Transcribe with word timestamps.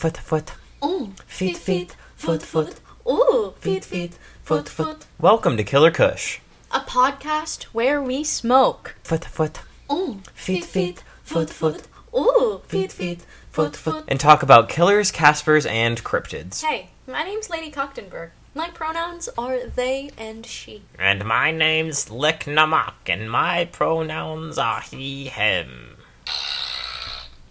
foot, 0.00 0.16
foot. 0.16 0.52
Oh, 0.80 1.12
Feet, 1.26 1.58
feet, 1.58 1.94
foot, 2.16 2.42
foot. 2.42 2.80
Ooh, 3.06 3.52
Feet, 3.60 3.84
feet, 3.84 4.14
foot, 4.42 4.66
foot. 4.66 5.04
Welcome 5.18 5.58
to 5.58 5.62
Killer 5.62 5.90
Kush. 5.90 6.38
A 6.70 6.80
podcast 6.80 7.64
where 7.64 8.00
we 8.00 8.24
smoke. 8.24 8.94
Foot, 9.04 9.26
foot. 9.26 9.60
Oh, 9.90 10.20
Feet, 10.32 10.64
feet, 10.64 11.04
foot, 11.22 11.50
foot. 11.50 11.82
Ooh, 12.16 12.62
Feet, 12.66 12.90
feet, 12.90 13.26
foot, 13.50 13.76
foot. 13.76 14.04
And 14.08 14.18
talk 14.18 14.42
about 14.42 14.70
killers, 14.70 15.12
Caspers, 15.12 15.66
and 15.66 16.02
cryptids. 16.02 16.64
Hey, 16.64 16.88
my 17.06 17.22
name's 17.22 17.50
Lady 17.50 17.70
Cochtenberg. 17.70 18.30
My 18.54 18.70
pronouns 18.70 19.28
are 19.36 19.66
they 19.66 20.12
and 20.16 20.46
she. 20.46 20.80
And 20.98 21.26
my 21.26 21.50
name's 21.50 22.10
Lick 22.10 22.44
Namak, 22.44 22.94
and 23.06 23.30
my 23.30 23.66
pronouns 23.66 24.56
are 24.56 24.80
he, 24.80 25.26
him. 25.26 25.98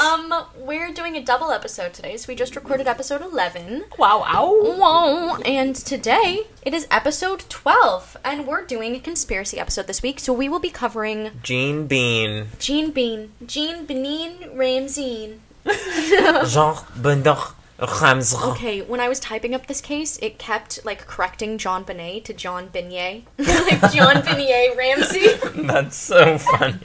Um, 0.00 0.32
we're 0.56 0.92
doing 0.92 1.16
a 1.16 1.22
double 1.22 1.50
episode 1.50 1.92
today, 1.92 2.16
so 2.16 2.26
we 2.28 2.34
just 2.34 2.56
recorded 2.56 2.86
episode 2.86 3.20
11. 3.20 3.84
Wow, 3.98 4.24
ow. 4.26 4.54
Whoa, 4.78 5.36
and 5.42 5.74
today 5.74 6.44
it 6.62 6.72
is 6.72 6.86
episode 6.90 7.44
12, 7.50 8.16
and 8.24 8.46
we're 8.46 8.64
doing 8.64 8.94
a 8.94 9.00
conspiracy 9.00 9.58
episode 9.58 9.86
this 9.86 10.02
week, 10.02 10.18
so 10.18 10.32
we 10.32 10.48
will 10.48 10.58
be 10.58 10.70
covering 10.70 11.32
Jean 11.42 11.86
Bean. 11.86 12.46
Jean 12.58 12.92
Bean, 12.92 13.32
Jean 13.44 13.84
Benin 13.84 14.56
Ramsey. 14.56 15.40
Jean 16.46 16.76
Benoit 16.96 17.38
Ramsey. 18.00 18.36
Okay, 18.42 18.80
when 18.82 19.00
I 19.00 19.08
was 19.08 19.20
typing 19.20 19.54
up 19.54 19.66
this 19.66 19.80
case, 19.82 20.18
it 20.22 20.38
kept 20.38 20.84
like 20.84 21.06
correcting 21.06 21.58
John 21.58 21.82
Benet 21.82 22.20
to 22.24 22.32
John 22.32 22.68
Beignet. 22.68 23.24
like 23.38 23.92
John 23.92 24.22
Beignet 24.22 24.76
Ramsey. 24.76 25.28
That's 25.66 25.96
so 25.96 26.38
funny. 26.38 26.80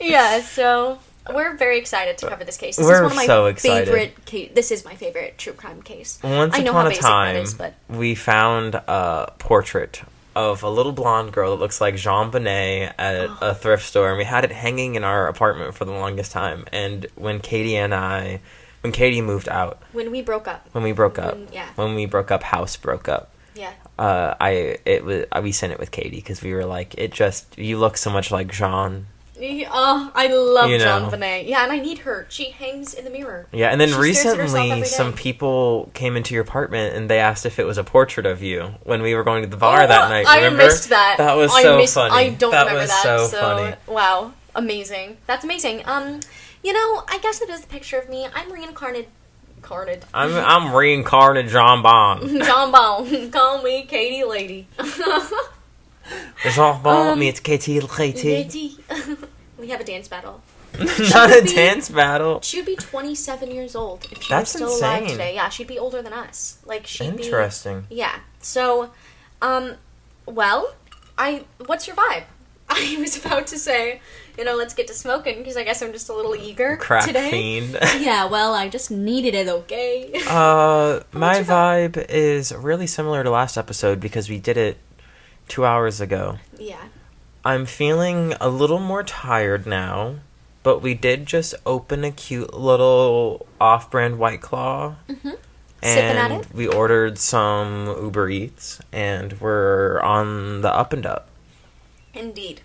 yeah, 0.00 0.40
so 0.40 0.98
we're 1.32 1.56
very 1.56 1.78
excited 1.78 2.18
to 2.18 2.28
cover 2.28 2.44
this 2.44 2.56
case. 2.56 2.76
This 2.76 2.86
We're 2.86 2.96
is 2.96 3.00
one 3.02 3.10
of 3.12 3.16
my 3.16 3.26
so 3.26 3.46
excited. 3.46 3.88
favorite. 3.88 4.54
This 4.54 4.70
is 4.70 4.84
my 4.84 4.94
favorite 4.94 5.38
true 5.38 5.52
crime 5.54 5.82
case. 5.82 6.18
Once 6.22 6.54
I 6.54 6.62
know 6.62 6.70
upon 6.72 6.86
how 6.86 6.90
a 6.90 6.94
time, 6.96 7.36
is, 7.36 7.54
but 7.54 7.74
we 7.88 8.14
found 8.14 8.74
a 8.74 9.32
portrait 9.38 10.02
of 10.36 10.62
a 10.64 10.68
little 10.68 10.92
blonde 10.92 11.32
girl 11.32 11.50
that 11.54 11.60
looks 11.62 11.80
like 11.80 11.94
Jean 11.96 12.30
Bonnet 12.30 12.92
at 12.98 13.28
Oh. 13.30 13.38
a 13.40 13.54
thrift 13.54 13.86
store, 13.86 14.08
and 14.08 14.18
we 14.18 14.24
had 14.24 14.44
it 14.44 14.50
hanging 14.52 14.96
in 14.96 15.04
our 15.04 15.28
apartment 15.28 15.74
for 15.74 15.84
the 15.84 15.92
longest 15.92 16.32
time. 16.32 16.64
And 16.72 17.06
when 17.14 17.38
Katie 17.40 17.76
and 17.76 17.94
I, 17.94 18.40
when 18.80 18.92
Katie 18.92 19.20
moved 19.22 19.48
out, 19.48 19.80
when 19.92 20.10
we 20.10 20.20
broke 20.22 20.48
up, 20.48 20.68
when 20.72 20.82
we 20.84 20.92
broke 20.92 21.18
up, 21.18 21.34
When- 21.34 21.48
yeah. 21.52 21.68
when 21.76 21.94
we 21.94 22.06
broke 22.06 22.30
up, 22.32 22.42
house 22.42 22.76
broke 22.76 23.08
up. 23.08 23.30
yeah, 23.54 23.70
Uh, 23.96 24.34
I 24.40 24.78
it 24.84 25.04
was 25.04 25.24
we 25.40 25.52
sent 25.52 25.72
it 25.72 25.78
with 25.78 25.92
Katie 25.92 26.16
because 26.16 26.42
we 26.42 26.52
were 26.52 26.64
like, 26.66 26.94
it 26.98 27.12
just 27.12 27.56
you 27.56 27.78
look 27.78 27.96
so 27.96 28.10
much 28.10 28.30
like 28.32 28.48
Jean. 28.52 29.06
Oh, 29.70 30.10
I 30.14 30.26
love 30.28 30.70
You 30.70 30.78
know. 30.78 30.84
John 30.84 31.10
Benet. 31.10 31.46
Yeah, 31.46 31.62
and 31.62 31.72
I 31.72 31.78
need 31.78 31.98
her. 31.98 32.26
She 32.28 32.50
hangs 32.50 32.94
in 32.94 33.04
the 33.04 33.10
mirror. 33.10 33.46
Yeah, 33.52 33.68
and 33.70 33.80
then 33.80 33.88
She 33.88 33.94
stares 34.14 34.18
at 34.34 34.38
herself 34.38 34.54
recently 34.64 34.84
some 34.86 35.12
people 35.12 35.90
came 35.94 36.16
into 36.16 36.34
your 36.34 36.42
apartment 36.42 36.94
and 36.96 37.08
they 37.10 37.18
asked 37.18 37.44
if 37.46 37.58
it 37.58 37.66
was 37.66 37.78
a 37.78 37.84
portrait 37.84 38.26
of 38.26 38.42
you 38.42 38.74
when 38.84 39.02
we 39.02 39.14
were 39.14 39.24
going 39.24 39.42
to 39.42 39.48
the 39.48 39.56
bar 39.56 39.82
Oh, 39.82 39.86
that 39.86 40.08
night. 40.08 40.26
I 40.26 40.36
Remember? 40.36 40.64
missed 40.64 40.88
that. 40.90 41.16
That 41.18 41.34
was 41.34 41.52
I 41.54 41.62
so 41.62 41.76
missed- 41.78 41.94
funny. 41.94 42.14
I 42.14 42.28
don't 42.30 42.50
that 42.52 42.60
remember 42.66 42.80
was 42.82 42.90
that. 42.90 43.02
so, 43.02 43.26
So, 43.28 43.40
funny. 43.40 43.76
wow, 43.86 44.32
amazing. 44.54 45.16
That's 45.26 45.44
amazing. 45.44 45.82
Um, 45.86 46.20
you 46.62 46.72
know, 46.72 47.02
I 47.08 47.18
guess 47.22 47.40
it 47.42 47.50
is 47.50 47.60
the 47.62 47.66
picture 47.68 47.98
of 47.98 48.08
me. 48.08 48.26
I'm 48.34 48.50
reincarnated. 48.52 49.08
I'm 50.12 50.34
I'm 50.34 50.74
reincarnated 50.74 51.50
John 51.50 51.82
Bond. 51.82 52.28
John 52.44 52.70
Bone. 52.70 53.30
Call 53.30 53.62
me 53.62 53.84
Katie 53.86 54.22
Lady. 54.22 54.68
Jean 56.52 56.82
Bond 56.82 56.86
Um, 57.12 57.18
meets 57.18 57.40
Katie 57.40 57.80
Katie. 57.80 58.28
Lady. 58.34 58.76
we 59.64 59.70
have 59.70 59.80
a 59.80 59.84
dance 59.84 60.08
battle. 60.08 60.42
Not 60.78 61.30
a 61.36 61.42
be- 61.42 61.54
dance 61.54 61.88
battle. 61.88 62.40
She 62.42 62.56
would 62.58 62.66
be 62.66 62.76
27 62.76 63.50
years 63.50 63.76
old 63.76 64.06
if 64.10 64.22
she 64.22 64.28
That's 64.28 64.54
was 64.54 64.62
still 64.72 64.78
alive 64.78 65.02
insane. 65.02 65.16
today. 65.18 65.34
Yeah, 65.36 65.48
she'd 65.48 65.66
be 65.68 65.78
older 65.78 66.02
than 66.02 66.12
us. 66.12 66.58
Like 66.66 66.86
she'd 66.86 67.16
be. 67.16 67.22
Interesting. 67.24 67.86
Yeah. 67.90 68.18
So, 68.40 68.90
um, 69.40 69.74
well, 70.26 70.74
I. 71.16 71.44
What's 71.66 71.86
your 71.86 71.96
vibe? 71.96 72.24
I 72.68 72.96
was 72.98 73.24
about 73.24 73.46
to 73.48 73.58
say, 73.58 74.00
you 74.38 74.44
know, 74.44 74.56
let's 74.56 74.72
get 74.74 74.86
to 74.88 74.94
smoking 74.94 75.38
because 75.38 75.56
I 75.56 75.64
guess 75.64 75.80
I'm 75.82 75.92
just 75.92 76.08
a 76.08 76.14
little 76.14 76.34
eager 76.34 76.76
Crack 76.78 77.04
today. 77.06 77.30
fiend. 77.30 77.78
Yeah, 78.00 78.24
well, 78.24 78.54
I 78.54 78.68
just 78.68 78.90
needed 78.90 79.34
it, 79.34 79.48
okay? 79.48 80.10
Uh, 80.26 81.00
my 81.12 81.42
vibe 81.42 82.04
is 82.08 82.52
really 82.54 82.86
similar 82.86 83.22
to 83.22 83.30
last 83.30 83.56
episode 83.58 84.00
because 84.00 84.28
we 84.30 84.38
did 84.40 84.56
it 84.56 84.78
two 85.46 85.64
hours 85.66 86.00
ago. 86.00 86.38
yeah. 86.58 86.82
I'm 87.44 87.66
feeling 87.66 88.34
a 88.40 88.48
little 88.48 88.78
more 88.78 89.02
tired 89.02 89.66
now, 89.66 90.16
but 90.62 90.80
we 90.80 90.94
did 90.94 91.26
just 91.26 91.54
open 91.66 92.02
a 92.04 92.10
cute 92.10 92.54
little 92.54 93.46
off-brand 93.60 94.18
White 94.18 94.40
Claw. 94.40 94.96
Mm-hmm. 95.08 95.30
And 95.82 96.18
at 96.18 96.30
it? 96.30 96.54
we 96.54 96.66
ordered 96.66 97.18
some 97.18 97.86
Uber 97.86 98.30
Eats, 98.30 98.80
and 98.90 99.38
we're 99.40 100.00
on 100.00 100.62
the 100.62 100.72
up 100.72 100.94
and 100.94 101.04
up. 101.04 101.28
Indeed. 102.14 102.62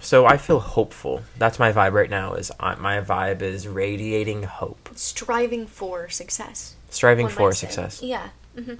So 0.00 0.26
I 0.26 0.36
feel 0.36 0.60
hopeful. 0.60 1.22
That's 1.38 1.58
my 1.58 1.72
vibe 1.72 1.92
right 1.92 2.10
now. 2.10 2.34
Is 2.34 2.52
I, 2.60 2.76
my 2.76 3.00
vibe 3.00 3.42
is 3.42 3.66
radiating 3.66 4.44
hope, 4.44 4.90
Striving 4.94 5.66
for 5.66 6.08
success. 6.08 6.76
striving 6.90 7.28
for 7.28 7.52
success. 7.52 8.00
Yeah. 8.02 8.28
hmm 8.56 8.74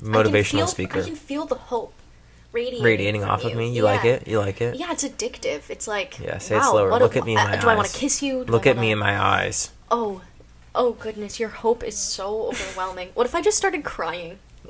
Motivational 0.00 0.50
feel, 0.60 0.66
speaker, 0.66 1.00
I 1.00 1.04
can 1.04 1.16
feel 1.16 1.44
the 1.44 1.56
hope 1.56 1.92
radiating, 2.52 2.82
radiating 2.84 3.24
off 3.24 3.44
of 3.44 3.54
me. 3.54 3.70
You 3.74 3.82
like 3.82 4.04
it? 4.04 4.26
You 4.28 4.38
like 4.38 4.60
it? 4.60 4.76
Yeah, 4.76 4.92
it's 4.92 5.04
addictive. 5.04 5.62
It's 5.70 5.86
like 5.88 6.18
Yeah, 6.18 6.38
say 6.38 6.56
it 6.56 6.58
wow, 6.58 6.70
slower. 6.72 6.90
what 6.90 7.02
Look 7.02 7.16
a- 7.16 7.20
at 7.20 7.24
me 7.24 7.32
in 7.32 7.38
uh, 7.38 7.56
Do 7.56 7.68
I 7.68 7.74
want 7.76 7.88
to 7.88 7.96
kiss 7.96 8.22
you? 8.22 8.44
Do 8.44 8.52
Look 8.52 8.66
I 8.66 8.70
at 8.70 8.76
me 8.76 8.88
wanna- 8.88 8.92
in 8.92 8.98
my 8.98 9.22
eyes. 9.22 9.70
Oh, 9.90 10.22
oh 10.74 10.92
goodness, 10.92 11.38
your 11.40 11.48
hope 11.50 11.82
is 11.84 11.96
so 11.96 12.48
overwhelming. 12.48 13.10
What 13.14 13.26
if 13.26 13.34
I 13.34 13.40
just 13.42 13.56
started 13.56 13.84
crying? 13.84 14.38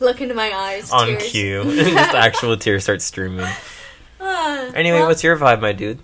Look 0.00 0.20
into 0.20 0.34
my 0.34 0.50
eyes. 0.52 0.90
On 0.92 1.06
tears. 1.06 1.30
cue, 1.30 1.64
just 1.74 2.14
actual 2.14 2.56
tears 2.56 2.84
start 2.84 3.02
streaming. 3.02 3.46
Ah, 4.20 4.70
Anyway, 4.74 4.98
well, 4.98 5.08
what's 5.08 5.24
your 5.24 5.36
vibe, 5.36 5.60
my 5.60 5.72
dude? 5.72 5.98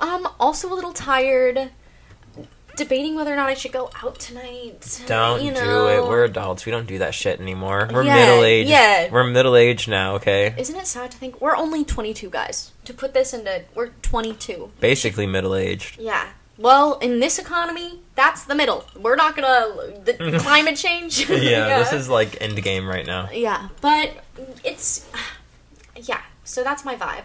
Um, 0.00 0.26
I'm 0.26 0.32
also 0.38 0.72
a 0.72 0.74
little 0.74 0.92
tired. 0.92 1.70
Debating 2.76 3.14
whether 3.14 3.32
or 3.32 3.36
not 3.36 3.48
I 3.48 3.54
should 3.54 3.72
go 3.72 3.90
out 4.04 4.18
tonight. 4.18 5.02
Don't 5.06 5.42
you 5.42 5.52
do 5.52 5.88
it. 5.88 6.02
We're 6.06 6.24
adults. 6.24 6.66
We 6.66 6.72
don't 6.72 6.86
do 6.86 6.98
that 6.98 7.14
shit 7.14 7.40
anymore. 7.40 7.88
We're 7.92 8.04
Yeah, 8.04 8.14
middle 8.16 8.44
aged. 8.44 8.68
yeah. 8.70 9.08
We're 9.10 9.24
middle 9.24 9.56
aged 9.56 9.88
now. 9.88 10.14
Okay. 10.16 10.54
Isn't 10.58 10.76
it 10.76 10.86
sad 10.86 11.10
to 11.12 11.16
think 11.18 11.40
we're 11.40 11.56
only 11.56 11.84
22 11.84 12.28
guys? 12.28 12.72
To 12.84 12.92
put 12.94 13.14
this 13.14 13.32
into, 13.32 13.62
we're 13.74 13.88
22. 14.02 14.70
Basically 14.80 15.26
middle 15.26 15.54
aged. 15.54 15.98
Yeah. 15.98 16.28
Well, 16.58 16.98
in 17.00 17.20
this 17.20 17.38
economy, 17.38 18.00
that's 18.14 18.44
the 18.44 18.54
middle. 18.54 18.84
We're 18.98 19.16
not 19.16 19.36
gonna 19.36 20.00
the 20.04 20.38
climate 20.42 20.76
change. 20.76 21.28
Yeah, 21.30 21.78
this 21.78 21.92
is 21.92 22.08
like 22.08 22.40
end 22.40 22.62
game 22.62 22.86
right 22.86 23.06
now. 23.06 23.28
Yeah, 23.30 23.68
but 23.80 24.22
it's 24.64 25.06
yeah. 25.96 26.20
So 26.44 26.62
that's 26.62 26.84
my 26.84 26.94
vibe. 26.96 27.24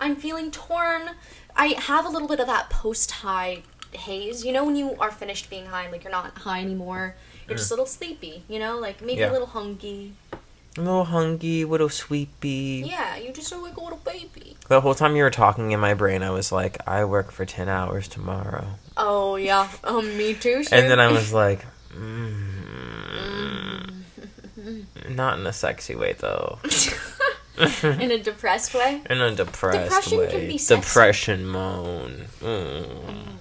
I'm 0.00 0.14
feeling 0.16 0.50
torn. 0.50 1.10
I 1.56 1.68
have 1.78 2.04
a 2.06 2.08
little 2.08 2.28
bit 2.28 2.38
of 2.40 2.46
that 2.46 2.70
post 2.70 3.10
high 3.10 3.62
haze. 3.92 4.44
You 4.44 4.52
know 4.52 4.64
when 4.64 4.76
you 4.76 4.96
are 5.00 5.10
finished 5.10 5.48
being 5.50 5.66
high, 5.66 5.90
like 5.90 6.04
you're 6.04 6.10
not 6.12 6.36
high 6.38 6.60
anymore. 6.60 7.14
You're 7.48 7.56
just 7.56 7.70
a 7.70 7.74
little 7.74 7.86
sleepy. 7.86 8.42
You 8.48 8.58
know, 8.58 8.78
like 8.78 9.00
maybe 9.02 9.20
Yeah. 9.20 9.30
a 9.30 9.32
little 9.32 9.46
hungry. 9.48 10.12
A 10.76 10.80
little 10.82 11.04
hungry, 11.06 11.64
little 11.64 11.88
sleepy. 11.88 12.84
Yeah, 12.86 13.16
you 13.16 13.32
just 13.32 13.52
are 13.52 13.60
like 13.60 13.76
a 13.76 13.80
little 13.82 13.98
baby. 14.04 14.56
The 14.68 14.80
whole 14.82 14.94
time 14.94 15.16
you 15.16 15.22
were 15.24 15.30
talking 15.30 15.72
in 15.72 15.80
my 15.80 15.94
brain, 15.94 16.22
I 16.22 16.30
was 16.30 16.52
like, 16.52 16.76
I 16.86 17.04
work 17.04 17.32
for 17.32 17.44
10 17.44 17.68
hours 17.68 18.06
tomorrow. 18.06 18.66
Oh 18.96 19.36
yeah, 19.36 19.68
um, 19.82 20.16
me 20.16 20.34
too. 20.34 20.62
Sure. 20.62 20.68
And 20.78 20.90
then 20.90 21.00
I 21.00 21.10
was 21.10 21.32
like, 21.32 21.64
mm, 21.96 23.92
not 25.08 25.38
in 25.38 25.46
a 25.46 25.52
sexy 25.52 25.94
way, 25.94 26.12
though. 26.18 26.58
in 27.82 28.10
a 28.12 28.18
depressed 28.22 28.74
way. 28.74 29.00
In 29.10 29.20
a 29.20 29.34
depressed 29.34 29.84
Depression 29.90 30.18
way. 30.18 30.30
can 30.30 30.46
be 30.46 30.58
sexy. 30.58 30.80
Depression 30.86 31.46
moan. 31.46 32.26
Mm. 32.40 33.37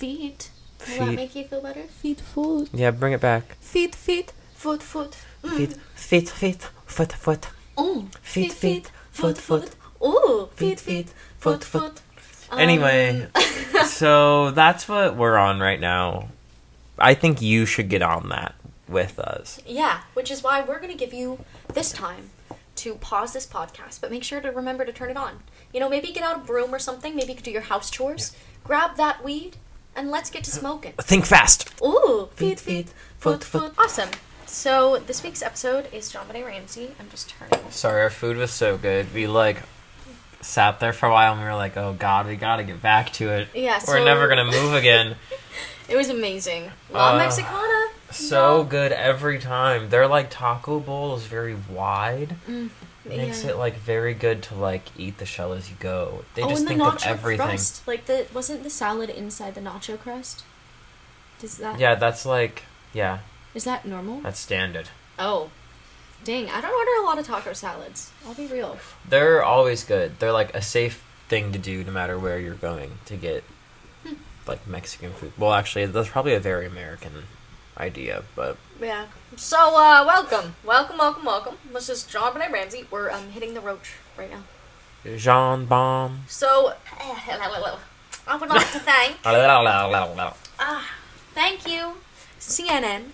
Feet. 0.00 0.50
Will 0.78 0.86
Feet. 0.86 0.98
that 0.98 1.12
make 1.14 1.34
you 1.36 1.44
feel 1.44 1.60
better? 1.60 1.82
Feet, 1.82 2.20
foot. 2.20 2.70
Yeah, 2.72 2.90
bring 2.90 3.12
it 3.12 3.20
back. 3.20 3.56
Feet, 3.60 3.94
feet, 3.94 4.32
foot, 4.54 4.82
foot. 4.82 5.16
Mm. 5.44 5.52
Feet, 5.58 5.72
feet, 5.94 6.28
feet, 6.30 6.62
foot, 6.86 7.12
foot. 7.12 7.46
Oh, 7.76 8.08
Feet, 8.22 8.52
feet, 8.52 8.90
foot, 9.12 9.36
foot. 9.36 9.70
Ooh, 10.02 10.48
Feet, 10.54 10.80
feet, 10.80 10.80
feet, 10.80 11.06
feet, 11.08 11.14
foot, 11.38 11.64
foot, 11.64 11.98
foot. 12.16 12.58
Anyway, 12.58 13.28
Um, 13.34 13.84
so 13.86 14.50
that's 14.52 14.88
what 14.88 15.16
we're 15.16 15.36
on 15.36 15.60
right 15.60 15.78
now. 15.80 16.28
I 16.98 17.12
think 17.14 17.42
you 17.42 17.66
should 17.66 17.88
get 17.90 18.00
on 18.02 18.30
that 18.30 18.54
with 18.88 19.18
us. 19.18 19.60
yeah, 19.66 20.00
which 20.14 20.30
is 20.30 20.42
why 20.42 20.62
we're 20.62 20.78
going 20.80 20.90
to 20.92 20.96
give 20.98 21.12
you 21.12 21.44
this 21.74 21.92
time 21.92 22.30
to 22.76 22.94
pause 22.94 23.34
this 23.34 23.46
podcast, 23.46 24.00
but 24.00 24.10
make 24.10 24.24
sure 24.24 24.40
to 24.40 24.50
remember 24.50 24.84
to 24.86 24.92
turn 24.92 25.10
it 25.10 25.16
on. 25.18 25.40
You 25.74 25.80
know, 25.80 25.88
maybe 25.90 26.10
get 26.12 26.24
out 26.24 26.36
a 26.36 26.40
broom 26.40 26.74
or 26.74 26.78
something. 26.78 27.14
Maybe 27.14 27.28
you 27.32 27.34
could 27.36 27.44
do 27.44 27.50
your 27.50 27.60
house 27.62 27.90
chores. 27.90 28.34
Grab 28.64 28.96
that 28.96 29.22
weed, 29.22 29.56
and 29.96 30.10
let's 30.10 30.30
get 30.30 30.44
to 30.44 30.50
smoking. 30.50 30.92
Think 31.00 31.26
fast. 31.26 31.70
Ooh, 31.82 32.28
Feet, 32.34 32.58
feet, 32.58 32.60
feet, 32.60 32.86
feet, 32.88 32.94
foot, 33.18 33.44
foot, 33.44 33.74
foot. 33.74 33.74
Awesome. 33.78 34.10
So 34.46 34.98
this 35.06 35.22
week's 35.22 35.42
episode 35.42 35.88
is 35.92 36.10
John 36.10 36.26
Benet 36.26 36.42
Ramsey. 36.44 36.90
I'm 36.98 37.08
just 37.10 37.30
turning. 37.30 37.70
Sorry, 37.70 38.02
our 38.02 38.10
food 38.10 38.36
was 38.36 38.50
so 38.50 38.76
good. 38.76 39.12
We 39.14 39.26
like 39.26 39.62
sat 40.40 40.80
there 40.80 40.92
for 40.92 41.06
a 41.06 41.10
while 41.12 41.32
and 41.34 41.40
we 41.40 41.46
were 41.46 41.54
like, 41.54 41.76
"Oh 41.76 41.94
God, 41.98 42.26
we 42.26 42.34
gotta 42.36 42.64
get 42.64 42.80
back 42.82 43.12
to 43.14 43.28
it. 43.28 43.48
Yeah, 43.54 43.74
we're 43.86 43.98
so- 43.98 44.04
never 44.04 44.26
gonna 44.28 44.44
move 44.46 44.74
again." 44.74 45.16
It 45.88 45.96
was 45.96 46.08
amazing. 46.08 46.70
La 46.92 47.14
Uh, 47.14 47.18
Mexicana. 47.18 47.88
So 48.12 48.58
No. 48.58 48.62
good 48.64 48.92
every 48.92 49.40
time. 49.40 49.88
They're 49.90 50.06
like 50.06 50.30
taco 50.30 50.78
bowl 50.78 51.16
is 51.16 51.24
very 51.24 51.56
wide. 51.68 52.36
Makes 53.16 53.44
yeah. 53.44 53.50
it 53.50 53.56
like 53.56 53.76
very 53.76 54.14
good 54.14 54.42
to 54.44 54.54
like 54.54 54.84
eat 54.98 55.18
the 55.18 55.26
shell 55.26 55.52
as 55.52 55.68
you 55.70 55.76
go. 55.80 56.24
They 56.34 56.42
oh, 56.42 56.48
just 56.48 56.62
the 56.62 56.68
think 56.70 56.80
nacho 56.82 56.94
of 56.96 57.18
everything. 57.18 57.46
crust. 57.46 57.86
Like 57.86 58.06
the 58.06 58.26
wasn't 58.32 58.62
the 58.62 58.70
salad 58.70 59.10
inside 59.10 59.54
the 59.54 59.60
nacho 59.60 59.98
crust? 59.98 60.44
Does 61.38 61.58
that 61.58 61.78
Yeah, 61.80 61.94
that's 61.94 62.24
like 62.26 62.64
yeah, 62.92 63.18
is 63.54 63.64
that 63.64 63.84
normal? 63.86 64.20
that's 64.20 64.38
standard. 64.40 64.88
Oh, 65.18 65.50
dang! 66.24 66.48
I 66.50 66.60
don't 66.60 66.72
order 66.74 67.02
a 67.02 67.06
lot 67.06 67.18
of 67.18 67.26
taco 67.26 67.52
salads. 67.52 68.10
I'll 68.26 68.34
be 68.34 68.46
real. 68.46 68.78
They're 69.08 69.42
always 69.42 69.84
good. 69.84 70.18
They're 70.18 70.32
like 70.32 70.54
a 70.54 70.62
safe 70.62 71.04
thing 71.28 71.52
to 71.52 71.58
do 71.58 71.84
no 71.84 71.92
matter 71.92 72.18
where 72.18 72.38
you're 72.38 72.54
going 72.54 72.92
to 73.06 73.16
get 73.16 73.44
Hmm. 74.04 74.14
like 74.46 74.66
Mexican 74.66 75.12
food. 75.12 75.32
Well, 75.38 75.52
actually, 75.52 75.86
that's 75.86 76.08
probably 76.08 76.34
a 76.34 76.40
very 76.40 76.66
American 76.66 77.24
idea, 77.78 78.22
but 78.36 78.56
Yeah. 78.80 79.06
So, 79.36 79.76
uh, 79.76 80.04
welcome, 80.06 80.54
welcome, 80.64 80.98
welcome, 80.98 81.24
welcome. 81.24 81.56
This 81.72 81.88
is 81.88 82.02
John 82.04 82.32
Benet 82.34 82.50
Ramsey. 82.52 82.86
We're 82.90 83.10
um 83.10 83.30
hitting 83.30 83.54
the 83.54 83.60
roach 83.60 83.92
right 84.16 84.30
now. 84.30 84.42
Jean 85.16 85.64
Bomb. 85.66 86.24
So, 86.28 86.74
I 88.26 88.36
would 88.36 88.48
like 88.50 88.70
to 88.72 88.78
thank 88.90 89.16
Ah, 90.58 90.86
thank 91.32 91.66
you, 91.66 91.94
CNN, 92.38 93.04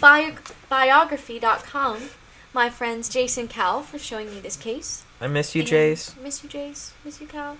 bio- 0.00 0.36
biography.com, 0.68 2.10
my 2.52 2.68
friends 2.68 3.08
Jason 3.08 3.48
Cal 3.48 3.82
for 3.82 3.98
showing 3.98 4.30
me 4.30 4.40
this 4.40 4.56
case. 4.56 5.02
I 5.20 5.28
miss 5.28 5.54
you, 5.54 5.62
and- 5.62 5.70
Jace. 5.70 6.20
Miss 6.20 6.42
you, 6.44 6.50
Jace. 6.50 6.90
Miss 7.04 7.20
you, 7.20 7.26
Cal. 7.26 7.56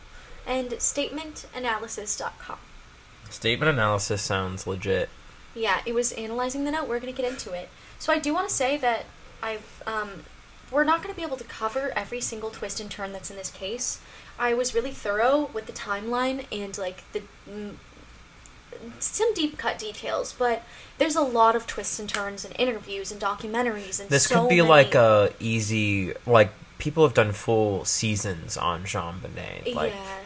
And 0.47 0.71
statementanalysis.com. 0.73 2.59
Statement 3.31 3.71
analysis 3.71 4.21
sounds 4.23 4.67
legit. 4.67 5.09
Yeah, 5.55 5.81
it 5.85 5.95
was 5.95 6.13
analyzing 6.13 6.65
the 6.65 6.71
note. 6.71 6.89
We're 6.89 7.01
going 7.01 7.13
to 7.13 7.23
get 7.23 7.31
into 7.31 7.53
it. 7.53 7.69
So 7.99 8.13
I 8.13 8.19
do 8.19 8.33
want 8.33 8.49
to 8.49 8.55
say 8.55 8.77
that 8.79 9.05
I've 9.43 9.83
um, 9.87 10.25
we're 10.71 10.85
not 10.85 11.03
going 11.03 11.13
to 11.15 11.17
be 11.21 11.27
able 11.27 11.37
to 11.37 11.45
cover 11.45 11.93
every 11.97 12.21
single 12.21 12.51
twist 12.51 12.81
and 12.81 12.91
turn 12.91 13.13
that's 13.13 13.31
in 13.31 13.37
this 13.37 13.51
case. 13.51 14.01
I 14.39 14.55
was 14.55 14.75
really 14.75 14.93
thorough 14.93 15.51
with 15.53 15.67
the 15.67 15.73
timeline 15.73 16.47
and 16.53 16.77
like 16.79 17.03
the 17.13 17.23
mm, 17.49 17.75
some 18.99 19.35
deep 19.35 19.59
cut 19.59 19.79
details, 19.79 20.33
but 20.33 20.63
there's 20.99 21.17
a 21.17 21.21
lot 21.23 21.57
of 21.57 21.67
twists 21.67 21.99
and 21.99 22.09
turns 22.09 22.45
and 22.45 22.55
interviews 22.59 23.11
and 23.13 23.21
documentaries 23.21 24.01
and 24.01 24.09
This 24.09 24.25
so 24.25 24.43
could 24.43 24.49
be 24.49 24.57
many- 24.57 24.69
like 24.69 24.95
a 24.95 25.33
easy 25.41 26.15
like 26.27 26.53
people 26.79 27.05
have 27.05 27.15
done 27.15 27.33
full 27.33 27.85
seasons 27.85 28.57
on 28.57 28.85
Jean 28.85 29.19
Benet. 29.19 29.75
Like 29.75 29.93
yeah. 29.93 30.19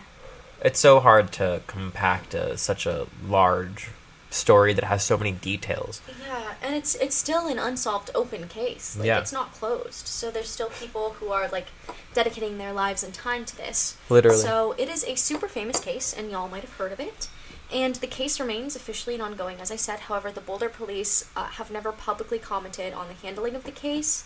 it's 0.63 0.79
so 0.79 1.01
hard 1.01 1.33
to 1.33 1.63
compact 1.67 2.35
a, 2.35 2.57
such 2.57 2.87
a 2.87 3.07
large 3.27 3.91
story 4.35 4.73
that 4.75 4.85
has 4.85 5.05
so 5.05 5.17
many 5.17 5.33
details. 5.33 6.01
Yeah, 6.27 6.55
and 6.63 6.75
it's 6.75 6.95
it's 6.97 7.15
still 7.15 7.47
an 7.47 7.59
unsolved 7.59 8.11
open 8.15 8.49
case. 8.49 8.97
Like 8.97 9.07
Yeah. 9.07 9.19
it's 9.21 9.33
not 9.33 9.53
closed. 9.53 10.07
So 10.09 10.31
there's 10.31 10.49
still 10.51 10.69
people 10.71 11.17
who 11.21 11.29
are 11.29 11.49
like 11.49 11.69
dedicating 12.13 12.59
their 12.59 12.73
lives 12.73 13.03
and 13.03 13.15
time 13.15 13.45
to 13.47 13.57
this. 13.57 13.97
Literally. 14.09 14.39
So 14.39 14.75
it 14.79 14.89
is 14.89 15.05
a 15.05 15.15
super 15.15 15.49
famous 15.49 15.81
case 15.81 16.13
and 16.13 16.31
y'all 16.31 16.49
might 16.49 16.63
have 16.63 16.75
heard 16.75 16.93
of 16.93 17.01
it. 17.01 17.29
And 17.73 17.95
the 17.97 18.07
case 18.07 18.39
remains 18.39 18.77
officially 18.77 19.15
and 19.15 19.23
ongoing, 19.23 19.61
as 19.61 19.71
I 19.71 19.77
said. 19.77 20.01
However, 20.01 20.31
the 20.31 20.41
Boulder 20.41 20.69
police 20.69 21.29
uh, 21.35 21.45
have 21.47 21.71
never 21.71 21.93
publicly 21.93 22.39
commented 22.39 22.93
on 22.93 23.09
the 23.09 23.15
handling 23.15 23.55
of 23.57 23.65
the 23.65 23.73
case, 23.73 24.25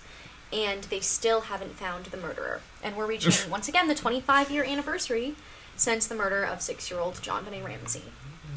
and 0.52 0.82
they 0.84 1.00
still 1.00 1.42
haven't 1.42 1.74
found 1.76 2.06
the 2.06 2.16
murderer. 2.16 2.60
And 2.82 2.96
we're 2.96 3.06
reaching, 3.06 3.32
once 3.50 3.68
again, 3.68 3.88
the 3.88 3.94
25 3.94 4.50
year 4.50 4.64
anniversary 4.64 5.34
since 5.76 6.06
the 6.08 6.16
murder 6.16 6.42
of 6.44 6.60
six 6.60 6.90
year 6.90 6.98
old 7.00 7.22
John 7.22 7.44
Benet 7.44 7.62
Ramsey. 7.62 8.02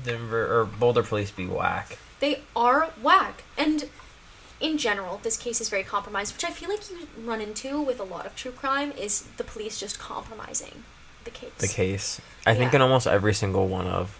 Denver 0.03 0.59
or 0.59 0.65
Boulder 0.65 1.03
police 1.03 1.31
be 1.31 1.45
whack. 1.45 1.97
They 2.19 2.41
are 2.55 2.89
whack. 3.01 3.43
And 3.57 3.89
in 4.59 4.77
general, 4.77 5.19
this 5.23 5.37
case 5.37 5.59
is 5.61 5.69
very 5.69 5.83
compromised, 5.83 6.33
which 6.35 6.43
I 6.45 6.51
feel 6.51 6.69
like 6.69 6.89
you 6.89 7.07
run 7.23 7.41
into 7.41 7.81
with 7.81 7.99
a 7.99 8.03
lot 8.03 8.25
of 8.25 8.35
true 8.35 8.51
crime 8.51 8.91
is 8.93 9.23
the 9.37 9.43
police 9.43 9.79
just 9.79 9.99
compromising 9.99 10.83
the 11.23 11.31
case. 11.31 11.51
The 11.57 11.67
case. 11.67 12.21
I 12.45 12.53
think 12.55 12.73
in 12.73 12.81
almost 12.81 13.07
every 13.07 13.33
single 13.33 13.67
one 13.67 13.87
of 13.87 14.17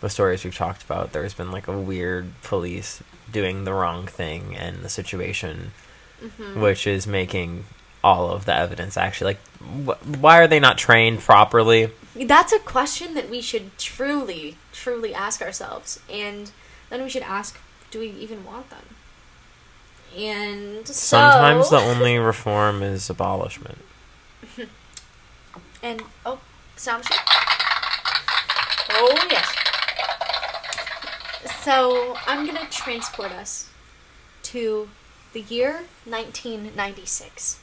the 0.00 0.08
stories 0.10 0.44
we've 0.44 0.54
talked 0.56 0.82
about, 0.84 1.12
there's 1.12 1.34
been 1.34 1.50
like 1.52 1.66
a 1.68 1.76
weird 1.78 2.30
police 2.42 3.02
doing 3.30 3.64
the 3.64 3.72
wrong 3.72 4.06
thing 4.06 4.56
and 4.56 4.82
the 4.82 4.88
situation, 4.88 5.72
Mhm. 6.22 6.56
which 6.60 6.86
is 6.86 7.06
making 7.06 7.64
all 8.02 8.30
of 8.30 8.44
the 8.44 8.54
evidence 8.54 8.96
actually 8.96 9.34
like 9.34 9.40
wh- 9.84 10.20
why 10.22 10.38
are 10.38 10.46
they 10.46 10.60
not 10.60 10.78
trained 10.78 11.18
properly 11.20 11.90
That's 12.14 12.52
a 12.52 12.60
question 12.60 13.14
that 13.14 13.28
we 13.28 13.40
should 13.40 13.76
truly, 13.76 14.56
truly 14.82 15.14
ask 15.14 15.42
ourselves. 15.42 16.00
And 16.10 16.50
then 16.90 17.02
we 17.02 17.08
should 17.08 17.22
ask, 17.22 17.58
do 17.90 18.00
we 18.00 18.10
even 18.10 18.44
want 18.44 18.70
them? 18.70 18.84
And 20.16 20.86
so, 20.86 20.92
sometimes 20.94 21.70
the 21.70 21.76
only 21.76 22.18
reform 22.32 22.82
is 22.82 23.10
abolishment 23.10 23.78
And 25.82 26.02
oh, 26.26 26.40
sound 26.76 27.04
machine. 27.04 27.18
Oh 28.90 29.26
yes. 29.30 29.54
So 31.62 32.16
I'm 32.26 32.46
gonna 32.46 32.66
transport 32.70 33.30
us 33.32 33.70
to 34.44 34.88
the 35.34 35.40
year 35.42 35.84
1996. 36.04 37.60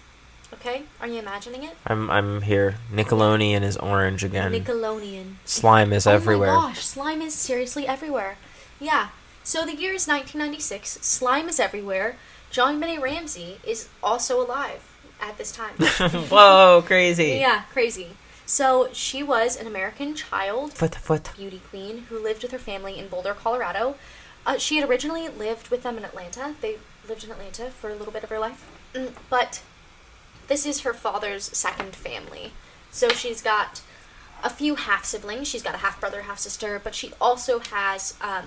Okay, 0.65 0.81
are 1.00 1.07
you 1.07 1.19
imagining 1.19 1.62
it? 1.62 1.77
i'm 1.85 2.09
i'm 2.09 2.41
here 2.41 2.77
nickelodeon 2.91 3.62
is 3.62 3.77
orange 3.77 4.23
again 4.23 4.51
Nickelodeon. 4.51 5.35
slime 5.45 5.94
is 5.94 6.07
everywhere 6.07 6.50
Oh 6.50 6.62
my 6.62 6.67
gosh, 6.69 6.83
slime 6.83 7.21
is 7.21 7.35
seriously 7.35 7.88
everywhere. 7.88 8.38
Yeah. 8.79 9.09
So 9.44 9.63
the 9.63 9.75
year 9.75 9.94
is 9.94 10.07
1996. 10.07 10.89
Slime 11.06 11.50
is 11.50 11.59
everywhere. 11.59 12.17
John 12.50 12.79
Benet 12.79 13.00
Ramsey 13.00 13.59
is 13.63 13.89
also 14.01 14.44
alive 14.44 14.81
at 15.21 15.38
this 15.38 15.51
time. 15.51 15.75
whoa 16.31 16.81
crazy 16.83 17.38
yeah, 17.39 17.65
crazy. 17.71 18.17
So 18.47 18.89
she 18.91 19.21
was 19.21 19.56
an 19.56 19.67
American 19.67 20.15
child 20.15 20.73
foot 20.73 20.95
foot 20.95 21.29
beauty 21.35 21.62
queen 21.69 22.06
who 22.09 22.17
lived 22.17 22.41
with 22.41 22.51
her 22.51 22.57
family 22.57 22.97
in 22.97 23.07
Boulder, 23.07 23.35
Colorado. 23.35 23.97
Uh, 24.47 24.57
she 24.57 24.77
had 24.77 24.89
originally 24.89 25.27
lived 25.27 25.69
with 25.69 25.83
them 25.83 25.95
in 26.00 26.03
Atlanta. 26.03 26.56
They 26.62 26.77
lived 27.07 27.23
in 27.23 27.29
Atlanta 27.29 27.69
for 27.69 27.91
a 27.91 27.95
little 27.95 28.13
bit 28.13 28.23
of 28.23 28.29
her 28.31 28.39
life. 28.39 28.65
Mm, 28.95 29.13
But 29.29 29.62
this 30.47 30.65
is 30.65 30.81
her 30.81 30.94
father's 30.94 31.45
second 31.57 31.96
family. 31.96 32.53
So 32.91 33.10
she's 33.10 33.41
got 33.41 33.81
a 34.43 34.50
few 34.50 34.75
half 34.75 35.05
siblings. 35.05 35.48
She's 35.48 35.63
got 35.63 35.75
a 35.75 35.79
half 35.79 36.00
brother, 36.00 36.22
half 36.24 36.39
sister, 36.39 36.79
but 36.84 36.96
she 36.96 37.12
also 37.20 37.60
has 37.60 38.15
um, 38.22 38.46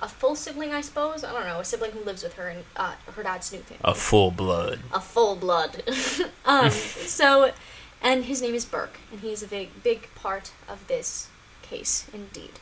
a 0.00 0.08
full 0.08 0.36
sibling, 0.36 0.72
I 0.72 0.80
suppose. 0.80 1.24
I 1.24 1.32
don't 1.32 1.44
know, 1.44 1.60
a 1.60 1.64
sibling 1.64 1.92
who 1.92 2.00
lives 2.00 2.22
with 2.22 2.34
her 2.34 2.48
and 2.48 2.64
uh, 2.76 2.94
her 3.14 3.22
dad's 3.22 3.52
new 3.52 3.60
family 3.60 3.80
a 3.84 3.94
full 3.94 4.30
blood 4.30 4.80
a 4.92 5.00
full 5.00 5.36
blood. 5.36 5.82
um, 6.44 6.70
so, 6.70 7.52
and 8.02 8.24
his 8.24 8.42
name 8.42 8.54
is 8.54 8.64
Burke, 8.64 8.98
and 9.10 9.20
he's 9.20 9.42
a 9.42 9.48
big, 9.48 9.82
big 9.82 10.08
part 10.14 10.52
of 10.68 10.86
this 10.86 11.28
case, 11.62 12.06
indeed. 12.12 12.60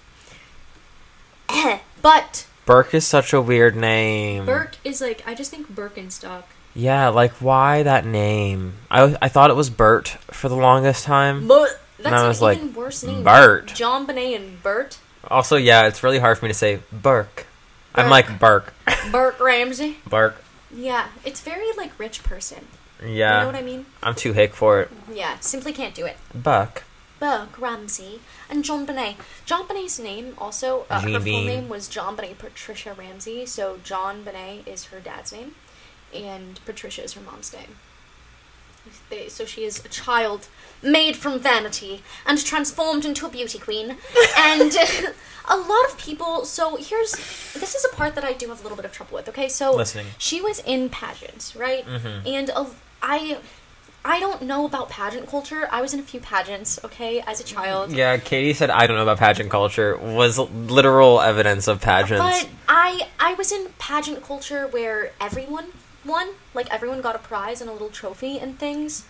but 2.02 2.46
burke 2.64 2.94
is 2.94 3.06
such 3.06 3.34
a 3.34 3.40
weird 3.40 3.76
name 3.76 4.46
Burke 4.46 4.78
is 4.82 5.02
like, 5.02 5.22
I 5.26 5.34
just 5.34 5.50
think 5.50 5.70
Birkenstock. 5.70 6.44
Yeah 6.74 7.08
like 7.08 7.32
why 7.34 7.82
that 7.82 8.04
name 8.04 8.74
i 8.90 9.16
i 9.22 9.28
thought 9.28 9.50
it 9.50 9.54
was 9.56 9.70
bert 9.70 10.08
for 10.30 10.48
the 10.48 10.56
longest 10.56 11.04
time 11.04 11.46
But 11.46 11.80
that's 11.98 12.14
I 12.16 12.22
an 12.22 12.28
was 12.28 12.42
like, 12.42 12.58
even 12.58 12.74
worse 12.74 13.02
name. 13.02 13.22
Bert. 13.24 13.68
John 13.74 14.04
Benet 14.04 14.34
and 14.34 14.62
Bert. 14.62 14.98
Also, 15.30 15.56
yeah, 15.56 15.86
it's 15.86 16.02
really 16.02 16.18
hard 16.18 16.36
for 16.36 16.44
me 16.44 16.50
to 16.50 16.54
say 16.54 16.80
Burke. 16.92 17.46
I'm 17.94 18.10
like 18.10 18.38
Burke. 18.38 18.74
Burke 19.12 19.40
Ramsey. 19.40 19.96
Burke. 20.06 20.36
Yeah, 20.74 21.06
it's 21.24 21.40
very 21.40 21.72
like 21.78 21.98
rich 21.98 22.22
person. 22.22 22.66
Yeah. 23.02 23.36
You 23.38 23.40
know 23.40 23.46
what 23.46 23.54
I 23.54 23.62
mean? 23.62 23.86
I'm 24.02 24.14
too 24.14 24.34
hick 24.34 24.52
for 24.54 24.82
it. 24.82 24.90
Yeah, 25.10 25.38
simply 25.40 25.72
can't 25.72 25.94
do 25.94 26.04
it. 26.04 26.18
Buck. 26.34 26.82
Burke 27.20 27.58
Ramsey 27.58 28.20
and 28.50 28.62
John 28.64 28.84
Benet. 28.84 29.16
John 29.46 29.66
Benet's 29.66 29.98
name 29.98 30.34
also, 30.36 30.84
uh, 30.90 31.00
her 31.00 31.08
full 31.20 31.22
name 31.44 31.70
was 31.70 31.88
John 31.88 32.16
Benet 32.16 32.38
Patricia 32.38 32.92
Ramsey. 32.92 33.46
So 33.46 33.78
John 33.82 34.24
Benet 34.24 34.64
is 34.66 34.86
her 34.86 35.00
dad's 35.00 35.32
name, 35.32 35.54
and 36.14 36.60
Patricia 36.64 37.02
is 37.02 37.14
her 37.14 37.20
mom's 37.20 37.52
name. 37.52 37.76
They, 39.08 39.28
so 39.28 39.44
she 39.46 39.64
is 39.64 39.82
a 39.84 39.88
child 39.88 40.48
made 40.82 41.16
from 41.16 41.38
vanity 41.38 42.02
and 42.26 42.42
transformed 42.44 43.04
into 43.04 43.24
a 43.26 43.30
beauty 43.30 43.58
queen. 43.58 43.96
and 44.38 44.76
a 45.48 45.56
lot 45.56 45.84
of 45.86 45.96
people. 45.98 46.44
So 46.44 46.76
here's 46.76 47.12
this 47.54 47.74
is 47.74 47.84
a 47.90 47.94
part 47.96 48.14
that 48.14 48.24
I 48.24 48.32
do 48.34 48.48
have 48.48 48.60
a 48.60 48.62
little 48.62 48.76
bit 48.76 48.84
of 48.84 48.92
trouble 48.92 49.14
with. 49.14 49.28
Okay, 49.30 49.48
so 49.48 49.74
Listening. 49.74 50.06
she 50.18 50.40
was 50.40 50.60
in 50.60 50.90
pageants, 50.90 51.56
right? 51.56 51.86
Mhm. 51.86 52.26
And 52.26 52.50
a, 52.50 52.66
I. 53.02 53.38
I 54.06 54.20
don't 54.20 54.42
know 54.42 54.66
about 54.66 54.90
pageant 54.90 55.30
culture. 55.30 55.66
I 55.72 55.80
was 55.80 55.94
in 55.94 56.00
a 56.00 56.02
few 56.02 56.20
pageants, 56.20 56.78
okay, 56.84 57.22
as 57.26 57.40
a 57.40 57.42
child. 57.42 57.90
Yeah, 57.90 58.18
Katie 58.18 58.52
said 58.52 58.68
I 58.68 58.86
don't 58.86 58.98
know 58.98 59.02
about 59.02 59.16
pageant 59.16 59.48
culture 59.48 59.96
was 59.96 60.38
literal 60.38 61.22
evidence 61.22 61.68
of 61.68 61.80
pageants. 61.80 62.22
But 62.22 62.50
I 62.68 63.08
I 63.18 63.32
was 63.32 63.50
in 63.50 63.68
pageant 63.78 64.22
culture 64.22 64.66
where 64.66 65.12
everyone 65.22 65.68
won. 66.06 66.30
Like 66.54 66.72
everyone 66.72 67.00
got 67.00 67.14
a 67.16 67.18
prize 67.20 67.60
and 67.60 67.68
a 67.68 67.72
little 67.72 67.88
trophy 67.90 68.38
and 68.38 68.58
things. 68.58 69.04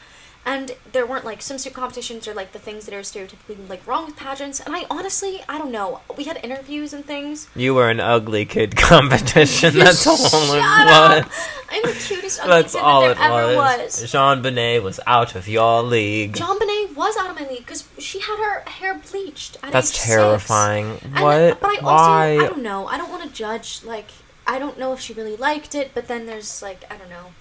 And 0.46 0.72
there 0.92 1.06
weren't 1.06 1.24
like 1.24 1.40
swimsuit 1.40 1.72
competitions 1.72 2.28
or 2.28 2.34
like 2.34 2.52
the 2.52 2.58
things 2.58 2.84
that 2.84 2.94
are 2.94 3.00
stereotypically 3.00 3.66
like 3.66 3.86
wrong 3.86 4.04
with 4.04 4.14
pageants. 4.16 4.60
And 4.60 4.76
I 4.76 4.84
honestly, 4.90 5.40
I 5.48 5.56
don't 5.56 5.72
know. 5.72 6.00
We 6.18 6.24
had 6.24 6.38
interviews 6.44 6.92
and 6.92 7.02
things. 7.02 7.48
You 7.56 7.74
were 7.74 7.88
an 7.88 7.98
ugly 7.98 8.44
kid 8.44 8.76
competition. 9.18 9.72
That's 9.74 10.06
all 10.06 10.52
it 10.52 10.60
up! 10.60 11.24
was. 11.24 11.48
I'm 11.70 11.82
the 11.82 11.92
cutest 11.98 12.40
ugly 12.40 12.50
That's 12.52 12.74
kid 12.74 12.82
all 12.82 13.00
that 13.00 13.10
it 13.12 13.16
there 13.16 13.32
ever 13.32 13.56
was. 13.56 14.02
was. 14.02 14.12
Jean 14.12 14.42
Benet 14.42 14.80
was 14.80 15.00
out 15.06 15.34
of 15.34 15.48
your 15.48 15.82
league. 15.82 16.34
Jean 16.34 16.58
Bonet 16.58 16.94
was 16.94 17.16
out 17.16 17.30
of 17.30 17.40
my 17.40 17.48
league 17.48 17.60
because 17.60 17.88
she 17.98 18.20
had 18.20 18.36
her 18.36 18.68
hair 18.68 19.00
bleached. 19.10 19.56
At 19.62 19.72
That's 19.72 19.88
age 19.92 19.96
six. 19.96 20.06
terrifying. 20.14 20.98
And- 21.04 21.20
what? 21.20 21.58
But 21.62 21.70
I 21.70 21.76
also, 21.76 21.84
Why? 21.86 22.32
I 22.34 22.48
don't 22.48 22.62
know. 22.62 22.86
I 22.86 22.98
don't 22.98 23.10
want 23.10 23.22
to 23.22 23.30
judge. 23.30 23.82
Like, 23.82 24.08
I 24.46 24.58
don't 24.58 24.78
know 24.78 24.92
if 24.92 25.00
she 25.00 25.12
really 25.12 25.36
liked 25.36 25.74
it. 25.74 25.92
But 25.94 26.08
then 26.08 26.26
there's 26.26 26.62
like, 26.62 26.84
I 26.90 26.96
don't 26.96 27.10
know. 27.10 27.32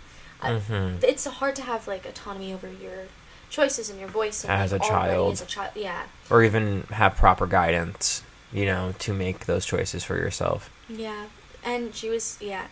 I- 0.41 0.51
Mhm. 0.51 1.03
It's 1.03 1.25
hard 1.25 1.55
to 1.57 1.62
have 1.63 1.88
like 1.88 2.05
autonomy 2.05 2.53
over 2.53 2.67
your 2.67 3.07
choices 3.50 3.89
and 3.89 4.00
your 4.00 4.10
voice 4.10 4.43
and, 4.43 4.51
As 4.51 4.72
like, 4.72 4.81
a 4.81 4.88
child. 4.88 5.33
As 5.33 5.41
a 5.41 5.45
child, 5.45 5.72
yeah, 5.75 6.03
or 6.29 6.43
even 6.43 6.83
have 6.91 7.15
proper 7.15 7.45
guidance, 7.48 8.24
you 8.51 8.65
know, 8.65 8.93
to 9.00 9.13
make 9.13 9.45
those 9.45 9.65
choices 9.65 10.03
for 10.03 10.17
yourself. 10.17 10.69
yeah. 10.89 11.25
And 11.65 11.95
she 11.95 12.10
was, 12.10 12.38
yeah, 12.41 12.65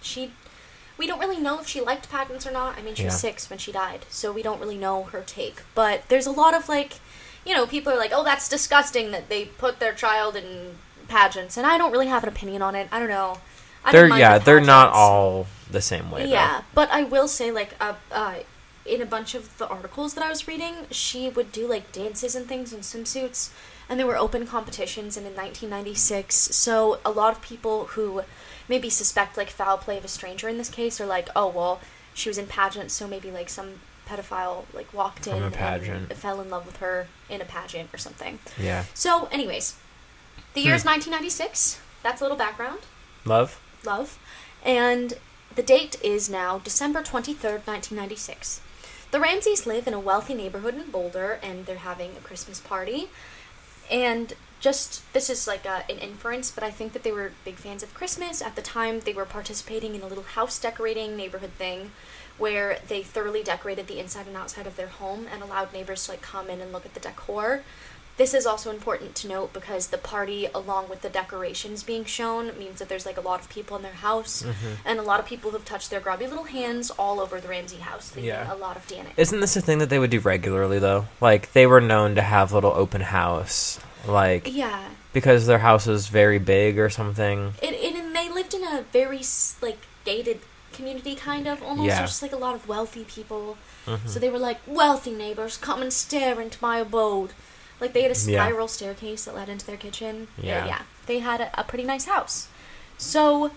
she. 0.00 0.30
We 0.98 1.06
don't 1.08 1.18
really 1.18 1.38
know 1.40 1.58
if 1.60 1.66
she 1.66 1.80
liked 1.80 2.08
pageants 2.10 2.46
or 2.46 2.52
not. 2.52 2.78
I 2.78 2.82
mean, 2.82 2.94
she 2.94 3.04
was 3.06 3.18
six 3.20 3.50
when 3.50 3.58
she 3.58 3.72
died, 3.72 4.06
so 4.08 4.30
we 4.32 4.40
don't 4.42 4.60
really 4.60 4.78
know 4.78 5.02
her 5.04 5.20
take. 5.26 5.62
But 5.74 6.08
there's 6.08 6.26
a 6.26 6.30
lot 6.30 6.54
of 6.54 6.68
like, 6.68 7.00
you 7.44 7.54
know, 7.54 7.66
people 7.66 7.92
are 7.92 7.98
like, 7.98 8.12
"Oh, 8.14 8.22
that's 8.24 8.48
disgusting 8.48 9.10
that 9.10 9.28
they 9.28 9.46
put 9.46 9.78
their 9.80 9.92
child 9.92 10.36
in 10.36 10.78
pageants," 11.08 11.56
and 11.56 11.66
I 11.66 11.76
don't 11.76 11.90
really 11.92 12.06
have 12.06 12.22
an 12.22 12.28
opinion 12.28 12.62
on 12.62 12.74
it. 12.76 12.88
I 12.92 12.98
don't 13.00 13.08
know. 13.08 13.38
They're 13.92 14.08
yeah, 14.18 14.38
the 14.38 14.44
they're 14.44 14.60
not 14.60 14.92
all 14.92 15.46
the 15.70 15.80
same 15.80 16.10
way. 16.10 16.26
Yeah, 16.28 16.62
but 16.74 16.90
I 16.90 17.02
will 17.04 17.28
say, 17.28 17.50
like, 17.50 17.74
uh, 17.80 17.94
uh, 18.12 18.34
in 18.84 19.02
a 19.02 19.06
bunch 19.06 19.34
of 19.34 19.56
the 19.58 19.66
articles 19.68 20.14
that 20.14 20.24
I 20.24 20.28
was 20.28 20.46
reading, 20.46 20.86
she 20.90 21.28
would 21.28 21.50
do 21.52 21.66
like 21.66 21.92
dances 21.92 22.34
and 22.34 22.46
things 22.46 22.72
in 22.72 22.80
swimsuits, 22.80 23.50
and 23.88 23.98
there 23.98 24.06
were 24.06 24.16
open 24.16 24.46
competitions. 24.46 25.16
And 25.16 25.26
in 25.26 25.34
1996, 25.34 26.34
so 26.56 27.00
a 27.04 27.10
lot 27.10 27.32
of 27.32 27.42
people 27.42 27.86
who 27.88 28.22
maybe 28.68 28.88
suspect 28.90 29.36
like 29.36 29.50
foul 29.50 29.78
play 29.78 29.98
of 29.98 30.04
a 30.04 30.08
stranger 30.08 30.48
in 30.48 30.58
this 30.58 30.68
case 30.68 31.00
are 31.00 31.06
like, 31.06 31.28
oh 31.36 31.48
well, 31.48 31.80
she 32.14 32.28
was 32.28 32.38
in 32.38 32.46
pageants, 32.46 32.94
so 32.94 33.06
maybe 33.08 33.30
like 33.30 33.48
some 33.48 33.80
pedophile 34.08 34.64
like 34.72 34.92
walked 34.94 35.24
From 35.24 35.34
in 35.34 35.42
a 35.42 35.50
pageant. 35.50 36.10
and 36.10 36.18
fell 36.18 36.40
in 36.40 36.48
love 36.48 36.64
with 36.64 36.76
her 36.76 37.08
in 37.28 37.40
a 37.40 37.44
pageant 37.44 37.90
or 37.92 37.98
something. 37.98 38.38
Yeah. 38.56 38.84
So, 38.94 39.24
anyways, 39.32 39.74
the 40.54 40.60
year 40.60 40.74
is 40.76 40.82
Hmm. 40.82 40.90
1996. 40.90 41.80
That's 42.04 42.20
a 42.20 42.24
little 42.24 42.36
background 42.38 42.80
Love. 43.24 43.60
Love. 43.86 44.18
And 44.64 45.14
the 45.54 45.62
date 45.62 45.96
is 46.02 46.28
now 46.28 46.58
December 46.58 47.00
23rd, 47.02 47.66
1996. 47.66 48.60
The 49.10 49.20
Ramseys 49.20 49.66
live 49.66 49.86
in 49.86 49.94
a 49.94 50.00
wealthy 50.00 50.34
neighborhood 50.34 50.74
in 50.74 50.90
Boulder 50.90 51.38
and 51.42 51.64
they're 51.64 51.76
having 51.76 52.10
a 52.10 52.20
Christmas 52.20 52.60
party. 52.60 53.08
And 53.90 54.34
just 54.58 55.10
this 55.12 55.30
is 55.30 55.46
like 55.46 55.64
a, 55.64 55.84
an 55.90 55.98
inference, 55.98 56.50
but 56.50 56.64
I 56.64 56.70
think 56.70 56.92
that 56.92 57.02
they 57.02 57.12
were 57.12 57.32
big 57.44 57.56
fans 57.56 57.82
of 57.82 57.94
Christmas. 57.94 58.42
At 58.42 58.56
the 58.56 58.62
time, 58.62 59.00
they 59.00 59.12
were 59.12 59.24
participating 59.24 59.94
in 59.94 60.02
a 60.02 60.06
little 60.06 60.24
house 60.24 60.58
decorating 60.58 61.16
neighborhood 61.16 61.52
thing 61.52 61.92
where 62.38 62.78
they 62.88 63.02
thoroughly 63.02 63.42
decorated 63.42 63.86
the 63.86 63.98
inside 63.98 64.26
and 64.26 64.36
outside 64.36 64.66
of 64.66 64.76
their 64.76 64.88
home 64.88 65.26
and 65.32 65.42
allowed 65.42 65.72
neighbors 65.72 66.04
to 66.04 66.12
like 66.12 66.22
come 66.22 66.50
in 66.50 66.60
and 66.60 66.72
look 66.72 66.84
at 66.84 66.94
the 66.94 67.00
decor. 67.00 67.62
This 68.16 68.32
is 68.32 68.46
also 68.46 68.70
important 68.70 69.14
to 69.16 69.28
note 69.28 69.52
because 69.52 69.88
the 69.88 69.98
party, 69.98 70.48
along 70.54 70.88
with 70.88 71.02
the 71.02 71.10
decorations 71.10 71.82
being 71.82 72.06
shown, 72.06 72.56
means 72.58 72.78
that 72.78 72.88
there's 72.88 73.04
like 73.04 73.18
a 73.18 73.20
lot 73.20 73.40
of 73.40 73.48
people 73.50 73.76
in 73.76 73.82
their 73.82 73.92
house 73.92 74.42
Mhm. 74.42 74.76
and 74.86 74.98
a 74.98 75.02
lot 75.02 75.20
of 75.20 75.26
people 75.26 75.50
who've 75.50 75.64
touched 75.64 75.90
their 75.90 76.00
grubby 76.00 76.26
little 76.26 76.44
hands 76.44 76.90
all 76.90 77.20
over 77.20 77.40
the 77.42 77.48
Ramsey 77.48 77.76
house, 77.76 78.12
leaving 78.16 78.30
Yeah. 78.30 78.50
a 78.52 78.56
lot 78.56 78.76
of 78.78 78.86
damage. 78.86 79.12
Isn't 79.18 79.40
this 79.40 79.54
a 79.54 79.60
thing 79.60 79.78
that 79.80 79.90
they 79.90 79.98
would 79.98 80.08
do 80.10 80.20
regularly 80.20 80.78
though? 80.78 81.06
Like 81.20 81.52
they 81.52 81.66
were 81.66 81.80
known 81.82 82.14
to 82.14 82.22
have 82.22 82.52
little 82.52 82.72
open 82.72 83.02
house, 83.02 83.78
like 84.06 84.48
yeah, 84.50 84.88
because 85.12 85.44
their 85.46 85.58
house 85.58 85.84
was 85.86 86.06
very 86.06 86.38
big 86.38 86.78
or 86.78 86.88
something. 86.88 87.52
it, 87.60 87.74
it, 87.74 87.94
and 87.96 88.16
they 88.16 88.30
lived 88.30 88.54
in 88.54 88.64
a 88.64 88.84
very 88.92 89.20
like 89.60 89.78
gated 90.06 90.40
community, 90.72 91.16
kind 91.16 91.46
of 91.46 91.62
almost. 91.62 91.86
Yeah. 91.88 92.00
Just 92.00 92.22
like 92.22 92.32
a 92.32 92.36
lot 92.36 92.54
of 92.54 92.66
wealthy 92.66 93.04
people, 93.04 93.58
Mhm. 93.86 94.08
so 94.08 94.18
they 94.18 94.28
were 94.30 94.38
like, 94.38 94.58
"Wealthy 94.66 95.10
neighbors, 95.10 95.56
come 95.58 95.80
and 95.82 95.92
stare 95.92 96.40
into 96.40 96.58
my 96.62 96.78
abode." 96.78 97.32
Like 97.80 97.92
they 97.92 98.02
had 98.02 98.10
a 98.10 98.14
Yeah. 98.14 98.44
spiral 98.46 98.68
staircase 98.68 99.24
that 99.24 99.34
led 99.34 99.48
into 99.48 99.66
their 99.66 99.76
kitchen. 99.76 100.28
Yeah. 100.40 100.66
yeah. 100.66 100.82
They 101.06 101.18
had 101.20 101.40
a, 101.40 101.60
a 101.60 101.64
pretty 101.64 101.84
nice 101.84 102.06
house. 102.06 102.48
So, 102.98 103.50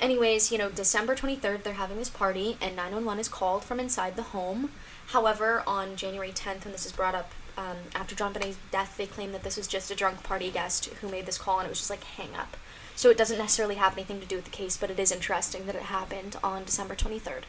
anyways, 0.00 0.52
you 0.52 0.58
know, 0.58 0.68
December 0.70 1.14
23rd, 1.16 1.62
they're 1.64 1.74
having 1.74 1.96
this 1.98 2.08
party, 2.10 2.56
and 2.60 2.76
911 2.76 3.20
is 3.20 3.28
called 3.28 3.64
from 3.64 3.80
inside 3.80 4.14
the 4.16 4.22
home. 4.22 4.70
However, 5.08 5.62
on 5.66 5.96
January 5.96 6.30
10th, 6.30 6.64
when 6.64 6.72
this 6.72 6.86
is 6.86 6.92
brought 6.92 7.14
up 7.14 7.32
um, 7.56 7.76
after 7.94 8.14
John 8.14 8.32
Benet's 8.32 8.58
death, 8.70 8.96
they 8.96 9.06
claim 9.06 9.32
that 9.32 9.42
this 9.42 9.56
was 9.56 9.66
just 9.66 9.90
a 9.90 9.96
drunk 9.96 10.22
party 10.22 10.50
guest 10.50 10.86
who 11.00 11.08
made 11.08 11.26
this 11.26 11.38
call, 11.38 11.58
and 11.58 11.66
it 11.66 11.70
was 11.70 11.78
just 11.78 11.90
like 11.90 12.04
hang 12.04 12.36
up. 12.36 12.56
So 12.94 13.10
it 13.10 13.16
doesn't 13.18 13.38
necessarily 13.38 13.74
have 13.76 13.94
anything 13.94 14.20
to 14.20 14.26
do 14.26 14.36
with 14.36 14.44
the 14.44 14.50
case, 14.50 14.76
but 14.76 14.90
it 14.90 14.98
is 15.00 15.10
interesting 15.10 15.66
that 15.66 15.74
it 15.74 15.82
happened 15.82 16.36
on 16.44 16.64
December 16.64 16.94
23rd. 16.94 17.42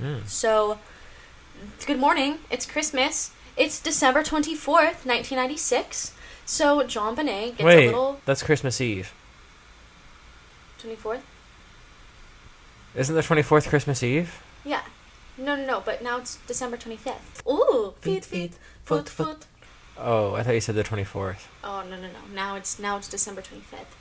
Mm. 0.00 0.26
So, 0.26 0.78
good 1.86 1.98
morning. 1.98 2.38
It's 2.50 2.66
Christmas. 2.66 3.30
It's 3.56 3.80
December 3.80 4.22
24th, 4.22 5.04
1996. 5.06 6.12
So, 6.44 6.84
John 6.86 7.16
Bonet 7.16 7.50
gets 7.56 7.60
a 7.60 7.64
Wait, 7.64 7.86
little. 7.86 8.20
that's 8.24 8.42
Christmas 8.42 8.80
Eve. 8.80 9.12
24th? 10.82 11.20
Isn't 12.94 13.14
the 13.14 13.22
twenty 13.22 13.42
fourth 13.42 13.68
Christmas 13.68 14.02
Eve? 14.02 14.42
Yeah. 14.64 14.82
No, 15.36 15.54
no, 15.56 15.66
no, 15.66 15.82
but 15.84 16.02
now 16.02 16.18
it's 16.18 16.36
December 16.46 16.76
25th. 16.78 17.46
Ooh! 17.46 17.92
Feet, 18.00 18.24
feet, 18.24 18.52
foot, 18.84 19.08
foot. 19.08 19.46
Oh, 19.98 20.34
I 20.34 20.42
thought 20.42 20.54
you 20.54 20.60
said 20.62 20.76
the 20.76 20.82
twenty 20.82 21.04
fourth. 21.04 21.48
Oh, 21.62 21.82
no, 21.88 21.96
no, 21.96 22.08
no. 22.08 22.20
Now 22.34 22.56
it's 22.56 22.78
now 22.78 22.96
it's 22.96 23.08
December 23.08 23.42
25th. 23.42 23.92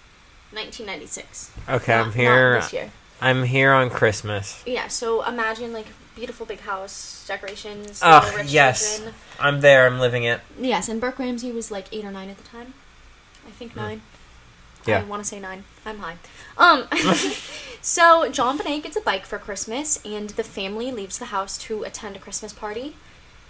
1996. 0.52 1.52
Okay, 1.68 1.92
Not- 1.94 2.00
I'm 2.02 2.06
not 2.08 2.14
here. 2.16 2.54
this 2.62 2.74
year. 2.74 2.92
I'm 3.22 3.44
here 3.44 3.74
on 3.74 3.90
Christmas. 3.90 4.62
Yeah, 4.66 4.88
so 4.88 5.24
imagine 5.26 5.74
like 5.74 5.88
beautiful 6.16 6.46
big 6.46 6.62
house, 6.62 7.26
decorations, 7.28 8.00
Ugh, 8.04 8.24
little 8.24 8.40
rich 8.40 8.52
yes. 8.52 8.96
children. 8.98 9.16
I'm 9.40 9.62
there. 9.62 9.86
I'm 9.86 10.00
living 10.00 10.24
it. 10.24 10.42
Yes, 10.60 10.88
and 10.90 11.00
Burke 11.02 11.20
Ramsey 11.20 11.52
was 11.52 11.70
like 11.72 11.88
eight 11.92 12.06
or 12.06 12.12
nine 12.12 12.30
at 12.30 12.38
the 12.38 12.44
time. 12.44 12.74
I 13.48 13.52
think 13.52 13.74
Hmm. 13.74 13.80
nine. 13.80 14.02
Yeah. 14.86 15.00
I 15.00 15.04
want 15.04 15.24
to 15.24 15.28
say 15.28 15.40
nine. 15.40 15.64
I'm 15.86 15.98
high. 16.00 16.18
Um, 16.58 16.88
so 17.82 18.30
John 18.30 18.58
Bonet 18.58 18.84
gets 18.84 18.96
a 18.96 19.02
bike 19.02 19.26
for 19.26 19.40
Christmas, 19.40 20.00
and 20.06 20.30
the 20.32 20.44
family 20.44 20.92
leaves 20.92 21.18
the 21.18 21.26
house 21.26 21.58
to 21.60 21.84
attend 21.84 22.16
a 22.16 22.20
Christmas 22.20 22.54
party 22.54 22.96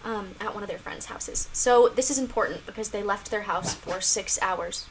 um, 0.05 0.35
at 0.39 0.53
one 0.53 0.63
of 0.63 0.69
their 0.69 0.77
friends' 0.77 1.07
houses. 1.07 1.49
So 1.51 1.89
this 1.89 2.09
is 2.09 2.17
important 2.17 2.65
because 2.65 2.89
they 2.89 3.03
left 3.03 3.31
their 3.31 3.43
house 3.43 3.73
for 3.73 3.99
six 3.99 4.39
hours. 4.41 4.87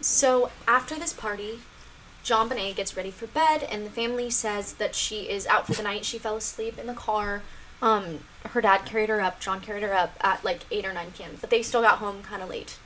So 0.00 0.50
after 0.66 0.96
this 0.96 1.12
party, 1.12 1.60
John 2.26 2.48
Bonet 2.48 2.74
gets 2.74 2.96
ready 2.96 3.12
for 3.12 3.28
bed, 3.28 3.62
and 3.62 3.86
the 3.86 3.90
family 3.90 4.30
says 4.30 4.72
that 4.74 4.96
she 4.96 5.28
is 5.30 5.46
out 5.46 5.68
for 5.68 5.74
the 5.74 5.84
night. 5.84 6.04
She 6.04 6.18
fell 6.18 6.34
asleep 6.34 6.76
in 6.76 6.88
the 6.88 6.92
car. 6.92 7.42
Um, 7.80 8.24
her 8.46 8.60
dad 8.60 8.78
carried 8.78 9.10
her 9.10 9.20
up. 9.20 9.38
John 9.38 9.60
carried 9.60 9.84
her 9.84 9.94
up 9.94 10.16
at 10.20 10.44
like 10.44 10.62
eight 10.72 10.84
or 10.84 10.92
nine 10.92 11.12
p.m. 11.16 11.38
But 11.40 11.50
they 11.50 11.62
still 11.62 11.82
got 11.82 11.98
home 11.98 12.24
kind 12.24 12.42
of 12.42 12.48
late. 12.50 12.78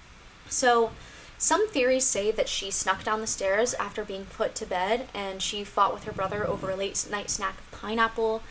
So, 0.50 0.90
some 1.38 1.66
theories 1.70 2.04
say 2.04 2.30
that 2.30 2.50
she 2.50 2.70
snuck 2.70 3.02
down 3.02 3.22
the 3.22 3.26
stairs 3.26 3.72
after 3.72 4.04
being 4.04 4.26
put 4.26 4.54
to 4.56 4.66
bed, 4.66 5.08
and 5.14 5.40
she 5.40 5.64
fought 5.64 5.94
with 5.94 6.04
her 6.04 6.12
brother 6.12 6.46
over 6.46 6.68
a 6.68 6.76
late 6.76 7.06
night 7.10 7.30
snack 7.30 7.58
of 7.60 7.80
pineapple. 7.80 8.42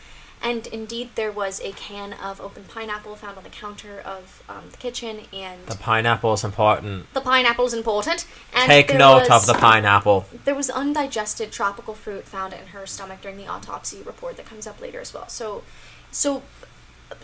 And 0.42 0.68
indeed, 0.68 1.10
there 1.16 1.32
was 1.34 1.60
a 1.62 1.74
can 1.74 2.14
of 2.14 2.40
open 2.40 2.64
pineapple 2.64 3.16
found 3.18 3.38
on 3.38 3.44
the 3.44 3.50
counter 3.50 4.00
of 4.00 4.42
um, 4.48 4.70
the 4.72 4.78
kitchen, 4.78 5.22
and 5.34 5.66
The 5.66 5.76
pineapple 5.76 6.32
is 6.34 6.46
important. 6.46 7.14
the 7.14 7.20
pineapple 7.22 7.66
is 7.66 7.74
important. 7.74 8.26
And 8.54 8.68
Take 8.68 8.88
there 8.88 8.98
note 8.98 9.30
was- 9.30 9.42
of 9.42 9.46
the 9.48 9.54
pineapple. 9.60 10.26
there 10.46 10.56
was 10.56 10.70
undigested 10.70 11.52
tropical 11.52 11.94
fruit 11.94 12.24
found 12.26 12.54
in 12.54 12.68
her 12.68 12.88
stomach 12.88 13.20
during 13.22 13.38
the 13.38 13.48
autopsy 13.48 14.02
report 14.02 14.38
that 14.38 14.46
comes 14.46 14.66
up 14.66 14.80
later 14.80 15.02
as 15.02 15.14
well. 15.14 15.28
So, 15.28 15.64
so, 16.10 16.42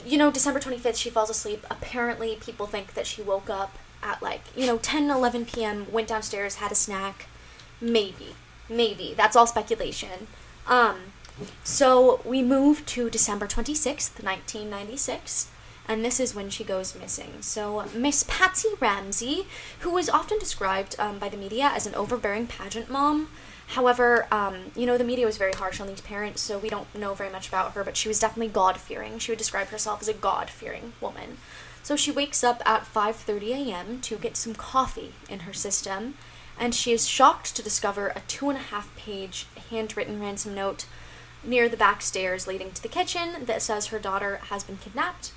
you 0.06 0.18
know, 0.18 0.30
December 0.30 0.60
25th, 0.60 0.98
she 0.98 1.10
falls 1.10 1.30
asleep. 1.30 1.66
Apparently, 1.72 2.36
people 2.42 2.66
think 2.68 2.96
that 2.96 3.08
she 3.08 3.22
woke 3.22 3.50
up 3.50 3.78
at 4.04 4.22
like, 4.22 4.42
you 4.58 4.68
know, 4.68 4.78
10, 4.78 5.10
11 5.10 5.46
p.m., 5.46 5.90
went 5.92 6.10
downstairs, 6.10 6.56
had 6.56 6.72
a 6.72 6.76
snack. 6.76 7.28
Maybe. 7.80 8.36
Maybe. 8.68 9.14
That's 9.16 9.36
all 9.38 9.48
speculation. 9.48 10.28
Um, 10.68 11.14
so 11.64 12.22
we 12.24 12.42
move 12.42 12.86
to 12.88 13.10
December 13.10 13.48
26th, 13.48 14.24
1996. 14.24 15.50
And 15.88 16.04
this 16.04 16.20
is 16.20 16.34
when 16.34 16.50
she 16.50 16.64
goes 16.64 16.96
missing. 16.96 17.42
So, 17.42 17.86
Miss 17.94 18.26
Patsy 18.28 18.70
Ramsey, 18.80 19.46
who 19.82 19.92
was 19.92 20.10
often 20.10 20.40
described 20.40 20.96
um, 20.98 21.20
by 21.20 21.30
the 21.30 21.38
media 21.38 21.72
as 21.74 21.86
an 21.86 21.94
overbearing 21.94 22.48
pageant 22.48 22.90
mom, 22.90 23.30
however, 23.68 24.28
um, 24.32 24.72
you 24.76 24.88
know, 24.88 24.98
the 24.98 25.04
media 25.04 25.28
was 25.28 25.38
very 25.38 25.54
harsh 25.54 25.80
on 25.80 25.88
these 25.88 26.02
parents, 26.02 26.42
so 26.42 26.58
we 26.58 26.70
don't 26.70 26.94
know 26.96 27.14
very 27.14 27.30
much 27.30 27.48
about 27.48 27.74
her, 27.74 27.84
but 27.84 27.98
she 27.98 28.08
was 28.08 28.18
definitely 28.18 28.52
God 28.52 28.78
fearing. 28.78 29.20
She 29.20 29.32
would 29.32 29.38
describe 29.38 29.68
herself 29.68 30.02
as 30.02 30.08
a 30.08 30.14
God 30.14 30.50
fearing 30.50 30.94
woman. 31.00 31.38
So 31.84 31.96
she 31.96 32.10
wakes 32.10 32.44
up 32.44 32.64
at 32.66 32.92
5:30 32.92 33.52
a.m. 33.52 34.02
to 34.02 34.16
get 34.18 34.38
some 34.38 34.56
coffee 34.56 35.14
in 35.30 35.42
her 35.42 35.54
system, 35.54 36.16
and 36.60 36.74
she 36.74 36.94
is 36.94 37.08
shocked 37.08 37.56
to 37.56 37.62
discover 37.62 38.08
a 38.08 38.22
two 38.28 38.50
and 38.50 38.58
a 38.58 38.62
half 38.74 38.96
page 38.96 39.46
handwritten 39.70 40.20
ransom 40.20 40.56
note 40.56 40.88
near 41.46 41.70
the 41.70 41.78
back 41.78 42.02
stairs 42.02 42.48
leading 42.48 42.72
to 42.72 42.82
the 42.82 42.88
kitchen 42.88 43.46
that 43.46 43.62
says 43.62 43.88
her 43.88 44.00
daughter 44.00 44.40
has 44.50 44.64
been 44.64 44.78
kidnapped. 44.78 45.32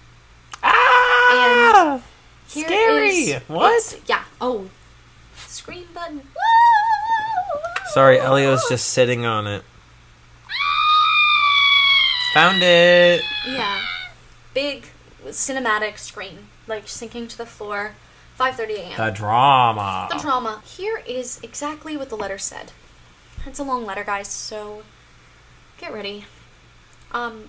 Ah! 0.62 2.03
Here 2.49 2.67
Scary! 2.67 3.09
is- 3.09 3.43
What? 3.49 4.00
Yeah. 4.07 4.25
Oh. 4.41 4.71
Scream 5.37 5.87
button. 5.95 6.23
Sorry, 7.93 8.19
Elio's 8.19 8.65
just 8.69 8.88
sitting 8.88 9.25
on 9.25 9.47
it. 9.47 9.62
Found 12.35 12.62
it! 12.62 13.23
Yeah. 13.47 13.83
Big 14.55 14.88
cinematic 15.27 15.99
scream, 15.99 16.49
like 16.67 16.87
sinking 16.88 17.29
to 17.29 17.38
the 17.38 17.47
floor. 17.47 17.95
5:30 18.38 18.71
a.m. 18.79 18.97
The 18.97 19.11
drama. 19.11 20.09
the 20.12 20.19
drama. 20.19 20.62
Here 20.65 21.03
is 21.07 21.41
exactly 21.43 21.97
what 21.97 22.09
the 22.09 22.17
letter 22.17 22.38
said. 22.38 22.73
It's 23.47 23.59
a 23.59 23.65
long 23.65 23.85
letter, 23.85 24.05
guys, 24.05 24.29
so 24.29 24.83
get 25.78 25.92
ready. 25.92 26.25
Um 27.12 27.49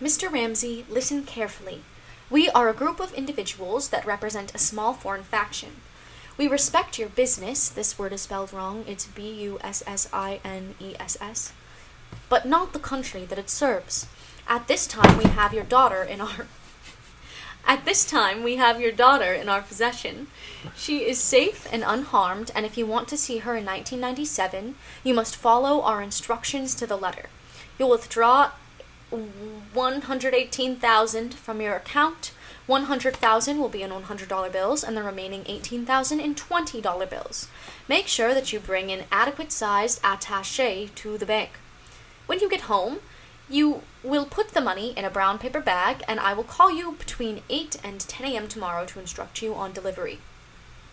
Mr. 0.00 0.30
Ramsey, 0.30 0.86
listen 0.88 1.24
carefully. 1.24 1.82
We 2.30 2.48
are 2.50 2.68
a 2.68 2.74
group 2.74 3.00
of 3.00 3.12
individuals 3.14 3.88
that 3.88 4.06
represent 4.06 4.54
a 4.54 4.58
small 4.58 4.94
foreign 4.94 5.24
faction. 5.24 5.80
We 6.36 6.46
respect 6.46 6.98
your 6.98 7.08
business. 7.08 7.68
This 7.68 7.98
word 7.98 8.12
is 8.12 8.22
spelled 8.22 8.52
wrong. 8.52 8.84
It's 8.86 9.06
B 9.06 9.28
U 9.42 9.58
S 9.60 9.82
S 9.86 10.08
I 10.12 10.40
N 10.44 10.76
E 10.78 10.94
S 11.00 11.18
S. 11.20 11.52
But 12.28 12.46
not 12.46 12.72
the 12.72 12.78
country 12.78 13.24
that 13.24 13.40
it 13.40 13.50
serves. 13.50 14.06
At 14.46 14.68
this 14.68 14.86
time, 14.86 15.18
we 15.18 15.24
have 15.24 15.52
your 15.52 15.64
daughter 15.64 16.02
in 16.02 16.20
our 16.20 16.46
At 17.66 17.84
this 17.84 18.04
time, 18.04 18.42
we 18.42 18.56
have 18.56 18.80
your 18.80 18.90
daughter 18.92 19.32
in 19.32 19.48
our 19.48 19.62
possession. 19.62 20.26
She 20.76 21.08
is 21.08 21.20
safe 21.20 21.66
and 21.70 21.84
unharmed, 21.86 22.50
and 22.54 22.64
if 22.64 22.78
you 22.78 22.86
want 22.86 23.08
to 23.08 23.16
see 23.16 23.38
her 23.38 23.56
in 23.56 23.66
1997, 23.66 24.76
you 25.04 25.14
must 25.14 25.36
follow 25.36 25.82
our 25.82 26.02
instructions 26.02 26.74
to 26.76 26.86
the 26.86 26.96
letter. 26.96 27.26
You'll 27.78 27.90
withdraw 27.90 28.52
118,000 29.10 31.34
from 31.34 31.60
your 31.60 31.76
account. 31.76 32.32
100,000 32.66 33.58
will 33.58 33.68
be 33.70 33.82
in 33.82 33.90
$100 33.90 34.52
bills 34.52 34.84
and 34.84 34.96
the 34.96 35.02
remaining 35.02 35.42
18,000 35.46 36.20
in 36.20 36.34
$20 36.34 37.10
bills. 37.10 37.48
Make 37.88 38.08
sure 38.08 38.34
that 38.34 38.52
you 38.52 38.60
bring 38.60 38.92
an 38.92 39.04
adequate 39.10 39.52
sized 39.52 40.02
attaché 40.02 40.94
to 40.96 41.16
the 41.16 41.24
bank. 41.24 41.52
When 42.26 42.40
you 42.40 42.50
get 42.50 42.62
home, 42.62 42.98
you 43.48 43.82
will 44.02 44.26
put 44.26 44.48
the 44.50 44.60
money 44.60 44.92
in 44.96 45.04
a 45.04 45.10
brown 45.10 45.38
paper 45.38 45.60
bag 45.60 46.02
and 46.06 46.20
I 46.20 46.32
will 46.32 46.44
call 46.44 46.70
you 46.70 46.92
between 46.92 47.42
8 47.48 47.76
and 47.82 48.00
10 48.00 48.32
a.m. 48.32 48.48
tomorrow 48.48 48.86
to 48.86 49.00
instruct 49.00 49.42
you 49.42 49.54
on 49.54 49.72
delivery. 49.72 50.20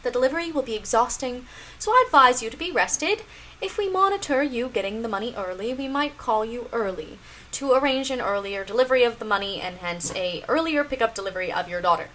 The 0.04 0.12
delivery 0.12 0.52
will 0.52 0.62
be 0.62 0.76
exhausting, 0.76 1.48
so 1.80 1.92
I 1.92 2.04
advise 2.06 2.44
you 2.44 2.52
to 2.52 2.58
be 2.58 2.72
rested. 2.72 3.24
If 3.60 3.78
we 3.78 3.90
monitor 3.90 4.44
you 4.44 4.68
getting 4.68 5.02
the 5.02 5.08
money 5.08 5.34
early, 5.36 5.74
we 5.74 5.88
might 5.88 6.18
call 6.18 6.46
you 6.46 6.70
early 6.72 7.18
to 7.54 7.72
arrange 7.72 8.12
an 8.12 8.22
earlier 8.22 8.64
delivery 8.64 9.04
of 9.04 9.18
the 9.18 9.26
money 9.26 9.60
and 9.60 9.78
hence 9.78 10.14
a 10.14 10.44
earlier 10.48 10.84
pickup 10.84 11.16
delivery 11.16 11.52
of 11.52 11.68
your 11.68 11.82
daughter. 11.82 12.10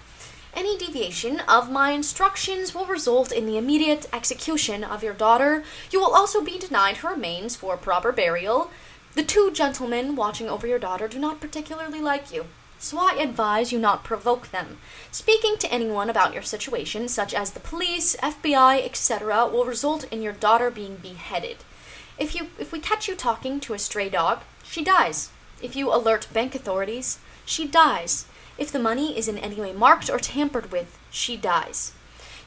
Any 0.53 0.77
deviation 0.77 1.41
of 1.41 1.71
my 1.71 1.93
instructions 1.93 2.75
will 2.75 2.87
result 2.87 3.31
in 3.33 3.47
the 3.47 3.57
immediate 3.57 4.09
execution 4.13 4.83
of 4.83 5.03
your 5.03 5.15
daughter. 5.15 5.65
You 5.91 6.01
will 6.01 6.15
also 6.15 6.43
be 6.43 6.59
denied 6.59 6.99
her 6.99 7.11
remains 7.11 7.57
for 7.57 7.77
proper 7.77 8.13
burial. 8.13 8.71
The 9.15 9.25
two 9.25 9.51
gentlemen 9.53 10.15
watching 10.15 10.49
over 10.49 10.67
your 10.67 10.79
daughter 10.79 11.09
do 11.09 11.19
not 11.19 11.41
particularly 11.41 12.01
like 12.01 12.33
you, 12.33 12.47
so 12.79 12.99
I 12.99 13.17
advise 13.19 13.73
you 13.73 13.79
not 13.79 14.05
provoke 14.05 14.51
them. 14.53 14.79
Speaking 15.11 15.57
to 15.59 15.73
anyone 15.73 16.09
about 16.09 16.33
your 16.33 16.43
situation, 16.43 17.09
such 17.09 17.35
as 17.35 17.51
the 17.51 17.61
police, 17.61 18.15
FBI, 18.23 18.85
etc., 18.85 19.49
will 19.49 19.65
result 19.65 20.05
in 20.13 20.23
your 20.23 20.33
daughter 20.33 20.71
being 20.71 20.97
beheaded. 20.97 21.59
If 22.19 22.37
you 22.37 22.51
if 22.59 22.71
we 22.71 22.79
catch 22.79 23.09
you 23.09 23.17
talking 23.17 23.59
to 23.61 23.75
a 23.75 23.79
stray 23.79 24.09
dog, 24.09 24.41
she 24.63 24.85
dies. 24.85 25.31
If 25.61 25.75
you 25.75 25.93
alert 25.93 26.29
bank 26.33 26.55
authorities, 26.55 27.19
she 27.45 27.67
dies. 27.67 28.27
If 28.59 28.71
the 28.71 28.79
money 28.79 29.19
is 29.19 29.27
in 29.27 29.39
any 29.39 29.57
way 29.57 29.73
marked 29.73 30.09
or 30.09 30.19
tampered 30.19 30.71
with, 30.71 30.99
she 31.11 31.37
dies. 31.37 31.93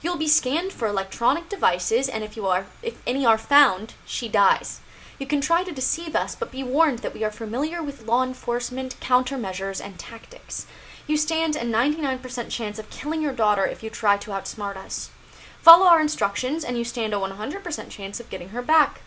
You'll 0.02 0.18
be 0.18 0.28
scanned 0.28 0.72
for 0.72 0.88
electronic 0.88 1.50
devices 1.50 2.08
and 2.08 2.24
if 2.24 2.38
you 2.38 2.46
are 2.46 2.68
if 2.82 3.02
any 3.06 3.26
are 3.26 3.38
found, 3.38 3.96
she 4.06 4.30
dies. 4.30 4.80
You 5.24 5.28
can 5.28 5.40
try 5.40 5.64
to 5.64 5.72
deceive 5.72 6.18
us, 6.18 6.36
but 6.36 6.52
be 6.52 6.64
warned 6.64 7.00
that 7.00 7.14
we 7.14 7.24
are 7.24 7.32
familiar 7.32 7.82
with 7.82 8.06
law 8.06 8.26
enforcement 8.26 9.00
countermeasures 9.00 9.82
and 9.82 9.98
tactics. 9.98 10.68
You 11.08 11.16
stand 11.16 11.56
a 11.56 11.62
99% 11.62 12.50
chance 12.50 12.78
of 12.78 12.90
killing 12.90 13.22
your 13.22 13.32
daughter 13.32 13.66
if 13.66 13.82
you 13.82 13.90
try 13.90 14.18
to 14.18 14.32
outsmart 14.32 14.76
us. 14.76 15.12
Follow 15.62 15.86
our 15.86 16.02
instructions, 16.02 16.66
and 16.66 16.78
you 16.78 16.84
stand 16.84 17.14
a 17.14 17.18
100% 17.18 17.90
chance 17.90 18.20
of 18.20 18.30
getting 18.30 18.50
her 18.50 18.62
back. 18.62 19.00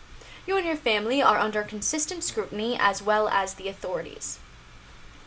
You 0.47 0.57
and 0.57 0.65
your 0.65 0.75
family 0.75 1.21
are 1.21 1.37
under 1.37 1.61
consistent 1.61 2.23
scrutiny 2.23 2.75
as 2.79 3.03
well 3.03 3.29
as 3.29 3.53
the 3.53 3.67
authorities. 3.67 4.39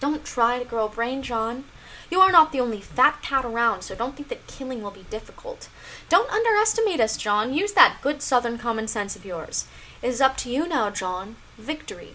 Don't 0.00 0.24
try 0.24 0.58
to 0.58 0.64
grow 0.64 0.86
a 0.86 0.88
brain, 0.88 1.22
John. 1.22 1.66
You 2.10 2.18
are 2.18 2.32
not 2.32 2.50
the 2.50 2.58
only 2.58 2.80
fat 2.80 3.22
cat 3.22 3.44
around, 3.44 3.82
so 3.82 3.94
don't 3.94 4.16
think 4.16 4.28
that 4.30 4.48
killing 4.48 4.82
will 4.82 4.90
be 4.90 5.06
difficult. 5.08 5.68
Don't 6.08 6.32
underestimate 6.32 6.98
us, 6.98 7.16
John. 7.16 7.54
Use 7.54 7.74
that 7.74 7.98
good 8.02 8.22
southern 8.22 8.58
common 8.58 8.88
sense 8.88 9.14
of 9.14 9.24
yours. 9.24 9.66
It 10.02 10.08
is 10.08 10.20
up 10.20 10.36
to 10.38 10.50
you 10.50 10.66
now, 10.66 10.90
John. 10.90 11.36
Victory. 11.58 12.12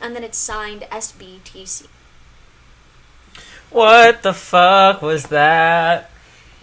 And 0.00 0.14
then 0.14 0.24
it's 0.24 0.38
signed 0.38 0.82
SBTC. 0.90 1.86
What 3.70 4.22
the 4.22 4.32
fuck 4.32 5.02
was 5.02 5.24
that? 5.24 6.10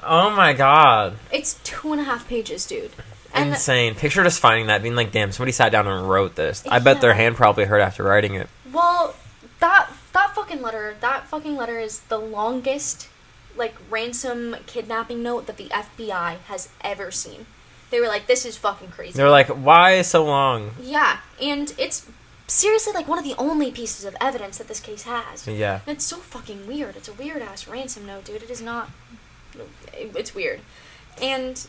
Oh 0.01 0.29
my 0.31 0.53
god. 0.53 1.17
It's 1.31 1.59
two 1.63 1.91
and 1.91 2.01
a 2.01 2.05
half 2.05 2.27
pages, 2.27 2.65
dude. 2.65 2.91
And 3.33 3.49
the- 3.51 3.55
Insane. 3.55 3.95
Picture 3.95 4.23
just 4.23 4.39
finding 4.39 4.67
that, 4.67 4.81
being 4.81 4.95
like, 4.95 5.11
damn, 5.11 5.31
somebody 5.31 5.51
sat 5.51 5.71
down 5.71 5.87
and 5.87 6.09
wrote 6.09 6.35
this. 6.35 6.63
I 6.67 6.79
bet 6.79 7.01
their 7.01 7.13
hand 7.13 7.35
probably 7.35 7.65
hurt 7.65 7.81
after 7.81 8.03
writing 8.03 8.33
it. 8.35 8.47
Well, 8.71 9.15
that 9.59 9.89
that 10.13 10.33
fucking 10.33 10.61
letter, 10.61 10.95
that 11.01 11.27
fucking 11.27 11.55
letter 11.55 11.79
is 11.79 11.99
the 12.01 12.17
longest 12.17 13.09
like 13.57 13.75
ransom 13.89 14.55
kidnapping 14.65 15.21
note 15.21 15.45
that 15.47 15.57
the 15.57 15.65
FBI 15.69 16.37
has 16.47 16.69
ever 16.81 17.11
seen. 17.11 17.45
They 17.91 17.99
were 17.99 18.07
like, 18.07 18.27
"This 18.27 18.45
is 18.45 18.57
fucking 18.57 18.89
crazy." 18.89 19.13
They're 19.13 19.29
like, 19.29 19.47
why 19.47 20.01
so 20.01 20.25
long? 20.25 20.71
yeah, 20.81 21.19
and 21.41 21.73
it's 21.77 22.07
seriously 22.47 22.93
like 22.93 23.07
one 23.07 23.17
of 23.17 23.25
the 23.25 23.35
only 23.37 23.71
pieces 23.71 24.05
of 24.05 24.15
evidence 24.21 24.57
that 24.57 24.67
this 24.67 24.79
case 24.79 25.03
has. 25.03 25.47
Yeah. 25.47 25.81
And 25.87 25.95
it's 25.95 26.05
so 26.05 26.17
fucking 26.17 26.67
weird. 26.67 26.95
It's 26.95 27.07
a 27.07 27.13
weird 27.13 27.41
ass 27.41 27.67
ransom 27.67 28.05
note, 28.05 28.25
dude. 28.25 28.43
It 28.43 28.49
is 28.49 28.61
not. 28.61 28.89
It's 29.93 30.35
weird, 30.35 30.61
and 31.21 31.65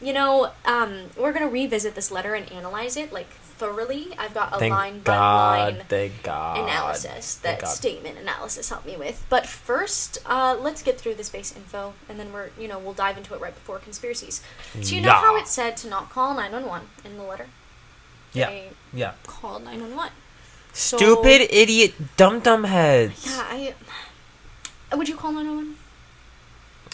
you 0.00 0.12
know, 0.12 0.50
um, 0.64 1.10
we're 1.16 1.32
gonna 1.32 1.48
revisit 1.48 1.94
this 1.94 2.10
letter 2.10 2.34
and 2.34 2.50
analyze 2.52 2.96
it 2.96 3.12
like 3.12 3.28
thoroughly. 3.62 4.08
I've 4.18 4.34
got 4.34 4.52
a 4.52 4.58
Thank 4.58 4.74
line 4.74 4.98
by 5.00 5.16
line 5.16 5.82
Thank 5.88 6.24
God. 6.24 6.58
analysis 6.58 7.36
that 7.36 7.60
God. 7.60 7.68
statement 7.68 8.18
analysis 8.18 8.68
helped 8.70 8.86
me 8.86 8.96
with. 8.96 9.24
But 9.28 9.46
first, 9.46 10.18
uh, 10.26 10.56
let's 10.60 10.82
get 10.82 10.98
through 11.00 11.14
this 11.14 11.28
base 11.28 11.54
info, 11.54 11.94
and 12.08 12.18
then 12.18 12.32
we're 12.32 12.50
you 12.58 12.66
know 12.66 12.78
we'll 12.80 12.92
dive 12.92 13.16
into 13.16 13.34
it 13.34 13.40
right 13.40 13.54
before 13.54 13.78
conspiracies. 13.78 14.42
So 14.80 14.94
you 14.96 15.00
know 15.00 15.12
how 15.12 15.36
it 15.36 15.46
said 15.46 15.76
to 15.78 15.88
not 15.88 16.10
call 16.10 16.34
nine 16.34 16.50
one 16.52 16.66
one 16.66 16.82
in 17.04 17.16
the 17.16 17.22
letter. 17.22 17.46
Yeah. 18.32 18.50
They 18.50 18.70
Yeah. 18.92 19.12
called 19.26 19.62
nine 19.64 19.80
one 19.80 19.94
one. 19.94 20.10
So- 20.72 20.96
Stupid 20.96 21.42
idiot 21.54 21.94
dum 22.16 22.40
dum 22.40 22.64
heads. 22.64 23.26
Yeah, 23.26 23.46
I. 23.48 24.96
Would 24.96 25.08
you 25.08 25.16
call 25.16 25.30
nine 25.32 25.46
one 25.46 25.56
one? 25.56 25.76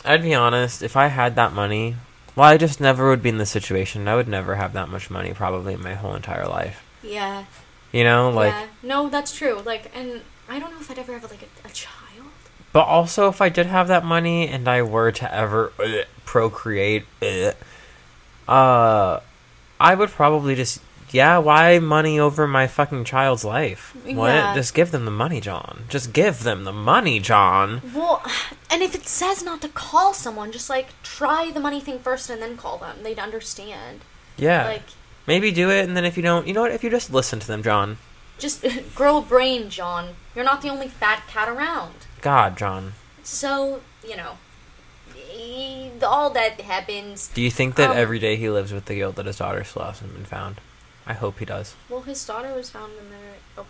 I'd 0.04 0.22
be 0.22 0.34
honest, 0.34 0.82
if 0.82 0.96
I 0.96 1.06
had 1.08 1.34
that 1.36 1.52
money, 1.54 1.96
well, 2.38 2.46
I 2.46 2.56
just 2.56 2.80
never 2.80 3.08
would 3.08 3.20
be 3.20 3.30
in 3.30 3.38
this 3.38 3.50
situation. 3.50 4.06
I 4.06 4.14
would 4.14 4.28
never 4.28 4.54
have 4.54 4.72
that 4.74 4.88
much 4.88 5.10
money 5.10 5.32
probably 5.32 5.74
in 5.74 5.82
my 5.82 5.94
whole 5.94 6.14
entire 6.14 6.46
life. 6.46 6.84
Yeah. 7.02 7.46
You 7.90 8.04
know, 8.04 8.30
like, 8.30 8.52
yeah. 8.52 8.66
No, 8.80 9.08
that's 9.08 9.34
true. 9.34 9.60
Like, 9.66 9.90
and 9.92 10.20
I 10.48 10.60
don't 10.60 10.70
know 10.70 10.78
if 10.80 10.88
I'd 10.88 11.00
ever 11.00 11.18
have 11.18 11.28
like 11.28 11.42
a, 11.42 11.68
a 11.68 11.70
child. 11.72 12.30
but 12.72 12.82
also 12.82 13.28
if 13.28 13.40
I 13.40 13.48
did 13.48 13.66
have 13.66 13.88
that 13.88 14.04
money 14.04 14.46
and 14.46 14.68
I 14.68 14.82
were 14.82 15.10
to 15.10 15.34
ever 15.34 15.72
uh, 15.80 16.04
procreate, 16.24 17.06
uh, 17.20 17.54
uh, 18.48 19.18
I 19.80 19.94
would 19.96 20.10
probably 20.10 20.54
just, 20.54 20.80
yeah, 21.10 21.38
why 21.38 21.78
money 21.78 22.18
over 22.18 22.46
my 22.46 22.66
fucking 22.66 23.04
child's 23.04 23.44
life? 23.44 23.94
What? 24.04 24.28
Yeah. 24.28 24.54
Just 24.54 24.74
give 24.74 24.90
them 24.90 25.04
the 25.04 25.10
money, 25.10 25.40
John. 25.40 25.84
Just 25.88 26.12
give 26.12 26.42
them 26.42 26.64
the 26.64 26.72
money, 26.72 27.20
John. 27.20 27.80
Well, 27.94 28.22
and 28.70 28.82
if 28.82 28.94
it 28.94 29.06
says 29.06 29.42
not 29.42 29.60
to 29.62 29.68
call 29.68 30.14
someone, 30.14 30.52
just 30.52 30.68
like 30.70 30.88
try 31.02 31.50
the 31.50 31.60
money 31.60 31.80
thing 31.80 31.98
first 31.98 32.28
and 32.30 32.40
then 32.42 32.56
call 32.56 32.78
them. 32.78 33.02
They'd 33.02 33.18
understand. 33.18 34.00
Yeah. 34.36 34.64
Like, 34.66 34.82
Maybe 35.26 35.50
do 35.50 35.68
it, 35.70 35.84
and 35.86 35.94
then 35.96 36.04
if 36.06 36.16
you 36.16 36.22
don't, 36.22 36.46
you 36.46 36.54
know 36.54 36.62
what? 36.62 36.72
If 36.72 36.82
you 36.82 36.88
just 36.90 37.12
listen 37.12 37.38
to 37.40 37.46
them, 37.46 37.62
John. 37.62 37.98
just 38.38 38.64
grow 38.94 39.18
a 39.18 39.22
brain, 39.22 39.68
John. 39.68 40.14
You're 40.34 40.44
not 40.44 40.62
the 40.62 40.68
only 40.70 40.88
fat 40.88 41.24
cat 41.28 41.48
around. 41.48 41.94
God, 42.22 42.56
John. 42.56 42.94
So, 43.22 43.82
you 44.02 44.16
know, 44.16 44.38
all 46.02 46.30
that 46.30 46.60
happens. 46.60 47.28
Do 47.28 47.42
you 47.42 47.50
think 47.50 47.74
that 47.76 47.90
Um, 47.90 47.96
every 47.96 48.18
day 48.18 48.36
he 48.36 48.48
lives 48.48 48.72
with 48.72 48.86
the 48.86 48.94
guilt 48.94 49.16
that 49.16 49.26
his 49.26 49.36
daughter 49.36 49.64
still 49.64 49.82
hasn't 49.82 50.14
been 50.14 50.24
found? 50.24 50.60
I 51.08 51.14
hope 51.14 51.38
he 51.40 51.44
does. 51.44 51.74
Well, 51.88 52.02
his 52.02 52.24
daughter 52.24 52.54
was 52.54 52.70
found 52.70 52.92
in 53.00 53.10
there. 53.10 53.34
Oh, 53.56 53.66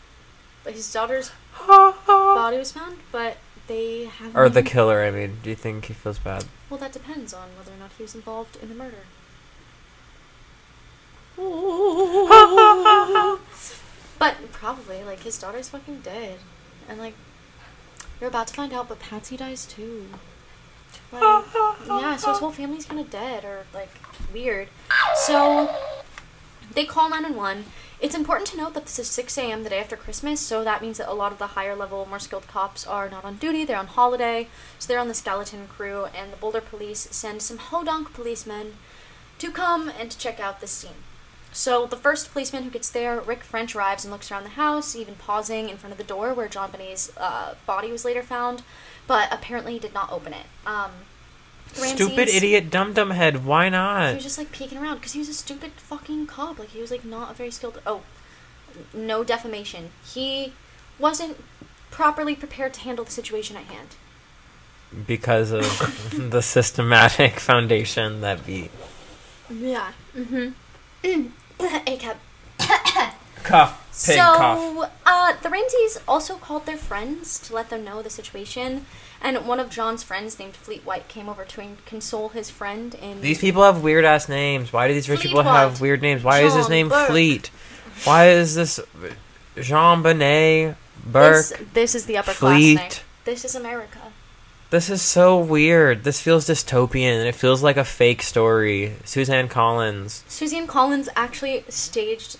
but 0.64 0.74
his 0.74 0.92
daughter's 0.92 1.30
body 1.66 2.58
was 2.58 2.72
found, 2.72 2.98
but 3.12 3.38
they 3.68 4.06
haven't. 4.06 4.36
or 4.36 4.48
the 4.48 4.62
killer, 4.62 5.04
I 5.04 5.10
mean. 5.10 5.38
Do 5.42 5.50
you 5.50 5.56
think 5.56 5.86
he 5.86 5.94
feels 5.94 6.18
bad? 6.18 6.44
Well, 6.68 6.80
that 6.80 6.92
depends 6.92 7.32
on 7.32 7.48
whether 7.56 7.72
or 7.72 7.76
not 7.78 7.92
he 7.96 8.02
was 8.02 8.14
involved 8.14 8.56
in 8.60 8.68
the 8.68 8.74
murder. 8.74 9.04
But 14.18 14.50
Probably. 14.50 15.04
Like, 15.04 15.20
his 15.20 15.38
daughter's 15.38 15.68
fucking 15.68 16.00
dead. 16.00 16.38
And, 16.88 16.98
like, 16.98 17.14
you're 18.20 18.28
about 18.28 18.48
to 18.48 18.54
find 18.54 18.72
out, 18.72 18.88
but 18.88 18.98
Patsy 18.98 19.36
dies 19.36 19.64
too. 19.64 20.06
Like, 21.12 21.44
yeah, 21.86 22.16
so 22.16 22.30
his 22.30 22.40
whole 22.40 22.50
family's 22.50 22.84
kind 22.84 23.00
of 23.00 23.10
dead 23.10 23.44
or, 23.44 23.64
like, 23.72 23.90
weird. 24.32 24.66
So, 25.26 25.72
they 26.74 26.84
call 26.84 27.10
911. 27.10 27.64
It's 28.00 28.14
important 28.14 28.48
to 28.50 28.56
note 28.56 28.74
that 28.74 28.84
this 28.84 28.98
is 28.98 29.08
6 29.08 29.36
a.m. 29.38 29.64
the 29.64 29.70
day 29.70 29.80
after 29.80 29.96
Christmas, 29.96 30.40
so 30.40 30.62
that 30.62 30.82
means 30.82 30.98
that 30.98 31.10
a 31.10 31.14
lot 31.14 31.32
of 31.32 31.38
the 31.38 31.48
higher 31.48 31.74
level, 31.74 32.06
more 32.06 32.20
skilled 32.20 32.46
cops 32.46 32.86
are 32.86 33.08
not 33.08 33.24
on 33.24 33.36
duty, 33.36 33.64
they're 33.64 33.76
on 33.76 33.88
holiday, 33.88 34.48
so 34.78 34.86
they're 34.86 35.00
on 35.00 35.08
the 35.08 35.14
skeleton 35.14 35.66
crew, 35.66 36.06
and 36.14 36.32
the 36.32 36.36
Boulder 36.36 36.60
police 36.60 37.08
send 37.10 37.42
some 37.42 37.58
hodunk 37.58 38.12
policemen 38.12 38.74
to 39.38 39.50
come 39.50 39.90
and 39.98 40.10
to 40.10 40.18
check 40.18 40.38
out 40.38 40.60
this 40.60 40.70
scene. 40.70 41.02
So 41.50 41.86
the 41.86 41.96
first 41.96 42.30
policeman 42.32 42.64
who 42.64 42.70
gets 42.70 42.90
there, 42.90 43.20
Rick 43.20 43.42
French, 43.42 43.74
arrives 43.74 44.04
and 44.04 44.12
looks 44.12 44.30
around 44.30 44.44
the 44.44 44.50
house, 44.50 44.94
even 44.94 45.14
pausing 45.14 45.68
in 45.68 45.76
front 45.76 45.92
of 45.92 45.98
the 45.98 46.04
door 46.04 46.34
where 46.34 46.48
John 46.48 46.70
Benet's 46.70 47.10
uh, 47.16 47.54
body 47.66 47.90
was 47.90 48.04
later 48.04 48.22
found, 48.22 48.62
but 49.06 49.32
apparently 49.32 49.78
did 49.78 49.94
not 49.94 50.12
open 50.12 50.34
it. 50.34 50.46
Um, 50.66 50.90
Stupid 51.72 52.28
idiot 52.28 52.70
dum 52.70 52.92
dum 52.92 53.10
head. 53.10 53.44
Why 53.44 53.68
not? 53.68 54.10
he 54.10 54.14
was 54.16 54.24
just 54.24 54.38
like 54.38 54.52
peeking 54.52 54.78
around 54.78 54.96
because 54.96 55.12
he 55.12 55.18
was 55.18 55.28
a 55.28 55.34
stupid 55.34 55.72
fucking 55.76 56.26
cop. 56.26 56.58
Like 56.58 56.70
he 56.70 56.80
was 56.80 56.90
like 56.90 57.04
not 57.04 57.30
a 57.30 57.34
very 57.34 57.50
skilled. 57.50 57.80
Oh, 57.86 58.02
no 58.92 59.24
defamation. 59.24 59.90
He 60.04 60.52
wasn't 60.98 61.38
properly 61.90 62.34
prepared 62.34 62.74
to 62.74 62.80
handle 62.80 63.04
the 63.04 63.10
situation 63.10 63.56
at 63.56 63.64
hand. 63.64 63.96
Because 65.06 65.50
of 65.52 65.62
the 66.30 66.42
systematic 66.42 67.38
foundation 67.40 68.20
that 68.22 68.46
be 68.46 68.70
Yeah. 69.50 69.92
Mm-hmm. 70.16 71.28
A 71.86 71.96
cap. 71.96 72.18
cough 73.42 73.88
pig 74.06 74.16
cough. 74.18 74.58
so, 74.58 74.88
uh, 75.06 75.32
the 75.42 75.48
Ramseys 75.48 75.98
also 76.06 76.36
called 76.36 76.66
their 76.66 76.76
friends 76.76 77.38
to 77.40 77.54
let 77.54 77.70
them 77.70 77.84
know 77.84 78.02
the 78.02 78.10
situation, 78.10 78.86
and 79.20 79.46
one 79.46 79.60
of 79.60 79.70
John's 79.70 80.02
friends 80.02 80.38
named 80.38 80.54
Fleet 80.54 80.84
White 80.84 81.08
came 81.08 81.28
over 81.28 81.44
to 81.44 81.76
console 81.86 82.30
his 82.30 82.50
friend. 82.50 82.94
In 82.94 83.20
These 83.20 83.38
people 83.38 83.62
have 83.62 83.82
weird 83.82 84.04
ass 84.04 84.28
names. 84.28 84.72
Why 84.72 84.88
do 84.88 84.94
these 84.94 85.08
rich 85.08 85.20
people 85.20 85.42
Fleetwood. 85.42 85.54
have 85.54 85.80
weird 85.80 86.02
names? 86.02 86.22
Why 86.22 86.40
is 86.40 86.54
his 86.54 86.68
name 86.68 86.88
Burke. 86.88 87.08
Fleet? 87.08 87.50
Why 88.04 88.28
is 88.30 88.54
this 88.54 88.78
Jean 89.60 90.02
Benet 90.02 90.74
Burke? 91.04 91.48
This, 91.48 91.52
this 91.74 91.94
is 91.94 92.06
the 92.06 92.16
upper 92.16 92.30
Fleet. 92.32 92.76
class 92.76 92.94
thing. 92.96 93.04
This 93.24 93.44
is 93.44 93.54
America. 93.54 93.98
This 94.70 94.90
is 94.90 95.00
so 95.00 95.38
weird. 95.38 96.04
This 96.04 96.20
feels 96.20 96.46
dystopian. 96.46 97.24
It 97.24 97.34
feels 97.34 97.62
like 97.62 97.76
a 97.78 97.84
fake 97.84 98.22
story. 98.22 98.94
Suzanne 99.04 99.48
Collins, 99.48 100.24
Suzanne 100.28 100.66
Collins 100.66 101.08
actually 101.16 101.64
staged 101.68 102.38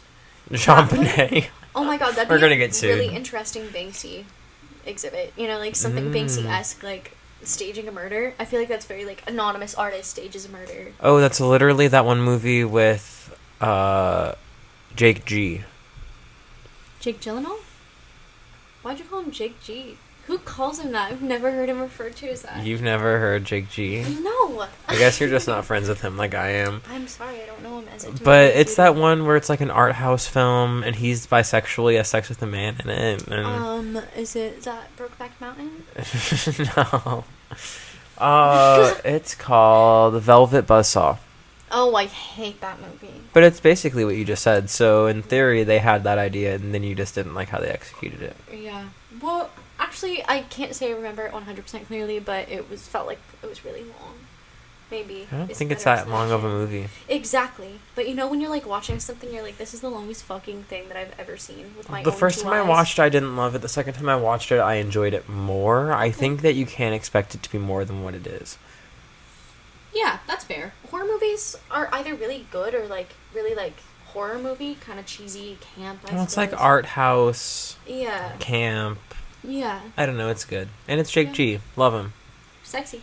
Jean 0.52 0.86
Benet. 0.88 1.48
Oh 1.74 1.84
my 1.84 1.96
god, 1.96 2.14
that'd 2.14 2.28
We're 2.28 2.36
be 2.36 2.40
gonna 2.42 2.54
a 2.54 2.58
get 2.58 2.74
sued. 2.74 2.90
really 2.98 3.14
interesting 3.14 3.62
Banksy 3.68 4.24
exhibit. 4.88 5.33
You 5.37 5.46
know, 5.46 5.59
like 5.59 5.77
something 5.77 6.11
Mm. 6.11 6.14
Banksy 6.14 6.44
esque, 6.46 6.83
like 6.83 7.12
staging 7.42 7.87
a 7.88 7.92
murder. 7.92 8.35
I 8.38 8.44
feel 8.44 8.59
like 8.61 8.68
that's 8.68 8.87
very 8.87 9.05
like 9.05 9.22
anonymous 9.29 9.74
artist 9.74 10.11
stages 10.11 10.44
a 10.44 10.48
murder. 10.48 10.92
Oh, 11.01 11.20
that's 11.20 11.40
literally 11.40 11.88
that 11.88 12.05
one 12.05 12.20
movie 12.20 12.64
with 12.64 13.37
uh, 13.61 14.35
Jake 14.96 15.24
G. 15.24 15.64
Jake 17.01 17.20
Gyllenhaal? 17.20 17.59
Why'd 18.83 18.98
you 18.98 19.05
call 19.05 19.20
him 19.20 19.31
Jake 19.31 19.62
G? 19.62 19.96
Who 20.28 20.36
calls 20.36 20.78
him 20.78 20.92
that? 20.92 21.10
I've 21.10 21.22
never 21.22 21.50
heard 21.50 21.70
him 21.70 21.80
referred 21.80 22.14
to 22.16 22.28
as 22.30 22.42
that. 22.42 22.62
You've 22.62 22.82
never 22.82 23.18
heard 23.18 23.46
Jake 23.46 23.70
G. 23.70 24.04
No. 24.20 24.66
I 24.86 24.98
guess 24.98 25.18
you're 25.18 25.30
just 25.30 25.48
not 25.48 25.64
friends 25.64 25.88
with 25.88 26.02
him 26.02 26.18
like 26.18 26.34
I 26.34 26.50
am. 26.50 26.82
I'm 26.90 27.08
sorry, 27.08 27.42
I 27.42 27.46
don't 27.46 27.62
know 27.62 27.78
him 27.78 27.88
as 27.88 28.04
a. 28.04 28.10
But 28.12 28.54
it's 28.54 28.76
that 28.76 28.94
one 28.94 29.24
where 29.24 29.36
it's 29.36 29.48
like 29.48 29.62
an 29.62 29.70
art 29.70 29.94
house 29.94 30.26
film 30.26 30.82
and 30.82 30.94
he's 30.94 31.26
bisexual, 31.26 31.92
he 31.92 31.96
has 31.96 32.08
sex 32.08 32.28
with 32.28 32.42
a 32.42 32.46
man 32.46 32.76
in 32.84 32.90
it. 32.90 33.26
And 33.26 33.46
Um, 33.46 34.02
is 34.14 34.36
it 34.36 34.58
is 34.58 34.64
that 34.66 34.94
Brokeback 34.98 35.30
Mountain? 35.40 35.84
no. 36.76 37.24
Uh, 38.18 38.94
it's 39.06 39.34
called 39.34 40.12
The 40.12 40.20
Velvet 40.20 40.66
Buzzsaw. 40.66 41.16
Oh, 41.70 41.94
I 41.94 42.04
hate 42.04 42.60
that 42.60 42.78
movie. 42.82 43.22
But 43.32 43.44
it's 43.44 43.60
basically 43.60 44.04
what 44.04 44.14
you 44.16 44.26
just 44.26 44.42
said. 44.42 44.68
So 44.68 45.06
in 45.06 45.22
theory, 45.22 45.64
they 45.64 45.78
had 45.78 46.04
that 46.04 46.18
idea, 46.18 46.54
and 46.54 46.74
then 46.74 46.82
you 46.82 46.94
just 46.94 47.14
didn't 47.14 47.32
like 47.34 47.48
how 47.48 47.60
they 47.60 47.68
executed 47.68 48.20
it. 48.20 48.36
Yeah. 48.54 48.88
Well, 49.22 49.50
actually, 49.88 50.22
I 50.29 50.42
can't 50.42 50.74
say 50.74 50.92
I 50.92 50.94
remember 50.94 51.24
it 51.27 51.33
100% 51.33 51.87
clearly, 51.87 52.18
but 52.20 52.48
it 52.51 52.68
was 52.68 52.87
felt 52.87 53.07
like 53.07 53.18
it 53.42 53.48
was 53.48 53.64
really 53.64 53.83
long. 53.83 54.14
Maybe. 54.90 55.27
I 55.31 55.37
don't 55.37 55.51
is 55.51 55.59
think 55.59 55.70
it's 55.70 55.85
that 55.85 56.09
long 56.09 56.31
of 56.31 56.44
a 56.44 56.48
movie. 56.48 56.88
Exactly. 57.09 57.79
But 57.94 58.09
you 58.09 58.14
know, 58.14 58.27
when 58.27 58.40
you're 58.40 58.51
like 58.51 58.66
watching 58.66 59.01
something, 59.01 59.33
you're 59.33 59.42
like, 59.42 59.59
this 59.59 59.74
is 59.74 59.81
the 59.81 59.90
longest 59.90 60.24
fucking 60.24 60.64
thing 60.64 60.88
that 60.88 60.96
I've 60.96 61.18
ever 61.18 61.37
seen 61.37 61.74
with 61.77 61.90
my 61.90 62.03
The 62.03 62.12
first 62.12 62.42
time 62.42 62.53
I 62.53 62.61
eyes. 62.61 62.68
watched, 62.68 62.98
I 62.98 63.09
didn't 63.09 63.37
love 63.37 63.55
it. 63.55 63.61
The 63.61 63.68
second 63.68 63.94
time 63.94 64.09
I 64.09 64.16
watched 64.16 64.51
it, 64.51 64.59
I 64.59 64.74
enjoyed 64.74 65.12
it 65.12 65.29
more. 65.29 65.92
I 65.92 66.09
mm-hmm. 66.09 66.18
think 66.18 66.42
that 66.42 66.55
you 66.55 66.64
can't 66.64 66.94
expect 66.94 67.35
it 67.35 67.42
to 67.42 67.51
be 67.53 67.59
more 67.59 67.85
than 67.85 68.03
what 68.03 68.14
it 68.14 68.27
is. 68.27 68.59
Yeah, 69.94 70.18
that's 70.27 70.44
fair. 70.44 70.72
Horror 70.90 71.05
movies 71.07 71.57
are 71.70 71.88
either 71.92 72.14
really 72.14 72.46
good 72.51 72.74
or 72.74 72.87
like 72.87 73.11
really 73.35 73.55
like 73.55 73.74
horror 74.07 74.38
movie, 74.38 74.74
kind 74.74 74.98
of 74.98 75.07
cheesy 75.07 75.59
camp. 75.77 76.01
I 76.09 76.14
Well, 76.14 76.24
it's 76.24 76.37
like 76.37 76.59
art 76.59 76.87
house, 76.87 77.77
Yeah. 77.87 78.33
camp. 78.38 78.98
Yeah. 79.42 79.81
I 79.96 80.07
don't 80.07 80.16
know. 80.16 80.29
It's 80.29 80.44
good, 80.44 80.68
and 80.87 81.01
it's 81.01 81.11
Jake 81.11 81.29
Yeah. 81.29 81.35
G. 81.35 81.61
Love 81.77 81.94
him. 81.94 82.12
Sexy. 82.62 83.03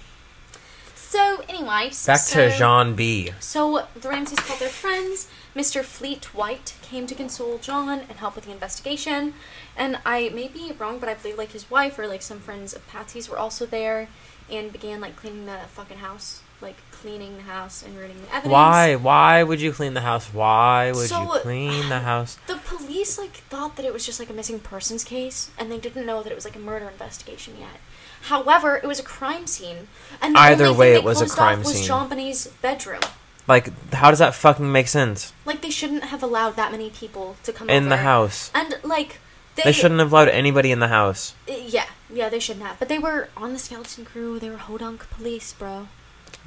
So, 0.95 1.43
anyways. 1.48 2.06
Back 2.06 2.19
so, 2.19 2.50
to 2.50 2.58
Jean 2.58 2.93
B. 2.93 3.32
So 3.39 3.88
the 3.95 4.10
Ramseys 4.10 4.39
called 4.39 4.60
their 4.60 4.69
friends. 4.69 5.30
Mr. 5.56 5.82
Fleet 5.84 6.34
White 6.36 6.76
came 6.82 7.08
to 7.08 7.15
console 7.15 7.58
John 7.58 8.00
and 8.00 8.12
help 8.12 8.36
with 8.36 8.45
the 8.45 8.52
investigation. 8.52 9.34
And 9.78 10.00
I 10.06 10.30
may 10.30 10.50
be 10.50 10.74
wrong, 10.78 11.00
but 11.00 11.08
I 11.08 11.13
believe 11.13 11.38
like 11.38 11.54
his 11.54 11.71
wife 11.71 11.98
or 11.98 12.08
like 12.08 12.21
some 12.21 12.39
friends 12.39 12.74
of 12.74 12.86
Patsy's 12.88 13.30
were 13.30 13.38
also 13.38 13.65
there 13.65 14.10
and 14.52 14.74
began 14.74 15.00
like 15.00 15.15
cleaning 15.15 15.45
the 15.45 15.60
fucking 15.69 15.98
house, 16.00 16.41
like 16.65 16.78
cleaning 16.91 17.38
the 17.38 17.43
house 17.43 17.84
and 17.84 17.95
ruining 17.97 18.17
the 18.21 18.30
evidence. 18.30 18.51
Why? 18.51 18.95
Why 18.95 19.43
would 19.43 19.62
you 19.62 19.71
clean 19.71 19.93
the 19.93 20.01
house? 20.01 20.25
Why 20.34 20.91
would 20.91 21.08
So, 21.10 21.21
you 21.21 21.39
clean 21.39 21.89
the 21.89 21.99
house? 22.12 22.38
The 22.47 22.58
police 22.58 23.17
like 23.17 23.36
thought 23.54 23.75
that 23.78 23.86
it 23.86 23.93
was 23.93 24.06
just 24.06 24.19
like 24.19 24.30
a 24.30 24.34
missing 24.34 24.60
persons 24.60 25.04
case, 25.04 25.51
and 25.58 25.71
they 25.71 25.78
didn't 25.78 26.06
know 26.06 26.21
that 26.23 26.32
it 26.32 26.36
was 26.36 26.45
like 26.45 26.56
a 26.56 26.60
murder 26.60 26.89
investigation 26.89 27.54
yet. 27.60 27.80
However, 28.23 28.78
it 28.78 28.88
was 28.88 28.99
a 28.99 29.04
crime 29.04 29.45
scene, 29.47 29.88
and 30.21 30.36
the 30.36 30.39
Either 30.39 30.65
only 30.65 30.78
way, 30.80 30.93
thing 30.93 31.04
it 31.04 31.06
was 31.06 31.21
a 31.21 31.28
crime 31.30 31.60
off 31.60 31.65
was 31.65 31.75
scene. 31.75 31.86
Jean 31.86 32.10
Benet's 32.10 32.47
bedroom. 32.47 33.01
Like, 33.47 33.69
how 33.93 34.10
does 34.10 34.17
that 34.19 34.34
fucking 34.34 34.71
make 34.71 34.88
sense? 34.88 35.32
Like 35.45 35.62
they 35.62 35.69
shouldn't 35.69 36.06
have 36.06 36.23
allowed 36.23 36.56
that 36.56 36.71
many 36.71 36.89
people 36.89 37.36
to 37.43 37.54
come 37.54 37.69
In 37.69 37.89
the 37.89 37.97
house. 37.97 38.49
and 38.56 38.80
like 38.84 39.19
they, 39.56 39.62
They 39.65 39.71
shouldn't 39.71 39.99
have 39.99 40.12
allowed 40.12 40.30
anybody 40.30 40.71
in 40.71 40.80
the 40.80 40.88
house. 40.88 41.36
Uh, 41.47 41.54
Yeah, 41.54 41.86
yeah, 42.12 42.28
they 42.30 42.39
shouldn't 42.39 42.65
have. 42.65 42.80
But 42.80 42.89
they 42.89 42.97
were 42.97 43.30
on 43.38 43.54
the 43.54 43.60
skeleton 43.60 44.04
crew. 44.04 44.39
They 44.39 44.49
were 44.49 44.58
hodunk 44.58 45.01
police, 45.12 45.54
bro. 45.54 45.88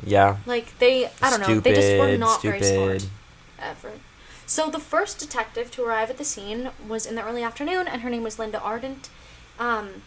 Yeah. 0.05 0.37
Like 0.47 0.79
they, 0.79 1.07
I 1.23 1.31
don't 1.31 1.41
know, 1.41 1.61
they 1.61 1.75
just 1.75 1.89
were 1.99 2.05
Stupid, 2.05 2.21
not 2.21 2.43
very 2.43 2.61
stupid. 2.63 3.01
smart 3.03 3.07
ever. 3.61 3.93
So 4.47 4.71
the 4.71 4.79
first 4.79 5.19
detective 5.19 5.71
to 5.73 5.85
arrive 5.85 6.09
at 6.11 6.17
the 6.19 6.25
scene 6.25 6.71
was 6.89 7.05
in 7.05 7.15
the 7.17 7.23
early 7.23 7.43
afternoon, 7.43 7.87
and 7.89 8.03
her 8.03 8.09
name 8.11 8.23
was 8.23 8.39
Linda 8.39 8.61
Arndt. 8.61 9.11
Um, 9.59 10.03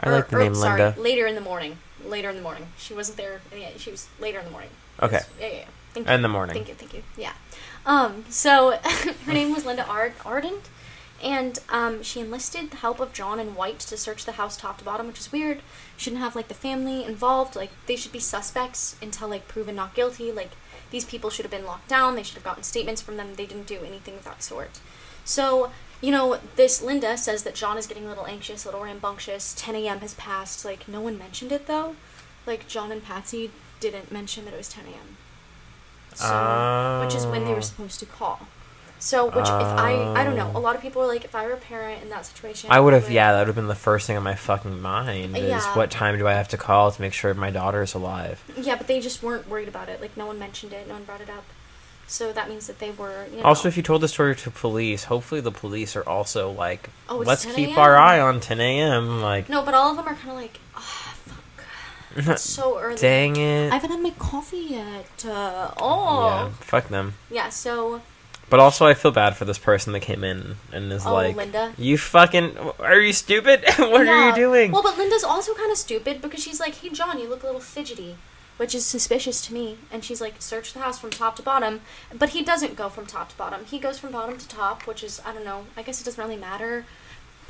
I 0.00 0.08
or- 0.08 0.12
like 0.12 0.28
the 0.28 0.36
or, 0.36 0.40
name 0.40 0.54
sorry, 0.54 0.80
Linda. 0.82 1.00
Later 1.00 1.26
in 1.26 1.34
the 1.34 1.40
morning. 1.40 1.78
Later 2.04 2.28
in 2.30 2.36
the 2.36 2.42
morning. 2.42 2.66
She 2.76 2.92
wasn't 2.94 3.16
there. 3.16 3.40
Yeah, 3.56 3.70
she 3.78 3.90
was 3.90 4.08
later 4.20 4.40
in 4.40 4.44
the 4.44 4.50
morning. 4.50 4.70
Okay. 5.00 5.20
Yeah, 5.40 5.46
yeah. 5.46 5.52
yeah. 5.58 5.64
Thank 5.94 6.08
In 6.08 6.22
the 6.22 6.28
morning. 6.28 6.54
Thank 6.54 6.68
you, 6.68 6.74
thank 6.74 6.94
you. 6.94 7.02
Yeah. 7.16 7.32
Um, 7.86 8.24
so 8.30 8.78
her 9.26 9.32
name 9.32 9.52
was 9.52 9.64
Linda 9.66 9.86
Ard- 9.86 10.14
Arndt, 10.24 10.68
and 11.22 11.58
um, 11.68 12.02
she 12.02 12.20
enlisted 12.20 12.70
the 12.70 12.78
help 12.78 12.98
of 12.98 13.12
John 13.12 13.38
and 13.38 13.54
White 13.54 13.78
to 13.80 13.96
search 13.96 14.24
the 14.24 14.32
house 14.32 14.56
top 14.56 14.78
to 14.78 14.84
bottom, 14.84 15.06
which 15.06 15.20
is 15.20 15.32
weird. 15.32 15.62
Shouldn't 15.96 16.20
have 16.20 16.34
like 16.34 16.48
the 16.48 16.54
family 16.54 17.04
involved. 17.04 17.54
Like 17.54 17.70
they 17.86 17.96
should 17.96 18.12
be 18.12 18.18
suspects 18.18 18.96
until 19.00 19.28
like 19.28 19.48
proven 19.48 19.76
not 19.76 19.94
guilty. 19.94 20.32
Like 20.32 20.50
these 20.90 21.04
people 21.04 21.30
should 21.30 21.44
have 21.44 21.52
been 21.52 21.66
locked 21.66 21.88
down. 21.88 22.16
They 22.16 22.22
should 22.22 22.34
have 22.34 22.44
gotten 22.44 22.64
statements 22.64 23.00
from 23.00 23.16
them. 23.16 23.34
They 23.34 23.46
didn't 23.46 23.66
do 23.66 23.80
anything 23.84 24.14
of 24.14 24.24
that 24.24 24.42
sort. 24.42 24.80
So 25.24 25.70
you 26.00 26.10
know, 26.10 26.40
this 26.56 26.82
Linda 26.82 27.16
says 27.16 27.44
that 27.44 27.54
John 27.54 27.78
is 27.78 27.86
getting 27.86 28.06
a 28.06 28.08
little 28.08 28.26
anxious, 28.26 28.64
a 28.64 28.68
little 28.68 28.82
rambunctious. 28.82 29.54
10 29.56 29.76
a.m. 29.76 30.00
has 30.00 30.14
passed. 30.14 30.64
Like 30.64 30.88
no 30.88 31.00
one 31.00 31.16
mentioned 31.16 31.52
it 31.52 31.66
though. 31.66 31.94
Like 32.46 32.66
John 32.66 32.90
and 32.90 33.02
Patsy 33.02 33.52
didn't 33.78 34.10
mention 34.10 34.44
that 34.44 34.54
it 34.54 34.58
was 34.58 34.68
10 34.68 34.84
a.m. 34.86 35.16
So, 36.14 37.00
which 37.04 37.14
is 37.14 37.26
when 37.26 37.44
they 37.44 37.54
were 37.54 37.62
supposed 37.62 38.00
to 38.00 38.06
call. 38.06 38.48
So, 39.04 39.26
which 39.26 39.34
if 39.34 39.48
I, 39.48 40.14
I 40.16 40.22
don't 40.22 40.36
know, 40.36 40.48
a 40.54 40.60
lot 40.60 40.76
of 40.76 40.80
people 40.80 41.02
are 41.02 41.08
like, 41.08 41.24
if 41.24 41.34
I 41.34 41.44
were 41.46 41.54
a 41.54 41.56
parent 41.56 42.04
in 42.04 42.10
that 42.10 42.24
situation, 42.24 42.70
I 42.70 42.78
would 42.78 42.92
have, 42.94 43.10
yeah, 43.10 43.32
that 43.32 43.38
would 43.40 43.46
have 43.48 43.56
been 43.56 43.66
the 43.66 43.74
first 43.74 44.06
thing 44.06 44.16
on 44.16 44.22
my 44.22 44.36
fucking 44.36 44.80
mind. 44.80 45.36
Is 45.36 45.42
Yeah. 45.48 45.74
what 45.76 45.90
time 45.90 46.16
do 46.18 46.28
I 46.28 46.34
have 46.34 46.46
to 46.50 46.56
call 46.56 46.92
to 46.92 47.00
make 47.02 47.12
sure 47.12 47.34
my 47.34 47.50
daughter 47.50 47.82
is 47.82 47.94
alive? 47.94 48.40
Yeah, 48.56 48.76
but 48.76 48.86
they 48.86 49.00
just 49.00 49.20
weren't 49.20 49.48
worried 49.48 49.66
about 49.66 49.88
it. 49.88 50.00
Like, 50.00 50.16
no 50.16 50.26
one 50.26 50.38
mentioned 50.38 50.72
it, 50.72 50.86
no 50.86 50.94
one 50.94 51.02
brought 51.02 51.20
it 51.20 51.28
up. 51.28 51.42
So 52.06 52.32
that 52.32 52.48
means 52.48 52.68
that 52.68 52.78
they 52.78 52.92
were, 52.92 53.26
you 53.32 53.38
know. 53.38 53.42
Also, 53.42 53.66
if 53.66 53.76
you 53.76 53.82
told 53.82 54.02
the 54.02 54.08
story 54.08 54.36
to 54.36 54.50
police, 54.52 55.02
hopefully 55.04 55.40
the 55.40 55.50
police 55.50 55.96
are 55.96 56.08
also 56.08 56.52
like, 56.52 56.88
Oh, 57.08 57.16
let's 57.18 57.44
keep 57.44 57.76
our 57.76 57.96
eye 57.96 58.20
on 58.20 58.38
10 58.38 58.60
a.m. 58.60 59.20
Like, 59.20 59.48
No, 59.48 59.62
but 59.64 59.74
all 59.74 59.90
of 59.90 59.96
them 59.96 60.06
are 60.06 60.14
kind 60.14 60.30
of 60.30 60.36
like, 60.36 60.60
oh, 60.76 61.14
fuck. 61.24 61.64
It's 62.14 62.42
so 62.42 62.78
early. 62.82 62.94
dang 62.98 63.34
it. 63.34 63.72
I 63.72 63.74
haven't 63.74 63.90
had 63.90 64.00
my 64.00 64.10
coffee 64.10 64.58
yet. 64.70 65.24
Uh, 65.26 65.72
oh. 65.78 66.26
Yeah, 66.28 66.48
fuck 66.60 66.86
them. 66.88 67.14
Yeah, 67.30 67.48
so 67.48 68.00
But 68.50 68.60
also, 68.60 68.84
I 68.86 68.92
feel 68.94 69.12
bad 69.12 69.36
for 69.36 69.46
this 69.46 69.58
person 69.58 69.92
that 69.94 70.00
came 70.00 70.22
in 70.24 70.56
and 70.72 70.92
is 70.92 71.06
Oh, 71.06 71.14
like, 71.14 71.34
Linda? 71.36 71.72
"You 71.78 71.96
fucking, 71.96 72.58
are 72.80 73.00
you 73.00 73.12
stupid? 73.14 73.64
what 73.78 74.06
are 74.06 74.28
you 74.28 74.34
doing?" 74.34 74.72
Well, 74.72 74.82
but 74.82 74.98
Linda's 74.98 75.24
also 75.24 75.54
kind 75.54 75.70
of 75.70 75.78
stupid 75.78 76.20
because 76.20 76.42
she's 76.42 76.60
like, 76.60 76.74
"Hey, 76.76 76.90
John, 76.90 77.18
you 77.18 77.28
look 77.28 77.42
a 77.42 77.46
little 77.46 77.62
fidgety," 77.62 78.16
which 78.58 78.74
is 78.74 78.84
suspicious 78.84 79.40
to 79.46 79.54
me. 79.54 79.78
And 79.90 80.04
she's 80.04 80.20
like, 80.20 80.34
"Search 80.40 80.74
the 80.74 80.80
house 80.80 80.98
from 80.98 81.08
top 81.10 81.36
to 81.36 81.42
bottom," 81.42 81.80
but 82.14 82.30
he 82.30 82.42
doesn't 82.42 82.76
go 82.76 82.90
from 82.90 83.06
top 83.06 83.30
to 83.30 83.36
bottom. 83.36 83.64
He 83.64 83.78
goes 83.78 83.98
from 83.98 84.12
bottom 84.12 84.36
to 84.36 84.46
top, 84.48 84.86
which 84.86 85.02
is 85.02 85.20
I 85.24 85.32
don't 85.32 85.44
know. 85.46 85.64
I 85.76 85.82
guess 85.82 86.00
it 86.00 86.04
doesn't 86.04 86.22
really 86.22 86.36
matter. 86.38 86.84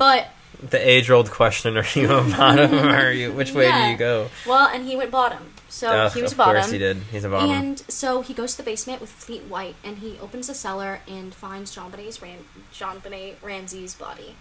But 0.03 0.27
the 0.69 0.89
age-old 0.89 1.31
question: 1.31 1.77
Are 1.77 1.85
you 1.93 2.11
a 2.13 2.23
bottom 2.23 2.73
or 2.73 2.89
are 2.89 3.11
you? 3.11 3.31
Which 3.31 3.53
way 3.53 3.71
do 3.71 3.77
you 3.91 3.97
go? 3.97 4.29
well, 4.45 4.67
and 4.67 4.85
he 4.85 4.95
went 4.97 5.11
bottom, 5.11 5.53
so 5.69 5.87
Ugh, 5.89 6.11
he 6.13 6.21
was 6.21 6.31
of 6.33 6.37
bottom. 6.37 6.55
course 6.61 6.71
he 6.71 6.77
did. 6.77 6.97
He's 7.11 7.23
a 7.23 7.29
bottom. 7.29 7.49
And 7.49 7.79
so 7.87 8.21
he 8.21 8.33
goes 8.33 8.51
to 8.53 8.57
the 8.57 8.63
basement 8.63 8.99
with 9.01 9.09
Fleet 9.09 9.43
White, 9.43 9.75
and 9.83 9.99
he 9.99 10.17
opens 10.19 10.47
the 10.47 10.53
cellar 10.55 10.99
and 11.07 11.33
finds 11.33 11.73
John 11.73 11.89
Bonet's 11.91 12.21
Ram- 12.21 12.45
John 12.71 12.99
Bonet 12.99 13.35
Ramsey's 13.41 13.93
body. 13.95 14.35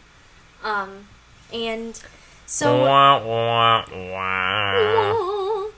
Um, 0.64 1.08
and 1.52 2.00
so 2.46 2.82
wah, 2.84 3.24
wah, 3.24 3.84
wah. 3.92 5.70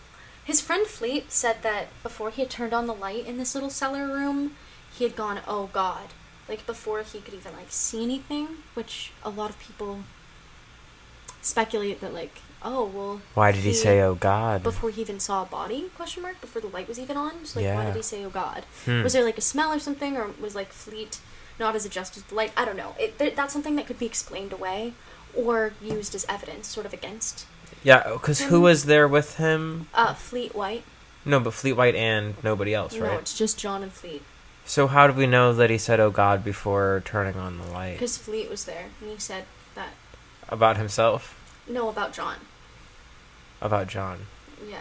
his 0.45 0.61
friend 0.61 0.87
Fleet 0.87 1.31
said 1.31 1.63
that 1.63 1.89
before 2.03 2.31
he 2.31 2.43
had 2.43 2.51
turned 2.51 2.73
on 2.73 2.87
the 2.87 2.95
light 2.95 3.27
in 3.27 3.37
this 3.39 3.55
little 3.55 3.71
cellar 3.71 4.07
room, 4.07 4.57
he 4.95 5.05
had 5.05 5.15
gone, 5.17 5.41
"Oh 5.47 5.69
God!" 5.73 6.09
Like 6.49 6.67
before 6.67 7.03
he 7.03 7.21
could 7.21 7.35
even 7.35 7.53
like 7.55 7.71
see 7.71 8.03
anything, 8.03 8.49
which 8.75 9.13
a 9.23 9.31
lot 9.31 9.51
of 9.51 9.59
people 9.59 10.01
speculate 11.43 12.01
that 12.01 12.13
like, 12.15 12.39
oh 12.63 12.85
well. 12.85 13.21
Why 13.35 13.53
did 13.53 13.63
he 13.63 13.73
say, 13.73 14.01
"Oh 14.03 14.15
God"? 14.15 14.63
Before 14.63 14.91
he 14.91 15.01
even 15.01 15.21
saw 15.21 15.43
a 15.43 15.47
body? 15.47 15.91
Question 15.97 16.23
mark. 16.23 16.41
Before 16.41 16.61
the 16.63 16.69
light 16.69 16.89
was 16.89 16.99
even 16.99 17.17
on. 17.17 17.45
So 17.45 17.61
like, 17.61 17.75
why 17.75 17.85
did 17.87 17.97
he 17.97 18.03
say, 18.03 18.25
"Oh 18.25 18.31
God"? 18.31 18.65
Hmm. 18.85 19.03
Was 19.03 19.13
there 19.13 19.25
like 19.25 19.39
a 19.39 19.43
smell 19.43 19.73
or 19.73 19.79
something, 19.79 20.17
or 20.17 20.31
was 20.41 20.55
like 20.55 20.69
Fleet 20.73 21.19
not 21.59 21.75
as 21.77 21.85
adjusted 21.87 22.25
to 22.25 22.29
the 22.29 22.35
light? 22.35 22.53
I 22.57 22.65
don't 22.65 22.77
know. 22.77 22.95
It, 22.99 23.19
th- 23.19 23.37
that's 23.37 23.53
something 23.53 23.77
that 23.77 23.87
could 23.87 23.99
be 23.99 24.07
explained 24.07 24.53
away 24.53 24.93
or 25.37 25.73
used 25.83 26.15
as 26.15 26.25
evidence, 26.29 26.69
sort 26.69 26.87
of 26.87 26.93
against 26.93 27.47
Yeah, 27.83 28.09
because 28.13 28.41
who 28.43 28.61
was 28.61 28.85
there 28.85 29.09
with 29.09 29.37
him? 29.37 29.89
uh, 29.95 30.15
Fleet 30.15 30.55
White. 30.55 30.85
No, 31.25 31.41
but 31.41 31.55
Fleet 31.55 31.73
White 31.73 31.95
and 31.95 32.35
nobody 32.45 32.73
else, 32.75 32.95
No, 32.95 33.07
right? 33.07 33.19
it's 33.21 33.37
just 33.37 33.59
John 33.59 33.83
and 33.83 33.93
Fleet. 33.93 34.23
So 34.67 34.87
how 34.87 35.07
do 35.07 35.13
we 35.13 35.27
know 35.27 35.53
that 35.53 35.71
he 35.71 35.79
said 35.79 36.01
"Oh 36.01 36.11
God" 36.11 36.43
before 36.45 37.03
turning 37.05 37.37
on 37.37 37.59
the 37.59 37.67
light 37.67 37.93
Because 37.95 38.17
Fleet 38.19 38.49
was 38.51 38.65
there, 38.65 38.87
and 39.01 39.11
he 39.11 39.19
said 39.19 39.45
that. 39.75 39.91
about 40.49 40.77
himself? 40.77 41.39
No, 41.69 41.89
about 41.89 42.13
John. 42.13 42.37
About 43.61 43.89
John? 43.89 44.27
Yeah. 44.69 44.79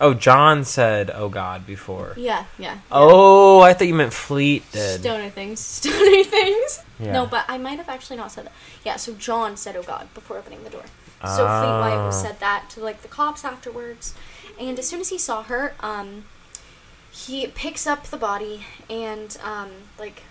Oh, 0.00 0.14
John 0.14 0.64
said 0.64 1.10
"Oh 1.12 1.28
God" 1.28 1.66
before. 1.66 2.12
Yeah, 2.16 2.44
yeah. 2.58 2.74
yeah. 2.74 2.78
Oh, 2.92 3.60
I 3.62 3.72
thought 3.74 3.88
you 3.88 3.94
meant 3.94 4.12
Fleet 4.12 4.62
did. 4.72 5.00
Stoner 5.00 5.30
things. 5.30 5.58
Stoner 5.78 6.24
things. 6.24 6.82
Yeah. 7.00 7.12
No, 7.12 7.26
but 7.26 7.44
I 7.48 7.58
might 7.58 7.78
have 7.78 7.88
actually 7.88 8.16
not 8.18 8.30
said 8.30 8.44
that. 8.46 8.52
Yeah, 8.84 8.96
so 8.96 9.14
John 9.14 9.56
said, 9.56 9.74
oh 9.76 9.82
God, 9.82 10.12
before 10.14 10.36
opening 10.38 10.62
the 10.64 10.70
door. 10.70 10.84
So 11.22 11.38
Fleet 11.38 11.80
White 11.80 11.96
Ah. 11.96 12.10
said 12.10 12.38
that 12.38 12.70
to, 12.70 12.80
like, 12.80 13.02
the 13.02 13.08
cops 13.08 13.44
afterwards. 13.44 14.14
And 14.60 14.78
as 14.78 14.86
soon 14.88 15.00
as 15.00 15.08
he 15.08 15.18
saw 15.18 15.42
her, 15.44 15.74
um, 15.80 16.26
he 17.10 17.46
picks 17.48 17.86
up 17.86 18.04
the 18.04 18.16
body 18.16 18.64
and, 18.88 19.36
um, 19.42 19.70
like, 19.98 20.22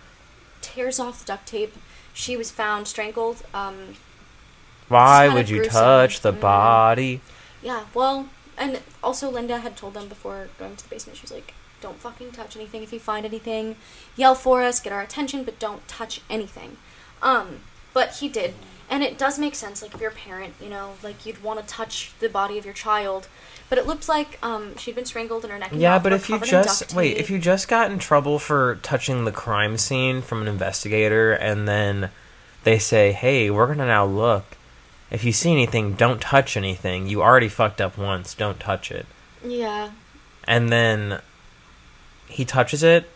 tears 0.61 0.99
off 0.99 1.19
the 1.19 1.25
duct 1.25 1.47
tape. 1.47 1.75
She 2.13 2.35
was 2.37 2.49
found 2.51 2.87
strangled. 2.87 3.43
Um, 3.53 3.95
Why 4.87 5.27
would 5.27 5.49
you 5.49 5.57
gruesome. 5.57 5.73
touch 5.73 6.21
the 6.21 6.33
Mm. 6.33 6.39
body? 6.39 7.21
yeah, 7.61 7.85
well, 7.93 8.29
and 8.57 8.81
also 9.03 9.29
Linda 9.29 9.59
had 9.59 9.75
told 9.75 9.93
them 9.93 10.07
before 10.07 10.49
going 10.57 10.75
to 10.75 10.83
the 10.83 10.89
basement, 10.89 11.17
she 11.17 11.23
was 11.23 11.31
like, 11.31 11.53
don't 11.81 11.99
fucking 11.99 12.31
touch 12.31 12.55
anything. 12.55 12.81
If 12.83 12.91
you 12.93 12.99
find 12.99 13.25
anything, 13.25 13.75
yell 14.15 14.33
for 14.35 14.63
us, 14.63 14.79
get 14.79 14.93
our 14.93 15.01
attention, 15.01 15.43
but 15.43 15.59
don't 15.59 15.87
touch 15.87 16.21
anything. 16.29 16.77
Um, 17.21 17.61
but 17.93 18.15
he 18.15 18.29
did. 18.29 18.55
And 18.89 19.03
it 19.03 19.17
does 19.17 19.37
make 19.37 19.53
sense, 19.53 19.81
like, 19.81 19.93
if 19.93 19.99
you're 20.01 20.11
a 20.11 20.13
parent, 20.13 20.53
you 20.61 20.69
know, 20.69 20.93
like, 21.03 21.25
you'd 21.25 21.43
want 21.43 21.59
to 21.59 21.65
touch 21.65 22.13
the 22.19 22.29
body 22.29 22.57
of 22.57 22.63
your 22.65 22.73
child. 22.73 23.27
But 23.69 23.77
it 23.77 23.85
looked 23.85 24.07
like 24.07 24.39
um, 24.41 24.77
she'd 24.77 24.95
been 24.95 25.05
strangled 25.05 25.43
in 25.43 25.51
her 25.51 25.59
neck 25.59 25.73
and 25.73 25.81
Yeah, 25.81 25.99
but 25.99 26.13
if 26.13 26.29
you 26.29 26.39
just 26.39 26.93
wait, 26.93 27.17
if 27.17 27.29
you 27.29 27.37
just 27.37 27.67
got 27.67 27.91
in 27.91 27.99
trouble 27.99 28.39
for 28.39 28.75
touching 28.81 29.25
the 29.25 29.31
crime 29.31 29.77
scene 29.77 30.21
from 30.21 30.41
an 30.41 30.47
investigator, 30.47 31.33
and 31.33 31.67
then 31.67 32.09
they 32.63 32.79
say, 32.79 33.11
"Hey, 33.11 33.49
we're 33.49 33.67
gonna 33.67 33.85
now 33.85 34.05
look. 34.05 34.55
If 35.11 35.23
you 35.25 35.33
see 35.33 35.51
anything, 35.51 35.93
don't 35.95 36.21
touch 36.21 36.55
anything. 36.55 37.07
You 37.07 37.21
already 37.21 37.49
fucked 37.49 37.81
up 37.81 37.97
once. 37.97 38.33
Don't 38.33 38.59
touch 38.59 38.89
it." 38.91 39.05
Yeah. 39.43 39.91
And 40.45 40.69
then 40.71 41.19
he 42.29 42.45
touches 42.45 42.83
it. 42.83 43.09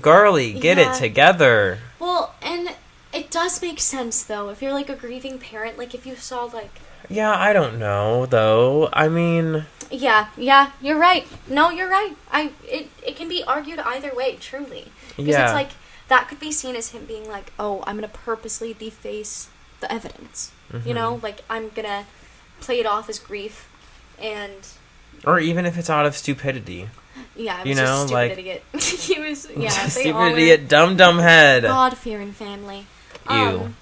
Girly, 0.00 0.52
get 0.52 0.78
Yeah. 0.78 0.92
it 0.94 0.98
together. 0.98 1.78
Well, 1.98 2.34
and 2.42 2.74
it 3.12 3.30
does 3.30 3.62
make 3.62 3.78
sense, 3.80 4.22
though. 4.22 4.48
If 4.48 4.60
you're, 4.60 4.72
like, 4.72 4.88
a 4.88 4.96
grieving 4.96 5.38
parent, 5.38 5.78
like, 5.78 5.94
if 5.94 6.06
you 6.06 6.16
saw, 6.16 6.44
like, 6.44 6.80
Yeah, 7.08 7.34
I 7.34 7.52
don't 7.52 7.78
know 7.78 8.26
though. 8.26 8.88
I 8.92 9.08
mean, 9.08 9.64
Yeah, 9.90 10.28
yeah, 10.36 10.72
you're 10.80 10.98
right. 10.98 11.26
No, 11.48 11.70
you're 11.70 11.88
right. 11.88 12.16
I 12.30 12.50
it 12.66 12.88
it 13.06 13.16
can 13.16 13.28
be 13.28 13.42
argued 13.44 13.78
either 13.78 14.12
way, 14.14 14.36
truly. 14.40 14.90
Because 15.10 15.26
Yeah. 15.28 15.44
it's 15.44 15.54
like 15.54 15.70
that 16.08 16.28
could 16.28 16.40
be 16.40 16.52
seen 16.52 16.76
as 16.76 16.90
him 16.90 17.04
being 17.04 17.28
like, 17.28 17.52
"Oh, 17.58 17.82
I'm 17.86 17.96
going 17.98 18.08
to 18.10 18.16
purposely 18.18 18.72
deface 18.74 19.48
the 19.80 19.90
evidence." 19.92 20.50
You 20.84 20.94
know, 20.94 21.20
like 21.22 21.42
I'm 21.48 21.68
going 21.70 21.86
to 21.86 22.04
play 22.60 22.80
it 22.80 22.86
off 22.86 23.08
as 23.08 23.18
grief 23.20 23.68
and 24.20 24.66
or 25.24 25.38
even 25.38 25.64
if 25.64 25.78
it's 25.78 25.88
out 25.88 26.06
of 26.06 26.16
stupidity. 26.16 26.88
yeah, 27.36 27.62
You 27.64 27.74
know, 27.76 28.02
a 28.02 28.06
stupid 28.06 28.12
like- 28.14 28.32
idiot. 28.32 28.64
he 28.80 29.20
was 29.20 29.48
yeah, 29.56 29.70
Stupid 29.88 30.32
idiot, 30.32 30.68
dumb 30.68 30.96
dumb 30.96 31.18
head. 31.20 31.62
God 31.62 31.96
fearing 31.96 32.32
family. 32.32 32.86
Ew. 33.30 33.34
Um, 33.36 33.76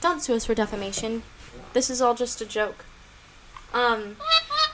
don't 0.00 0.20
sue 0.20 0.34
us 0.34 0.44
for 0.46 0.54
defamation. 0.54 1.22
This 1.72 1.90
is 1.90 2.00
all 2.00 2.14
just 2.14 2.40
a 2.40 2.46
joke. 2.46 2.84
Um, 3.72 4.16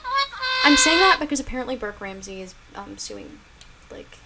I'm 0.63 0.75
saying 0.77 0.99
that 0.99 1.17
because 1.19 1.39
apparently 1.39 1.75
Burke 1.75 2.01
Ramsey 2.01 2.41
is 2.41 2.53
um, 2.75 2.97
suing, 2.97 3.39
like, 3.91 4.17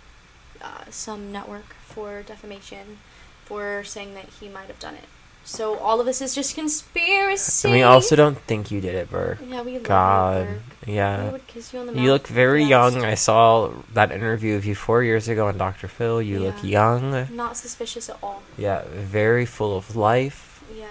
uh, 0.62 0.86
some 0.90 1.32
network 1.32 1.76
for 1.86 2.24
defamation 2.24 3.00
for 3.46 3.84
saying 3.84 4.14
that 4.16 4.26
he 4.40 4.50
might 4.50 4.68
have 4.68 4.80
done 4.80 4.96
it. 4.96 5.06
So 5.46 5.78
all 5.78 6.00
of 6.00 6.06
this 6.06 6.22
is 6.22 6.34
just 6.34 6.56
conspiracy. 6.56 7.68
And 7.68 7.76
we 7.76 7.84
also 7.84 8.16
don't 8.16 8.38
think 8.38 8.72
you 8.72 8.80
did 8.80 8.96
it, 8.96 9.10
Burke. 9.10 9.40
Yeah, 9.46 9.62
we 9.62 9.74
love 9.74 9.84
God, 9.84 10.40
you, 10.40 10.46
Burke. 10.54 10.62
We 10.88 10.94
yeah. 10.94 11.32
would 11.32 11.48
kiss 11.48 11.74
you 11.74 11.80
on 11.80 11.88
the 11.88 11.92
mouth. 11.92 12.02
You 12.02 12.12
look 12.12 12.28
very 12.28 12.62
Yes. 12.62 12.70
young. 12.70 13.04
I 13.04 13.16
saw 13.16 13.72
that 13.94 14.12
interview 14.14 14.56
of 14.56 14.64
you 14.64 14.74
four 14.74 15.04
years 15.04 15.28
ago 15.28 15.48
on 15.48 15.58
Dr. 15.58 15.90
Phil. 15.90 16.22
You 16.22 16.40
look 16.40 16.64
young. 16.64 17.28
Not 17.36 17.58
suspicious 17.58 18.10
at 18.10 18.18
all. 18.24 18.42
Yeah, 18.58 18.84
very 18.90 19.46
full 19.46 19.76
of 19.76 19.98
life. 19.98 20.64
Yeah, 20.74 20.86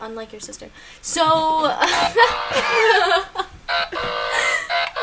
unlike 0.00 0.32
your 0.32 0.40
sister. 0.40 0.70
So. 1.02 1.24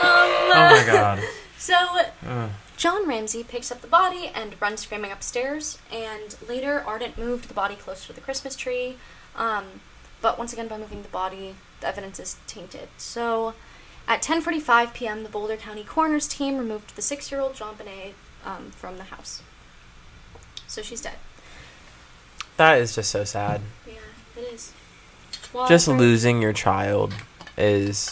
Oh 0.08 0.48
my 0.50 0.84
god. 0.92 1.20
So 1.58 1.76
Ugh. 2.28 2.50
John 2.78 3.08
Ramsey 3.08 3.44
picks 3.44 3.72
up 3.72 3.82
the 3.82 3.88
body 3.88 4.30
and 4.34 4.60
runs 4.62 4.82
screaming 4.82 5.12
upstairs. 5.12 5.78
And 5.92 6.36
later, 6.48 6.84
Arndt 6.86 7.18
moved 7.18 7.48
the 7.50 7.54
body 7.54 7.76
closer 7.76 8.08
to 8.08 8.14
the 8.14 8.22
Christmas 8.22 8.56
tree. 8.56 8.98
Um, 9.36 9.66
but 10.22 10.38
once 10.38 10.54
again, 10.54 10.68
by 10.68 10.78
moving 10.78 11.02
the 11.02 11.10
body, 11.10 11.56
the 11.82 11.88
evidence 11.88 12.20
is 12.20 12.38
tainted. 12.48 12.90
So, 12.98 13.54
at 14.08 14.22
10:45 14.22 14.94
p.m., 14.94 15.24
the 15.24 15.30
Boulder 15.30 15.58
County 15.58 15.84
coroner's 15.84 16.28
team 16.28 16.58
removed 16.58 16.96
the 16.96 17.02
six-year-old 17.02 17.56
John 17.56 17.76
Bonet 17.76 18.14
um, 18.46 18.72
from 18.72 18.98
the 18.98 19.06
house. 19.06 19.42
So 20.68 20.82
she's 20.82 21.02
dead. 21.02 21.16
That 22.58 22.80
is 22.80 22.96
just 22.96 23.12
so 23.12 23.24
sad. 23.24 23.62
Yeah, 23.88 23.94
it 24.38 24.54
is. 24.54 24.72
Well, 25.56 25.70
Just 25.70 25.88
losing 25.88 26.42
your 26.42 26.52
child 26.52 27.14
is 27.58 28.12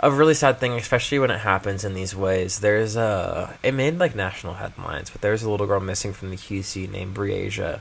a 0.00 0.10
really 0.10 0.34
sad 0.34 0.60
thing, 0.60 0.72
especially 0.74 1.18
when 1.18 1.30
it 1.30 1.40
happens 1.40 1.82
in 1.82 1.94
these 1.94 2.14
ways. 2.14 2.60
There's 2.60 2.94
a 2.94 3.56
it 3.62 3.72
made 3.72 3.98
like 3.98 4.14
national 4.14 4.54
headlines, 4.54 5.08
but 5.08 5.22
there's 5.22 5.42
a 5.42 5.50
little 5.50 5.66
girl 5.66 5.80
missing 5.80 6.12
from 6.12 6.28
the 6.28 6.36
QC 6.36 6.90
named 6.90 7.14
Breasia, 7.14 7.80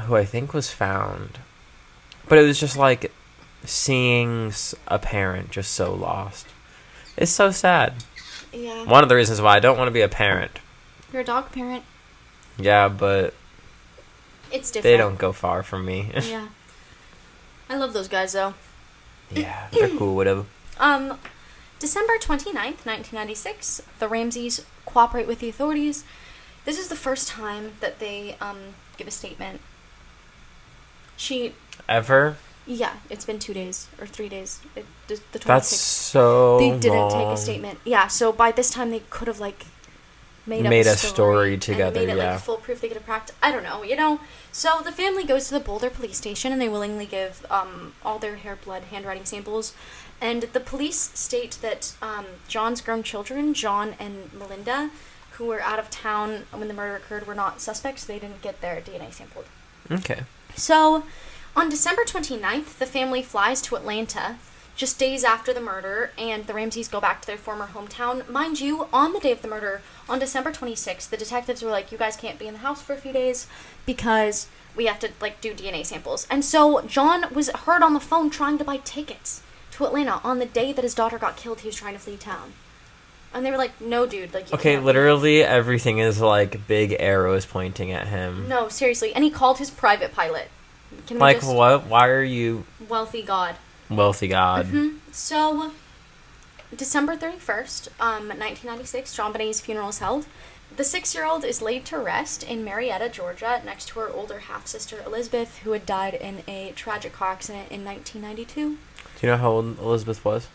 who 0.00 0.16
I 0.16 0.24
think 0.24 0.54
was 0.54 0.70
found. 0.70 1.38
But 2.26 2.38
it 2.38 2.46
was 2.46 2.58
just 2.58 2.76
like 2.78 3.12
seeing 3.64 4.52
a 4.88 4.98
parent 4.98 5.50
just 5.50 5.72
so 5.72 5.92
lost. 5.92 6.46
It's 7.18 7.32
so 7.32 7.50
sad. 7.50 7.92
Yeah. 8.50 8.84
One 8.84 9.02
of 9.02 9.10
the 9.10 9.14
reasons 9.14 9.42
why 9.42 9.56
I 9.56 9.60
don't 9.60 9.76
want 9.76 9.88
to 9.88 9.92
be 9.92 10.00
a 10.00 10.08
parent. 10.08 10.58
You're 11.12 11.20
a 11.22 11.24
dog 11.24 11.52
parent. 11.52 11.84
Yeah, 12.58 12.88
but 12.88 13.34
It's 14.50 14.70
different. 14.70 14.84
they 14.84 14.96
don't 14.96 15.18
go 15.18 15.32
far 15.32 15.62
from 15.62 15.84
me. 15.84 16.10
yeah. 16.22 16.48
I 17.68 17.76
love 17.76 17.92
those 17.92 18.08
guys 18.08 18.32
though. 18.32 18.54
yeah, 19.30 19.68
they're 19.72 19.88
cool, 19.88 20.14
whatever. 20.14 20.44
Um, 20.78 21.18
December 21.78 22.14
29th, 22.14 22.84
1996, 22.86 23.82
the 23.98 24.08
Ramseys 24.08 24.64
cooperate 24.84 25.26
with 25.26 25.40
the 25.40 25.48
authorities. 25.48 26.04
This 26.64 26.78
is 26.78 26.88
the 26.88 26.96
first 26.96 27.28
time 27.28 27.72
that 27.80 27.98
they 27.98 28.36
um, 28.40 28.74
give 28.96 29.06
a 29.06 29.10
statement. 29.10 29.60
She, 31.16 31.54
Ever? 31.88 32.36
yeah, 32.66 32.94
it's 33.08 33.24
been 33.24 33.38
two 33.38 33.54
days 33.54 33.88
or 34.00 34.06
three 34.06 34.28
days. 34.28 34.60
It, 34.74 34.84
the, 35.08 35.20
the 35.32 35.38
26th. 35.38 35.44
That's 35.44 35.76
so 35.76 36.58
they 36.58 36.70
didn't 36.78 37.10
take 37.10 37.26
a 37.26 37.36
statement. 37.36 37.78
Yeah, 37.84 38.06
so 38.08 38.32
by 38.32 38.52
this 38.52 38.70
time 38.70 38.90
they 38.90 39.02
could 39.10 39.28
have 39.28 39.40
like 39.40 39.66
made, 40.46 40.64
up 40.66 40.70
Made 40.70 40.86
a 40.86 40.96
story, 40.96 41.56
story 41.56 41.58
together, 41.58 42.00
made 42.00 42.08
it 42.10 42.16
yeah. 42.16 42.32
like 42.32 42.40
foolproof. 42.40 42.80
They 42.80 42.88
could 42.88 42.96
have 42.96 43.06
practiced. 43.06 43.38
I 43.42 43.50
don't 43.50 43.62
know, 43.62 43.82
you 43.82 43.96
know. 43.96 44.20
So 44.56 44.80
the 44.82 44.90
family 44.90 45.24
goes 45.24 45.48
to 45.48 45.52
the 45.52 45.60
Boulder 45.60 45.90
police 45.90 46.16
station 46.16 46.50
and 46.50 46.58
they 46.58 46.68
willingly 46.70 47.04
give 47.04 47.44
um, 47.50 47.92
all 48.02 48.18
their 48.18 48.36
hair, 48.36 48.56
blood, 48.56 48.84
handwriting 48.84 49.26
samples. 49.26 49.74
And 50.18 50.44
the 50.44 50.60
police 50.60 51.10
state 51.12 51.58
that 51.60 51.94
um, 52.00 52.24
John's 52.48 52.80
grown 52.80 53.02
children, 53.02 53.52
John 53.52 53.96
and 53.98 54.32
Melinda, 54.32 54.88
who 55.32 55.44
were 55.44 55.60
out 55.60 55.78
of 55.78 55.90
town 55.90 56.44
when 56.52 56.68
the 56.68 56.74
murder 56.74 56.96
occurred, 56.96 57.26
were 57.26 57.34
not 57.34 57.60
suspects. 57.60 58.06
They 58.06 58.18
didn't 58.18 58.40
get 58.40 58.62
their 58.62 58.80
DNA 58.80 59.12
sampled. 59.12 59.44
Okay. 59.90 60.22
So, 60.54 61.04
on 61.54 61.68
December 61.68 62.04
29th, 62.04 62.78
the 62.78 62.86
family 62.86 63.20
flies 63.20 63.60
to 63.60 63.76
Atlanta, 63.76 64.38
just 64.76 64.98
days 64.98 65.24
after 65.24 65.52
the 65.54 65.60
murder, 65.60 66.10
and 66.18 66.46
the 66.46 66.52
Ramseys 66.54 66.86
go 66.88 67.00
back 67.00 67.20
to 67.22 67.26
their 67.26 67.38
former 67.38 67.66
hometown. 67.68 68.28
Mind 68.28 68.60
you, 68.60 68.86
on 68.92 69.12
the 69.14 69.20
day 69.20 69.32
of 69.32 69.42
the 69.42 69.48
murder, 69.48 69.80
on 70.08 70.18
December 70.18 70.52
26th, 70.52 71.08
the 71.08 71.16
detectives 71.16 71.62
were 71.62 71.70
like, 71.70 71.90
you 71.90 71.96
guys 71.98 72.16
can't 72.16 72.38
be 72.38 72.46
in 72.46 72.52
the 72.54 72.60
house 72.60 72.82
for 72.82 72.92
a 72.92 72.98
few 72.98 73.12
days 73.12 73.46
because 73.86 74.48
we 74.76 74.84
have 74.86 74.98
to, 75.00 75.10
like, 75.20 75.40
do 75.40 75.54
DNA 75.54 75.84
samples. 75.86 76.26
And 76.30 76.44
so, 76.44 76.82
John 76.82 77.32
was 77.34 77.48
heard 77.50 77.82
on 77.82 77.94
the 77.94 78.00
phone 78.00 78.28
trying 78.28 78.58
to 78.58 78.64
buy 78.64 78.76
tickets 78.78 79.42
to 79.72 79.86
Atlanta 79.86 80.20
on 80.22 80.38
the 80.38 80.46
day 80.46 80.72
that 80.74 80.82
his 80.84 80.94
daughter 80.94 81.18
got 81.18 81.36
killed. 81.36 81.60
He 81.60 81.68
was 81.68 81.76
trying 81.76 81.94
to 81.94 81.98
flee 82.00 82.16
town. 82.18 82.52
And 83.32 83.44
they 83.44 83.50
were 83.50 83.56
like, 83.58 83.80
no, 83.80 84.06
dude, 84.06 84.32
like, 84.34 84.52
Okay, 84.52 84.74
can't. 84.74 84.84
literally 84.84 85.42
everything 85.42 85.98
is 85.98 86.20
like 86.20 86.66
big 86.66 86.96
arrows 86.98 87.44
pointing 87.44 87.90
at 87.92 88.06
him. 88.08 88.48
No, 88.48 88.68
seriously. 88.68 89.14
And 89.14 89.22
he 89.24 89.30
called 89.30 89.58
his 89.58 89.70
private 89.70 90.14
pilot. 90.14 90.48
Can 91.06 91.16
we 91.16 91.20
Like 91.20 91.40
just- 91.40 91.54
what? 91.54 91.86
Why 91.86 92.08
are 92.08 92.22
you 92.22 92.64
Wealthy 92.88 93.22
God. 93.22 93.56
Wealthy 93.88 94.28
god? 94.28 94.66
Mhm. 94.66 94.98
So, 95.12 95.72
December 96.74 97.16
31st, 97.16 97.88
um, 98.00 98.28
1996, 98.28 99.16
JonBenét's 99.16 99.60
funeral 99.60 99.88
is 99.90 99.98
held. 100.00 100.26
The 100.76 100.84
six 100.84 101.14
year 101.14 101.24
old 101.24 101.44
is 101.44 101.62
laid 101.62 101.84
to 101.86 101.98
rest 101.98 102.42
in 102.42 102.64
Marietta, 102.64 103.08
Georgia, 103.08 103.62
next 103.64 103.88
to 103.88 104.00
her 104.00 104.10
older 104.10 104.40
half 104.40 104.66
sister 104.66 105.00
Elizabeth, 105.06 105.58
who 105.58 105.70
had 105.72 105.86
died 105.86 106.14
in 106.14 106.42
a 106.48 106.72
tragic 106.74 107.12
car 107.12 107.32
accident 107.32 107.70
in 107.70 107.84
1992. 107.84 108.76
Do 109.20 109.26
you 109.26 109.28
know 109.32 109.38
how 109.38 109.50
old 109.52 109.78
Elizabeth 109.78 110.24
was? 110.24 110.48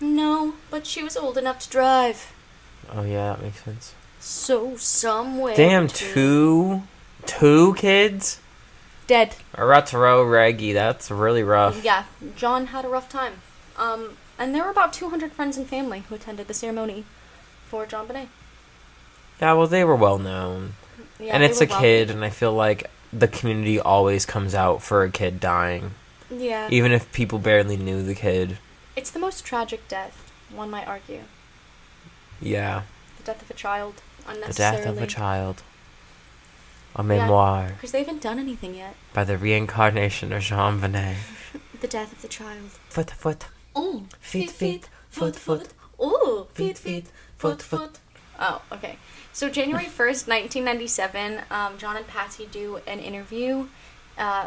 No, 0.00 0.54
but 0.70 0.86
she 0.86 1.02
was 1.02 1.16
old 1.16 1.38
enough 1.38 1.60
to 1.60 1.70
drive. 1.70 2.32
Oh 2.92 3.04
yeah, 3.04 3.34
that 3.34 3.42
makes 3.42 3.62
sense. 3.62 3.94
So, 4.18 4.76
somewhere. 4.76 5.54
Damn, 5.56 5.86
two, 5.88 6.82
two 7.24 7.74
kids. 7.74 8.40
Dead. 9.12 9.36
Retro 9.58 10.24
reggae. 10.24 10.72
That's 10.72 11.10
really 11.10 11.42
rough. 11.42 11.84
Yeah, 11.84 12.04
John 12.34 12.68
had 12.68 12.86
a 12.86 12.88
rough 12.88 13.10
time. 13.10 13.42
Um, 13.76 14.16
and 14.38 14.54
there 14.54 14.64
were 14.64 14.70
about 14.70 14.94
200 14.94 15.32
friends 15.32 15.58
and 15.58 15.68
family 15.68 16.04
who 16.08 16.14
attended 16.14 16.48
the 16.48 16.54
ceremony 16.54 17.04
for 17.66 17.84
JonBenét. 17.84 18.28
Yeah, 19.38 19.52
well, 19.52 19.66
they 19.66 19.84
were 19.84 19.96
well 19.96 20.16
known, 20.18 20.76
Yeah, 21.20 21.34
and 21.34 21.42
it's 21.42 21.60
a 21.60 21.66
kid, 21.66 22.10
and 22.10 22.24
I 22.24 22.30
feel 22.30 22.54
like 22.54 22.90
the 23.12 23.28
community 23.28 23.78
always 23.78 24.24
comes 24.24 24.54
out 24.54 24.82
for 24.82 25.02
a 25.02 25.10
kid 25.10 25.40
dying, 25.40 25.90
Yeah. 26.30 26.68
even 26.70 26.90
if 26.90 27.12
people 27.12 27.38
barely 27.38 27.76
knew 27.76 28.02
the 28.02 28.14
kid. 28.14 28.56
It's 28.96 29.10
the 29.10 29.18
most 29.18 29.44
tragic 29.44 29.88
death, 29.88 30.32
one 30.50 30.70
might 30.70 30.88
argue. 30.88 31.24
Yeah, 32.40 32.82
The 33.18 33.24
death 33.24 33.42
of 33.42 33.50
a 33.50 33.54
child, 33.54 34.00
the 34.26 34.54
death 34.54 34.86
of 34.86 35.02
a 35.02 35.06
child. 35.06 35.62
A 36.94 37.02
memoir 37.02 37.68
Because 37.68 37.92
they 37.92 38.00
haven't 38.00 38.20
done 38.22 38.38
anything 38.38 38.74
yet. 38.74 38.94
by 39.14 39.24
the 39.24 39.38
reincarnation 39.38 40.32
of 40.32 40.42
JonBenét. 40.42 41.16
The 41.80 41.88
death 41.88 42.12
of 42.12 42.22
the 42.22 42.28
child. 42.28 42.70
Foot, 42.90 43.10
foot. 43.10 43.46
Oh, 43.74 44.04
Feet, 44.20 44.50
feet, 44.52 44.88
foot, 45.10 45.34
foot. 45.34 45.68
Oh, 45.98 46.46
Feet, 46.54 46.78
feet, 46.78 47.06
foot, 47.36 47.60
foot. 47.60 47.98
Oh, 48.38 48.62
okay. 48.70 48.98
So 49.32 49.48
January 49.50 49.86
first, 50.00 50.28
nineteen 50.28 50.64
ninety-seven, 50.64 51.40
um, 51.50 51.78
John 51.78 51.96
and 51.96 52.06
Patsy 52.06 52.46
do 52.46 52.80
an 52.86 53.00
interview, 53.00 53.66
uh, 54.16 54.46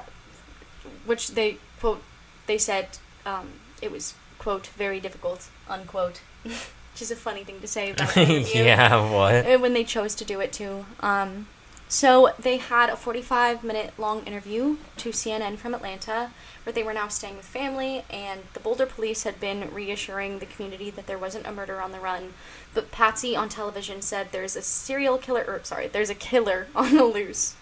which 1.06 1.32
they 1.32 1.58
quote. 1.82 2.02
They 2.48 2.58
said 2.58 2.88
um, 3.26 3.50
it 3.82 3.92
was 3.92 4.14
quote 4.40 4.68
very 4.68 5.00
difficult 5.02 5.50
unquote, 5.68 6.22
which 6.44 7.02
is 7.02 7.12
a 7.12 7.16
funny 7.18 7.44
thing 7.44 7.60
to 7.60 7.68
say 7.68 7.92
about 7.92 8.16
an 8.16 8.30
interview. 8.30 8.64
yeah, 8.64 9.12
what? 9.12 9.46
Uh, 9.46 9.58
when 9.58 9.74
they 9.74 9.84
chose 9.84 10.16
to 10.16 10.24
do 10.26 10.40
it 10.40 10.54
too. 10.54 10.86
Um, 11.02 11.48
so 11.88 12.34
they 12.40 12.58
had 12.58 12.90
a 12.90 12.96
45 12.96 13.64
minute 13.64 13.94
long 13.98 14.24
interview 14.26 14.78
to 14.98 15.10
CNN 15.10 15.58
from 15.58 15.74
Atlanta 15.74 16.32
where 16.64 16.74
they 16.74 16.84
were 16.84 16.94
now 16.94 17.08
staying 17.08 17.38
with 17.38 17.46
family 17.46 18.04
and 18.10 18.42
the 18.54 18.60
Boulder 18.60 18.88
police 18.88 19.24
had 19.24 19.40
been 19.40 19.72
reassuring 19.72 20.40
the 20.40 20.48
community 20.48 20.90
that 20.90 21.06
there 21.06 21.18
wasn't 21.18 21.46
a 21.46 21.52
murder 21.52 21.80
on 21.80 21.92
the 21.92 22.00
run. 22.00 22.34
But 22.74 22.92
Patsy 22.92 23.36
on 23.36 23.50
television 23.50 24.02
said 24.02 24.30
there's 24.32 24.56
a 24.56 24.64
serial 24.64 25.20
killer 25.20 25.46
or 25.48 25.62
sorry, 25.64 25.88
there's 25.88 26.10
a 26.10 26.16
killer 26.16 26.68
on 26.76 26.96
the 26.96 27.06
loose. 27.06 27.56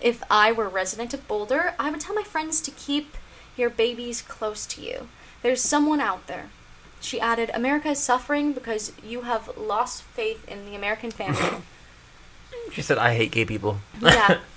If 0.00 0.24
I 0.28 0.50
were 0.50 0.68
resident 0.68 1.14
of 1.14 1.28
Boulder, 1.28 1.74
I 1.78 1.90
would 1.90 2.00
tell 2.00 2.16
my 2.16 2.24
friends 2.24 2.60
to 2.62 2.72
keep 2.72 3.16
your 3.56 3.70
babies 3.70 4.22
close 4.22 4.66
to 4.66 4.82
you. 4.82 5.08
There's 5.42 5.62
someone 5.62 6.00
out 6.00 6.26
there. 6.26 6.50
She 7.00 7.20
added, 7.20 7.50
America 7.54 7.90
is 7.90 7.98
suffering 8.00 8.52
because 8.52 8.92
you 9.04 9.22
have 9.22 9.56
lost 9.56 10.02
faith 10.02 10.48
in 10.48 10.66
the 10.66 10.74
American 10.74 11.12
family. 11.12 11.62
She 12.72 12.82
said, 12.82 12.98
"I 12.98 13.14
hate 13.14 13.30
gay 13.30 13.44
people." 13.44 13.78
yeah. 14.00 14.38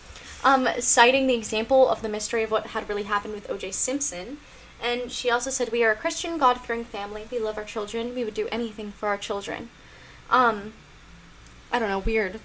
Um, 0.46 0.70
citing 0.80 1.26
the 1.26 1.34
example 1.34 1.90
of 1.90 2.04
the 2.04 2.08
mystery 2.08 2.44
of 2.44 2.52
what 2.52 2.68
had 2.68 2.88
really 2.88 3.04
happened 3.04 3.34
with 3.34 3.50
O.J. 3.50 3.72
Simpson. 3.72 4.38
And 4.80 5.12
she 5.12 5.32
also 5.32 5.50
said, 5.50 5.72
We 5.72 5.84
are 5.84 5.92
a 5.92 5.96
Christian, 5.96 6.38
God 6.38 6.60
fearing 6.62 6.86
family. 6.86 7.26
We 7.32 7.40
love 7.40 7.58
our 7.58 7.64
children. 7.64 8.14
We 8.14 8.24
would 8.24 8.36
do 8.36 8.48
anything 8.52 8.92
for 8.92 9.10
our 9.10 9.18
children. 9.18 9.70
Um, 10.30 10.74
I 11.72 11.80
don't 11.80 11.90
know, 11.90 11.98
weird. 11.98 12.40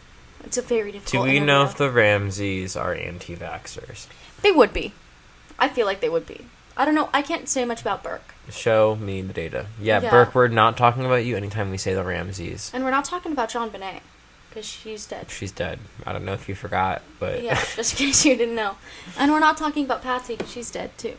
It's 0.45 0.57
a 0.57 0.63
very 0.63 0.93
difficult. 0.93 1.27
Do 1.27 1.31
we 1.31 1.41
know 1.41 1.65
if 1.65 1.77
the 1.77 1.91
Ramseys 1.91 2.75
are 2.75 2.95
anti-vaxxers? 2.95 4.07
They 4.41 4.51
would 4.51 4.73
be. 4.73 4.95
I 5.59 5.69
feel 5.69 5.85
like 5.85 6.01
they 6.01 6.09
would 6.09 6.27
be. 6.27 6.47
I 6.79 6.87
don't 6.87 6.95
know. 6.95 7.11
I 7.13 7.21
can't 7.21 7.51
say 7.51 7.67
much 7.67 7.83
about 7.83 8.03
Burke. 8.03 8.35
Show 8.51 8.97
me 8.97 9.21
the 9.21 9.35
data. 9.35 9.67
Yeah, 9.79 10.01
Yeah. 10.01 10.11
Burke, 10.11 10.35
we're 10.35 10.49
not 10.49 10.79
talking 10.79 11.05
about 11.05 11.27
you 11.27 11.37
anytime 11.37 11.71
we 11.71 11.77
say 11.77 11.93
the 11.93 12.03
Ramseys. 12.03 12.71
And 12.73 12.83
we're 12.83 12.91
not 12.91 13.05
talking 13.05 13.33
about 13.33 13.51
JonBenét. 13.51 14.01
Because 14.51 14.67
she's 14.67 15.07
dead. 15.07 15.31
She's 15.31 15.53
dead. 15.53 15.79
I 16.05 16.13
don't 16.13 16.25
know 16.25 16.33
if 16.33 16.49
you 16.49 16.55
forgot, 16.55 17.03
but 17.19 17.43
Yeah, 17.43 17.55
just 17.77 17.93
in 17.93 18.09
case 18.09 18.25
you 18.27 18.37
didn't 18.37 18.57
know. 18.57 18.77
And 19.17 19.31
we're 19.33 19.39
not 19.41 19.57
talking 19.57 19.85
about 19.85 20.03
Patsy, 20.03 20.37
'cause 20.37 20.51
she's 20.53 20.71
dead 20.71 20.91
too. 20.99 21.17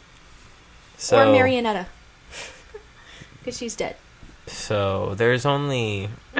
so 0.97 1.17
or 1.31 1.33
Marionetta. 1.35 1.87
Because 3.39 3.57
she's 3.57 3.75
dead. 3.75 3.95
so 4.47 5.15
there's 5.15 5.45
only 5.45 6.09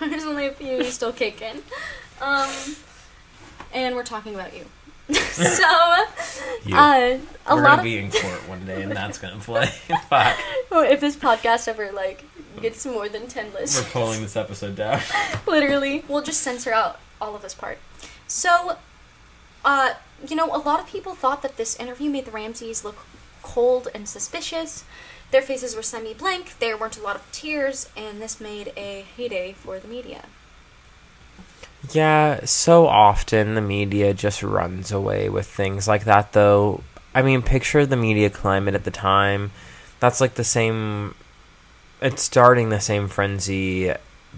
There's 0.00 0.24
only 0.24 0.46
a 0.46 0.52
few 0.52 0.84
still 0.84 1.12
kicking. 1.12 1.62
Um, 2.20 2.50
and 3.72 3.94
we're 3.94 4.02
talking 4.04 4.34
about 4.34 4.54
you. 4.54 4.66
so, 5.32 5.64
uh, 5.64 6.06
a 6.66 7.54
we're 7.54 7.62
lot 7.62 7.62
gonna 7.62 7.76
of 7.78 7.82
be 7.82 7.98
in 7.98 8.10
court 8.10 8.48
one 8.48 8.64
day, 8.64 8.82
and 8.82 8.92
that's 8.92 9.18
gonna 9.18 9.38
play. 9.40 9.66
Fuck. 10.08 10.36
if 10.70 11.00
this 11.00 11.16
podcast 11.16 11.68
ever 11.68 11.92
like 11.92 12.24
gets 12.62 12.86
more 12.86 13.08
than 13.08 13.26
ten 13.26 13.52
listens, 13.52 13.84
We're 13.86 13.90
pulling 13.90 14.22
this 14.22 14.36
episode 14.36 14.76
down. 14.76 15.00
literally, 15.46 16.04
we'll 16.08 16.22
just 16.22 16.40
censor 16.40 16.72
out 16.72 17.00
all 17.20 17.34
of 17.34 17.42
this 17.42 17.54
part. 17.54 17.78
So, 18.26 18.78
uh, 19.64 19.94
you 20.26 20.36
know, 20.36 20.46
a 20.46 20.58
lot 20.58 20.80
of 20.80 20.86
people 20.86 21.14
thought 21.14 21.42
that 21.42 21.56
this 21.56 21.76
interview 21.76 22.10
made 22.10 22.24
the 22.24 22.30
Ramseys 22.30 22.82
look 22.84 23.04
cold 23.42 23.88
and 23.94 24.08
suspicious. 24.08 24.84
Their 25.30 25.42
faces 25.42 25.74
were 25.76 25.82
semi 25.82 26.14
blank, 26.14 26.58
there 26.60 26.76
weren't 26.76 26.96
a 26.96 27.02
lot 27.02 27.16
of 27.16 27.30
tears, 27.32 27.88
and 27.96 28.22
this 28.22 28.40
made 28.40 28.72
a 28.76 29.04
heyday 29.16 29.52
for 29.52 29.78
the 29.78 29.88
media. 29.88 30.24
Yeah, 31.92 32.44
so 32.44 32.86
often 32.86 33.54
the 33.54 33.60
media 33.60 34.14
just 34.14 34.42
runs 34.42 34.92
away 34.92 35.28
with 35.28 35.46
things 35.46 35.86
like 35.86 36.04
that, 36.04 36.32
though. 36.32 36.82
I 37.14 37.22
mean, 37.22 37.42
picture 37.42 37.86
the 37.86 37.96
media 37.96 38.30
climate 38.30 38.74
at 38.74 38.84
the 38.84 38.90
time. 38.90 39.50
That's 40.00 40.20
like 40.20 40.34
the 40.34 40.44
same. 40.44 41.14
It's 42.00 42.22
starting 42.22 42.68
the 42.68 42.80
same 42.80 43.08
frenzy 43.08 43.92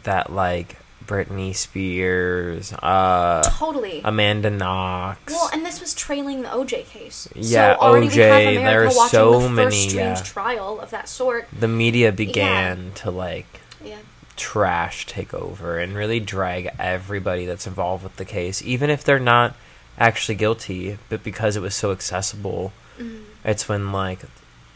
that, 0.04 0.32
like, 0.32 0.76
Britney 1.06 1.54
Spears, 1.54 2.72
uh, 2.72 3.42
Totally. 3.56 4.00
Amanda 4.04 4.50
Knox. 4.50 5.32
Well, 5.32 5.50
and 5.52 5.64
this 5.64 5.80
was 5.80 5.94
trailing 5.94 6.42
the 6.42 6.48
OJ 6.48 6.86
case. 6.86 7.28
Yeah, 7.34 7.76
so 7.76 7.82
OJ, 7.82 8.14
there 8.16 8.86
are 8.86 8.90
so 8.90 9.32
the 9.32 9.40
first 9.40 9.54
many, 9.54 9.88
strange 9.88 10.18
yeah. 10.18 10.24
trial 10.24 10.80
of 10.80 10.90
that 10.90 11.08
sort. 11.08 11.48
the 11.56 11.68
media 11.68 12.12
began 12.12 12.92
to, 12.96 13.10
like, 13.10 13.60
Yeah. 13.84 13.98
Trash 14.36 15.06
take 15.06 15.32
over 15.34 15.78
and 15.78 15.94
really 15.94 16.20
drag 16.20 16.68
everybody 16.78 17.46
that's 17.46 17.66
involved 17.66 18.02
with 18.04 18.16
the 18.16 18.24
case, 18.24 18.62
even 18.62 18.90
if 18.90 19.02
they're 19.04 19.18
not 19.18 19.54
actually 19.98 20.34
guilty, 20.34 20.98
but 21.08 21.22
because 21.24 21.56
it 21.56 21.60
was 21.62 21.74
so 21.74 21.90
accessible, 21.92 22.72
Mm-hmm. 22.98 23.24
it's 23.44 23.68
when 23.68 23.92
like 23.92 24.20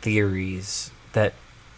theories 0.03 0.91
that 1.13 1.33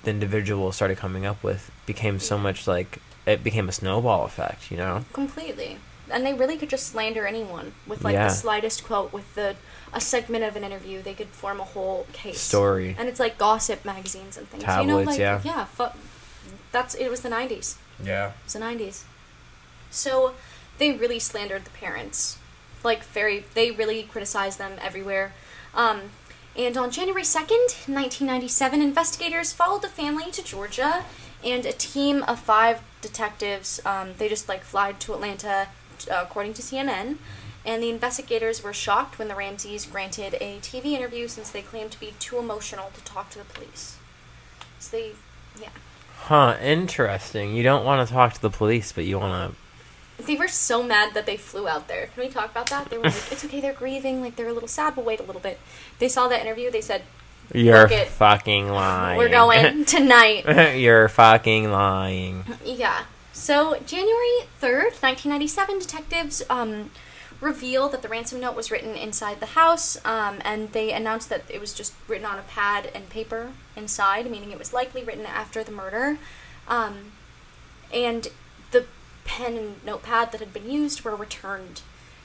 the 0.04 0.10
individual 0.10 0.72
started 0.72 0.96
coming 0.96 1.26
up 1.26 1.42
with 1.42 1.70
became 1.86 2.18
so 2.18 2.36
much 2.38 2.66
like 2.66 2.98
it 3.26 3.44
became 3.44 3.68
a 3.68 3.72
snowball 3.72 4.24
effect, 4.24 4.70
you 4.70 4.76
know? 4.76 5.04
Completely. 5.12 5.78
And 6.10 6.26
they 6.26 6.34
really 6.34 6.56
could 6.56 6.68
just 6.68 6.88
slander 6.88 7.26
anyone 7.26 7.72
with 7.86 8.02
like 8.02 8.14
Yeah. 8.14 8.28
the 8.28 8.34
slightest 8.34 8.84
quote, 8.84 9.12
with 9.12 9.34
the 9.34 9.54
a 9.92 10.00
segment 10.00 10.42
of 10.44 10.56
an 10.56 10.64
interview. 10.64 11.00
They 11.02 11.14
could 11.14 11.28
form 11.28 11.60
a 11.60 11.64
whole 11.64 12.06
case 12.12 12.40
Story. 12.40 12.96
And 12.98 13.08
it's 13.08 13.20
like 13.20 13.38
gossip 13.38 13.84
magazines 13.84 14.36
and 14.36 14.48
things. 14.48 14.64
you 14.64 14.84
know, 14.86 15.02
like 15.02 15.18
yeah. 15.18 15.40
yeah. 15.44 15.64
Fu- 15.66 15.96
that's 16.72 16.94
it. 16.94 17.10
Was 17.10 17.20
the 17.20 17.28
'90s. 17.28 17.76
Yeah. 18.02 18.28
It 18.28 18.34
was 18.44 18.52
the 18.54 18.60
'90s. 18.60 19.04
So 19.90 20.34
they 20.78 20.92
really 20.92 21.18
slandered 21.18 21.64
the 21.64 21.70
parents. 21.70 22.38
Like 22.82 23.04
very 23.04 23.44
they 23.54 23.70
really 23.70 24.02
criticized 24.02 24.58
them 24.58 24.72
everywhere. 24.80 25.34
Um, 25.74 26.10
and 26.54 26.76
on 26.76 26.90
January 26.90 27.22
2nd, 27.22 27.88
1997, 27.88 28.82
investigators 28.82 29.54
followed 29.54 29.80
the 29.80 29.88
family 29.88 30.30
to 30.32 30.44
Georgia, 30.44 31.04
and 31.42 31.64
a 31.64 31.72
team 31.72 32.22
of 32.24 32.38
five 32.38 32.82
detectives, 33.00 33.80
um, 33.86 34.10
they 34.18 34.28
just 34.28 34.48
like 34.48 34.62
flied 34.62 35.00
to 35.00 35.14
Atlanta, 35.14 35.68
uh, 36.10 36.20
according 36.22 36.54
to 36.54 36.62
CNN. 36.62 37.16
And 37.64 37.82
the 37.82 37.90
investigators 37.90 38.62
were 38.62 38.72
shocked 38.72 39.18
when 39.18 39.28
the 39.28 39.36
Ramseys 39.36 39.86
granted 39.86 40.34
a 40.40 40.58
TV 40.58 40.86
interview 40.86 41.28
since 41.28 41.50
they 41.50 41.62
claimed 41.62 41.92
to 41.92 42.00
be 42.00 42.14
too 42.18 42.38
emotional 42.38 42.90
to 42.94 43.04
talk 43.04 43.30
to 43.30 43.38
the 43.38 43.44
police. 43.44 43.96
So 44.78 44.96
they, 44.96 45.12
yeah. 45.60 45.70
Huh, 46.22 46.56
interesting. 46.62 47.54
You 47.56 47.64
don't 47.64 47.84
want 47.84 48.06
to 48.06 48.14
talk 48.14 48.32
to 48.34 48.40
the 48.40 48.50
police, 48.50 48.92
but 48.92 49.04
you 49.04 49.18
want 49.18 49.56
to. 50.18 50.24
They 50.24 50.36
were 50.36 50.46
so 50.46 50.82
mad 50.82 51.14
that 51.14 51.26
they 51.26 51.36
flew 51.36 51.66
out 51.66 51.88
there. 51.88 52.06
Can 52.06 52.22
we 52.22 52.28
talk 52.30 52.52
about 52.52 52.70
that? 52.70 52.90
They 52.90 52.96
were 52.96 53.04
like, 53.04 53.32
it's 53.32 53.44
okay, 53.44 53.60
they're 53.60 53.72
grieving, 53.72 54.20
like 54.20 54.36
they're 54.36 54.48
a 54.48 54.52
little 54.52 54.68
sad, 54.68 54.94
but 54.94 55.04
wait 55.04 55.18
a 55.18 55.24
little 55.24 55.40
bit. 55.40 55.58
They 55.98 56.08
saw 56.08 56.28
that 56.28 56.40
interview, 56.40 56.70
they 56.70 56.80
said. 56.80 57.02
You're 57.52 57.90
it. 57.90 58.06
fucking 58.06 58.68
lying. 58.68 59.18
we're 59.18 59.28
going 59.28 59.84
tonight. 59.84 60.76
You're 60.78 61.08
fucking 61.08 61.72
lying. 61.72 62.44
Yeah. 62.64 63.04
So, 63.32 63.80
January 63.84 64.46
3rd, 64.60 65.02
1997, 65.02 65.80
detectives 65.80 66.42
um, 66.48 66.92
reveal 67.42 67.88
that 67.90 68.00
the 68.02 68.08
ransom 68.08 68.40
note 68.40 68.54
was 68.56 68.70
written 68.70 68.94
inside 68.94 69.40
the 69.40 69.46
house, 69.46 69.98
um, 70.06 70.38
and 70.44 70.72
they 70.72 70.92
announced 70.92 71.28
that 71.28 71.42
it 71.50 71.60
was 71.60 71.74
just 71.74 71.92
written 72.08 72.24
on 72.24 72.38
a 72.38 72.42
pad 72.42 72.90
and 72.94 73.10
paper 73.10 73.50
inside, 73.76 74.30
meaning 74.30 74.52
it 74.52 74.58
was 74.58 74.72
likely 74.72 75.02
written 75.04 75.26
after 75.26 75.62
the 75.64 75.72
murder. 75.72 76.18
Um, 76.68 77.12
and 77.92 78.28
the 78.70 78.86
pen 79.24 79.56
and 79.56 79.84
notepad 79.84 80.30
that 80.32 80.38
had 80.40 80.52
been 80.54 80.70
used 80.70 81.02
were 81.04 81.16
returned 81.16 81.82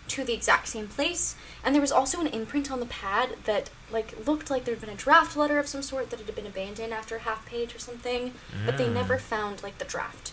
to 0.09 0.23
the 0.23 0.33
exact 0.33 0.69
same 0.69 0.87
place, 0.87 1.35
and 1.63 1.73
there 1.75 1.81
was 1.81 1.91
also 1.91 2.21
an 2.21 2.27
imprint 2.27 2.71
on 2.71 2.79
the 2.79 2.85
pad 2.85 3.31
that 3.43 3.69
like 3.91 4.13
looked 4.25 4.49
like 4.49 4.63
there 4.65 4.73
had 4.75 4.81
been 4.81 4.89
a 4.93 4.95
draft 4.95 5.35
letter 5.35 5.59
of 5.59 5.67
some 5.67 5.81
sort 5.81 6.09
that 6.11 6.19
had 6.21 6.33
been 6.35 6.45
abandoned 6.45 6.93
after 6.93 7.17
a 7.17 7.19
half 7.19 7.45
page 7.45 7.75
or 7.75 7.79
something, 7.79 8.33
but 8.65 8.77
they 8.77 8.85
Mm. 8.85 8.93
never 8.93 9.17
found 9.17 9.63
like 9.63 9.77
the 9.79 9.85
draft. 9.85 10.31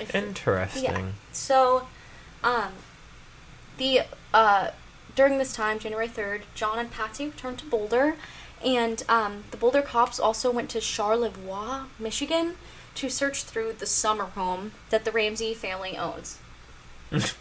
If- 0.00 0.14
Interesting. 0.14 0.84
yeah. 0.84 1.02
So, 1.32 1.88
um, 2.42 2.72
the 3.78 4.02
uh, 4.32 4.70
during 5.14 5.38
this 5.38 5.52
time, 5.52 5.78
January 5.78 6.08
third, 6.08 6.42
John 6.54 6.78
and 6.78 6.90
Patsy 6.90 7.26
returned 7.26 7.58
to 7.58 7.66
Boulder, 7.66 8.16
and 8.64 9.02
um, 9.08 9.44
the 9.50 9.56
Boulder 9.56 9.82
cops 9.82 10.18
also 10.18 10.50
went 10.50 10.70
to 10.70 10.80
Charlevoix, 10.80 11.84
Michigan, 11.98 12.56
to 12.94 13.08
search 13.08 13.44
through 13.44 13.74
the 13.74 13.86
summer 13.86 14.24
home 14.24 14.72
that 14.90 15.04
the 15.04 15.10
Ramsey 15.10 15.54
family 15.54 15.96
owns. 15.96 16.38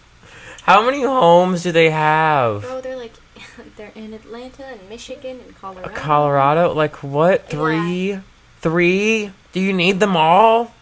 How 0.63 0.85
many 0.85 1.01
homes 1.01 1.63
do 1.63 1.71
they 1.71 1.89
have? 1.89 2.61
Bro, 2.61 2.81
they're 2.81 2.97
like, 2.97 3.13
they're 3.77 3.91
in 3.95 4.13
Atlanta 4.13 4.65
and 4.65 4.89
Michigan 4.89 5.39
and 5.45 5.55
Colorado. 5.55 5.93
Colorado? 5.93 6.73
Like 6.73 7.03
what? 7.03 7.49
Three? 7.49 8.19
Three? 8.59 9.31
Do 9.53 9.59
you 9.59 9.73
need 9.73 9.99
them 9.99 10.15
all? 10.15 10.73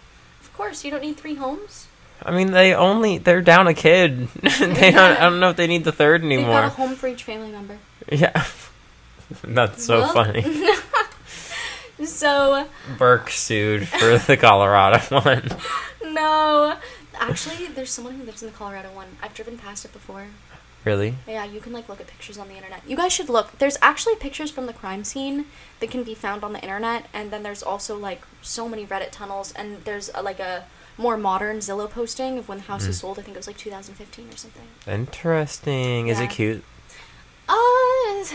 Of 0.41 0.54
course, 0.54 0.84
you 0.84 0.91
don't 0.91 1.02
need 1.02 1.18
three 1.18 1.36
homes. 1.36 1.88
I 2.24 2.32
mean, 2.32 2.52
they 2.52 2.74
only 2.74 3.18
they're 3.18 3.42
down 3.42 3.68
a 3.68 3.74
kid. 3.74 4.28
they 4.60 4.92
don't. 4.92 5.18
I 5.18 5.22
don't 5.30 5.40
know 5.40 5.50
if 5.50 5.56
they 5.56 5.68
need 5.68 5.84
the 5.84 5.92
third 5.92 6.24
anymore. 6.24 6.48
They've 6.48 6.62
got 6.62 6.66
a 6.66 6.70
home 6.70 6.96
for 6.96 7.08
each 7.08 7.24
family 7.24 7.52
member. 7.52 7.78
Yeah, 8.12 8.46
that's 9.44 9.84
so 9.86 10.00
Well- 10.02 10.14
funny. 10.14 10.44
So, 12.06 12.66
Burke 12.98 13.30
sued 13.30 13.86
for 13.88 14.18
the 14.18 14.38
Colorado 14.38 15.00
one. 15.20 15.50
no. 16.14 16.78
Actually, 17.20 17.68
there's 17.68 17.90
someone 17.92 18.14
who 18.16 18.24
lives 18.24 18.42
in 18.42 18.50
the 18.50 18.56
Colorado 18.56 18.90
one. 18.94 19.08
I've 19.22 19.34
driven 19.34 19.58
past 19.58 19.84
it 19.84 19.92
before. 19.92 20.28
Really? 20.86 21.16
Yeah, 21.28 21.44
you 21.44 21.60
can 21.60 21.74
like 21.74 21.90
look 21.90 22.00
at 22.00 22.08
pictures 22.08 22.38
on 22.38 22.48
the 22.48 22.56
internet. 22.56 22.84
You 22.88 22.96
guys 22.96 23.12
should 23.12 23.28
look. 23.28 23.58
There's 23.60 23.78
actually 23.82 24.16
pictures 24.16 24.50
from 24.50 24.66
the 24.66 24.72
crime 24.72 25.04
scene 25.04 25.48
that 25.82 25.92
can 25.92 26.04
be 26.06 26.16
found 26.16 26.42
on 26.46 26.54
the 26.54 26.62
internet, 26.62 27.08
and 27.14 27.32
then 27.32 27.44
there's 27.44 27.62
also 27.62 27.98
like 27.98 28.22
so 28.42 28.70
many 28.70 28.86
Reddit 28.86 29.12
tunnels, 29.12 29.52
and 29.52 29.84
there's 29.84 30.10
a, 30.16 30.22
like 30.22 30.40
a 30.40 30.64
more 31.00 31.18
modern 31.18 31.58
Zillow 31.60 31.89
posting 31.89 32.38
of 32.38 32.47
when 32.50 32.58
the 32.60 32.64
house 32.66 32.86
was 32.86 32.97
Mm. 32.97 33.02
sold. 33.02 33.20
I 33.20 33.22
think 33.24 33.36
it 33.36 33.39
was 33.39 33.47
like 33.47 33.58
2015 33.58 34.28
or 34.32 34.38
something. 34.38 34.68
Interesting. 34.86 36.08
Is 36.10 36.20
it 36.20 36.30
cute? 36.30 36.64
Uh, 37.47 38.26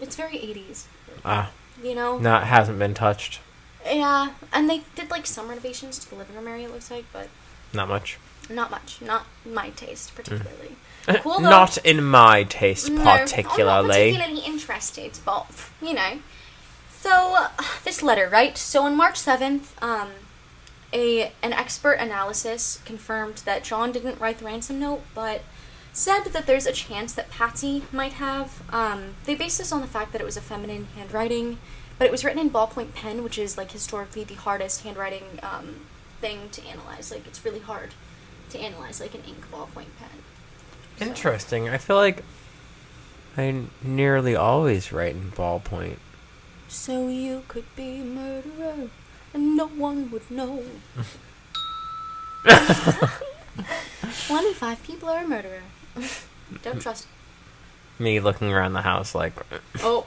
it's 0.00 0.14
very 0.16 0.36
80s. 0.38 0.84
Ah, 1.24 1.50
You 1.82 1.94
know. 1.94 2.18
no, 2.18 2.36
it 2.36 2.44
hasn't 2.44 2.78
been 2.78 2.94
touched. 2.94 3.40
Yeah, 3.86 4.30
and 4.52 4.68
they 4.70 4.82
did 4.94 5.10
like 5.10 5.26
some 5.26 5.48
renovations 5.48 5.98
to 6.00 6.08
the 6.10 6.16
living 6.16 6.36
room 6.36 6.46
area. 6.48 6.66
It 6.68 6.72
looks 6.72 6.90
like, 6.90 7.04
but 7.12 7.28
Not 7.72 7.88
much. 7.88 8.18
not 8.48 8.70
much. 8.70 8.98
Not 9.00 9.26
my 9.44 9.70
taste 9.70 10.14
particularly. 10.14 10.76
Cool 11.22 11.40
though. 11.40 11.46
Mm. 11.48 11.50
Not 11.50 11.76
in 11.78 12.04
my 12.04 12.44
taste, 12.44 12.90
No, 12.90 12.98
I'm 13.00 13.04
not 13.04 13.20
particularly. 13.20 13.88
particularly 14.12 14.40
interested, 14.46 15.18
but 15.24 15.46
you 15.82 15.92
know. 15.94 16.18
So 17.00 17.34
uh, 17.36 17.48
this 17.84 18.02
letter, 18.02 18.28
right? 18.28 18.56
So 18.56 18.84
on 18.84 18.96
March 18.96 19.18
seventh, 19.18 19.74
um, 19.82 20.10
a 20.94 21.32
an 21.42 21.52
expert 21.52 21.94
analysis 21.94 22.80
confirmed 22.84 23.42
that 23.44 23.64
John 23.64 23.92
didn't 23.92 24.20
write 24.20 24.38
the 24.38 24.44
ransom 24.46 24.78
note, 24.80 25.02
but 25.14 25.42
said 25.92 26.24
that 26.24 26.46
there's 26.46 26.66
a 26.66 26.72
chance 26.72 27.12
that 27.14 27.30
Patsy 27.30 27.82
might 27.92 28.14
have. 28.14 28.62
Um, 28.72 29.14
they 29.24 29.34
based 29.34 29.58
this 29.58 29.72
on 29.72 29.80
the 29.80 29.86
fact 29.86 30.12
that 30.12 30.20
it 30.20 30.24
was 30.24 30.36
a 30.36 30.40
feminine 30.40 30.86
handwriting, 30.96 31.58
but 31.98 32.06
it 32.06 32.10
was 32.10 32.24
written 32.24 32.40
in 32.40 32.50
ballpoint 32.50 32.94
pen, 32.94 33.22
which 33.22 33.38
is 33.38 33.58
like 33.58 33.72
historically 33.72 34.24
the 34.24 34.34
hardest 34.34 34.82
handwriting 34.82 35.24
um, 35.42 35.86
thing 36.20 36.48
to 36.52 36.64
analyze. 36.66 37.10
Like 37.10 37.26
it's 37.26 37.44
really 37.44 37.60
hard 37.60 37.90
to 38.50 38.58
analyze, 38.58 39.00
like 39.00 39.14
an 39.14 39.22
ink 39.26 39.44
ballpoint 39.52 39.96
pen. 39.98 40.22
So- 40.98 41.06
Interesting. 41.06 41.68
I 41.68 41.78
feel 41.78 41.96
like 41.96 42.22
I 43.36 43.64
nearly 43.82 44.36
always 44.36 44.92
write 44.92 45.14
in 45.16 45.32
ballpoint. 45.32 45.96
So 46.68 47.08
you 47.08 47.42
could 47.48 47.66
be 47.76 48.00
a 48.00 48.04
murderer 48.04 48.88
and 49.34 49.56
no 49.56 49.66
one 49.66 50.10
would 50.10 50.30
know. 50.30 50.62
One 54.28 54.46
in 54.46 54.54
five 54.54 54.82
people 54.82 55.08
are 55.08 55.24
a 55.24 55.28
murderer. 55.28 55.62
Don't 56.62 56.80
trust. 56.80 57.06
Me 57.98 58.20
looking 58.20 58.52
around 58.52 58.72
the 58.72 58.82
house 58.82 59.14
like 59.14 59.32
Oh, 59.80 60.06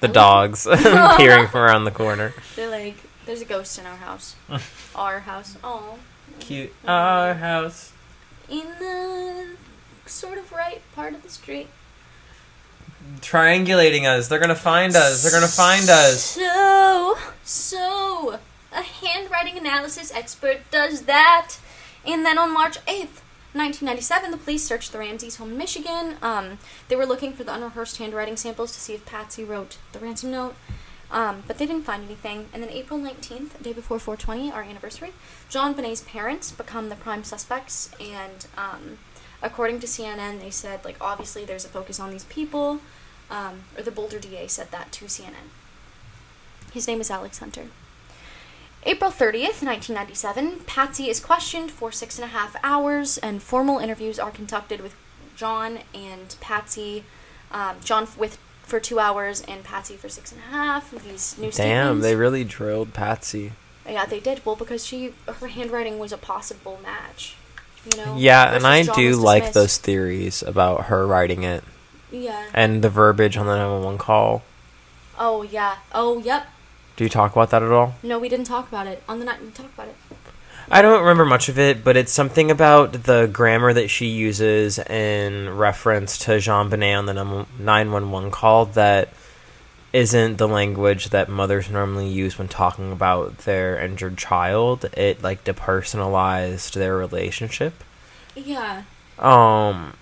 the 0.00 0.08
I 0.08 0.12
dogs 0.12 0.66
peering 1.16 1.46
from 1.48 1.60
around 1.60 1.84
the 1.84 1.90
corner. 1.90 2.34
they're 2.56 2.70
like, 2.70 2.96
there's 3.26 3.40
a 3.40 3.44
ghost 3.44 3.78
in 3.78 3.86
our 3.86 3.96
house. 3.96 4.36
our 4.94 5.20
house. 5.20 5.56
Oh. 5.64 5.98
Cute. 6.40 6.70
Mm-hmm. 6.80 6.88
Our 6.90 7.34
house. 7.34 7.92
In 8.48 8.66
the 8.78 9.56
sort 10.06 10.38
of 10.38 10.52
right 10.52 10.82
part 10.94 11.14
of 11.14 11.22
the 11.22 11.28
street. 11.30 11.68
Triangulating 13.20 14.04
us. 14.04 14.28
They're 14.28 14.40
gonna 14.40 14.54
find 14.54 14.96
us. 14.96 15.22
They're 15.22 15.32
gonna 15.32 15.46
find 15.46 15.88
us. 15.88 16.22
So, 16.22 17.16
so, 17.44 18.38
a 18.72 18.82
handwriting 18.82 19.56
analysis 19.56 20.12
expert 20.12 20.58
does 20.70 21.02
that. 21.02 21.56
And 22.04 22.24
then 22.24 22.38
on 22.38 22.52
March 22.52 22.78
8th, 22.86 23.20
1997, 23.54 24.30
the 24.30 24.38
police 24.38 24.64
searched 24.66 24.92
the 24.92 24.98
Ramseys' 24.98 25.36
home 25.36 25.52
in 25.52 25.58
Michigan. 25.58 26.16
Um, 26.22 26.58
they 26.88 26.96
were 26.96 27.04
looking 27.04 27.32
for 27.34 27.44
the 27.44 27.54
unrehearsed 27.54 27.98
handwriting 27.98 28.36
samples 28.36 28.72
to 28.72 28.80
see 28.80 28.94
if 28.94 29.04
Patsy 29.04 29.44
wrote 29.44 29.76
the 29.92 29.98
ransom 29.98 30.30
note. 30.30 30.54
Um, 31.10 31.42
but 31.46 31.58
they 31.58 31.66
didn't 31.66 31.84
find 31.84 32.02
anything. 32.04 32.48
And 32.54 32.62
then 32.62 32.70
April 32.70 32.98
19th, 32.98 33.62
day 33.62 33.74
before 33.74 33.98
420, 33.98 34.50
our 34.50 34.62
anniversary, 34.62 35.12
JonBenét's 35.50 36.00
parents 36.00 36.50
become 36.50 36.88
the 36.88 36.96
prime 36.96 37.22
suspects. 37.22 37.90
And 38.00 38.46
um, 38.56 38.98
according 39.42 39.80
to 39.80 39.86
CNN, 39.86 40.40
they 40.40 40.50
said, 40.50 40.84
like, 40.84 40.96
obviously 41.00 41.44
there's 41.44 41.64
a 41.64 41.68
focus 41.68 41.98
on 42.00 42.10
these 42.10 42.24
people. 42.24 42.80
Um, 43.30 43.62
or 43.76 43.82
the 43.82 43.90
Boulder 43.90 44.18
DA 44.18 44.46
said 44.46 44.70
that 44.72 44.92
to 44.92 45.06
CNN. 45.06 45.48
His 46.72 46.86
name 46.86 47.00
is 47.00 47.10
Alex 47.10 47.38
Hunter. 47.38 47.66
April 48.84 49.10
30th, 49.10 49.62
1997, 49.62 50.60
Patsy 50.66 51.08
is 51.08 51.20
questioned 51.20 51.70
for 51.70 51.92
six 51.92 52.18
and 52.18 52.24
a 52.24 52.28
half 52.28 52.56
hours, 52.64 53.16
and 53.18 53.40
formal 53.40 53.78
interviews 53.78 54.18
are 54.18 54.32
conducted 54.32 54.80
with 54.80 54.94
John 55.36 55.78
and 55.94 56.34
Patsy. 56.40 57.04
Um, 57.52 57.76
John 57.84 58.08
with 58.18 58.38
for 58.62 58.80
two 58.80 58.98
hours 58.98 59.42
and 59.42 59.62
Patsy 59.62 59.96
for 59.96 60.08
six 60.08 60.32
and 60.32 60.40
a 60.40 60.44
half. 60.44 60.90
These 60.90 61.36
new 61.38 61.50
Damn, 61.50 61.52
statements. 61.52 62.02
they 62.04 62.16
really 62.16 62.44
drilled 62.44 62.92
Patsy. 62.92 63.52
yeah, 63.86 64.04
they 64.04 64.18
did. 64.20 64.44
Well, 64.44 64.56
because 64.56 64.84
she 64.84 65.14
her 65.26 65.46
handwriting 65.48 65.98
was 65.98 66.12
a 66.12 66.18
possible 66.18 66.80
match. 66.82 67.36
You 67.90 67.96
know. 67.96 68.16
Yeah, 68.16 68.54
and 68.54 68.66
I 68.66 68.82
do 68.82 69.16
like 69.16 69.42
dismissed. 69.44 69.54
those 69.54 69.78
theories 69.78 70.42
about 70.42 70.84
her 70.86 71.06
writing 71.06 71.42
it 71.42 71.64
Yeah. 72.10 72.44
and 72.54 72.82
the 72.82 72.88
verbiage 72.90 73.36
on 73.36 73.46
the 73.46 73.56
911 73.56 73.98
call. 73.98 74.42
Oh 75.18 75.42
yeah. 75.42 75.76
Oh 75.92 76.18
yep. 76.20 76.46
Do 76.96 77.04
you 77.04 77.10
talk 77.10 77.32
about 77.32 77.50
that 77.50 77.62
at 77.62 77.72
all? 77.72 77.94
No, 78.02 78.18
we 78.18 78.28
didn't 78.28 78.46
talk 78.46 78.68
about 78.68 78.86
it 78.86 79.02
on 79.08 79.18
the 79.18 79.24
night. 79.24 79.40
We 79.42 79.50
talked 79.50 79.74
about 79.74 79.88
it. 79.88 79.96
I 80.70 80.80
don't 80.80 81.00
remember 81.00 81.24
much 81.24 81.48
of 81.48 81.58
it, 81.58 81.82
but 81.82 81.96
it's 81.96 82.12
something 82.12 82.50
about 82.50 82.92
the 83.04 83.28
grammar 83.32 83.72
that 83.72 83.88
she 83.90 84.06
uses 84.06 84.78
in 84.78 85.56
reference 85.56 86.16
to 86.18 86.32
JonBenét 86.32 86.96
on 86.98 87.06
the 87.06 87.12
911 87.58 88.30
call 88.30 88.66
that 88.66 89.08
isn't 89.92 90.36
the 90.38 90.48
language 90.48 91.10
that 91.10 91.28
mothers 91.28 91.68
normally 91.68 92.08
use 92.08 92.38
when 92.38 92.48
talking 92.48 92.92
about 92.92 93.38
their 93.38 93.78
injured 93.78 94.16
child. 94.16 94.86
It 94.96 95.22
like 95.22 95.44
depersonalized 95.44 96.72
their 96.72 96.96
relationship. 96.96 97.74
Yeah. 98.34 98.84
Um, 99.18 99.92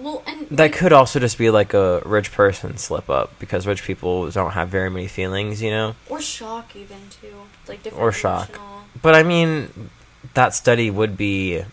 Well, 0.00 0.22
and 0.26 0.46
that 0.50 0.72
could 0.74 0.92
also 0.92 1.18
just 1.18 1.38
be 1.38 1.48
like 1.50 1.72
a 1.74 2.00
rich 2.04 2.30
person 2.32 2.76
slip 2.76 3.08
up 3.08 3.32
because 3.38 3.66
rich 3.66 3.82
people 3.82 4.30
don't 4.30 4.52
have 4.52 4.68
very 4.68 4.90
many 4.90 5.08
feelings, 5.08 5.62
you 5.62 5.70
know. 5.70 5.94
or 6.08 6.20
shock 6.20 6.76
even 6.76 7.08
too, 7.20 7.34
like 7.66 7.82
different 7.82 8.02
Or 8.04 8.12
shock. 8.12 8.48
emotional- 8.50 8.82
But 9.00 9.14
I 9.14 9.22
mean, 9.22 9.90
that 10.34 10.54
study 10.54 10.90
would 10.90 11.16
be 11.16 11.64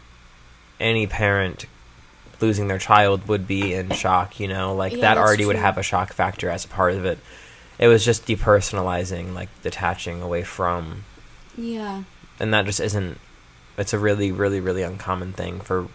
any 0.80 1.06
parent 1.08 1.66
losing 2.42 2.68
their 2.68 2.80
child 2.80 3.28
would 3.28 3.48
be 3.48 3.74
in 3.74 3.90
shock, 3.92 4.40
you 4.40 4.48
know, 4.48 4.74
like 4.76 4.94
Yeah, 4.94 5.02
that 5.02 5.18
already 5.18 5.46
would 5.46 5.56
have 5.56 5.78
a 5.78 5.84
shock 5.84 6.14
factor 6.14 6.50
as 6.50 6.66
a 6.66 6.68
part 6.68 6.94
of 6.94 7.06
it. 7.06 7.20
It 7.80 7.88
was 7.88 8.06
just 8.06 8.26
depersonalizing, 8.26 9.34
like 9.34 9.50
detaching 9.62 10.22
away 10.22 10.44
from, 10.44 11.04
Yeah. 11.58 12.04
and 12.40 12.54
that 12.54 12.66
just 12.66 12.80
isn't. 12.80 13.20
It's 13.78 13.92
a 13.94 14.00
really, 14.00 14.32
really, 14.32 14.60
really 14.62 14.84
uncommon 14.84 15.34
thing 15.34 15.60
for 15.60 15.88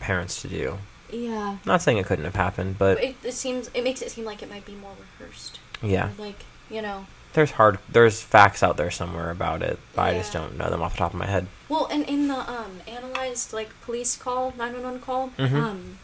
parents 0.00 0.40
to 0.42 0.48
do. 0.48 0.78
Yeah. 1.12 1.58
Not 1.66 1.82
saying 1.82 1.98
it 1.98 2.06
couldn't 2.06 2.24
have 2.24 2.36
happened, 2.36 2.78
but 2.78 3.02
it, 3.02 3.16
it 3.22 3.32
seems 3.32 3.70
it 3.74 3.84
makes 3.84 4.00
it 4.02 4.10
seem 4.10 4.24
like 4.24 4.42
it 4.42 4.48
might 4.50 4.64
be 4.64 4.74
more 4.74 4.92
rehearsed. 5.18 5.60
yeah, 5.82 6.10
Like 6.18 6.44
you 6.70 6.80
know. 6.82 7.06
There's 7.34 7.52
hard, 7.52 7.78
there's 7.88 8.20
facts 8.20 8.62
out 8.62 8.76
there 8.76 8.90
somewhere 8.90 9.30
about 9.30 9.62
it, 9.62 9.78
but 9.94 10.02
I 10.02 10.14
just 10.14 10.32
don't 10.32 10.56
know 10.56 10.70
them 10.70 10.82
off 10.82 10.92
the 10.92 10.98
top 10.98 11.12
of 11.14 11.18
my 11.18 11.26
head. 11.26 11.46
Well, 11.68 11.86
and 11.90 12.04
in 12.08 12.28
the 12.28 12.38
um 12.50 12.80
analyzed 12.86 13.52
like 13.52 13.68
police 13.82 14.16
call 14.16 14.52
nine 14.56 14.72
one 14.74 14.82
one 14.82 15.00
call, 15.00 15.30
Mhm. 15.38 15.54
um, 15.62 15.98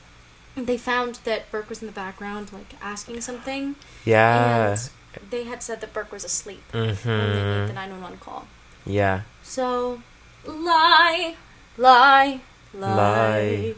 they 0.56 0.76
found 0.78 1.16
that 1.24 1.50
Burke 1.50 1.68
was 1.68 1.80
in 1.80 1.86
the 1.86 1.92
background 1.92 2.52
like 2.52 2.74
asking 2.82 3.20
something, 3.22 3.76
Yeah. 4.04 4.70
and 5.14 5.30
they 5.30 5.44
had 5.44 5.62
said 5.62 5.80
that 5.80 5.92
Burke 5.92 6.12
was 6.12 6.24
asleep 6.24 6.62
when 6.72 6.82
they 6.82 6.88
made 6.88 6.96
the 6.96 7.66
hmm 7.68 7.74
nine 7.74 7.90
one 7.90 8.02
one 8.02 8.18
call. 8.18 8.46
Yeah. 8.86 9.22
So, 9.42 10.02
lie, 10.44 11.36
lie, 11.76 12.40
lie. 12.72 12.94
Lie. 12.94 13.74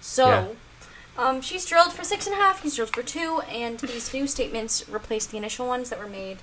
So, 0.00 0.26
Yeah. 0.28 1.24
um, 1.28 1.40
she's 1.40 1.64
drilled 1.64 1.92
for 1.92 2.04
six 2.04 2.26
and 2.26 2.34
a 2.34 2.38
half. 2.38 2.62
He's 2.62 2.74
drilled 2.76 2.94
for 2.94 3.02
two, 3.02 3.40
and 3.48 3.78
these 3.78 4.12
new 4.12 4.26
statements 4.26 4.84
replace 4.88 5.26
the 5.26 5.36
initial 5.36 5.66
ones 5.66 5.90
that 5.90 5.98
were 5.98 6.08
made 6.08 6.38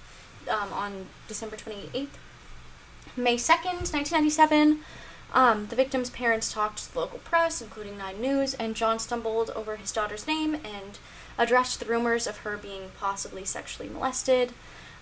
um, 0.51 0.71
on 0.73 1.07
December 1.27 1.55
twenty 1.55 1.89
eighth, 1.93 2.17
May 3.15 3.37
second, 3.37 3.91
nineteen 3.93 4.17
ninety 4.17 4.29
seven. 4.29 4.79
Um, 5.33 5.67
the 5.67 5.77
victim's 5.77 6.09
parents 6.09 6.51
talked 6.51 6.79
to 6.79 6.93
the 6.93 6.99
local 6.99 7.19
press, 7.19 7.61
including 7.61 7.97
Nine 7.97 8.19
News, 8.19 8.53
and 8.55 8.75
John 8.75 8.99
stumbled 8.99 9.49
over 9.51 9.77
his 9.77 9.91
daughter's 9.93 10.27
name 10.27 10.55
and 10.55 10.99
addressed 11.37 11.79
the 11.79 11.85
rumors 11.85 12.27
of 12.27 12.39
her 12.39 12.57
being 12.57 12.91
possibly 12.99 13.45
sexually 13.45 13.87
molested. 13.89 14.51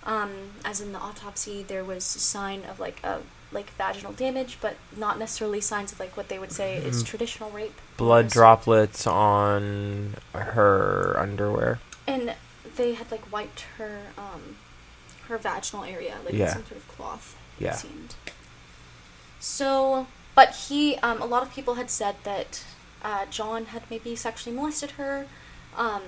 Um, 0.04 0.30
as 0.64 0.82
in 0.82 0.94
the 0.94 1.00
autopsy, 1.00 1.64
there 1.64 1.84
was 1.84 2.16
a 2.16 2.20
sign 2.20 2.64
of 2.64 2.80
like 2.80 3.04
a 3.04 3.22
like 3.52 3.72
vaginal 3.72 4.14
damage, 4.14 4.60
but 4.62 4.76
not 4.96 5.18
necessarily 5.18 5.60
signs 5.62 5.92
of 5.92 6.00
like 6.00 6.16
what 6.16 6.30
they 6.30 6.38
would 6.38 6.52
say 6.52 6.78
is 6.78 7.04
Mm. 7.04 7.08
traditional 7.08 7.50
rape. 7.50 7.74
Blood 7.98 8.30
droplets 8.30 9.08
on 9.08 10.16
her 10.34 11.16
underwear. 11.18 11.80
And 12.06 12.36
they 12.76 12.94
had 12.94 13.10
like 13.10 13.32
wiped 13.32 13.62
her 13.80 14.02
um 14.16 14.58
her 15.30 15.38
vaginal 15.38 15.84
area, 15.86 16.16
like 16.24 16.34
with 16.34 16.36
Yeah. 16.36 16.54
some 16.54 16.66
sort 16.66 16.78
of 16.78 16.88
cloth. 16.90 17.36
Yeah. 17.58 17.74
It 17.74 17.78
seemed. 17.78 18.16
So, 19.40 20.08
but 20.36 20.56
he, 20.68 20.98
um, 20.98 21.22
a 21.22 21.26
lot 21.26 21.44
of 21.44 21.54
people 21.54 21.76
had 21.76 21.90
said 21.90 22.16
that 22.24 22.64
uh, 23.04 23.26
John 23.28 23.68
had 23.68 23.84
maybe 23.90 24.16
sexually 24.16 24.56
molested 24.56 24.92
her, 24.92 25.28
um, 25.78 26.02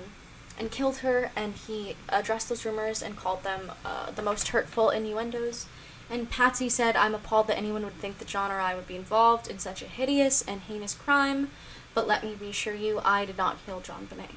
and 0.58 0.70
killed 0.70 0.98
her, 0.98 1.30
and 1.34 1.54
he 1.54 1.96
addressed 2.10 2.48
those 2.50 2.64
rumors 2.66 3.02
and 3.02 3.16
called 3.16 3.42
them 3.42 3.72
uh, 3.84 4.10
the 4.10 4.22
most 4.22 4.48
hurtful 4.48 4.90
innuendos. 4.90 5.66
And 6.10 6.28
Patsy 6.28 6.68
said, 6.68 6.94
"I'm 6.94 7.14
appalled 7.14 7.46
that 7.46 7.56
anyone 7.56 7.84
would 7.84 7.94
think 7.98 8.18
that 8.18 8.28
John 8.28 8.50
or 8.50 8.60
I 8.60 8.74
would 8.74 8.86
be 8.86 8.96
involved 8.96 9.48
in 9.48 9.58
such 9.58 9.80
a 9.80 9.86
hideous 9.86 10.42
and 10.42 10.60
heinous 10.60 10.92
crime." 10.94 11.50
But 11.94 12.06
let 12.06 12.22
me 12.22 12.34
reassure 12.38 12.74
you, 12.74 13.00
I 13.04 13.24
did 13.24 13.38
not 13.38 13.64
kill 13.64 13.80
JonBenét. 13.80 14.34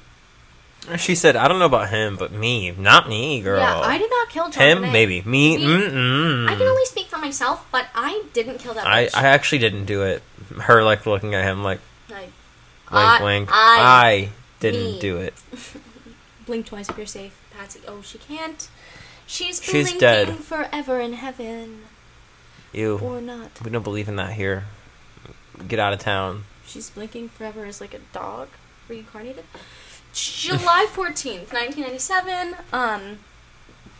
She 0.98 1.14
said, 1.14 1.34
"I 1.36 1.48
don't 1.48 1.58
know 1.58 1.66
about 1.66 1.90
him, 1.90 2.16
but 2.16 2.30
me, 2.32 2.70
not 2.70 3.08
me, 3.08 3.40
girl. 3.40 3.58
Yeah, 3.60 3.80
I 3.80 3.98
did 3.98 4.08
not 4.10 4.28
kill 4.28 4.48
John 4.50 4.62
him, 4.84 4.92
maybe 4.92 5.20
me. 5.22 5.58
Me? 5.58 6.46
I 6.46 6.54
can 6.54 6.62
only 6.62 6.84
speak 6.84 7.06
for 7.08 7.18
myself, 7.18 7.66
but 7.72 7.86
I 7.94 8.22
didn't 8.32 8.58
kill 8.58 8.74
that 8.74 8.86
I, 8.86 9.06
bitch. 9.06 9.14
I 9.16 9.26
actually 9.28 9.58
didn't 9.58 9.86
do 9.86 10.02
it. 10.02 10.22
Her 10.60 10.82
like 10.84 11.04
looking 11.06 11.34
at 11.34 11.44
him 11.44 11.62
like 11.64 11.80
I- 12.90 13.22
wink. 13.22 13.48
I- 13.52 13.80
I 13.80 14.28
didn't 14.60 14.84
me. 14.92 15.00
do 15.00 15.16
it. 15.18 15.34
blink 16.46 16.66
twice 16.66 16.88
if 16.88 16.96
you're 16.96 17.06
safe, 17.06 17.36
Patsy. 17.56 17.80
Oh, 17.88 18.00
she 18.02 18.18
can't. 18.18 18.68
She's 19.26 19.60
She's 19.60 19.72
blinking 19.90 19.98
dead. 19.98 20.36
forever 20.36 21.00
in 21.00 21.14
heaven, 21.14 21.82
Ew. 22.72 22.98
or 23.02 23.20
not. 23.20 23.60
We 23.64 23.70
don't 23.70 23.82
believe 23.82 24.06
in 24.08 24.14
that 24.16 24.34
here. 24.34 24.66
Get 25.66 25.80
out 25.80 25.92
of 25.92 25.98
town. 25.98 26.44
She's 26.64 26.90
blinking 26.90 27.30
forever 27.30 27.64
as 27.64 27.80
like 27.80 27.92
a 27.94 27.98
dog 28.12 28.48
reincarnated. 28.88 29.44
July 30.16 30.86
fourteenth, 30.90 31.52
nineteen 31.52 31.82
ninety 31.84 31.98
seven. 31.98 32.56
Um, 32.72 33.18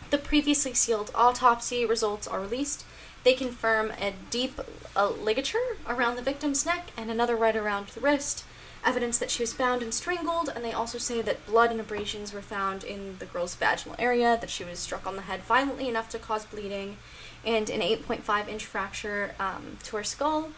the 0.09 0.17
previously 0.17 0.73
sealed 0.73 1.11
autopsy 1.13 1.85
results 1.85 2.27
are 2.27 2.39
released. 2.39 2.85
They 3.23 3.33
confirm 3.33 3.91
a 3.91 4.13
deep 4.31 4.59
ligature 4.95 5.77
around 5.87 6.15
the 6.15 6.23
victim's 6.23 6.65
neck 6.65 6.91
and 6.97 7.11
another 7.11 7.35
right 7.35 7.55
around 7.55 7.89
the 7.89 7.99
wrist. 7.99 8.45
Evidence 8.83 9.17
that 9.19 9.29
she 9.29 9.43
was 9.43 9.53
bound 9.53 9.83
and 9.83 9.93
strangled, 9.93 10.49
and 10.55 10.63
they 10.63 10.71
also 10.71 10.97
say 10.97 11.21
that 11.21 11.45
blood 11.45 11.71
and 11.71 11.79
abrasions 11.79 12.33
were 12.33 12.41
found 12.41 12.83
in 12.83 13.17
the 13.19 13.25
girl's 13.25 13.55
vaginal 13.55 13.95
area, 13.99 14.37
that 14.39 14.49
she 14.49 14.63
was 14.63 14.79
struck 14.79 15.05
on 15.05 15.17
the 15.17 15.23
head 15.23 15.41
violently 15.41 15.87
enough 15.87 16.09
to 16.09 16.19
cause 16.19 16.45
bleeding, 16.45 16.97
and 17.45 17.69
an 17.69 17.81
8.5 17.81 18.47
inch 18.47 18.65
fracture 18.65 19.35
um, 19.39 19.77
to 19.83 19.97
her 19.97 20.03
skull. 20.03 20.51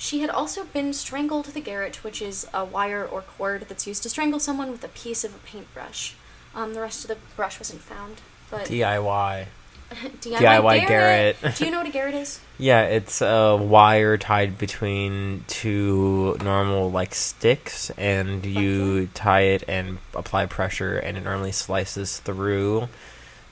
She 0.00 0.20
had 0.20 0.30
also 0.30 0.64
been 0.64 0.94
strangled 0.94 1.46
with 1.46 1.56
a 1.56 1.60
garrote, 1.60 1.96
which 1.96 2.22
is 2.22 2.46
a 2.54 2.64
wire 2.64 3.04
or 3.04 3.20
cord 3.20 3.66
that's 3.68 3.86
used 3.86 4.02
to 4.04 4.08
strangle 4.08 4.40
someone 4.40 4.70
with 4.72 4.82
a 4.82 4.88
piece 4.88 5.24
of 5.24 5.34
a 5.34 5.38
paintbrush. 5.38 6.14
Um, 6.54 6.72
the 6.72 6.80
rest 6.80 7.04
of 7.04 7.08
the 7.08 7.18
brush 7.36 7.60
wasn't 7.60 7.82
found, 7.82 8.22
but 8.50 8.64
DIY. 8.66 9.44
DIY, 9.90 10.80
DIY. 10.86 11.56
Do 11.58 11.64
you 11.66 11.70
know 11.70 11.78
what 11.78 11.86
a 11.88 11.92
garrote 11.92 12.14
is? 12.14 12.40
Yeah, 12.58 12.82
it's 12.82 13.22
a 13.22 13.56
wire 13.56 14.16
tied 14.18 14.56
between 14.58 15.44
two 15.48 16.36
normal 16.42 16.90
like 16.90 17.14
sticks, 17.14 17.90
and 17.90 18.44
you 18.44 19.06
tie 19.14 19.42
it 19.42 19.64
and 19.68 19.98
apply 20.14 20.46
pressure, 20.46 20.96
and 20.98 21.16
it 21.16 21.24
normally 21.24 21.52
slices 21.52 22.18
through 22.20 22.88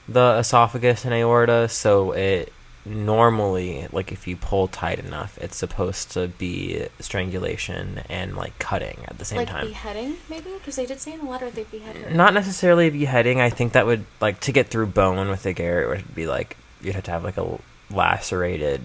the 0.07 0.37
esophagus 0.39 1.05
and 1.05 1.13
aorta. 1.13 1.69
So 1.69 2.11
it 2.11 2.53
normally, 2.85 3.87
like 3.91 4.11
if 4.11 4.27
you 4.27 4.35
pull 4.35 4.67
tight 4.67 4.99
enough, 4.99 5.37
it's 5.39 5.57
supposed 5.57 6.11
to 6.11 6.27
be 6.27 6.87
strangulation 6.99 8.01
and 8.09 8.35
like 8.35 8.57
cutting 8.59 8.99
at 9.07 9.17
the 9.17 9.25
same 9.25 9.37
like 9.37 9.49
time. 9.49 9.67
beheading, 9.67 10.17
maybe? 10.29 10.51
Because 10.53 10.75
they 10.75 10.85
did 10.85 10.99
say 10.99 11.13
in 11.13 11.19
the 11.19 11.25
letter 11.25 11.49
they 11.49 11.63
beheaded 11.63 12.03
her. 12.03 12.09
Not 12.11 12.33
necessarily 12.33 12.89
beheading. 12.89 13.41
I 13.41 13.49
think 13.49 13.73
that 13.73 13.85
would 13.85 14.05
like 14.21 14.39
to 14.41 14.51
get 14.51 14.67
through 14.67 14.87
bone 14.87 15.29
with 15.29 15.45
a 15.45 15.53
garrote 15.53 15.89
would 15.89 16.15
be 16.15 16.27
like 16.27 16.57
you'd 16.81 16.95
have 16.95 17.03
to 17.05 17.11
have 17.11 17.23
like 17.23 17.37
a 17.37 17.59
lacerated 17.91 18.81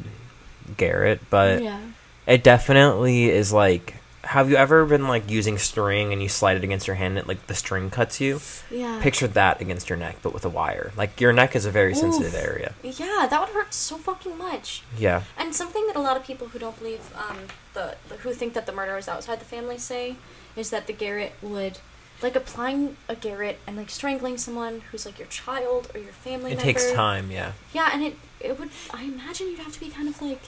garrote, 0.77 1.21
but 1.31 1.63
yeah. 1.63 1.81
it 2.27 2.43
definitely 2.43 3.31
is 3.31 3.53
like. 3.53 3.97
Have 4.27 4.51
you 4.51 4.57
ever 4.57 4.85
been 4.87 5.07
like 5.09 5.31
using 5.31 5.59
string 5.59 6.13
and 6.13 6.23
you 6.23 6.29
slide 6.29 6.57
it 6.57 6.65
against 6.65 6.87
your 6.87 6.97
hand 6.97 7.19
and 7.19 7.29
like 7.29 7.47
the 7.47 7.55
string 7.55 7.91
cuts 7.91 8.21
you? 8.21 8.41
Yeah. 8.71 8.99
Picture 9.03 9.29
that 9.29 9.61
against 9.61 9.89
your 9.89 9.99
neck, 9.99 10.17
but 10.23 10.33
with 10.35 10.45
a 10.45 10.49
wire. 10.49 10.93
Like 10.97 11.21
your 11.21 11.33
neck 11.33 11.55
is 11.55 11.65
a 11.67 11.71
very 11.71 11.95
sensitive 11.95 12.35
area. 12.35 12.75
Yeah, 12.83 13.27
that 13.31 13.41
would 13.41 13.51
hurt 13.51 13.73
so 13.75 13.97
fucking 13.97 14.37
much. 14.39 14.83
Yeah. 14.99 15.23
And 15.39 15.55
something 15.55 15.87
that 15.87 15.97
a 15.97 16.01
lot 16.01 16.17
of 16.17 16.25
people 16.25 16.49
who 16.49 16.59
don't 16.59 16.79
believe, 16.79 17.01
um, 17.17 17.39
the, 17.75 17.97
the 18.09 18.17
who 18.17 18.33
think 18.33 18.55
that 18.55 18.67
the 18.67 18.73
murder 18.73 18.97
is 18.97 19.09
outside 19.09 19.41
the 19.41 19.45
family 19.45 19.79
say, 19.79 20.17
is 20.57 20.71
that 20.71 20.87
the 20.87 20.93
garrote 20.93 21.33
would, 21.43 21.79
like 22.23 22.37
applying 22.37 22.97
a 23.09 23.17
garrote 23.17 23.57
and 23.67 23.77
like 23.77 23.91
strangling 23.91 24.39
someone 24.39 24.83
who's 24.91 25.05
like 25.05 25.19
your 25.19 25.29
child 25.29 25.91
or 25.95 26.01
your 26.01 26.13
family 26.13 26.53
It 26.53 26.57
member. 26.57 26.63
takes 26.65 26.91
time. 26.93 27.31
Yeah. 27.31 27.53
Yeah, 27.73 27.91
and 27.93 28.03
it 28.03 28.17
it 28.41 28.59
would. 28.59 28.71
I 28.93 29.05
imagine 29.05 29.49
you'd 29.49 29.59
have 29.59 29.73
to 29.73 29.81
be 29.81 29.89
kind 29.89 30.09
of 30.09 30.21
like 30.23 30.43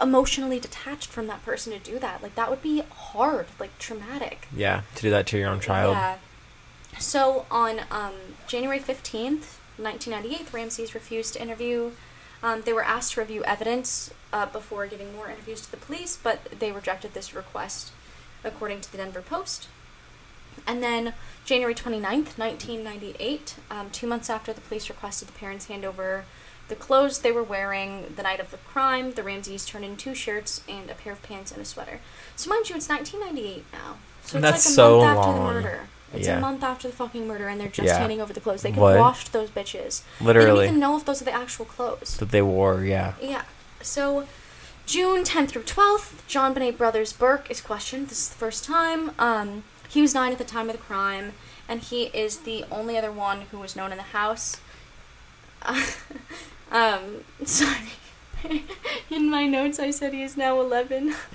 emotionally 0.00 0.58
detached 0.58 1.10
from 1.10 1.26
that 1.26 1.44
person 1.44 1.72
to 1.72 1.78
do 1.78 1.98
that. 1.98 2.22
Like 2.22 2.34
that 2.34 2.50
would 2.50 2.62
be 2.62 2.82
hard, 2.90 3.46
like 3.58 3.78
traumatic. 3.78 4.48
Yeah. 4.54 4.82
To 4.96 5.02
do 5.02 5.10
that 5.10 5.26
to 5.28 5.38
your 5.38 5.48
own 5.48 5.60
child. 5.60 5.96
Yeah. 5.96 6.18
So 6.98 7.46
on 7.50 7.80
um, 7.90 8.12
January 8.46 8.78
15th, 8.78 9.58
1998, 9.78 10.46
the 10.46 10.56
Ramseys 10.56 10.94
refused 10.94 11.34
to 11.34 11.42
interview. 11.42 11.92
Um, 12.42 12.62
they 12.62 12.72
were 12.72 12.84
asked 12.84 13.14
to 13.14 13.20
review 13.20 13.44
evidence 13.44 14.12
uh, 14.32 14.46
before 14.46 14.86
giving 14.86 15.14
more 15.14 15.28
interviews 15.28 15.62
to 15.62 15.70
the 15.70 15.76
police, 15.76 16.18
but 16.20 16.44
they 16.58 16.72
rejected 16.72 17.14
this 17.14 17.34
request, 17.34 17.92
according 18.44 18.80
to 18.82 18.92
the 18.92 18.98
Denver 18.98 19.22
Post. 19.22 19.68
And 20.66 20.82
then 20.82 21.14
January 21.44 21.74
29th, 21.74 22.38
1998, 22.38 23.56
um, 23.70 23.90
two 23.90 24.06
months 24.06 24.28
after 24.28 24.52
the 24.52 24.60
police 24.60 24.88
requested 24.88 25.28
the 25.28 25.32
parents 25.32 25.66
hand 25.66 25.84
over 25.84 26.24
the 26.72 26.76
clothes 26.76 27.18
they 27.18 27.30
were 27.32 27.42
wearing 27.42 28.14
the 28.16 28.22
night 28.22 28.40
of 28.40 28.50
the 28.50 28.56
crime, 28.56 29.12
the 29.12 29.22
Ramseys 29.22 29.66
turned 29.66 29.84
in 29.84 29.94
two 29.94 30.14
shirts 30.14 30.62
and 30.66 30.90
a 30.90 30.94
pair 30.94 31.12
of 31.12 31.22
pants 31.22 31.52
and 31.52 31.60
a 31.60 31.66
sweater. 31.66 32.00
So 32.34 32.48
mind 32.48 32.70
you, 32.70 32.76
it's 32.76 32.88
1998 32.88 33.64
now. 33.74 33.96
So 34.24 34.38
it's 34.38 34.42
That's 34.42 34.64
like 34.66 34.72
a 34.72 34.74
so 34.74 34.98
month 35.00 35.18
after 35.18 35.32
the 35.32 35.44
murder. 35.44 35.80
It's 36.14 36.26
Yeah. 36.26 36.38
a 36.38 36.40
month 36.40 36.62
after 36.62 36.88
the 36.88 36.94
fucking 36.94 37.26
murder, 37.28 37.46
and 37.48 37.60
they're 37.60 37.68
just 37.68 37.88
Yeah. 37.88 37.98
handing 37.98 38.22
over 38.22 38.32
the 38.32 38.40
clothes. 38.40 38.62
They 38.62 38.70
could 38.70 38.80
What? 38.80 38.98
washed 38.98 39.32
those 39.34 39.50
bitches. 39.50 40.00
Literally, 40.18 40.46
They 40.48 40.54
didn't 40.54 40.68
even 40.68 40.80
know 40.80 40.96
if 40.96 41.04
those 41.04 41.20
are 41.20 41.26
the 41.26 41.32
actual 41.34 41.66
clothes. 41.66 42.16
That 42.16 42.30
they 42.30 42.40
wore. 42.40 42.84
Yeah. 42.84 43.12
Yeah. 43.20 43.42
So 43.82 44.26
June 44.86 45.24
10th 45.24 45.50
through 45.50 45.64
12th, 45.64 46.26
JonBenét 46.26 46.78
Brothers 46.78 47.12
Burke 47.12 47.50
is 47.50 47.60
questioned. 47.60 48.08
This 48.08 48.18
is 48.18 48.28
the 48.30 48.36
first 48.36 48.64
time. 48.64 49.12
Um, 49.18 49.64
he 49.90 50.00
was 50.00 50.14
nine 50.14 50.32
at 50.32 50.38
the 50.38 50.44
time 50.44 50.70
of 50.70 50.76
the 50.76 50.82
crime, 50.82 51.34
and 51.68 51.80
he 51.82 52.04
is 52.14 52.38
the 52.38 52.64
only 52.70 52.96
other 52.96 53.12
one 53.12 53.42
who 53.50 53.58
was 53.58 53.76
known 53.76 53.90
in 53.92 53.98
the 53.98 54.04
house. 54.04 54.56
um, 56.70 57.24
sorry. 57.44 57.92
in 59.10 59.30
my 59.30 59.46
notes, 59.46 59.78
I 59.78 59.90
said 59.90 60.12
he 60.12 60.22
is 60.22 60.36
now 60.36 60.60
11. 60.60 61.14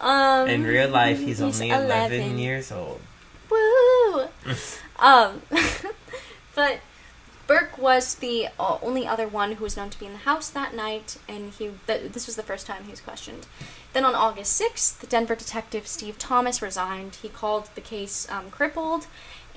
um, 0.00 0.48
In 0.48 0.64
real 0.64 0.88
life, 0.88 1.18
he's, 1.18 1.40
only 1.40 1.70
11. 1.70 2.38
years 2.38 2.70
old. 2.70 3.00
Woo! 3.50 4.28
um, 4.98 5.42
but 6.54 6.80
Burke 7.46 7.78
was 7.78 8.16
the 8.16 8.48
uh, 8.60 8.78
only 8.82 9.06
other 9.06 9.26
one 9.26 9.52
who 9.52 9.64
was 9.64 9.76
known 9.76 9.88
to 9.88 9.98
be 9.98 10.04
in 10.04 10.12
the 10.12 10.18
house 10.18 10.50
that 10.50 10.74
night, 10.74 11.16
and 11.26 11.52
he 11.52 11.70
th- 11.86 12.12
this 12.12 12.26
was 12.26 12.36
the 12.36 12.42
first 12.42 12.66
time 12.66 12.84
he 12.84 12.90
was 12.90 13.00
questioned. 13.00 13.46
Then 13.94 14.04
on 14.04 14.14
August 14.14 14.60
6th, 14.60 14.98
the 14.98 15.06
Denver 15.06 15.34
detective 15.34 15.86
Steve 15.86 16.18
Thomas 16.18 16.60
resigned. 16.60 17.16
He 17.16 17.30
called 17.30 17.70
the 17.74 17.80
case 17.80 18.30
um, 18.30 18.50
crippled, 18.50 19.06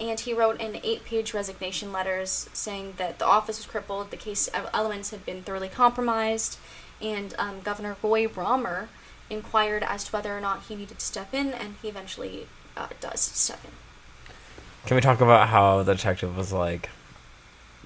and 0.02 0.20
he 0.20 0.34
wrote 0.34 0.60
an 0.60 0.80
eight-page 0.84 1.34
resignation 1.34 1.91
letters 1.93 2.49
saying 2.54 2.95
that 2.97 3.20
the 3.20 3.26
office 3.26 3.58
was 3.60 3.66
crippled, 3.68 4.10
the 4.12 4.18
case 4.18 4.49
elements 4.74 5.12
had 5.12 5.24
been 5.26 5.43
thoroughly 5.43 5.70
compromised, 5.70 6.58
and 7.02 7.34
um, 7.38 7.62
Governor 7.62 7.95
Roy 8.02 8.28
Romer 8.28 8.89
inquired 9.30 9.84
as 9.84 10.06
to 10.06 10.12
whether 10.12 10.36
or 10.36 10.41
not 10.41 10.64
he 10.64 10.76
needed 10.76 10.97
to 10.99 11.06
step 11.06 11.34
in, 11.34 11.54
and 11.54 11.76
he 11.82 11.88
eventually 11.88 12.47
uh, 12.76 12.88
does 12.99 13.22
step 13.22 13.60
in. 13.64 13.72
Can 14.88 14.95
we 14.95 15.02
talk 15.02 15.22
about 15.22 15.47
how 15.49 15.84
the 15.84 15.93
detective 15.93 16.36
was 16.36 16.52
like, 16.52 16.89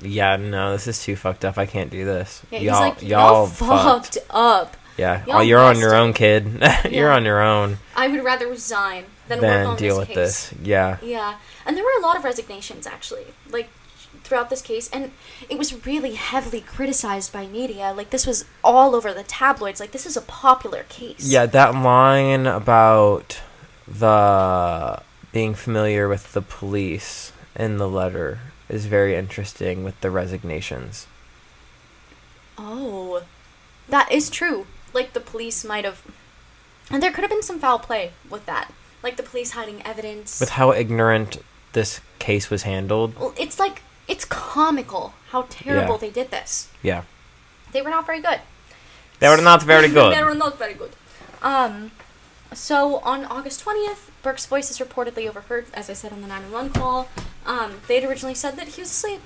"Yeah, 0.01 0.37
no, 0.37 0.71
this 0.71 0.87
is 0.87 1.03
too 1.03 1.17
fucked 1.17 1.43
up. 1.43 1.57
I 1.57 1.65
can't 1.65 1.91
do 1.91 2.05
this. 2.05 2.41
Yeah, 2.49 2.59
y'all, 2.59 2.79
like, 2.79 3.01
y'all 3.01 3.09
y'all 3.09 3.47
fucked 3.47 4.17
up. 4.29 4.77
Yeah, 4.97 5.25
Y'all 5.25 5.37
oh, 5.37 5.41
you're 5.41 5.59
on 5.59 5.77
your 5.77 5.93
own, 5.93 6.13
kid. 6.13 6.45
you're 6.85 7.09
Yeah. 7.09 7.15
on 7.15 7.25
your 7.25 7.41
own. 7.41 7.79
I 7.97 8.07
would 8.07 8.23
rather 8.23 8.47
resign 8.47 9.03
than, 9.27 9.39
Then 9.41 9.65
on 9.67 9.77
deal 9.77 9.95
this 9.99 9.99
with 9.99 10.07
case. 10.09 10.49
this. 10.49 10.53
Yeah, 10.63 10.97
Yeah, 11.01 11.37
and 11.65 11.75
there 11.75 11.83
were 11.83 11.97
a 11.99 12.01
lot 12.01 12.17
of 12.17 12.23
resignations 12.23 12.85
actually, 12.87 13.25
like 13.49 13.69
throughout 14.23 14.49
this 14.49 14.61
case, 14.61 14.89
and 14.91 15.11
it 15.49 15.57
was 15.57 15.85
really 15.85 16.13
heavily 16.15 16.61
criticized 16.61 17.31
by 17.31 17.45
media. 17.47 17.93
Like 17.95 18.09
this 18.09 18.25
was 18.25 18.45
all 18.63 18.95
over 18.95 19.13
the 19.13 19.23
tabloids. 19.23 19.79
Like 19.79 19.91
this 19.91 20.05
is 20.05 20.17
a 20.17 20.21
popular 20.21 20.83
case. 20.89 21.27
yeah. 21.27 21.45
That 21.45 21.73
line 21.75 22.47
about 22.47 23.41
the 23.87 25.01
being 25.31 25.53
familiar 25.53 26.07
with 26.07 26.33
the 26.33 26.41
police 26.41 27.31
in 27.55 27.77
the 27.77 27.87
letter 27.89 28.39
is 28.67 28.85
very 28.87 29.15
interesting 29.15 29.83
with 29.83 29.99
the 30.01 30.09
resignations. 30.09 31.07
Oh, 32.57 33.23
that 33.89 34.11
is 34.11 34.29
true. 34.29 34.65
Like 34.93 35.13
the 35.13 35.19
police 35.19 35.63
might 35.65 35.85
have, 35.85 36.01
and 36.89 37.03
there 37.03 37.11
could 37.11 37.21
have 37.21 37.29
been 37.29 37.43
some 37.43 37.59
foul 37.59 37.79
play 37.79 38.11
with 38.29 38.45
that. 38.45 38.71
Like 39.05 39.17
the 39.17 39.23
police 39.23 39.51
hiding 39.51 39.83
evidence. 39.85 40.39
With 40.39 40.49
how 40.49 40.71
ignorant 40.73 41.37
this 41.73 42.01
case 42.17 42.49
was 42.49 42.63
handled. 42.63 43.15
Well, 43.19 43.35
it's 43.37 43.59
like 43.59 43.83
it's 44.07 44.25
comical 44.25 45.13
how 45.29 45.45
terrible 45.47 45.93
Yeah. 45.93 45.97
they 45.99 46.09
did 46.09 46.31
this. 46.31 46.69
Yeah, 46.81 47.03
They 47.71 47.83
were 47.83 47.91
not 47.91 48.07
very 48.07 48.19
good. 48.19 48.39
they 49.19 49.29
were 49.29 49.37
not 49.51 49.61
very 49.61 49.89
good. 49.99 50.11
they 50.15 50.23
were 50.23 50.33
not 50.33 50.57
very 50.57 50.73
good. 50.73 50.93
Um, 51.43 51.91
so 52.51 52.97
on 53.11 53.25
August 53.25 53.63
20th, 53.63 54.09
Burke's 54.23 54.47
voice 54.47 54.71
is 54.71 54.79
reportedly 54.79 55.27
overheard, 55.29 55.67
as 55.75 55.87
I 55.87 55.93
said 55.93 56.11
on 56.11 56.21
the 56.21 56.27
911 56.27 56.71
call. 56.73 57.07
Um, 57.45 57.81
they'd 57.87 58.03
originally 58.03 58.33
said 58.33 58.55
that 58.57 58.69
he 58.69 58.81
was 58.81 58.89
asleep 58.89 59.21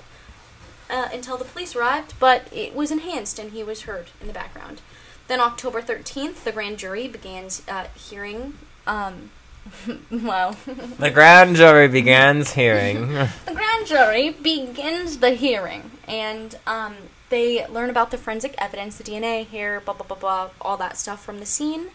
uh, 0.89 1.07
until 1.13 1.37
the 1.37 1.45
police 1.45 1.73
arrived, 1.73 2.15
but 2.19 2.49
it 2.51 2.75
was 2.75 2.91
enhanced 2.91 3.39
and 3.39 3.53
he 3.53 3.63
was 3.63 3.83
heard 3.83 4.07
in 4.19 4.27
the 4.27 4.33
background. 4.33 4.81
Then 5.29 5.39
October 5.39 5.81
13th, 5.81 6.43
the 6.43 6.51
grand 6.51 6.79
jury 6.79 7.07
begins 7.07 7.61
uh, 7.69 7.85
hearing. 7.95 8.55
Um, 8.85 9.29
wow. 10.11 10.55
The 10.97 11.11
grand 11.11 11.55
jury 11.55 11.87
begins 11.87 12.53
hearing. 12.53 13.09
The 13.45 13.53
grand 13.53 13.87
jury 13.87 14.29
begins 14.31 15.17
the 15.17 15.31
hearing, 15.31 15.91
and 16.07 16.57
um, 16.65 16.95
they 17.29 17.65
learn 17.67 17.89
about 17.89 18.11
the 18.11 18.17
forensic 18.17 18.55
evidence, 18.57 18.97
the 18.97 19.03
DNA, 19.03 19.45
hair, 19.47 19.79
blah, 19.79 19.93
blah, 19.93 20.05
blah, 20.05 20.17
blah, 20.17 20.49
all 20.61 20.77
that 20.77 20.97
stuff 20.97 21.23
from 21.23 21.39
the 21.39 21.45
scene. 21.45 21.87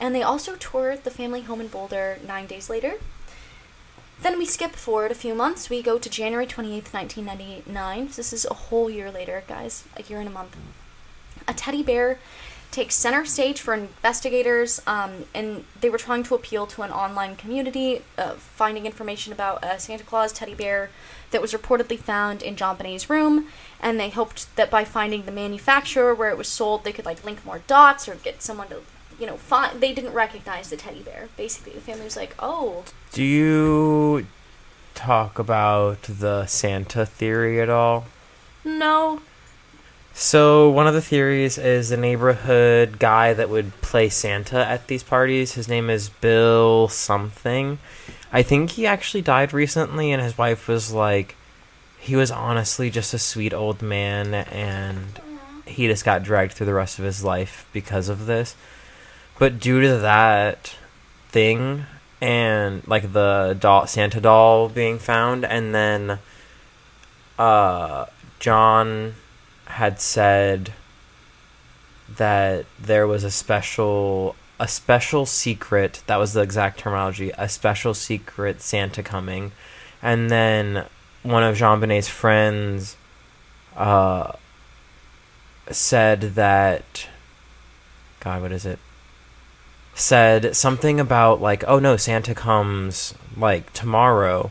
And 0.00 0.14
they 0.14 0.22
also 0.22 0.56
tour 0.56 0.96
the 0.96 1.10
family 1.10 1.42
home 1.42 1.60
in 1.60 1.68
Boulder 1.68 2.18
nine 2.26 2.46
days 2.46 2.68
later. 2.68 2.94
Then 4.20 4.38
we 4.38 4.46
skip 4.46 4.72
forward 4.72 5.10
a 5.10 5.16
few 5.16 5.34
months. 5.34 5.68
We 5.68 5.82
go 5.82 5.98
to 5.98 6.08
January 6.08 6.46
28th, 6.46 6.92
1999. 6.92 8.10
This 8.16 8.32
is 8.32 8.44
a 8.44 8.54
whole 8.54 8.88
year 8.88 9.10
later, 9.10 9.42
guys. 9.48 9.84
A 9.96 10.02
year 10.02 10.20
and 10.20 10.28
a 10.28 10.32
month. 10.32 10.56
A 11.48 11.54
teddy 11.54 11.82
bear 11.82 12.18
takes 12.72 12.94
center 12.96 13.24
stage 13.24 13.60
for 13.60 13.74
investigators, 13.74 14.82
um, 14.86 15.26
and 15.34 15.64
they 15.80 15.88
were 15.88 15.98
trying 15.98 16.24
to 16.24 16.34
appeal 16.34 16.66
to 16.66 16.82
an 16.82 16.90
online 16.90 17.36
community, 17.36 18.02
uh, 18.18 18.32
finding 18.32 18.86
information 18.86 19.32
about 19.32 19.62
a 19.62 19.78
Santa 19.78 20.02
Claus 20.02 20.32
teddy 20.32 20.54
bear 20.54 20.90
that 21.30 21.40
was 21.40 21.52
reportedly 21.52 21.98
found 21.98 22.42
in 22.42 22.56
JonBenét's 22.56 23.08
room, 23.08 23.48
and 23.80 24.00
they 24.00 24.10
hoped 24.10 24.54
that 24.56 24.70
by 24.70 24.84
finding 24.84 25.22
the 25.22 25.32
manufacturer 25.32 26.14
where 26.14 26.30
it 26.30 26.36
was 26.38 26.48
sold, 26.48 26.82
they 26.82 26.92
could 26.92 27.04
like 27.04 27.24
link 27.24 27.44
more 27.44 27.60
dots 27.66 28.08
or 28.08 28.14
get 28.16 28.42
someone 28.42 28.68
to, 28.68 28.80
you 29.20 29.26
know, 29.26 29.36
find. 29.36 29.80
They 29.80 29.92
didn't 29.92 30.14
recognize 30.14 30.70
the 30.70 30.76
teddy 30.76 31.00
bear. 31.00 31.28
Basically, 31.36 31.72
the 31.72 31.80
family 31.80 32.04
was 32.04 32.16
like, 32.16 32.34
"Oh, 32.38 32.84
Do 33.12 33.22
you 33.22 34.26
talk 34.94 35.38
about 35.38 36.02
the 36.02 36.46
Santa 36.46 37.04
theory 37.06 37.60
at 37.60 37.68
all? 37.70 38.06
no, 38.64 39.20
So 40.14 40.68
one 40.70 40.86
of 40.86 40.94
the 40.94 41.00
theories 41.00 41.56
is 41.56 41.90
a 41.90 41.96
neighborhood 41.96 42.98
guy 42.98 43.32
that 43.32 43.48
would 43.48 43.72
play 43.80 44.08
Santa 44.10 44.66
at 44.66 44.86
these 44.86 45.02
parties. 45.02 45.52
His 45.52 45.68
name 45.68 45.88
is 45.88 46.10
Bill 46.10 46.88
something. 46.88 47.78
I 48.32 48.42
think 48.42 48.70
he 48.70 48.86
actually 48.86 49.22
died 49.22 49.52
recently, 49.52 50.12
and 50.12 50.22
his 50.22 50.36
wife 50.36 50.68
was 50.68 50.92
like, 50.92 51.36
he 51.98 52.14
was 52.14 52.30
honestly 52.30 52.90
just 52.90 53.14
a 53.14 53.18
sweet 53.18 53.54
old 53.54 53.80
man, 53.80 54.34
and 54.34 55.20
he 55.66 55.86
just 55.86 56.04
got 56.04 56.22
dragged 56.22 56.52
through 56.52 56.66
the 56.66 56.74
rest 56.74 56.98
of 56.98 57.04
his 57.04 57.24
life 57.24 57.66
because 57.72 58.08
of 58.08 58.26
this. 58.26 58.54
But 59.38 59.60
due 59.60 59.80
to 59.80 59.96
that 59.98 60.76
thing, 61.28 61.86
and 62.20 62.86
like 62.86 63.12
the 63.12 63.56
doll, 63.58 63.86
Santa 63.86 64.20
doll 64.20 64.68
being 64.68 64.98
found, 64.98 65.44
and 65.44 65.74
then 65.74 66.18
uh, 67.38 68.06
John 68.38 69.14
had 69.72 69.98
said 69.98 70.72
that 72.16 72.66
there 72.78 73.06
was 73.06 73.24
a 73.24 73.30
special 73.30 74.36
a 74.60 74.68
special 74.68 75.24
secret 75.24 76.02
that 76.06 76.16
was 76.16 76.34
the 76.34 76.42
exact 76.42 76.78
terminology 76.78 77.32
a 77.38 77.48
special 77.48 77.94
secret 77.94 78.60
santa 78.60 79.02
coming. 79.02 79.52
And 80.02 80.30
then 80.30 80.84
one 81.22 81.42
of 81.42 81.56
JonBenét's 81.56 82.08
friends 82.08 82.96
uh 83.74 84.32
said 85.70 86.20
that 86.34 87.08
god 88.20 88.42
what 88.42 88.52
is 88.52 88.66
it? 88.66 88.78
Said 89.94 90.54
something 90.54 91.00
about 91.00 91.40
like 91.40 91.64
oh 91.66 91.78
no 91.78 91.96
santa 91.96 92.34
comes 92.34 93.14
like 93.38 93.72
tomorrow 93.72 94.50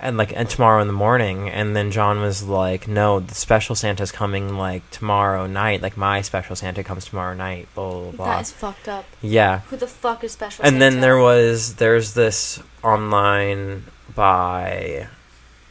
and 0.00 0.16
like 0.16 0.32
and 0.34 0.48
tomorrow 0.48 0.80
in 0.80 0.86
the 0.86 0.92
morning 0.92 1.48
and 1.48 1.76
then 1.76 1.90
john 1.90 2.20
was 2.20 2.42
like 2.42 2.88
no 2.88 3.20
the 3.20 3.34
special 3.34 3.74
santa's 3.74 4.10
coming 4.10 4.56
like 4.56 4.88
tomorrow 4.90 5.46
night. 5.46 5.82
Like 5.82 5.96
my 5.96 6.22
special 6.22 6.56
santa 6.56 6.82
comes 6.82 7.04
tomorrow 7.04 7.34
night 7.34 7.68
blah 7.74 7.90
blah 7.90 8.10
blah 8.12 8.26
that 8.26 8.42
is 8.42 8.50
fucked 8.50 8.88
up." 8.88 9.04
yeah. 9.20 9.60
Who 9.60 9.76
the 9.76 9.86
fuck 9.86 10.24
is 10.24 10.32
special? 10.32 10.64
and 10.64 10.80
then 10.80 11.00
there 11.00 11.18
was 11.18 11.76
there's 11.76 12.14
this 12.14 12.62
online 12.82 13.84
by 14.14 15.08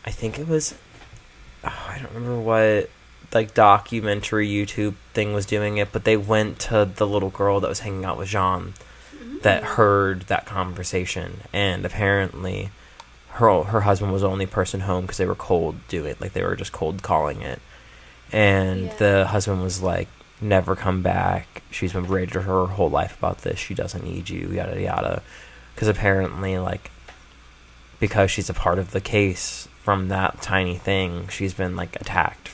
i 0.06 0.12
think 0.12 0.40
it 0.40 0.48
was 0.48 0.76
oh, 1.64 1.88
i 1.90 2.00
don't 2.00 2.14
remember 2.14 2.40
what 2.40 2.90
like 3.34 3.54
documentary 3.54 4.48
youtube 4.48 4.96
thing 5.14 5.34
was 5.34 5.46
doing 5.46 5.78
it 5.78 5.92
but 5.92 6.04
they 6.04 6.18
went 6.18 6.58
to 6.60 6.86
the 6.86 7.06
little 7.06 7.30
girl 7.30 7.60
that 7.60 7.68
was 7.68 7.80
hanging 7.80 8.06
out 8.06 8.18
with 8.18 8.28
jean 8.30 8.74
mm-hmm. 9.40 9.40
that 9.40 9.64
heard 9.64 10.22
that 10.24 10.46
conversation. 10.46 11.42
And 11.54 11.86
apparently 11.86 12.72
her 13.40 13.64
her 13.64 13.82
husband 13.82 14.12
was 14.14 14.22
the 14.22 14.30
only 14.30 14.46
person 14.46 14.82
home 14.82 15.02
because 15.06 15.18
they 15.18 15.26
were 15.26 15.36
cold 15.36 15.76
doing 15.88 16.16
like 16.20 16.34
they 16.34 16.44
were 16.44 16.56
just 16.56 16.72
cold 16.72 17.02
calling 17.02 17.42
it 17.42 17.60
and 18.32 18.86
Yeah. 18.86 18.96
the 18.98 19.28
husband 19.28 19.62
was 19.64 19.82
like 19.82 20.08
never 20.42 20.76
come 20.76 21.02
back 21.02 21.64
she's 21.72 21.92
been 21.94 22.06
berated 22.06 22.36
her 22.44 22.66
whole 22.68 22.90
life 22.90 23.18
about 23.18 23.40
this 23.40 23.60
she 23.60 23.74
doesn't 23.74 24.04
need 24.04 24.30
you 24.30 24.50
yada 24.52 24.80
yada 24.82 25.22
because 25.76 25.88
apparently 25.88 26.58
like 26.60 26.92
because 28.00 28.32
she's 28.32 28.50
a 28.50 28.54
part 28.54 28.80
of 28.80 28.92
the 28.92 29.02
case 29.02 29.68
from 29.84 30.08
that 30.10 30.42
tiny 30.42 30.76
thing 30.78 31.28
she's 31.28 31.54
been 31.54 31.76
like 31.76 31.96
attacked 32.00 32.52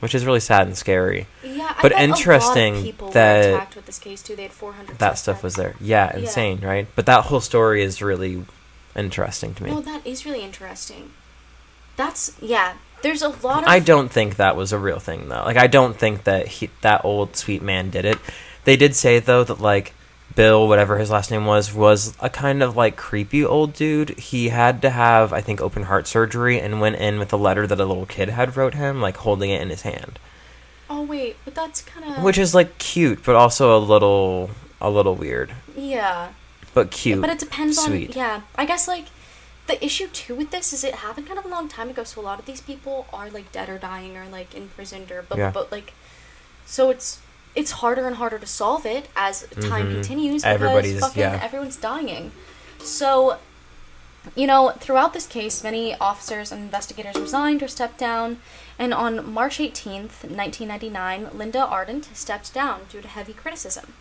which 0.00 0.14
is 0.16 0.26
really 0.26 0.40
sad 0.40 0.66
and 0.66 0.76
scary 0.76 1.28
Yeah, 1.44 1.74
I 1.78 1.82
But 1.82 1.92
a 1.92 1.94
lot 1.94 2.02
of 2.02 2.08
interesting 2.08 2.82
people 2.82 3.10
that- 3.12 3.46
were 3.50 3.56
attacked 3.56 3.76
with 3.76 3.86
this 3.86 4.00
case 4.00 4.20
too. 4.20 4.34
They 4.34 4.42
had 4.42 4.52
400. 4.52 4.98
that 4.98 5.16
stuff 5.18 5.44
was 5.44 5.54
there 5.54 5.76
yeah 5.80 6.10
Yeah. 6.14 6.20
insane 6.22 6.60
right 6.60 6.88
but 6.96 7.06
that 7.06 7.24
whole 7.26 7.40
story 7.40 7.82
is 7.84 8.02
really 8.02 8.44
interesting 8.96 9.54
to 9.54 9.64
me 9.64 9.70
No, 9.70 9.80
that 9.80 10.06
is 10.06 10.26
really 10.26 10.42
interesting. 10.42 11.12
That's 11.96 12.32
yeah. 12.40 12.74
there's 13.02 13.22
a 13.22 13.28
lot 13.28 13.62
of 13.62 13.68
I 13.68 13.78
don't 13.78 14.10
think 14.10 14.36
that 14.36 14.56
was 14.56 14.72
a 14.72 14.78
real 14.78 14.98
thing 14.98 15.28
though. 15.28 15.42
Like 15.44 15.56
I 15.56 15.66
don't 15.66 15.96
think 15.96 16.24
that 16.24 16.48
he, 16.48 16.70
that 16.80 17.04
old 17.04 17.36
sweet 17.36 17.62
man 17.62 17.90
did 17.90 18.04
it. 18.04 18.18
They 18.64 18.76
did 18.76 18.94
say 18.94 19.18
though 19.18 19.44
that 19.44 19.60
like 19.60 19.94
Bill, 20.34 20.66
whatever 20.66 20.98
his 20.98 21.10
last 21.10 21.30
name 21.30 21.44
was, 21.44 21.74
was 21.74 22.16
a 22.20 22.30
kind 22.30 22.62
of 22.62 22.76
like 22.76 22.96
creepy 22.96 23.44
old 23.44 23.74
dude. 23.74 24.18
He 24.18 24.48
had 24.48 24.80
to 24.82 24.90
have, 24.90 25.32
I 25.32 25.40
think, 25.40 25.60
open 25.60 25.84
heart 25.84 26.06
surgery 26.06 26.58
and 26.58 26.80
went 26.80 26.96
in 26.96 27.18
with 27.18 27.32
a 27.32 27.36
letter 27.36 27.66
that 27.66 27.80
a 27.80 27.84
little 27.84 28.06
kid 28.06 28.30
had 28.30 28.56
wrote 28.56 28.74
him, 28.74 29.00
like 29.00 29.18
holding 29.18 29.50
it 29.50 29.60
in 29.60 29.68
his 29.68 29.82
hand, 29.82 30.18
Oh 30.88 31.02
wait, 31.02 31.36
but 31.44 31.54
that's 31.54 31.80
kind 31.80 32.04
of 32.04 32.22
which 32.22 32.38
is 32.38 32.54
like 32.54 32.78
cute, 32.78 33.24
but 33.24 33.34
also 33.34 33.76
a 33.76 33.80
little, 33.80 34.50
a 34.80 34.90
little 34.90 35.14
weird, 35.14 35.52
yeah. 35.76 36.32
But 36.74 36.90
cute. 36.90 37.20
But 37.20 37.30
it 37.30 37.38
depends 37.38 37.78
sweet. 37.82 38.10
on 38.10 38.16
yeah. 38.16 38.40
I 38.56 38.64
guess 38.64 38.88
like 38.88 39.06
the 39.66 39.82
issue 39.84 40.08
too 40.08 40.34
with 40.34 40.50
this 40.50 40.72
is 40.72 40.82
it 40.84 40.96
happened 40.96 41.26
kind 41.26 41.38
of 41.38 41.44
a 41.44 41.48
long 41.48 41.68
time 41.68 41.88
ago, 41.90 42.04
so 42.04 42.20
a 42.20 42.24
lot 42.24 42.38
of 42.38 42.46
these 42.46 42.60
people 42.60 43.06
are 43.12 43.28
like 43.30 43.52
dead 43.52 43.68
or 43.68 43.78
dying 43.78 44.16
or 44.16 44.26
like 44.28 44.54
imprisoned 44.54 45.10
or 45.12 45.22
but 45.22 45.38
Yeah. 45.38 45.50
but 45.50 45.70
like 45.70 45.92
so 46.66 46.90
it's 46.90 47.20
it's 47.54 47.72
harder 47.72 48.06
and 48.06 48.16
harder 48.16 48.38
to 48.38 48.46
solve 48.46 48.86
it 48.86 49.08
as 49.14 49.42
time 49.60 49.88
Mhm. 49.88 49.94
continues 49.94 50.42
because 50.42 50.54
Everybody's- 50.54 51.00
fucking 51.00 51.20
yeah. 51.20 51.40
everyone's 51.42 51.76
dying. 51.76 52.32
So 52.82 53.38
you 54.36 54.46
know, 54.46 54.70
throughout 54.78 55.12
this 55.14 55.26
case, 55.26 55.64
many 55.64 55.96
officers 55.96 56.52
and 56.52 56.62
investigators 56.62 57.16
resigned 57.20 57.60
or 57.60 57.66
stepped 57.66 57.98
down, 57.98 58.40
and 58.78 58.94
on 58.94 59.28
March 59.28 59.58
18th, 59.58 60.22
1999, 60.22 61.30
Linda 61.36 61.64
Arndt 61.66 62.08
stepped 62.14 62.54
down 62.54 62.82
due 62.88 63.00
to 63.02 63.08
heavy 63.08 63.32
criticism. 63.32 63.94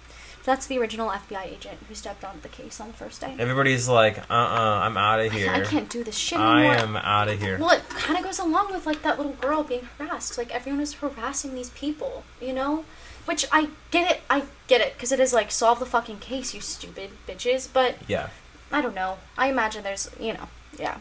That's 0.44 0.66
the 0.66 0.80
original 0.80 1.10
FBI 1.10 1.46
agent 1.46 1.78
who 1.88 1.94
stepped 1.94 2.24
on 2.24 2.40
the 2.42 2.50
case 2.50 2.80
on 2.80 2.88
the 2.88 2.94
first 2.94 3.22
day. 3.22 3.36
Everybody's 3.38 3.88
like, 3.88 4.18
uh, 4.18 4.34
uh-uh, 4.34 4.80
I'm 4.80 4.98
out 4.98 5.20
of 5.20 5.32
here. 5.32 5.52
I 5.52 5.62
can't 5.62 5.88
do 5.90 6.04
this 6.04 6.16
shit 6.18 6.40
anymore. 6.40 6.72
I 6.72 6.76
am 6.78 6.96
out 6.98 7.28
of 7.30 7.40
here. 7.40 7.60
Well, 7.60 7.70
it 7.78 7.88
kind 7.90 8.18
of 8.18 8.24
goes 8.26 8.40
along 8.40 8.72
with 8.74 8.86
like 8.88 9.04
that 9.04 9.18
little 9.18 9.34
girl 9.34 9.64
being 9.64 9.88
harassed. 10.00 10.38
Like 10.40 10.50
everyone 10.54 10.82
is 10.82 10.94
harassing 10.96 11.54
these 11.54 11.70
people, 11.72 12.24
you 12.42 12.54
know. 12.54 12.86
Which 13.26 13.46
I 13.52 13.70
get 13.92 14.10
it, 14.12 14.22
I 14.32 14.44
get 14.68 14.82
it, 14.82 14.94
because 14.94 15.12
it 15.12 15.20
is 15.20 15.32
like 15.32 15.52
solve 15.52 15.78
the 15.80 15.86
fucking 15.86 16.18
case, 16.20 16.56
you 16.56 16.62
stupid 16.62 17.12
bitches. 17.28 17.70
But 17.72 17.98
Yeah. 18.08 18.30
I 18.72 18.82
don't 18.82 18.96
know. 18.96 19.20
I 19.38 19.48
imagine 19.50 19.84
there's, 19.84 20.10
you 20.20 20.34
know, 20.34 20.48
yeah. 20.80 20.98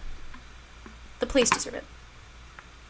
The 1.21 1.27
police 1.27 1.49
deserve 1.49 1.75
it. 1.75 1.85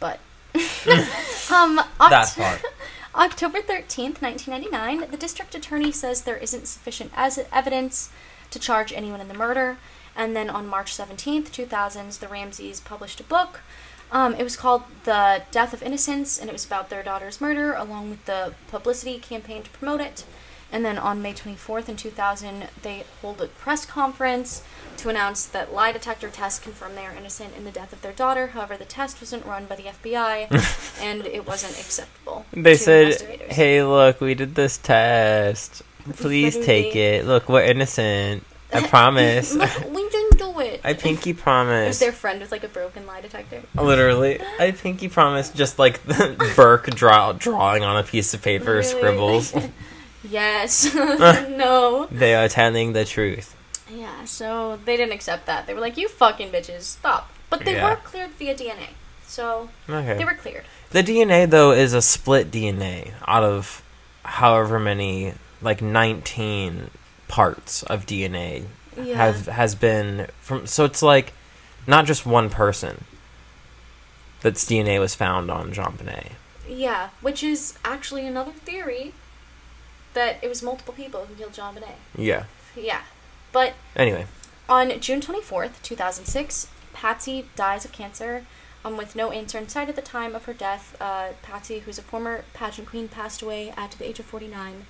But 0.01 0.19
um 0.55 1.79
Oct- 2.01 2.11
That 2.11 2.35
part. 2.37 2.63
October 3.15 3.59
13th, 3.59 4.23
1999, 4.23 5.11
the 5.11 5.17
district 5.17 5.55
attorney 5.55 5.91
says 5.91 6.23
there 6.23 6.37
isn't 6.37 6.69
sufficient 6.69 7.11
as 7.15 7.45
evidence 7.53 8.11
to 8.51 8.59
charge 8.59 8.93
anyone 8.93 9.21
in 9.21 9.29
the 9.29 9.35
murder. 9.35 9.79
And 10.15 10.37
then 10.37 10.49
on 10.49 10.69
March 10.69 10.97
17th, 10.97 11.51
2000s, 11.51 12.19
the 12.19 12.29
Ramseys 12.29 12.81
published 12.81 13.21
a 13.21 13.25
book. 13.25 13.61
Um, 14.13 14.35
it 14.35 14.45
was 14.45 14.57
called 14.57 14.83
The 15.05 15.43
Death 15.51 15.73
of 15.73 15.83
Innocence, 15.83 16.39
and 16.39 16.49
it 16.49 16.53
was 16.53 16.65
about 16.65 16.89
their 16.89 17.03
daughter's 17.03 17.41
murder, 17.41 17.73
along 17.75 18.11
with 18.11 18.25
the 18.27 18.55
publicity 18.69 19.19
campaign 19.19 19.63
to 19.63 19.71
promote 19.71 20.01
it. 20.01 20.25
And 20.73 20.85
then 20.85 20.99
on 20.99 21.21
May 21.21 21.33
24th, 21.35 21.89
in 21.89 21.97
2000, 21.97 22.69
they 22.83 23.05
hold 23.21 23.41
a 23.41 23.47
press 23.49 23.85
conference 23.85 24.63
to 24.99 25.09
announce 25.09 25.47
that 25.47 25.73
lie 25.73 25.93
detector 25.93 26.29
tests 26.29 26.59
confirm 26.63 26.95
they 26.95 27.07
are 27.07 27.15
innocent 27.15 27.57
in 27.57 27.65
the 27.65 27.71
death 27.71 27.93
of 27.93 28.03
their 28.03 28.13
daughter. 28.13 28.49
However, 28.49 28.77
the 28.77 28.85
test 28.85 29.21
wasn't 29.21 29.47
run 29.47 29.65
by 29.67 29.77
the 29.77 29.85
FBI, 29.85 31.01
and 31.03 31.27
it 31.27 31.47
wasn't 31.47 31.73
acceptable. 31.79 32.45
They 32.53 32.77
said, 32.77 33.21
"Hey, 33.51 33.83
look, 33.83 34.21
we 34.21 34.35
did 34.35 34.55
this 34.55 34.77
test. 34.79 35.83
Please 36.17 36.57
take 36.59 36.95
it. 36.95 37.25
Look, 37.27 37.49
we're 37.49 37.63
innocent. 37.63 38.45
I 38.73 38.87
promise. 38.87 39.55
Look, 39.55 39.71
we 39.91 40.09
didn't 40.09 40.39
do 40.39 40.61
it. 40.61 40.81
I 40.85 40.93
pinky 40.93 41.31
It 41.31 41.37
was 41.37 41.43
promise. 41.43 41.99
their 41.99 42.13
friend 42.13 42.41
with 42.41 42.53
like 42.53 42.65
a 42.65 42.69
broken 42.69 43.07
lie 43.07 43.21
detector. 43.21 43.63
Literally, 43.75 44.39
I 44.59 44.71
pinky 44.73 45.09
promise. 45.09 45.51
Just 45.51 45.79
like 45.79 46.03
the 46.05 46.53
Burke 46.57 46.87
draw 46.91 47.33
drawing 47.33 47.83
on 47.85 47.97
a 47.97 48.03
piece 48.03 48.35
of 48.35 48.43
paper, 48.43 48.83
scribbles. 48.83 49.55
Yes. 50.29 50.95
no. 50.95 52.07
they 52.11 52.35
are 52.35 52.49
telling 52.49 52.93
the 52.93 53.05
truth. 53.05 53.57
Yeah, 53.93 54.25
so 54.25 54.79
they 54.85 54.97
didn't 54.97 55.13
accept 55.15 55.47
that. 55.47 55.67
They 55.67 55.75
were 55.75 55.81
like, 55.81 55.97
you 55.97 56.09
fucking 56.09 56.51
bitches, 56.51 56.83
stop. 56.83 57.31
But 57.49 57.65
they 57.65 57.75
Yeah. 57.75 57.91
were 57.91 57.97
cleared 57.97 58.31
via 58.33 58.55
DNA. 58.55 58.91
So 59.27 59.69
Okay. 59.89 60.17
they 60.19 60.25
were 60.25 60.35
cleared. 60.35 60.65
The 60.91 61.03
DNA 61.03 61.47
though 61.49 61.73
is 61.73 61.93
a 61.95 62.03
split 62.03 62.51
DNA 62.51 63.13
out 63.27 63.43
of 63.45 63.83
however 64.25 64.79
many, 64.79 65.35
like 65.63 65.81
nineteen 65.83 66.91
parts 67.29 67.83
of 67.85 68.07
DNA 68.07 68.65
Yeah. 69.01 69.17
has 69.17 69.47
has 69.47 69.75
been 69.75 70.29
from. 70.41 70.67
So 70.67 70.85
it's 70.85 71.03
like 71.03 71.33
not 71.87 72.07
just 72.07 72.27
one 72.27 72.51
person. 72.51 73.05
That's 74.43 74.65
DNA 74.65 74.99
was 74.99 75.15
found 75.15 75.51
on 75.51 75.73
JonBenét. 75.73 76.33
Yeah, 76.69 77.11
which 77.21 77.43
is 77.43 77.75
actually 77.85 78.27
another 78.27 78.53
theory 78.53 79.13
that 80.15 80.39
it 80.43 80.49
was 80.49 80.63
multiple 80.63 80.95
people 80.95 81.27
who 81.27 81.35
killed 81.35 81.53
JonBenét. 81.53 81.95
Yeah. 82.17 82.45
Yeah. 82.77 83.03
But 83.53 83.75
Anyway, 83.97 84.27
On 84.69 85.01
June 85.01 85.21
24th, 85.21 85.83
2006, 85.83 86.69
Patsy 86.93 87.47
dies 87.57 87.85
of 87.85 87.93
cancer 87.93 88.45
um, 88.85 88.97
with 88.97 89.15
no 89.17 89.31
answer 89.31 89.59
in 89.59 89.69
sight 89.69 89.89
at 89.89 89.97
the 89.97 90.03
time 90.03 90.35
of 90.35 90.45
her 90.45 90.53
death. 90.53 90.97
Uh, 91.01 91.29
Patsy, 91.43 91.81
who's 91.81 91.99
a 91.99 92.03
former 92.03 92.45
pageant 92.55 92.89
queen, 92.89 93.09
passed 93.09 93.43
away 93.43 93.71
at 93.77 93.93
the 93.93 94.09
age 94.09 94.19
of 94.19 94.27
49 94.27 94.87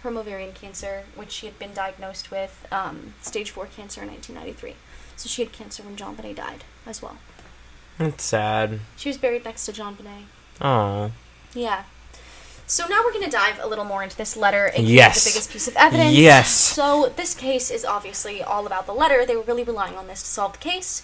from 0.00 0.16
ovarian 0.16 0.52
cancer, 0.52 1.04
which 1.14 1.30
she 1.30 1.46
had 1.46 1.58
been 1.58 1.72
diagnosed 1.72 2.30
with 2.30 2.66
um, 2.72 3.14
stage 3.22 3.50
4 3.50 3.66
cancer 3.66 4.02
in 4.02 4.08
1993. 4.08 4.74
So 5.16 5.28
she 5.28 5.42
had 5.44 5.52
cancer 5.52 5.82
when 5.82 5.96
JonBenét 5.96 6.36
died 6.36 6.64
as 6.86 7.00
well. 7.00 7.18
it's 7.98 8.24
sad. 8.24 8.80
She 8.96 9.08
was 9.08 9.18
buried 9.18 9.44
next 9.44 9.66
to 9.66 9.72
JonBenét. 9.72 10.24
Oh. 10.60 11.12
Yeah. 11.54 11.84
So 12.72 12.86
now 12.88 13.02
we're 13.04 13.12
going 13.12 13.26
to 13.26 13.30
dive 13.30 13.60
a 13.60 13.66
little 13.66 13.84
more 13.84 14.02
into 14.02 14.16
this 14.16 14.34
letter, 14.34 14.70
aka 14.72 14.82
Yes. 14.82 15.22
the 15.24 15.28
biggest 15.28 15.50
piece 15.50 15.68
of 15.68 15.76
evidence. 15.76 16.14
Yes. 16.14 16.50
So 16.50 17.12
this 17.16 17.34
case 17.34 17.70
is 17.70 17.84
obviously 17.84 18.42
all 18.42 18.66
about 18.66 18.86
the 18.86 18.94
letter. 18.94 19.26
They 19.26 19.36
were 19.36 19.42
really 19.42 19.62
relying 19.62 19.94
on 19.94 20.06
this 20.06 20.22
to 20.22 20.28
solve 20.30 20.54
the 20.54 20.58
case. 20.58 21.02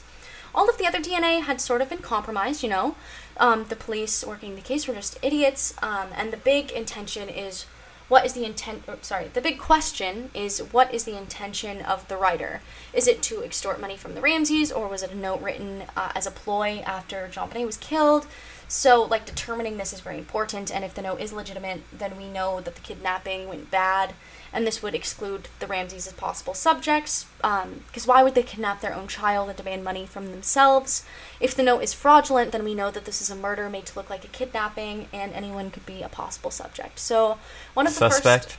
All 0.54 0.70
of 0.70 0.78
the 0.78 0.86
other 0.86 0.98
DNA 0.98 1.42
had 1.42 1.60
sort 1.60 1.82
of 1.82 1.90
been 1.90 1.98
compromised, 1.98 2.62
you 2.62 2.70
know. 2.70 2.96
Um, 3.36 3.66
the 3.68 3.76
police 3.76 4.24
working 4.24 4.54
the 4.54 4.62
case 4.62 4.88
were 4.88 4.94
just 4.94 5.18
idiots, 5.20 5.74
um, 5.82 6.08
and 6.16 6.32
the 6.32 6.38
big 6.38 6.70
intention 6.70 7.28
is 7.28 7.66
what 8.08 8.24
is 8.24 8.32
the 8.32 8.46
intent? 8.46 8.84
Or, 8.88 8.96
sorry, 9.02 9.28
the 9.28 9.42
big 9.42 9.58
question 9.58 10.30
is 10.32 10.60
what 10.60 10.94
is 10.94 11.04
the 11.04 11.18
intention 11.18 11.82
of 11.82 12.08
the 12.08 12.16
writer? 12.16 12.62
Is 12.94 13.06
it 13.06 13.20
to 13.24 13.42
extort 13.42 13.78
money 13.78 13.98
from 13.98 14.14
the 14.14 14.22
Ramseys, 14.22 14.72
or 14.72 14.88
was 14.88 15.02
it 15.02 15.12
a 15.12 15.14
note 15.14 15.42
written 15.42 15.84
uh, 15.94 16.12
as 16.14 16.26
a 16.26 16.30
ploy 16.30 16.82
after 16.86 17.28
JonBenét 17.30 17.66
was 17.66 17.76
killed? 17.76 18.26
So, 18.70 19.02
like, 19.02 19.24
determining 19.24 19.78
this 19.78 19.94
is 19.94 20.00
very 20.00 20.18
important, 20.18 20.70
and 20.70 20.84
if 20.84 20.92
the 20.94 21.00
note 21.00 21.20
is 21.20 21.32
legitimate, 21.32 21.80
then 21.90 22.18
we 22.18 22.28
know 22.28 22.60
that 22.60 22.74
the 22.74 22.82
kidnapping 22.82 23.48
went 23.48 23.70
bad, 23.70 24.12
and 24.52 24.66
this 24.66 24.82
would 24.82 24.94
exclude 24.94 25.48
the 25.58 25.66
Ramseys 25.66 26.06
as 26.06 26.12
possible 26.12 26.52
subjects. 26.52 27.24
Because 27.38 28.06
why 28.06 28.22
would 28.22 28.34
they 28.34 28.42
kidnap 28.42 28.82
their 28.82 28.94
own 28.94 29.08
child 29.08 29.48
and 29.48 29.56
demand 29.56 29.84
money 29.84 30.04
from 30.04 30.30
themselves? 30.32 31.02
If 31.40 31.54
the 31.54 31.62
note 31.62 31.82
is 31.82 31.94
fraudulent, 31.94 32.52
then 32.52 32.62
we 32.62 32.74
know 32.74 32.90
that 32.90 33.06
this 33.06 33.22
is 33.22 33.30
a 33.30 33.34
murder 33.34 33.70
made 33.70 33.86
to 33.86 33.98
look 33.98 34.10
like 34.10 34.24
a 34.24 34.28
kidnapping, 34.28 35.08
and 35.14 35.32
anyone 35.32 35.70
could 35.70 35.86
be 35.86 36.02
a 36.02 36.08
possible 36.10 36.50
subject. 36.50 36.98
So, 36.98 37.38
one 37.72 37.86
of 37.86 37.94
the 37.94 38.10
Suspect. 38.10 38.44
first 38.44 38.58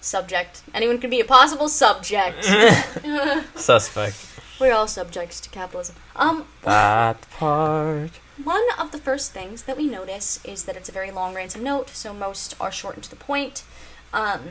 subject, 0.00 0.62
anyone 0.74 0.98
could 0.98 1.10
be 1.10 1.20
a 1.20 1.24
possible 1.24 1.68
subject. 1.68 2.44
Suspect. 3.54 4.16
We're 4.60 4.72
all 4.72 4.88
subjects 4.88 5.40
to 5.42 5.50
capitalism. 5.50 5.94
Um, 6.16 6.46
That 6.62 7.20
part. 7.30 8.10
One 8.42 8.64
of 8.78 8.92
the 8.92 8.98
first 8.98 9.32
things 9.32 9.62
that 9.64 9.76
we 9.76 9.86
notice 9.86 10.44
is 10.44 10.64
that 10.64 10.76
it's 10.76 10.88
a 10.88 10.92
very 10.92 11.10
long 11.10 11.34
ransom 11.34 11.62
note, 11.62 11.90
so 11.90 12.12
most 12.12 12.54
are 12.60 12.72
short 12.72 12.94
and 12.94 13.04
to 13.04 13.10
the 13.10 13.16
point. 13.16 13.64
Um, 14.12 14.50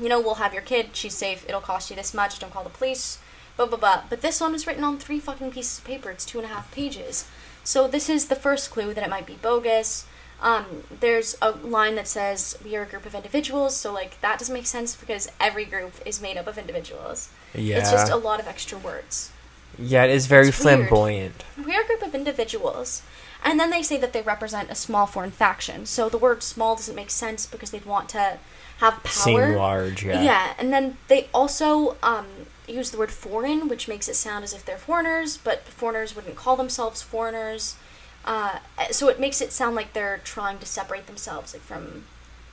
you 0.00 0.08
know, 0.08 0.20
we'll 0.20 0.36
have 0.36 0.52
your 0.52 0.62
kid, 0.62 0.90
she's 0.92 1.14
safe, 1.14 1.44
it'll 1.48 1.60
cost 1.60 1.90
you 1.90 1.96
this 1.96 2.14
much, 2.14 2.38
don't 2.38 2.52
call 2.52 2.64
the 2.64 2.70
police, 2.70 3.18
blah 3.56 3.66
blah 3.66 3.78
blah. 3.78 4.02
But 4.08 4.22
this 4.22 4.40
one 4.40 4.52
was 4.52 4.66
written 4.66 4.84
on 4.84 4.98
three 4.98 5.20
fucking 5.20 5.52
pieces 5.52 5.78
of 5.78 5.84
paper, 5.84 6.10
it's 6.10 6.24
two 6.24 6.38
and 6.38 6.46
a 6.46 6.52
half 6.52 6.70
pages. 6.72 7.26
So 7.62 7.88
this 7.88 8.10
is 8.10 8.26
the 8.26 8.36
first 8.36 8.70
clue 8.70 8.92
that 8.94 9.04
it 9.04 9.10
might 9.10 9.26
be 9.26 9.38
bogus. 9.40 10.06
Um, 10.42 10.84
there's 11.00 11.36
a 11.40 11.52
line 11.52 11.94
that 11.94 12.08
says, 12.08 12.58
We 12.64 12.76
are 12.76 12.82
a 12.82 12.86
group 12.86 13.06
of 13.06 13.14
individuals, 13.14 13.76
so 13.76 13.92
like 13.92 14.20
that 14.20 14.38
doesn't 14.38 14.52
make 14.52 14.66
sense 14.66 14.96
because 14.96 15.30
every 15.40 15.64
group 15.64 15.94
is 16.04 16.20
made 16.20 16.36
up 16.36 16.46
of 16.46 16.58
individuals. 16.58 17.30
Yeah. 17.54 17.78
It's 17.78 17.90
just 17.90 18.10
a 18.10 18.16
lot 18.16 18.40
of 18.40 18.48
extra 18.48 18.76
words. 18.76 19.30
Yeah, 19.78 20.04
it 20.04 20.10
is 20.10 20.26
very 20.26 20.48
It's 20.48 20.64
weird. 20.64 20.88
flamboyant. 20.88 21.44
We 21.64 21.74
are 21.74 21.82
a 21.82 21.86
group 21.86 22.02
of 22.02 22.14
individuals. 22.14 23.02
And 23.46 23.60
then 23.60 23.68
they 23.70 23.82
say 23.82 23.98
that 23.98 24.12
they 24.14 24.22
represent 24.22 24.70
a 24.70 24.74
small 24.74 25.04
foreign 25.06 25.30
faction. 25.30 25.84
So 25.84 26.08
the 26.08 26.16
word 26.16 26.42
small 26.42 26.76
doesn't 26.76 26.94
make 26.96 27.10
sense 27.10 27.44
because 27.44 27.70
they'd 27.72 27.84
want 27.84 28.08
to 28.10 28.38
have 28.78 28.94
power. 29.02 29.12
Seem 29.12 29.54
large, 29.54 30.04
yeah. 30.04 30.22
Yeah, 30.22 30.54
and 30.58 30.72
then 30.72 30.96
they 31.08 31.28
also 31.34 31.96
um, 32.02 32.26
use 32.66 32.90
the 32.90 32.96
word 32.98 33.10
foreign, 33.10 33.68
which 33.68 33.86
makes 33.86 34.08
it 34.08 34.14
sound 34.14 34.44
as 34.44 34.54
if 34.54 34.64
they're 34.64 34.78
foreigners, 34.78 35.36
but 35.36 35.64
foreigners 35.64 36.16
wouldn't 36.16 36.36
call 36.36 36.56
themselves 36.56 37.02
foreigners. 37.02 37.76
Uh, 38.24 38.60
so 38.90 39.08
it 39.08 39.20
makes 39.20 39.42
it 39.42 39.52
sound 39.52 39.76
like 39.76 39.92
they're 39.92 40.18
trying 40.24 40.58
to 40.58 40.66
separate 40.66 41.06
themselves 41.06 41.52
like 41.52 41.62
from 41.62 42.04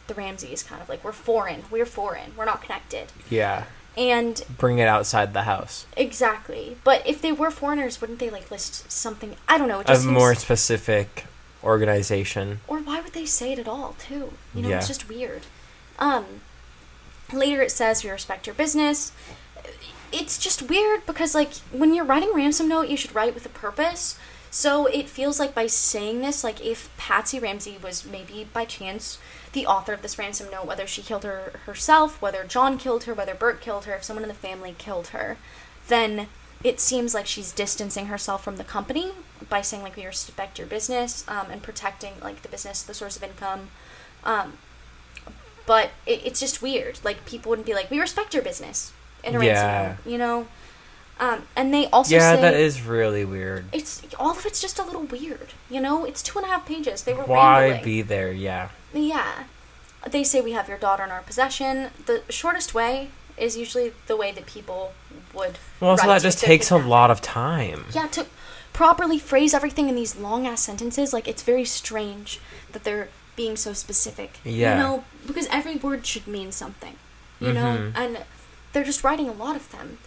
the 0.07 0.13
Ramseys, 0.13 0.61
kind 0.63 0.81
of 0.81 0.89
like 0.89 1.01
we're 1.05 1.13
foreign, 1.13 1.63
we're 1.71 1.85
foreign, 1.85 2.33
we're 2.35 2.43
not 2.43 2.61
connected. 2.61 3.13
Yeah. 3.29 3.63
And 3.97 4.41
Bring 4.57 4.79
it 4.79 4.87
outside 4.87 5.33
the 5.33 5.43
house. 5.43 5.85
exactly, 5.97 6.77
but 6.83 7.05
if 7.05 7.21
they 7.21 7.31
were 7.33 7.51
foreigners, 7.51 7.99
wouldn't 7.99 8.19
they 8.19 8.29
like 8.29 8.49
list 8.49 8.89
something? 8.91 9.35
I 9.49 9.57
don't 9.57 9.67
know. 9.67 9.79
It 9.81 9.87
A 9.89 9.93
just 9.93 10.03
seems, 10.03 10.13
more 10.13 10.33
specific 10.35 11.25
organization. 11.63 12.59
or 12.67 12.79
why 12.79 13.01
would 13.01 13.13
they 13.13 13.25
say 13.25 13.53
it 13.53 13.59
at 13.59 13.67
all 13.67 13.95
too 13.99 14.33
you 14.55 14.63
know 14.63 14.69
it's 14.69 14.87
just 14.87 15.07
weird 15.07 15.43
um 15.99 16.25
later 17.31 17.61
it 17.61 17.69
says 17.71 18.03
we 18.03 18.09
respect 18.09 18.47
your 18.47 18.55
business 18.55 19.11
it's 20.11 20.39
just 20.39 20.63
weird 20.63 21.05
because 21.05 21.35
like 21.35 21.53
when 21.71 21.93
you're 21.93 22.03
writing 22.03 22.33
ransom 22.33 22.67
note 22.67 22.89
you 22.89 22.97
should 22.97 23.13
write 23.13 23.35
with 23.35 23.45
a 23.45 23.49
purpose 23.49 24.17
so 24.49 24.87
it 24.87 25.07
feels 25.07 25.39
like 25.39 25.53
by 25.53 25.67
saying 25.67 26.21
this 26.21 26.43
like 26.43 26.65
if 26.65 26.89
patsy 26.97 27.37
ramsey 27.39 27.77
was 27.81 28.05
maybe 28.05 28.47
by 28.51 28.65
chance 28.65 29.19
the 29.53 29.65
author 29.65 29.93
of 29.93 30.01
this 30.01 30.17
ransom 30.17 30.49
note 30.51 30.65
whether 30.65 30.87
she 30.87 31.01
killed 31.01 31.23
her 31.23 31.59
herself 31.65 32.21
whether 32.21 32.43
john 32.43 32.77
killed 32.77 33.03
her 33.03 33.13
whether 33.13 33.35
burke 33.35 33.61
killed 33.61 33.85
her. 33.85 33.95
If 33.95 34.03
someone 34.03 34.23
in 34.23 34.29
the 34.29 34.35
family 34.35 34.75
killed 34.77 35.07
her 35.07 35.37
then 35.87 36.27
it 36.63 36.79
seems 36.79 37.13
like 37.13 37.25
she's 37.25 37.51
distancing 37.51 38.07
herself 38.07 38.43
from 38.43 38.57
the 38.57 38.63
company 38.63 39.11
by 39.49 39.61
saying 39.61 39.83
like 39.83 39.95
we 39.95 40.05
respect 40.05 40.57
your 40.57 40.67
business 40.67 41.25
um, 41.27 41.47
and 41.49 41.63
protecting 41.63 42.13
like 42.21 42.41
the 42.41 42.49
business 42.49 42.83
the 42.83 42.93
source 42.93 43.17
of 43.17 43.23
income. 43.23 43.69
Um, 44.23 44.53
but 45.65 45.91
it, 46.05 46.21
it's 46.25 46.39
just 46.39 46.61
weird. 46.61 46.99
Like 47.03 47.25
people 47.25 47.49
wouldn't 47.49 47.65
be 47.65 47.73
like 47.73 47.89
we 47.89 47.99
respect 47.99 48.33
your 48.33 48.43
business 48.43 48.93
in 49.23 49.35
a 49.35 49.39
ransom 49.39 49.67
note, 50.05 50.11
you 50.11 50.17
know 50.17 50.47
um, 51.21 51.43
and 51.55 51.73
they 51.73 51.85
also 51.87 52.15
yeah, 52.15 52.35
say 52.35 52.41
that 52.41 52.53
is 52.55 52.81
really 52.81 53.23
weird. 53.23 53.63
it's 53.71 54.01
all 54.19 54.31
of 54.31 54.45
it's 54.45 54.59
just 54.59 54.77
a 54.79 54.83
little 54.83 55.03
weird 55.03 55.49
you 55.69 55.79
know 55.79 56.03
it's 56.03 56.21
two 56.21 56.37
and 56.39 56.45
a 56.47 56.49
half 56.49 56.65
pages 56.65 57.03
they 57.03 57.13
were 57.13 57.23
Why 57.23 57.61
rambling. 57.69 57.83
be 57.85 58.01
there? 58.01 58.31
Yeah. 58.33 58.69
Yeah. 58.93 59.43
They 60.09 60.23
say 60.23 60.41
we 60.41 60.51
have 60.53 60.67
your 60.67 60.79
daughter 60.79 61.03
in 61.03 61.11
our 61.11 61.21
possession. 61.21 61.91
The 62.07 62.23
shortest 62.29 62.73
way 62.73 63.09
is 63.37 63.55
usually 63.55 63.93
the 64.07 64.17
way 64.17 64.31
that 64.31 64.45
people 64.47 64.93
would. 65.33 65.59
Well, 65.79 65.95
so 65.97 66.07
that 66.07 66.21
just 66.23 66.39
takes 66.39 66.71
a 66.71 66.77
lot 66.77 67.11
of 67.11 67.21
time. 67.21 67.85
Yeah, 67.93 68.07
to 68.07 68.25
properly 68.73 69.19
phrase 69.19 69.53
everything 69.53 69.89
in 69.89 69.95
these 69.95 70.15
long 70.15 70.47
ass 70.47 70.61
sentences, 70.63 71.13
like 71.13 71.27
it's 71.27 71.43
very 71.43 71.65
strange 71.65 72.39
that 72.71 72.83
they're 72.83 73.09
being 73.35 73.55
so 73.55 73.73
specific. 73.73 74.39
Yeah. 74.43 74.75
You 74.75 74.83
know, 74.83 75.03
because 75.27 75.47
every 75.51 75.75
word 75.75 76.05
should 76.05 76.25
mean 76.27 76.51
something. 76.51 76.95
You 77.39 77.53
know, 77.53 77.77
Mhm. 77.77 77.91
and 77.95 78.17
they're 78.73 78.83
just 78.83 79.03
writing 79.03 79.29
a 79.29 79.33
lot 79.33 79.55
of 79.55 79.71
them. 79.71 79.99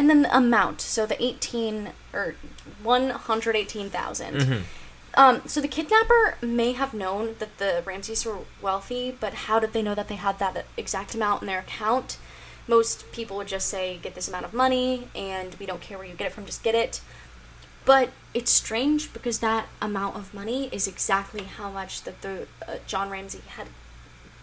And 0.00 0.08
then 0.08 0.22
the 0.22 0.34
amount, 0.34 0.80
so 0.80 1.04
the 1.04 1.22
18 1.22 1.90
or 2.14 2.34
118,000. 2.82 4.34
Mhm. 4.34 4.62
Um, 5.12 5.42
so 5.46 5.60
the 5.60 5.68
kidnapper 5.68 6.38
may 6.40 6.72
have 6.72 6.94
known 6.94 7.36
that 7.38 7.58
the 7.58 7.82
Ramseys 7.84 8.24
were 8.24 8.38
wealthy, 8.62 9.10
but 9.10 9.34
how 9.34 9.58
did 9.58 9.74
they 9.74 9.82
know 9.82 9.94
that 9.94 10.08
they 10.08 10.14
had 10.14 10.38
that 10.38 10.64
exact 10.78 11.14
amount 11.14 11.42
in 11.42 11.48
their 11.48 11.58
account? 11.58 12.16
Most 12.66 13.12
people 13.12 13.36
would 13.36 13.48
just 13.48 13.68
say, 13.68 13.98
get 14.00 14.14
this 14.14 14.26
amount 14.26 14.46
of 14.46 14.54
money, 14.54 15.08
and 15.14 15.54
we 15.56 15.66
don't 15.66 15.82
care 15.82 15.98
where 15.98 16.06
you 16.06 16.14
get 16.14 16.28
it 16.28 16.32
from, 16.32 16.46
just 16.46 16.62
get 16.62 16.74
it. 16.74 17.02
But 17.84 18.08
it's 18.32 18.50
strange 18.50 19.12
because 19.12 19.40
that 19.40 19.66
amount 19.82 20.16
of 20.16 20.32
money 20.32 20.70
is 20.72 20.88
exactly 20.88 21.42
how 21.44 21.68
much 21.68 22.04
that 22.04 22.22
the 22.22 22.46
uh, 22.66 22.76
John 22.86 23.10
Ramsey 23.10 23.42
had 23.48 23.66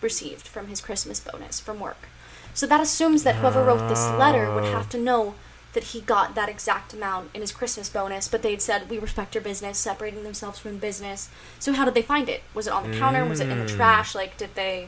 received 0.01 0.47
from 0.47 0.67
his 0.67 0.81
Christmas 0.81 1.19
bonus 1.19 1.59
from 1.59 1.79
work. 1.79 2.09
So 2.53 2.67
that 2.67 2.79
assumes 2.79 3.23
that 3.23 3.37
whoever 3.37 3.63
wrote 3.63 3.87
this 3.89 4.05
letter 4.19 4.53
would 4.53 4.65
have 4.65 4.87
to 4.89 4.99
know 4.99 5.33
that 5.73 5.83
he 5.85 6.01
got 6.01 6.33
that 6.35 6.49
exact 6.49 6.93
amount 6.93 7.29
in 7.33 7.41
his 7.41 7.51
Christmas 7.51 7.89
bonus, 7.89 8.27
but 8.27 8.41
they'd 8.41 8.61
said, 8.61 8.89
We 8.89 8.97
respect 8.99 9.35
your 9.35 9.43
business, 9.43 9.77
separating 9.77 10.23
themselves 10.23 10.59
from 10.59 10.77
business. 10.77 11.29
So 11.59 11.73
how 11.73 11.85
did 11.85 11.93
they 11.93 12.01
find 12.01 12.29
it? 12.29 12.41
Was 12.53 12.67
it 12.67 12.73
on 12.73 12.89
the 12.89 12.97
counter? 12.97 13.25
Was 13.25 13.39
it 13.39 13.49
in 13.49 13.59
the 13.59 13.65
Mm. 13.65 13.75
trash? 13.75 14.15
Like, 14.15 14.37
did 14.37 14.55
they 14.55 14.87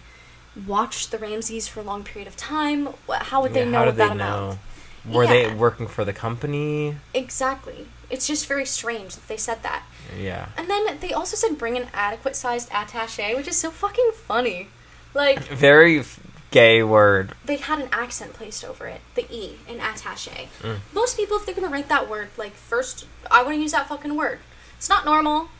watch 0.67 1.09
the 1.09 1.17
Ramseys 1.17 1.67
for 1.67 1.79
a 1.79 1.83
long 1.83 2.03
period 2.03 2.27
of 2.27 2.35
time? 2.35 2.89
How 3.09 3.41
would 3.41 3.53
they 3.53 3.59
Yeah, 3.65 3.69
know 3.71 3.79
how 3.79 3.85
did 3.85 3.95
that 3.97 4.07
they 4.07 4.13
amount? 4.13 4.59
know? 5.05 5.13
Were 5.13 5.27
they 5.27 5.47
working 5.53 5.87
for 5.87 6.03
the 6.03 6.13
company? 6.13 6.97
Exactly. 7.13 7.87
It's 8.09 8.27
just 8.27 8.47
very 8.47 8.65
strange 8.65 9.15
that 9.15 9.27
they 9.27 9.37
said 9.37 9.61
that. 9.63 9.83
Yeah. 10.17 10.47
And 10.57 10.69
then 10.69 10.97
they 10.99 11.13
also 11.13 11.35
said 11.37 11.57
bring 11.57 11.77
an 11.77 11.87
adequate 11.93 12.35
sized 12.35 12.69
attache, 12.73 13.35
which 13.35 13.47
is 13.47 13.57
so 13.57 13.69
fucking 13.71 14.11
funny. 14.27 14.67
Like, 15.13 15.39
Very 15.49 16.03
gay 16.51 16.81
word. 16.83 17.33
they 17.45 17.57
had 17.57 17.79
an 17.79 17.89
accent 17.91 18.33
placed 18.33 18.63
over 18.65 18.87
it, 18.87 19.01
the 19.15 19.25
E 19.31 19.57
in 19.67 19.79
attache. 19.79 20.49
Mm. 20.61 20.79
Most 20.93 21.17
people, 21.17 21.37
if 21.37 21.45
they're 21.45 21.55
gonna 21.55 21.67
write 21.69 21.89
that 21.89 22.09
word, 22.09 22.29
like, 22.37 22.53
first, 22.53 23.05
I 23.29 23.43
wanna 23.43 23.57
use 23.57 23.71
that 23.71 23.87
fucking 23.87 24.15
word. 24.15 24.39
It's 24.77 24.89
not 24.89 25.05
normal. 25.05 25.49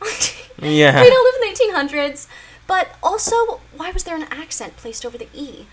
Yeah. 0.62 1.02
we 1.02 1.08
don't 1.08 1.24
live 1.24 1.42
in 1.42 1.88
the 1.88 1.96
1800s. 1.96 2.26
But 2.66 2.88
also, 3.02 3.60
why 3.74 3.90
was 3.92 4.04
there 4.04 4.14
an 4.14 4.26
accent 4.30 4.76
placed 4.76 5.04
over 5.06 5.16
the 5.16 5.28
E? 5.34 5.66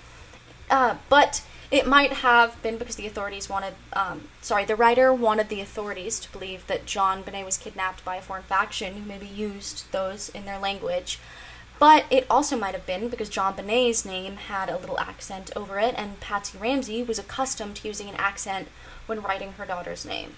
Uh, 0.70 0.96
but 1.10 1.44
it 1.70 1.86
might 1.86 2.14
have 2.14 2.62
been 2.64 2.78
because 2.78 2.96
the 2.96 3.06
authorities 3.06 3.50
wanted, 3.50 3.76
um, 3.94 4.30
sorry, 4.42 4.66
the 4.66 4.76
writer 4.76 5.14
wanted 5.14 5.50
the 5.50 5.60
authorities 5.62 6.20
to 6.22 6.32
believe 6.32 6.66
that 6.68 6.86
JonBenét 6.86 7.46
was 7.46 7.58
kidnapped 7.58 8.04
by 8.06 8.16
a 8.16 8.22
foreign 8.22 8.44
faction 8.44 8.94
who 8.96 9.06
maybe 9.06 9.28
used 9.28 9.92
those 9.92 10.30
in 10.30 10.46
their 10.46 10.58
language. 10.58 11.20
But 11.80 12.06
it 12.10 12.26
also 12.30 12.58
might 12.58 12.74
have 12.74 12.88
been 12.88 13.08
because 13.08 13.30
JonBenét's 13.30 14.04
name 14.06 14.38
had 14.38 14.70
a 14.70 14.78
little 14.78 15.00
accent 15.00 15.52
over 15.56 15.80
it, 15.80 15.94
and 15.98 16.20
Patsy 16.20 16.58
Ramsey 16.58 17.04
was 17.04 17.20
accustomed 17.20 17.76
to 17.78 17.88
using 17.88 18.10
an 18.10 18.16
accent 18.16 18.68
when 19.06 19.22
writing 19.22 19.54
her 19.54 19.66
daughter's 19.66 20.06
name. 20.06 20.34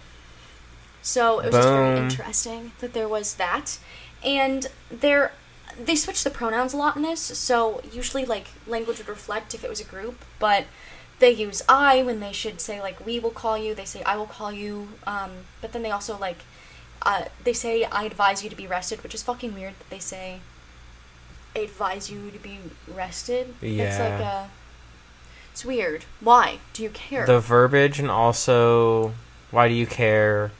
So 1.01 1.39
it 1.39 1.47
was 1.47 1.55
just 1.55 1.69
very 1.69 1.97
interesting 1.97 2.73
that 2.79 2.93
there 2.93 3.07
was 3.07 3.35
that. 3.35 3.79
And 4.23 4.67
there 4.91 5.31
they 5.81 5.95
switch 5.95 6.23
the 6.23 6.29
pronouns 6.29 6.73
a 6.73 6.77
lot 6.77 6.97
in 6.97 7.03
this, 7.03 7.21
so 7.21 7.81
usually 7.91 8.25
like 8.25 8.47
language 8.67 8.97
would 8.97 9.07
reflect 9.07 9.53
if 9.53 9.63
it 9.63 9.69
was 9.69 9.79
a 9.79 9.85
group, 9.85 10.25
but 10.39 10.65
they 11.19 11.31
use 11.31 11.61
I 11.69 12.03
when 12.03 12.19
they 12.19 12.33
should 12.33 12.59
say 12.59 12.81
like 12.81 13.05
we 13.05 13.19
will 13.19 13.31
call 13.31 13.57
you, 13.57 13.73
they 13.73 13.85
say 13.85 14.03
I 14.03 14.17
will 14.17 14.25
call 14.25 14.51
you, 14.51 14.89
um, 15.07 15.31
but 15.61 15.71
then 15.71 15.83
they 15.83 15.91
also 15.91 16.17
like 16.17 16.39
uh, 17.03 17.25
they 17.43 17.53
say 17.53 17.85
I 17.85 18.03
advise 18.03 18.43
you 18.43 18.49
to 18.49 18.55
be 18.55 18.67
rested, 18.67 19.03
which 19.03 19.15
is 19.15 19.23
fucking 19.23 19.53
weird 19.53 19.75
that 19.79 19.89
they 19.89 19.99
say 19.99 20.41
advise 21.55 22.09
you 22.11 22.31
to 22.31 22.39
be 22.39 22.57
rested. 22.87 23.55
It's 23.61 23.99
like 23.99 24.19
Yeah. 24.19 24.45
a 24.45 24.47
it's 25.51 25.65
weird. 25.65 26.05
Why? 26.21 26.59
Do 26.73 26.83
you 26.83 26.89
care? 26.89 27.25
The 27.25 27.39
verbiage 27.39 27.99
and 27.99 28.09
also 28.09 29.13
why 29.51 29.67
do 29.67 29.73
you 29.73 29.87
care? 29.87 30.51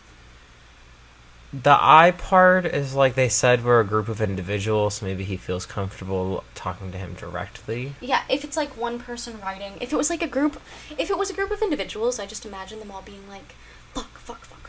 The 1.51 1.75
I 1.79 2.11
part 2.11 2.65
is 2.67 2.93
like 2.93 3.15
they 3.15 3.29
said 3.29 3.65
we're 3.65 3.79
a 3.79 3.85
group 3.85 4.07
of 4.07 4.21
individuals, 4.21 4.95
so 4.95 5.05
maybe 5.07 5.23
he 5.23 5.35
feels 5.35 5.65
comfortable 5.65 6.43
talking 6.53 6.91
to 6.91 6.97
him 6.99 7.13
directly. 7.15 7.93
Yeah, 8.01 8.21
if 8.29 8.43
it's 8.43 8.55
like 8.55 8.77
one 8.77 8.99
person 8.99 9.39
writing, 9.41 9.73
if 9.81 9.91
it 9.91 9.95
was 9.95 10.11
like 10.11 10.21
a 10.21 10.27
group, 10.27 10.61
if 10.97 11.09
it 11.09 11.17
was 11.17 11.31
a 11.31 11.33
group 11.33 11.49
of 11.49 11.61
individuals, 11.63 12.19
I 12.19 12.27
just 12.27 12.45
imagine 12.45 12.77
them 12.79 12.91
all 12.91 13.01
being 13.01 13.27
like, 13.27 13.55
"Fuck, 13.95 14.19
fuck, 14.19 14.45
fuck, 14.45 14.68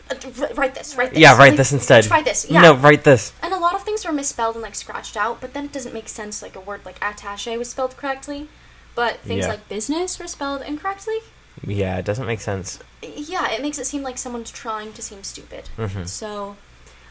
write 0.55 0.75
this, 0.75 0.95
write 0.95 1.11
this." 1.11 1.19
Yeah, 1.19 1.31
write 1.37 1.49
Like, 1.49 1.57
this 1.57 1.71
instead. 1.71 2.03
Try 2.05 2.21
this. 2.21 2.45
Yeah. 2.49 2.61
No, 2.61 2.75
write 2.75 3.03
this. 3.03 3.33
And 3.41 3.53
a 3.53 3.57
lot 3.59 3.75
of 3.75 3.83
things 3.83 4.05
were 4.05 4.11
misspelled 4.11 4.55
and 4.55 4.61
like 4.63 4.75
scratched 4.75 5.15
out, 5.17 5.41
but 5.41 5.53
then 5.53 5.65
it 5.65 5.71
doesn't 5.71 5.93
make 5.93 6.09
sense. 6.09 6.41
Like 6.41 6.55
a 6.55 6.59
word 6.59 6.81
like 6.85 6.97
attache 7.01 7.57
was 7.57 7.69
spelled 7.69 7.97
correctly, 7.97 8.47
but 8.95 9.19
things 9.19 9.45
Yeah. 9.45 9.51
like 9.51 9.67
business 9.69 10.19
were 10.19 10.27
spelled 10.27 10.61
incorrectly. 10.61 11.17
Yeah, 11.65 11.97
it 11.97 12.05
doesn't 12.05 12.25
make 12.25 12.41
sense. 12.41 12.79
Yeah, 13.03 13.51
it 13.51 13.61
makes 13.61 13.77
it 13.77 13.85
seem 13.85 14.03
like 14.03 14.17
someone's 14.17 14.51
trying 14.51 14.93
to 14.93 15.01
seem 15.01 15.23
stupid. 15.23 15.69
Mhm. 15.77 16.07
So, 16.07 16.55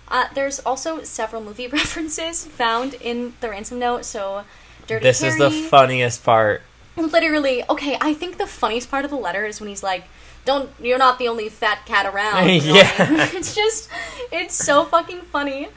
uh, 0.09 0.25
there's 0.35 0.59
also 0.61 1.03
several 1.05 1.43
movie 1.43 1.67
references 1.81 2.45
found 2.47 2.95
in 2.95 3.35
the 3.41 3.51
ransom 3.51 3.79
note. 3.79 4.05
So, 4.05 4.45
Dirty 4.87 5.03
This 5.05 5.23
is 5.23 5.37
the 5.39 5.51
funniest 5.51 6.25
part. 6.25 6.63
Literally, 6.97 7.63
okay, 7.71 7.97
I 8.01 8.13
think 8.15 8.39
the 8.39 8.47
funniest 8.47 8.91
part 8.91 9.05
of 9.05 9.11
the 9.11 9.17
letter 9.17 9.47
is 9.47 9.61
when 9.61 9.69
he's 9.69 9.83
like, 9.85 10.05
Don't 10.45 10.71
you're 10.81 10.99
not 10.99 11.19
the 11.19 11.29
only 11.29 11.49
fat 11.49 11.85
cat 11.87 12.07
around. 12.07 12.37
you 12.37 12.41
I 12.43 12.47
mean? 12.47 12.75
Yeah. 12.77 13.29
it's 13.39 13.55
just 13.55 13.89
it's 14.33 14.55
so 14.55 14.85
fucking 14.85 15.23
funny. 15.23 15.69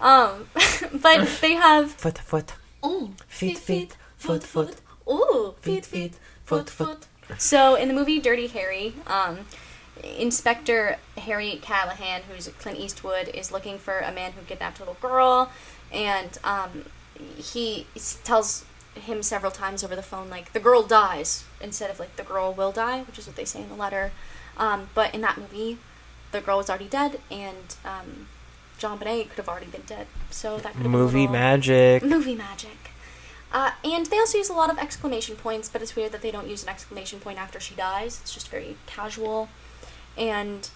Um 0.00 0.46
but 1.02 1.28
they 1.40 1.54
have 1.54 1.92
Foot, 1.92 2.18
foot. 2.18 2.54
oh 2.82 3.10
Feet, 3.28 3.58
feet, 3.58 3.96
foot, 4.16 4.42
foot. 4.44 4.76
Ooh, 5.08 5.54
Feet, 5.60 5.84
feet, 5.84 6.14
foot, 6.44 6.70
foot. 6.70 7.06
So 7.38 7.74
in 7.74 7.88
the 7.88 7.94
movie 7.94 8.20
Dirty 8.20 8.46
Harry, 8.48 8.94
um 9.06 9.40
Inspector 10.18 10.96
Harry 11.18 11.58
Callahan, 11.62 12.22
who's 12.28 12.48
Clint 12.58 12.78
Eastwood, 12.78 13.28
is 13.28 13.52
looking 13.52 13.78
for 13.78 13.98
a 14.00 14.10
man 14.12 14.32
who 14.32 14.42
kidnapped 14.42 14.78
a 14.78 14.82
little 14.82 14.96
girl, 15.00 15.52
and 15.92 16.38
um, 16.44 16.86
he 17.36 17.86
tells 18.24 18.64
him 18.94 19.22
several 19.22 19.50
times 19.52 19.82
over 19.82 19.96
the 19.96 20.02
phone, 20.02 20.28
like, 20.30 20.52
the 20.52 20.60
girl 20.60 20.82
dies, 20.82 21.44
instead 21.60 21.90
of, 21.90 21.98
like, 21.98 22.16
the 22.16 22.22
girl 22.22 22.52
will 22.52 22.72
die, 22.72 23.02
which 23.02 23.18
is 23.18 23.26
what 23.26 23.36
they 23.36 23.44
say 23.44 23.62
in 23.62 23.68
the 23.68 23.74
letter. 23.74 24.12
Um, 24.56 24.90
but 24.94 25.14
in 25.14 25.20
that 25.22 25.38
movie, 25.38 25.78
the 26.30 26.40
girl 26.40 26.58
was 26.58 26.68
already 26.68 26.88
dead, 26.88 27.20
and 27.30 27.74
um, 27.84 28.28
JonBenét 28.78 29.28
could 29.30 29.38
have 29.38 29.48
already 29.48 29.66
been 29.66 29.82
dead. 29.86 30.06
So 30.30 30.56
that 30.58 30.72
could 30.74 30.82
have 30.82 30.90
Movie 30.90 31.24
been 31.26 31.32
magic. 31.32 32.02
Movie 32.02 32.34
magic. 32.34 32.90
Uh, 33.52 33.72
and 33.84 34.06
they 34.06 34.18
also 34.18 34.38
use 34.38 34.48
a 34.48 34.54
lot 34.54 34.70
of 34.70 34.78
exclamation 34.78 35.36
points, 35.36 35.68
but 35.68 35.82
it's 35.82 35.94
weird 35.94 36.12
that 36.12 36.22
they 36.22 36.30
don't 36.30 36.48
use 36.48 36.62
an 36.62 36.70
exclamation 36.70 37.20
point 37.20 37.38
after 37.38 37.60
she 37.60 37.74
dies. 37.74 38.18
It's 38.22 38.32
just 38.32 38.48
very 38.48 38.76
casual. 38.86 39.48
And 40.16 40.68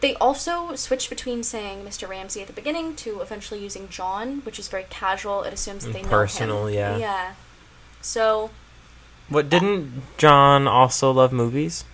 they 0.00 0.14
also 0.16 0.74
switch 0.76 1.10
between 1.10 1.42
saying 1.42 1.84
Mr. 1.84 2.08
Ramsey 2.08 2.40
at 2.40 2.46
the 2.46 2.52
beginning 2.54 2.96
to 2.96 3.20
eventually 3.20 3.60
using 3.62 3.88
John, 3.90 4.40
which 4.40 4.58
is 4.58 4.68
very 4.68 4.86
casual. 4.88 5.42
It 5.42 5.52
assumes 5.52 5.84
that 5.84 5.92
they 5.92 6.02
know 6.02 6.08
Personal, 6.08 6.66
him. 6.68 6.74
yeah. 6.74 6.96
Yeah. 6.96 7.34
So 8.06 8.50
What 9.28 9.50
didn't 9.50 10.02
John 10.16 10.68
also 10.68 11.10
love 11.10 11.32
movies? 11.32 11.84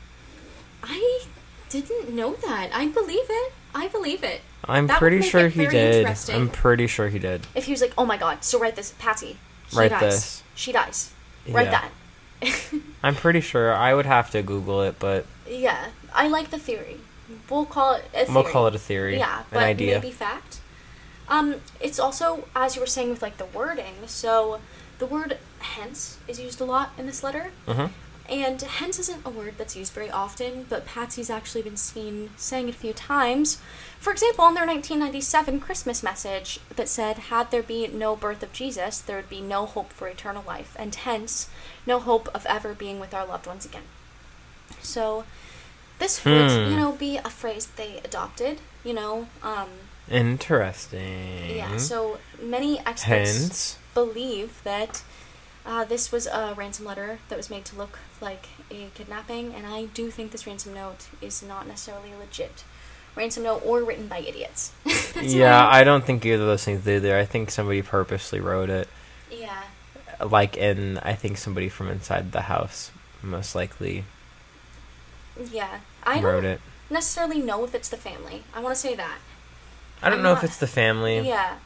I 0.82 1.22
didn't 1.70 2.14
know 2.14 2.34
that. 2.34 2.68
I 2.74 2.86
believe 2.88 3.24
it. 3.30 3.52
I 3.74 3.88
believe 3.88 4.22
it. 4.22 4.42
I'm 4.66 4.86
That 4.88 4.98
pretty 4.98 5.22
sure 5.22 5.48
he 5.48 5.66
did. 5.66 6.06
I'm 6.28 6.50
pretty 6.50 6.86
sure 6.86 7.08
he 7.08 7.18
did. 7.18 7.46
If 7.54 7.64
he 7.64 7.72
was 7.72 7.80
like, 7.80 7.94
oh 7.96 8.04
my 8.04 8.18
god, 8.18 8.44
so 8.44 8.58
write 8.58 8.76
this, 8.76 8.92
Patsy. 8.98 9.38
He 9.70 9.76
Write 9.78 9.90
dies. 9.90 10.00
this. 10.00 10.42
She 10.54 10.70
dies. 10.70 11.12
Write 11.48 11.68
Yeah. 11.72 11.88
that. 12.42 12.54
I'm 13.02 13.14
pretty 13.14 13.40
sure. 13.40 13.72
I 13.72 13.94
would 13.94 14.06
have 14.06 14.30
to 14.32 14.42
Google 14.42 14.82
it, 14.82 14.96
but 14.98 15.24
yeah, 15.48 15.88
I 16.14 16.28
like 16.28 16.50
the 16.50 16.58
theory. 16.58 16.98
We'll 17.48 17.64
call 17.64 17.94
it 17.94 18.04
a 18.12 18.26
theory. 18.26 18.34
we'll 18.34 18.44
call 18.44 18.66
it 18.66 18.74
a 18.74 18.78
theory. 18.78 19.16
Yeah, 19.18 19.38
an 19.40 19.44
but 19.50 19.62
idea. 19.62 19.94
maybe 19.98 20.10
fact. 20.10 20.60
Um, 21.28 21.56
it's 21.80 21.98
also 21.98 22.46
as 22.54 22.76
you 22.76 22.82
were 22.82 22.86
saying 22.86 23.08
with 23.08 23.22
like 23.22 23.38
the 23.38 23.46
wording. 23.46 23.94
So 24.06 24.60
the 25.02 25.06
word 25.16 25.38
hence 25.58 26.18
is 26.28 26.38
used 26.38 26.60
a 26.60 26.64
lot 26.64 26.90
in 26.98 27.06
this 27.06 27.22
letter, 27.26 27.44
hmm 27.66 27.86
and 28.28 28.62
hence 28.62 28.96
isn't 29.00 29.26
a 29.26 29.30
word 29.30 29.54
that's 29.58 29.74
used 29.76 29.92
very 29.92 30.08
often. 30.08 30.64
But 30.72 30.86
Patsy's 30.86 31.28
actually 31.28 31.62
been 31.62 31.76
seen 31.76 32.30
saying 32.36 32.68
it 32.68 32.74
a 32.76 32.78
few 32.78 32.92
times. 32.92 33.58
For 33.98 34.10
example, 34.12 34.46
in 34.46 34.54
their 34.54 34.64
1997 34.64 35.58
Christmas 35.60 36.02
message 36.04 36.60
that 36.76 36.88
said, 36.88 37.16
"Had 37.32 37.50
there 37.50 37.64
be 37.64 37.88
no 37.88 38.14
birth 38.24 38.42
of 38.44 38.52
Jesus, 38.52 38.94
there 39.00 39.16
would 39.16 39.28
be 39.28 39.40
no 39.56 39.66
hope 39.66 39.92
for 39.92 40.06
eternal 40.06 40.44
life, 40.46 40.72
and 40.78 40.94
hence 40.94 41.48
no 41.84 41.98
hope 41.98 42.28
of 42.32 42.46
ever 42.46 42.72
being 42.74 42.98
with 43.00 43.12
our 43.12 43.26
loved 43.26 43.46
ones 43.46 43.64
again." 43.66 43.86
So. 44.80 45.24
This 45.98 46.24
would, 46.24 46.50
Hmm. 46.50 46.70
you 46.72 46.76
know, 46.80 46.92
be 46.92 47.16
a 47.18 47.30
phrase 47.30 47.66
they 47.76 48.00
adopted. 48.02 48.58
You 48.82 48.94
know, 48.94 49.28
um, 49.42 49.68
Interesting. 50.10 51.56
yeah, 51.56 51.76
so 51.76 52.18
many 52.40 52.78
experts. 52.80 53.02
Hence, 53.04 53.76
believe 53.94 54.60
that 54.64 55.02
uh, 55.64 55.84
this 55.84 56.10
was 56.10 56.26
a 56.26 56.54
ransom 56.56 56.84
letter 56.86 57.18
that 57.28 57.36
was 57.36 57.48
made 57.50 57.64
to 57.66 57.76
look 57.76 57.98
like 58.20 58.48
a 58.70 58.88
kidnapping, 58.94 59.54
and 59.54 59.66
I 59.66 59.84
do 59.86 60.10
think 60.10 60.32
this 60.32 60.46
ransom 60.46 60.74
note 60.74 61.08
is 61.20 61.42
not 61.42 61.66
necessarily 61.68 62.12
a 62.12 62.18
legit 62.18 62.64
ransom 63.14 63.42
note 63.44 63.62
or 63.64 63.82
written 63.84 64.08
by 64.08 64.18
idiots. 64.20 64.72
Yeah, 65.20 65.68
I 65.68 65.84
don't 65.84 66.04
think 66.04 66.24
either 66.24 66.42
of 66.42 66.48
those 66.48 66.64
things 66.64 66.84
did 66.84 67.02
there. 67.02 67.18
I 67.18 67.26
think 67.26 67.50
somebody 67.50 67.82
purposely 67.82 68.40
wrote 68.40 68.70
it, 68.70 68.88
yeah, 69.30 69.64
like 70.24 70.56
in 70.56 70.98
I 70.98 71.12
think 71.14 71.36
somebody 71.36 71.68
from 71.68 71.88
inside 71.88 72.32
the 72.32 72.40
house 72.42 72.90
most 73.22 73.54
likely 73.54 74.04
yeah. 75.52 75.80
I 76.02 76.20
wrote 76.20 76.40
don't 76.42 76.52
it. 76.52 76.60
necessarily 76.90 77.40
know 77.40 77.62
if 77.64 77.74
it's 77.74 77.88
the 77.88 77.96
family. 77.96 78.42
I 78.54 78.60
want 78.60 78.74
to 78.74 78.80
say 78.80 78.94
that. 78.96 79.18
I 80.02 80.08
don't 80.10 80.18
I'm 80.18 80.24
know 80.24 80.34
not- 80.34 80.42
if 80.44 80.50
it's 80.50 80.58
the 80.58 80.66
family, 80.66 81.20
Yeah, 81.20 81.56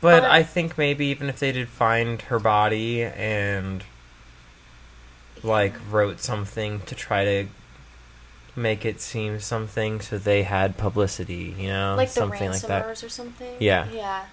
but 0.00 0.22
but- 0.22 0.30
I 0.30 0.42
think 0.42 0.76
maybe 0.78 1.06
even 1.06 1.28
if 1.28 1.38
they 1.38 1.52
did 1.52 1.68
find 1.68 2.22
her 2.22 2.38
body 2.38 3.02
and 3.02 3.84
like 5.42 5.74
wrote 5.90 6.20
something 6.20 6.80
to 6.82 6.94
try 6.94 7.24
to 7.24 7.46
make 8.56 8.84
it 8.84 9.00
seem 9.00 9.38
something 9.38 10.00
so 10.00 10.18
they 10.18 10.42
had 10.42 10.76
publicity, 10.76 11.54
you 11.56 11.68
know, 11.68 11.94
like 11.96 12.08
the 12.08 12.14
something 12.14 12.50
like 12.50 12.60
that. 12.62 12.86
or 12.86 12.94
something. 13.08 13.54
Yeah. 13.60 13.86
yeah. 13.92 14.24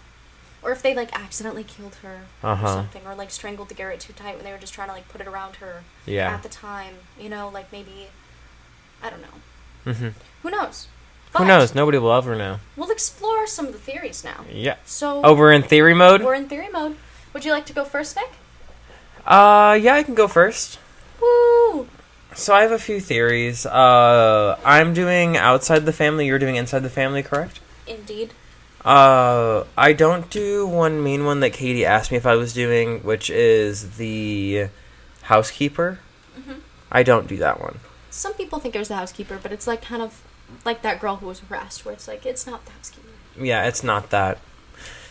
Or 0.64 0.72
if 0.72 0.82
they 0.82 0.96
like 0.96 1.14
accidentally 1.18 1.64
killed 1.64 1.96
her 2.02 2.22
Uh-huh. 2.44 2.68
something, 2.68 3.04
or 3.06 3.14
like 3.14 3.30
strangled 3.30 3.70
the 3.70 3.76
garrote 3.76 4.00
too 4.00 4.14
tight 4.14 4.36
when 4.36 4.44
they 4.44 4.52
were 4.52 4.58
just 4.58 4.74
trying 4.74 4.88
to 4.88 4.94
like 4.96 5.08
put 5.10 5.22
it 5.22 5.28
around 5.28 5.58
her 5.58 5.84
Yeah. 6.08 6.34
at 6.34 6.42
the 6.42 6.50
time. 6.50 6.96
You 7.20 7.30
know, 7.30 7.50
like 7.50 7.72
maybe 7.72 8.08
I 9.04 9.12
don't 9.12 9.22
know. 9.22 9.94
hmm 9.94 10.08
Who 10.42 10.50
knows? 10.50 10.88
Who 11.38 11.46
knows? 11.46 11.76
Nobody 11.76 11.98
will 11.98 12.14
ever 12.14 12.36
know. 12.36 12.60
We'll 12.78 12.92
explore 12.92 13.46
some 13.48 13.68
of 13.68 13.74
the 13.74 13.80
theories 13.80 14.24
now. 14.24 14.46
Yeah. 14.52 14.76
So 14.86 15.22
Oh, 15.24 15.34
we're 15.34 15.52
in 15.52 15.64
theory 15.64 15.94
mode? 15.94 16.22
we're 16.24 16.34
in 16.36 16.48
theory 16.48 16.70
mode. 16.70 16.96
Would 17.34 17.44
you 17.46 17.52
like 17.52 17.66
to 17.68 17.74
go 17.74 17.84
first, 17.84 18.16
Nick? 18.16 18.30
Uh, 19.26 19.78
yeah, 19.82 19.96
I 19.96 20.04
can 20.04 20.14
go 20.16 20.28
first. 20.28 20.80
Woo! 21.22 21.88
So 22.36 22.54
I 22.54 22.62
have 22.62 22.72
a 22.72 22.80
few 22.80 23.00
theories. 23.00 23.66
Uh, 23.66 24.58
I'm 24.64 24.94
doing 24.94 25.36
outside 25.38 25.86
the 25.86 25.94
family. 25.94 26.28
You're 26.28 26.40
doing 26.40 26.56
inside 26.56 26.80
the 26.84 26.90
family, 26.90 27.24
correct? 27.24 27.60
Indeed. 27.88 28.34
Uh, 28.84 29.64
I 29.78 29.94
don't 29.94 30.30
do 30.30 30.68
one 30.68 31.04
main 31.04 31.26
one 31.26 31.40
that 31.40 31.54
Katie 31.54 31.86
asked 31.86 32.12
me 32.12 32.18
if 32.18 32.26
I 32.26 32.36
was 32.36 32.54
doing, 32.54 33.00
which 33.00 33.30
is 33.30 33.98
the 33.98 34.68
housekeeper. 35.24 36.00
Mhm. 36.40 36.60
I 36.92 37.02
don't 37.04 37.28
do 37.28 37.38
that 37.38 37.60
one. 37.60 37.80
Some 38.12 38.34
people 38.34 38.60
think 38.60 38.76
it 38.76 38.80
was 38.80 38.90
the 38.90 38.96
housekeeper, 38.96 39.40
but 39.42 39.52
it's 39.52 39.66
like 39.66 39.82
kind 39.82 40.02
of 40.04 40.22
like 40.64 40.82
that 40.82 41.00
girl 41.00 41.18
who 41.18 41.28
was 41.28 41.40
harassed, 41.40 41.86
where 41.86 41.94
it's 41.94 42.08
like 42.08 42.26
it's 42.26 42.46
not 42.46 42.66
that 42.66 42.72
housekeeper. 42.72 43.08
Yeah, 43.40 43.68
it's 43.68 43.84
not 43.84 44.10
that. 44.12 44.40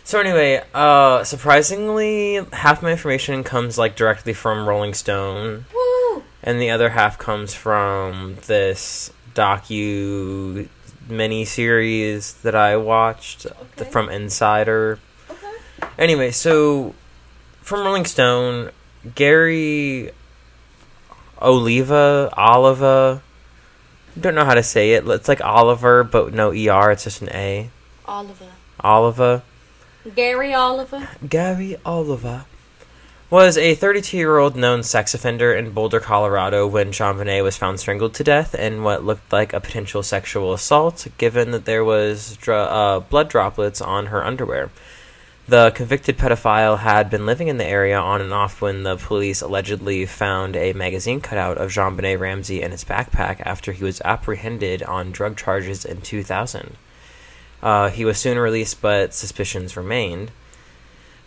So 0.05 0.21
anyway, 0.21 0.63
uh, 0.75 1.25
surprisingly, 1.25 2.45
half 2.53 2.83
my 2.83 2.91
information 2.93 3.43
comes 3.43 3.79
like 3.79 3.97
directly 3.97 4.35
from 4.35 4.69
Rolling 4.69 4.93
Stone, 4.95 5.65
Woo! 5.75 6.23
and 6.43 6.61
the 6.61 6.71
other 6.71 6.91
half 6.91 7.19
comes 7.19 7.55
from 7.55 8.37
this 8.47 9.11
docu 9.35 10.69
mini 11.09 11.45
series 11.45 12.35
that 12.43 12.55
I 12.55 12.77
watched 12.77 13.43
the, 13.45 13.55
Okay. 13.83 13.91
from 13.91 14.09
Insider. 14.11 14.99
Okay. 15.31 15.89
Anyway, 15.99 16.31
so 16.31 16.95
from 17.63 17.81
Rolling 17.81 18.05
Stone, 18.05 18.71
Gary 19.15 20.11
Oliva, 21.41 22.33
Oliva, 22.39 23.23
don't 24.19 24.35
know 24.35 24.45
how 24.45 24.55
to 24.55 24.63
say 24.63 24.93
it. 24.93 25.07
It's 25.07 25.29
like 25.29 25.41
Oliver, 25.41 26.05
but 26.05 26.33
no 26.33 26.51
ER, 26.51 26.91
it's 26.91 27.05
just 27.05 27.23
an 27.23 27.31
A. 27.31 27.71
Oliver. 28.07 28.51
Oliver. 28.81 29.43
Gary 30.15 30.53
Oliver. 30.53 31.09
Gary 31.29 31.77
Oliver 31.85 32.45
was 33.35 33.59
a 33.59 33.75
32 33.75 34.17
year 34.17 34.39
old 34.39 34.55
known 34.55 34.83
sex 34.83 35.13
offender 35.13 35.53
in 35.53 35.71
Boulder, 35.71 35.99
Colorado 35.99 36.67
when 36.67 36.93
JonBenét 36.93 37.43
was 37.43 37.57
found 37.57 37.81
strangled 37.81 38.15
to 38.15 38.23
death 38.23 38.55
in 38.55 38.85
what 38.85 39.05
looked 39.05 39.33
like 39.33 39.53
a 39.53 39.61
potential 39.61 40.05
sexual 40.05 40.53
assault, 40.53 41.09
given 41.19 41.51
that 41.51 41.65
there 41.65 41.85
was 41.85 42.37
dr- 42.37 42.71
uh, 42.71 43.01
blood 43.01 43.29
droplets 43.29 43.81
on 43.81 44.07
her 44.07 44.25
underwear. 44.25 44.71
The 45.47 45.73
convicted 45.73 46.17
pedophile 46.17 46.79
had 46.79 47.11
been 47.11 47.27
living 47.27 47.49
in 47.49 47.59
the 47.59 47.67
area 47.67 47.99
on 47.99 48.23
and 48.23 48.33
off 48.33 48.63
when 48.63 48.83
the 48.83 48.97
police 48.97 49.43
allegedly 49.43 50.07
found 50.07 50.57
a 50.57 50.73
magazine 50.73 51.21
cutout 51.21 51.59
of 51.59 51.71
JonBenét 51.71 52.19
Ramsey 52.19 52.63
in 52.63 52.71
his 52.71 52.83
backpack 52.83 53.43
after 53.45 53.73
he 53.73 53.85
was 53.85 54.01
apprehended 54.07 54.83
on 54.85 55.13
drug 55.13 55.37
charges 55.37 55.85
in 55.85 56.01
2000. 56.01 56.77
Uh, 57.63 57.91
he 57.91 58.07
was 58.07 58.17
soon 58.17 58.39
released, 58.39 58.81
but 58.81 59.13
suspicions 59.13 59.77
remained. 59.77 60.31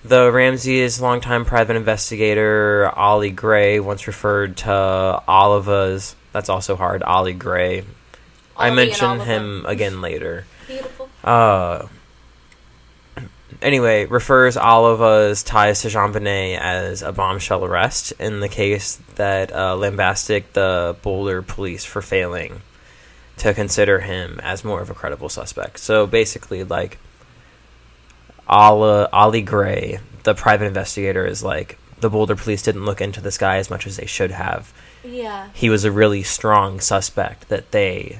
The 0.03 0.32
Ramsey's 0.32 0.99
longtime 0.99 1.45
private 1.45 1.76
investigator, 1.76 2.91
Ollie 2.95 3.30
Gray, 3.30 3.80
once 3.80 4.07
referred 4.07 4.57
to 4.57 5.22
Oliva's, 5.28 6.15
that's 6.32 6.49
also 6.49 6.76
hard, 6.76 7.03
Ollie 7.03 7.34
Gray. 7.34 7.84
I 8.55 8.70
Ollie 8.70 8.70
and 8.70 8.76
mention 8.76 9.20
him 9.20 9.65
again 9.68 10.01
later. 10.01 10.45
Beautiful. 10.68 11.09
Uh, 11.24 11.88
anyway, 13.62 14.05
refers 14.05 14.58
Oliva's 14.58 15.43
ties 15.43 15.82
to 15.82 15.88
JonBenét 15.88 16.58
as 16.60 17.01
a 17.01 17.12
bombshell 17.12 17.66
arrest 17.66 18.14
in 18.20 18.39
the 18.39 18.49
case 18.49 18.99
that 19.16 19.53
uh, 19.53 19.76
lambastic 19.76 20.53
the 20.53 20.95
Boulder 21.01 21.41
police 21.41 21.86
for 21.86 22.01
failing 22.01 22.62
to 23.38 23.53
consider 23.53 23.99
him 23.99 24.39
as 24.41 24.64
more 24.64 24.82
of 24.82 24.89
a 24.89 24.93
credible 24.93 25.30
suspect. 25.30 25.80
So 25.80 26.08
basically, 26.08 26.64
like, 26.64 26.97
Ollie, 28.47 29.08
Ollie 29.12 29.41
Gray, 29.41 29.99
the 30.24 30.34
private 30.34 30.66
investigator, 30.66 31.26
is 31.26 31.43
like, 31.43 31.78
the 31.99 32.10
Boulder 32.10 32.36
police 32.36 32.62
didn't 32.62 32.86
look 32.86 33.01
into 33.01 33.22
this 33.22 33.38
guy 33.38 33.58
as 33.58 33.70
much 33.70 33.88
as 33.88 33.97
they 33.97 34.05
should 34.05 34.32
have. 34.32 34.74
Yeah. 35.03 35.49
He 35.53 35.70
was 35.70 35.84
a 35.84 35.91
really 35.91 36.24
strong 36.24 36.80
suspect 36.80 37.49
that 37.49 37.72
they 37.72 38.20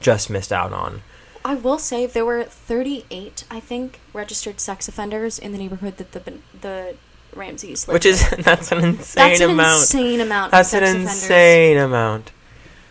just 0.00 0.30
missed 0.30 0.52
out 0.52 0.72
on. 0.72 1.02
I 1.44 1.54
will 1.54 1.78
say 1.78 2.06
there 2.06 2.24
were 2.24 2.44
38, 2.44 3.44
I 3.50 3.60
think, 3.60 4.00
registered 4.12 4.60
sex 4.60 4.88
offenders 4.88 5.38
in 5.38 5.52
the 5.52 5.58
neighborhood 5.58 5.96
that 5.98 6.12
the 6.12 6.34
the 6.60 6.96
Ramseys 7.34 7.86
lived 7.86 7.94
Which 7.94 8.06
is 8.06 8.28
that's 8.38 8.72
an 8.72 8.82
insane 8.84 8.88
amount. 8.88 9.10
that's 9.22 9.40
an 9.40 9.50
amount. 9.50 9.80
insane 9.80 10.20
amount. 10.20 10.50
that's 10.52 10.72
of 10.74 10.78
an 10.82 10.88
offenders. 10.88 11.12
insane 11.22 11.76
amount. 11.78 12.32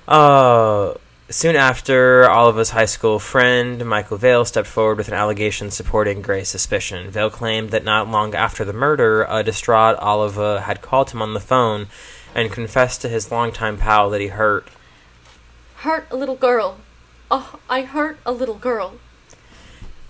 Uh 0.07 0.93
soon 1.29 1.55
after, 1.57 2.29
Oliva's 2.29 2.69
high 2.69 2.85
school 2.85 3.19
friend 3.19 3.85
Michael 3.85 4.17
Vale 4.17 4.45
stepped 4.45 4.67
forward 4.69 4.97
with 4.97 5.09
an 5.09 5.13
allegation 5.13 5.69
supporting 5.71 6.21
Gray's 6.21 6.47
suspicion. 6.47 7.09
Vale 7.11 7.29
claimed 7.29 7.71
that 7.71 7.83
not 7.83 8.07
long 8.09 8.33
after 8.33 8.63
the 8.63 8.71
murder, 8.73 9.23
a 9.27 9.43
distraught 9.43 9.97
Oliva 10.01 10.61
had 10.61 10.81
called 10.81 11.09
him 11.11 11.21
on 11.21 11.33
the 11.33 11.41
phone 11.41 11.87
and 12.33 12.51
confessed 12.51 13.01
to 13.01 13.09
his 13.09 13.31
longtime 13.31 13.77
pal 13.77 14.09
that 14.11 14.21
he 14.21 14.27
hurt 14.27 14.69
Hurt 15.77 16.07
a 16.09 16.15
little 16.15 16.35
girl. 16.35 16.77
Oh, 17.29 17.59
I 17.69 17.81
hurt 17.81 18.19
a 18.25 18.31
little 18.31 18.55
girl. 18.55 18.95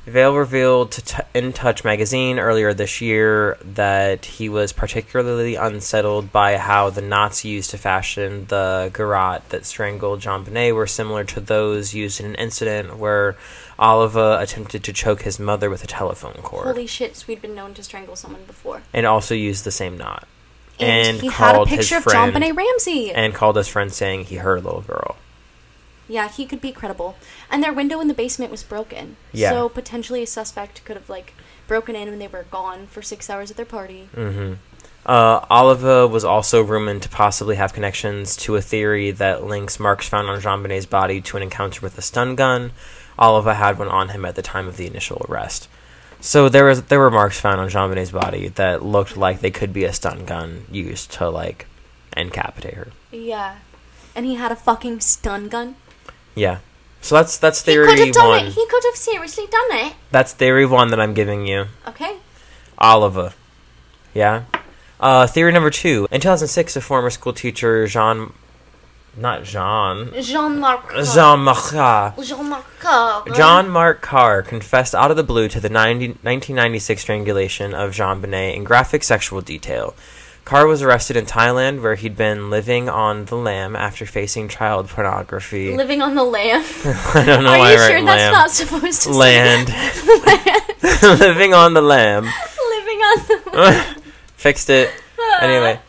Vale 0.05 0.35
revealed 0.35 0.91
to 0.91 1.01
t- 1.01 1.23
In 1.33 1.51
Touch 1.51 1.83
magazine 1.83 2.39
earlier 2.39 2.73
this 2.73 3.01
year 3.01 3.57
that 3.61 4.23
he 4.23 4.47
was 4.47 4.71
particularly 4.71 5.55
unsettled 5.55 6.31
by 6.31 6.55
how 6.55 6.89
the 6.89 7.01
knots 7.01 7.43
used 7.43 7.71
to 7.71 7.77
fashion 7.77 8.45
the 8.47 8.89
garrote 8.93 9.49
that 9.49 9.65
strangled 9.65 10.21
JonBenét 10.21 10.73
were 10.73 10.87
similar 10.87 11.25
to 11.25 11.41
those 11.41 11.93
used 11.93 12.21
in 12.21 12.25
an 12.25 12.35
incident 12.35 12.95
where 12.97 13.35
Oliva 13.77 14.37
attempted 14.39 14.81
to 14.85 14.93
choke 14.93 15.23
his 15.23 15.39
mother 15.41 15.69
with 15.69 15.83
a 15.83 15.87
telephone 15.87 16.35
cord 16.41 16.67
Holy 16.67 16.87
shit, 16.87 17.25
we'd 17.27 17.41
been 17.41 17.53
known 17.55 17.73
to 17.73 17.83
strangle 17.83 18.15
someone 18.15 18.43
before. 18.45 18.83
and 18.93 19.05
also 19.05 19.35
used 19.35 19.65
the 19.65 19.71
same 19.71 19.97
knot. 19.97 20.25
And, 20.79 21.07
And 21.07 21.21
he 21.21 21.27
had 21.27 21.49
a 21.49 21.53
called 21.55 21.67
his 21.67 21.79
picture 21.79 21.97
of 21.97 22.03
John 22.05 22.31
friend- 22.31 22.33
Benet 22.33 22.51
Ramsey. 22.53 23.11
And 23.11 23.33
called 23.33 23.57
his 23.57 23.67
friend 23.67 23.91
saying 23.91 24.25
he 24.25 24.35
hurt 24.37 24.59
a 24.59 24.61
little 24.61 24.81
girl. 24.81 25.17
Yeah, 26.07 26.29
he 26.29 26.45
could 26.45 26.61
be 26.61 26.71
credible. 26.71 27.15
And 27.49 27.63
their 27.63 27.73
window 27.73 27.99
in 27.99 28.07
the 28.07 28.13
basement 28.13 28.51
was 28.51 28.63
broken. 28.63 29.17
Yeah. 29.33 29.51
So 29.51 29.69
potentially 29.69 30.23
a 30.23 30.27
suspect 30.27 30.83
could 30.85 30.95
have 30.95 31.09
like 31.09 31.33
broken 31.67 31.95
in 31.95 32.09
when 32.09 32.19
they 32.19 32.27
were 32.27 32.45
gone 32.49 32.87
for 32.87 33.01
six 33.01 33.29
hours 33.29 33.51
at 33.51 33.57
their 33.57 33.65
party. 33.65 34.09
Mm-hmm. 34.15 34.53
Uh, 35.05 35.45
Oliva 35.49 36.05
was 36.05 36.25
also 36.25 36.61
rumored 36.61 37.01
to 37.01 37.09
possibly 37.09 37.55
have 37.55 37.73
connections 37.73 38.35
to 38.35 38.57
a 38.57 38.61
theory 38.61 39.11
that 39.11 39.45
links 39.45 39.79
marks 39.79 40.09
found 40.09 40.27
on 40.27 40.41
JonBenét's 40.41 40.85
body 40.85 41.21
to 41.21 41.37
an 41.37 41.43
encounter 41.43 41.79
with 41.81 41.97
a 41.97 42.01
stun 42.01 42.35
gun. 42.35 42.71
Oliva 43.17 43.53
had 43.53 43.79
one 43.79 43.87
on 43.87 44.09
him 44.09 44.25
at 44.25 44.35
the 44.35 44.41
time 44.41 44.67
of 44.67 44.75
the 44.75 44.85
initial 44.85 45.25
arrest. 45.29 45.69
So 46.19 46.49
there 46.49 46.65
was 46.65 46.83
there 46.83 46.99
were 46.99 47.11
marks 47.11 47.39
found 47.39 47.61
on 47.61 47.69
JonBenét's 47.69 48.11
body 48.11 48.49
that 48.49 48.83
looked 48.83 49.15
like 49.15 49.39
they 49.39 49.51
could 49.51 49.71
be 49.71 49.85
a 49.85 49.93
stun 49.93 50.25
gun 50.25 50.65
used 50.69 51.11
to 51.13 51.29
like 51.29 51.67
incapacitate 52.15 52.73
her. 52.73 52.87
Yeah. 53.11 53.57
And 54.13 54.25
he 54.25 54.35
had 54.35 54.51
a 54.51 54.55
fucking 54.55 54.99
stun 54.99 55.47
gun. 55.47 55.75
Yeah. 56.37 56.59
So 57.01 57.15
that's 57.15 57.37
that's 57.37 57.61
theory 57.61 57.87
he 57.87 57.95
could 57.95 58.05
have 58.07 58.13
done 58.13 58.27
one. 58.27 58.45
it. 58.45 58.53
He 58.53 58.65
could 58.67 58.83
have 58.85 58.95
seriously 58.95 59.45
done 59.47 59.71
it. 59.71 59.93
That's 60.11 60.33
theory 60.33 60.65
one 60.65 60.89
that 60.89 60.99
I'm 60.99 61.13
giving 61.13 61.47
you. 61.47 61.65
Okay. 61.87 62.17
Oliva. 62.81 63.33
Yeah. 64.13 64.43
Uh, 64.99 65.25
theory 65.27 65.51
number 65.51 65.69
two. 65.69 66.07
In 66.11 66.21
2006, 66.21 66.75
a 66.75 66.81
former 66.81 67.09
school 67.09 67.33
teacher, 67.33 67.87
Jean, 67.87 68.33
not 69.15 69.43
Jean, 69.43 70.11
Jean-Marc. 70.21 70.93
Jean 71.05 71.39
Marc, 71.39 72.15
Jean-Marc. 72.23 73.35
John 73.35 73.69
Mark 73.69 74.01
Carr 74.01 74.41
confessed 74.41 74.95
out 74.95 75.11
of 75.11 75.17
the 75.17 75.23
blue 75.23 75.47
to 75.49 75.59
the 75.59 75.69
90, 75.69 76.07
1996 76.07 77.01
strangulation 77.01 77.73
of 77.73 77.91
JonBenét 77.91 78.55
in 78.55 78.63
graphic 78.63 79.03
sexual 79.03 79.41
detail. 79.41 79.95
Carr 80.47 80.65
was 80.65 80.81
arrested 80.81 81.17
in 81.17 81.25
Thailand, 81.25 81.81
where 81.81 81.95
he'd 81.95 82.15
been 82.15 82.49
living 82.49 82.87
on 82.87 83.25
the 83.25 83.35
lam 83.35 83.75
after 83.75 84.05
facing 84.05 84.47
child 84.47 84.87
pornography. 84.87 85.75
Living 85.75 86.01
on 86.01 86.15
the 86.15 86.23
lamb. 86.23 86.63
I 86.85 87.23
don't 87.25 87.43
know 87.43 87.49
Are 87.49 87.57
why 87.59 87.73
you 87.73 87.77
I 87.77 87.87
sure 87.89 88.05
that's 88.05 88.31
not 88.31 88.51
supposed 88.51 89.01
to 89.01 89.09
Land. 89.11 89.67
say 89.67 91.15
living 91.19 91.53
on 91.53 91.73
the 91.73 91.81
lam. 91.81 92.23
Living 92.23 92.99
on 92.99 93.17
the 93.27 94.01
Fixed 94.37 94.69
it. 94.69 94.89
Anyway, 95.41 95.81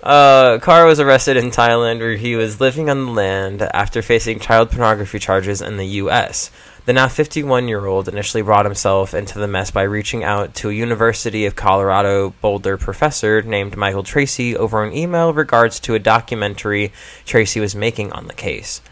uh, 0.00 0.58
Carr 0.58 0.86
was 0.86 1.00
arrested 1.00 1.36
in 1.36 1.50
Thailand 1.50 1.98
where 1.98 2.14
he 2.14 2.36
was 2.36 2.60
living 2.60 2.88
on 2.88 3.06
the 3.06 3.10
land 3.10 3.62
after 3.62 4.00
facing 4.00 4.38
child 4.38 4.70
pornography 4.70 5.18
charges 5.18 5.60
in 5.60 5.76
the 5.76 5.86
U.S. 5.86 6.52
The 6.86 6.92
now 6.92 7.08
51 7.08 7.66
year 7.66 7.86
old 7.86 8.08
initially 8.08 8.42
brought 8.42 8.66
himself 8.66 9.14
into 9.14 9.38
the 9.38 9.48
mess 9.48 9.70
by 9.70 9.82
reaching 9.82 10.22
out 10.22 10.54
to 10.56 10.68
a 10.68 10.74
University 10.74 11.46
of 11.46 11.56
Colorado 11.56 12.34
Boulder 12.42 12.76
professor 12.76 13.40
named 13.40 13.74
Michael 13.76 14.02
Tracey 14.02 14.54
over 14.54 14.84
an 14.84 14.92
email 14.94 15.32
regards 15.32 15.80
to 15.80 15.94
a 15.94 15.98
documentary 15.98 16.92
Tracey 17.24 17.58
was 17.58 17.74
making 17.74 18.12
on 18.12 18.26
the 18.26 18.34
case. 18.34 18.82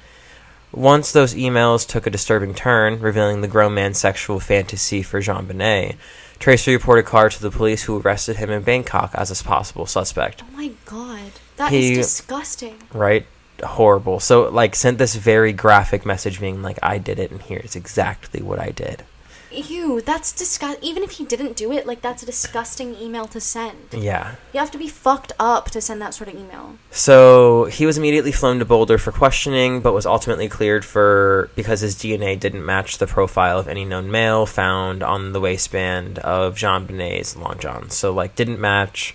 Once 0.73 1.13
those 1.13 1.35
emails 1.35 1.87
took 1.87 2.07
a 2.07 2.11
disturbing 2.11 2.55
turn, 2.55 2.99
revealing 2.99 3.43
the 3.43 3.49
grown 3.49 3.75
man's 3.75 3.99
sexual 3.99 4.41
fantasy 4.41 5.03
for 5.03 5.21
Jean 5.21 5.45
Bonnet, 5.45 5.97
Tracey 6.39 6.73
reported 6.73 7.05
Carr 7.05 7.29
to 7.29 7.43
the 7.43 7.51
police, 7.51 7.83
who 7.83 8.01
arrested 8.01 8.37
him 8.37 8.51
in 8.51 8.63
Bangkok 8.63 9.15
as 9.15 9.31
a 9.31 9.45
possible 9.45 9.85
suspect. 9.85 10.43
Oh 10.43 10.57
my 10.57 10.71
god. 10.87 11.33
that 11.57 11.71
is 11.75 11.89
He- 11.91 11.95
disgusting. 11.95 12.79
Right? 12.95 13.27
Horrible. 13.63 14.21
So, 14.21 14.49
like, 14.49 14.75
sent 14.75 14.99
this 14.99 15.15
very 15.15 15.53
graphic 15.53 16.05
message 16.05 16.41
being 16.41 16.63
like, 16.63 16.79
I 16.83 16.99
did 16.99 17.19
it, 17.19 17.31
and 17.31 17.41
here's 17.41 17.77
exactly 17.77 18.43
what 18.43 18.59
I 18.59 18.71
did. 18.71 19.05
Ew, 19.53 20.01
that's 20.01 20.33
disgust. 20.33 20.79
Even 20.83 21.03
if 21.03 21.13
he 21.13 21.25
didn't 21.25 21.57
do 21.57 21.73
it, 21.73 21.87
like 21.87 22.01
that's 22.01 22.23
a 22.23 22.27
disgusting 22.27 22.95
email 22.97 23.27
to 23.29 23.41
send. 23.41 23.77
Yeah. 23.93 24.37
You 24.53 24.61
have 24.61 24.71
to 24.71 24.79
be 24.79 24.89
fucked 24.89 25.33
up 25.39 25.71
to 25.71 25.81
send 25.81 26.01
that 26.01 26.15
sort 26.15 26.29
of 26.29 26.37
email. 26.37 26.77
So 26.91 27.67
he 27.67 27.85
was 27.85 27.99
immediately 27.99 28.33
flown 28.33 28.59
to 28.61 28.65
Boulder 28.65 28.99
for 28.99 29.13
questioning, 29.13 29.81
but 29.81 29.93
was 29.93 30.07
ultimately 30.07 30.49
cleared 30.49 30.85
for 30.85 31.51
because 31.55 31.81
his 31.81 31.95
DNA 31.95 32.39
didn't 32.39 32.65
match 32.65 32.99
the 32.99 33.07
profile 33.07 33.59
of 33.59 33.69
any 33.69 33.85
known 33.85 34.11
male 34.11 34.47
found 34.47 35.03
on 35.03 35.33
the 35.33 35.41
waistband 35.41 36.19
of 36.21 36.57
JonBenét's 36.57 37.37
long 37.37 37.59
john. 37.59 37.91
So 37.91 38.13
like 38.13 38.35
didn't 38.35 38.61
match, 38.61 39.15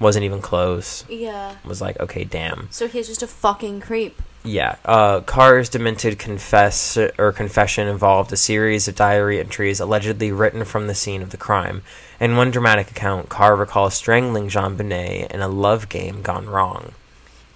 wasn't 0.00 0.24
even 0.24 0.40
close. 0.40 1.04
Yeah. 1.08 1.54
Was 1.64 1.80
like 1.80 2.00
okay, 2.00 2.24
damn. 2.24 2.68
So 2.70 2.88
he's 2.88 3.06
just 3.06 3.22
a 3.22 3.26
fucking 3.28 3.80
creep. 3.80 4.20
Yeah. 4.42 4.76
Uh, 4.86 5.20
Carr's 5.20 5.68
demented 5.68 6.18
confess 6.18 6.96
or 6.96 7.30
confession 7.30 7.86
involved 7.86 8.32
a 8.32 8.36
series 8.38 8.88
of 8.88 8.94
diary 8.94 9.38
entries 9.38 9.80
allegedly 9.80 10.32
written 10.32 10.64
from 10.64 10.86
the 10.86 10.94
scene 10.94 11.20
of 11.20 11.30
the 11.30 11.36
crime. 11.36 11.82
In 12.18 12.36
one 12.36 12.50
dramatic 12.50 12.90
account, 12.90 13.28
Carr 13.28 13.54
recalls 13.54 13.94
strangling 13.94 14.48
JonBenét 14.48 15.30
in 15.30 15.40
a 15.42 15.48
love 15.48 15.90
game 15.90 16.22
gone 16.22 16.48
wrong. 16.48 16.92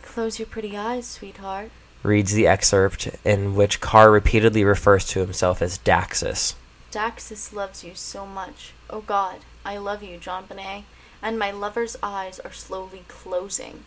Close 0.03 0.39
your 0.39 0.47
pretty 0.47 0.77
eyes, 0.77 1.07
sweetheart. 1.07 1.71
reads 2.03 2.35
the 2.35 2.47
excerpt 2.47 3.09
in 3.25 3.55
which 3.57 3.81
Carr 3.81 4.11
repeatedly 4.11 4.63
refers 4.63 5.07
to 5.07 5.21
himself 5.21 5.63
as 5.63 5.79
Daxus. 5.79 6.55
Daxus 6.93 7.53
loves 7.53 7.83
you 7.83 7.93
so 7.95 8.27
much. 8.27 8.75
Oh 8.91 9.01
God, 9.01 9.39
I 9.65 9.79
love 9.79 10.03
you, 10.03 10.19
JonBenét 10.19 10.85
and 11.25 11.37
my 11.39 11.51
lover's 11.51 11.97
eyes 12.03 12.39
are 12.41 12.53
slowly 12.53 13.03
closing. 13.09 13.85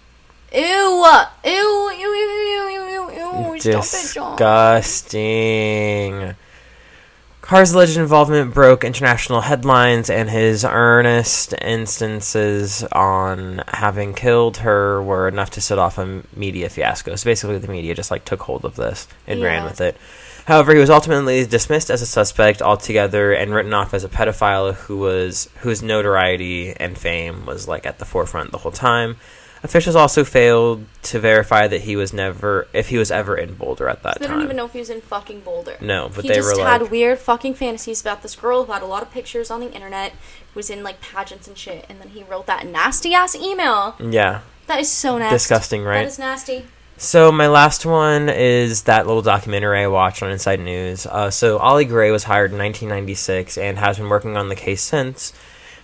Ew! 0.52 1.06
Ew! 1.46 1.92
Ew! 1.92 1.92
Ew! 1.94 2.70
Ew! 2.72 2.90
Ew! 2.90 3.54
Ew! 3.54 3.60
Disgusting. 3.60 4.38
Car's 7.42 7.72
alleged 7.72 7.96
involvement 7.96 8.54
broke 8.54 8.84
international 8.84 9.42
headlines, 9.42 10.10
and 10.10 10.30
his 10.30 10.66
earnest 10.66 11.54
instances 11.62 12.84
on 12.92 13.62
having 13.70 14.14
killed 14.14 14.58
her 14.58 15.02
were 15.02 15.30
enough 15.30 15.52
to 15.52 15.62
set 15.62 15.78
off 15.78 15.98
a 15.98 16.24
media 16.36 16.68
fiasco. 16.70 17.16
So 17.16 17.24
basically, 17.30 17.60
the 17.60 17.70
media 17.70 17.96
just 17.96 18.12
like 18.12 18.26
took 18.26 18.42
hold 18.42 18.66
of 18.66 18.76
this 18.76 19.08
and 19.28 19.40
yeah. 19.40 19.46
ran 19.46 19.64
with 19.64 19.80
it. 19.80 19.96
However, 20.48 20.74
he 20.74 20.80
was 20.80 20.90
ultimately 20.90 21.46
dismissed 21.46 21.90
as 21.90 22.02
a 22.02 22.06
suspect 22.06 22.62
altogether 22.62 23.34
and 23.34 23.54
written 23.54 23.74
off 23.74 23.94
as 23.94 24.06
a 24.06 24.10
pedophile 24.10 24.74
who 24.74 24.98
was 24.98 25.50
whose 25.60 25.84
notoriety 25.84 26.74
and 26.74 26.98
fame 26.98 27.46
was 27.46 27.68
like 27.68 27.86
at 27.86 28.00
the 28.00 28.06
forefront 28.06 28.52
the 28.52 28.60
whole 28.60 28.72
time. 28.72 29.18
Officials 29.64 29.96
also 29.98 30.24
failed 30.24 30.86
to 31.02 31.20
verify 31.20 31.68
that 31.68 31.82
he 31.82 31.96
was 31.98 32.14
never, 32.14 32.68
if 32.74 32.88
he 32.90 32.98
was 32.98 33.12
ever 33.12 33.36
in 33.36 33.56
Boulder 33.56 33.90
at 33.90 34.04
that 34.04 34.20
They 34.20 34.28
time. 34.28 34.36
They 34.36 34.36
don't 34.38 34.44
even 34.46 34.56
know 34.56 34.66
if 34.68 34.72
he 34.74 34.80
was 34.80 34.90
in 34.92 35.02
fucking 35.02 35.42
Boulder. 35.42 35.76
No, 35.82 36.10
but 36.16 36.24
he 36.24 36.30
they 36.30 36.36
just 36.36 36.56
were 36.56 36.64
had 36.64 36.84
like, 36.84 36.92
weird 36.92 37.18
fucking 37.20 37.56
fantasies 37.56 38.00
about 38.00 38.22
this 38.22 38.36
girl 38.36 38.64
who 38.66 38.72
had 38.72 38.84
a 38.84 38.86
lot 38.86 39.02
of 39.02 39.12
pictures 39.12 39.50
on 39.52 39.60
the 39.60 39.72
internet, 39.74 40.14
was 40.56 40.70
in 40.70 40.82
like 40.84 41.02
pageants 41.02 41.48
and 41.48 41.58
shit, 41.58 41.86
and 41.90 42.00
then 42.00 42.10
he 42.10 42.24
wrote 42.24 42.46
that 42.46 42.66
nasty 42.68 43.14
ass 43.16 43.36
email. 43.36 43.96
yeah, 44.00 44.42
That 44.68 44.80
is 44.80 44.90
so 44.92 45.18
nasty. 45.18 45.36
disgusting, 45.36 45.84
right? 45.84 46.04
That 46.04 46.08
is 46.08 46.20
nasty. 46.20 46.68
So 47.00 47.32
my 47.32 47.48
last 47.48 47.86
one 47.86 48.28
is 48.28 48.84
that 48.84 49.06
little 49.06 49.22
documentary 49.22 49.84
I 49.84 49.88
watched 49.88 50.24
on 50.24 50.32
Inside 50.32 50.60
News. 50.60 51.06
Uh, 51.06 51.30
so 51.30 51.60
Ollie 51.60 51.86
Gray 51.86 52.10
was 52.10 52.24
hired 52.24 52.52
in 52.52 52.58
1996 52.58 53.56
and 53.56 53.78
has 53.78 54.00
been 54.00 54.10
working 54.10 54.36
on 54.36 54.50
the 54.50 54.56
case 54.56 54.82
since. 54.82 55.32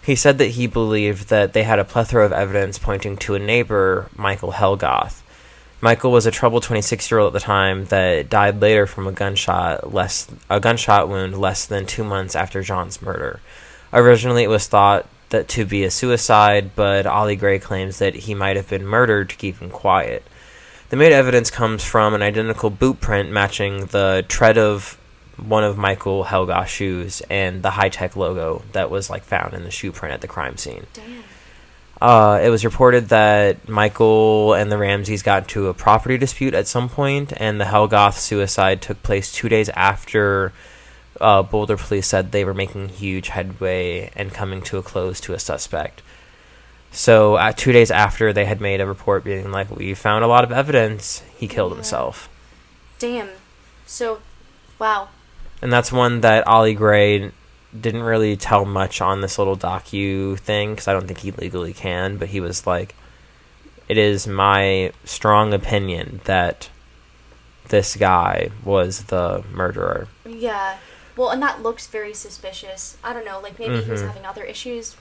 He 0.03 0.15
said 0.15 0.39
that 0.39 0.47
he 0.47 0.65
believed 0.65 1.29
that 1.29 1.53
they 1.53 1.63
had 1.63 1.77
a 1.77 1.85
plethora 1.85 2.25
of 2.25 2.31
evidence 2.33 2.79
pointing 2.79 3.15
to 3.17 3.35
a 3.35 3.39
neighbor, 3.39 4.09
Michael 4.15 4.53
Helgoth. 4.53 5.21
Michael 5.81 6.11
was 6.11 6.25
a 6.25 6.31
troubled 6.31 6.63
26 6.63 7.11
year 7.11 7.19
old 7.19 7.35
at 7.35 7.39
the 7.39 7.45
time 7.45 7.85
that 7.85 8.27
died 8.27 8.59
later 8.59 8.87
from 8.87 9.05
a 9.05 9.11
gunshot 9.11 9.93
less 9.93 10.27
a 10.49 10.59
gunshot 10.59 11.09
wound 11.09 11.37
less 11.37 11.67
than 11.67 11.85
two 11.85 12.03
months 12.03 12.35
after 12.35 12.63
John's 12.63 13.03
murder. 13.03 13.39
Originally, 13.91 14.43
it 14.43 14.49
was 14.49 14.65
thought 14.65 15.07
that 15.29 15.47
to 15.49 15.63
be 15.63 15.83
a 15.83 15.91
suicide, 15.91 16.71
but 16.75 17.05
Ollie 17.05 17.35
Gray 17.35 17.59
claims 17.59 17.99
that 17.99 18.15
he 18.15 18.33
might 18.33 18.55
have 18.55 18.69
been 18.69 18.85
murdered 18.85 19.29
to 19.29 19.35
keep 19.35 19.59
him 19.59 19.69
quiet. 19.69 20.23
The 20.93 20.97
main 20.97 21.11
evidence 21.11 21.49
comes 21.49 21.83
from 21.83 22.13
an 22.13 22.21
identical 22.21 22.69
boot 22.69 23.01
print 23.01 23.31
matching 23.31 23.87
the 23.87 24.23
tread 24.27 24.59
of 24.59 24.95
one 25.37 25.63
of 25.63 25.75
Michael 25.75 26.23
Helgoth's 26.23 26.69
shoes 26.69 27.23
and 27.31 27.63
the 27.63 27.71
high 27.71 27.89
tech 27.89 28.15
logo 28.15 28.61
that 28.73 28.91
was 28.91 29.09
like 29.09 29.23
found 29.23 29.55
in 29.55 29.63
the 29.63 29.71
shoe 29.71 29.91
print 29.91 30.13
at 30.13 30.21
the 30.21 30.27
crime 30.27 30.55
scene. 30.55 30.85
Damn. 30.93 31.23
Uh, 31.99 32.39
it 32.43 32.51
was 32.51 32.63
reported 32.63 33.09
that 33.09 33.67
Michael 33.67 34.53
and 34.53 34.71
the 34.71 34.77
Ramseys 34.77 35.23
got 35.23 35.45
into 35.45 35.67
a 35.67 35.73
property 35.73 36.19
dispute 36.19 36.53
at 36.53 36.67
some 36.67 36.89
point, 36.89 37.33
and 37.37 37.59
the 37.59 37.65
Helgoth 37.65 38.19
suicide 38.19 38.79
took 38.79 39.01
place 39.01 39.33
two 39.33 39.49
days 39.49 39.69
after 39.69 40.53
uh, 41.19 41.41
Boulder 41.41 41.75
police 41.75 42.05
said 42.05 42.31
they 42.31 42.45
were 42.45 42.53
making 42.53 42.89
huge 42.89 43.29
headway 43.29 44.11
and 44.15 44.31
coming 44.31 44.61
to 44.61 44.77
a 44.77 44.83
close 44.83 45.19
to 45.21 45.33
a 45.33 45.39
suspect. 45.39 46.03
So, 46.95 47.35
uh, 47.35 47.51
two 47.51 47.71
days 47.71 47.89
after 47.91 48.31
they 48.31 48.45
had 48.45 48.61
made 48.61 48.79
a 48.79 48.85
report 48.85 49.23
being 49.23 49.51
like, 49.51 49.69
"We 49.75 49.93
found 49.95 50.23
a 50.23 50.27
lot 50.27 50.43
of 50.43 50.51
evidence," 50.51 51.23
he 51.35 51.47
killed 51.47 51.71
Yeah. 51.71 51.77
himself, 51.77 52.29
Damn. 52.99 53.29
So, 53.85 54.19
wow. 54.79 55.09
and 55.61 55.73
that's 55.73 55.91
one 55.91 56.21
that 56.21 56.45
Ollie 56.47 56.75
Gray 56.75 57.31
didn't 57.79 58.03
really 58.03 58.37
tell 58.37 58.63
much 58.65 59.01
on 59.01 59.21
this 59.21 59.39
little 59.39 59.57
docu 59.57 60.37
thing 60.39 60.71
because 60.75 60.87
I 60.87 60.93
don't 60.93 61.07
think 61.07 61.19
he 61.19 61.31
legally 61.31 61.73
can. 61.73 62.17
But 62.17 62.27
he 62.29 62.39
was 62.39 62.67
like, 62.67 62.93
"It 63.89 63.97
is 63.97 64.27
my 64.27 64.91
strong 65.03 65.51
opinion 65.53 66.21
that 66.25 66.69
this 67.69 67.95
guy 67.95 68.51
was 68.63 69.05
the 69.05 69.43
murderer." 69.51 70.07
Yeah. 70.25 70.75
Well, 71.15 71.29
and 71.29 71.41
that 71.43 71.61
looks 71.61 71.85
very 71.87 72.13
suspicious. 72.13 72.97
I 73.03 73.13
don't 73.13 73.25
know, 73.25 73.39
like 73.39 73.59
maybe 73.59 73.81
he 73.81 73.91
was 73.91 74.01
having 74.01 74.25
other 74.25 74.43
issues, 74.43 74.95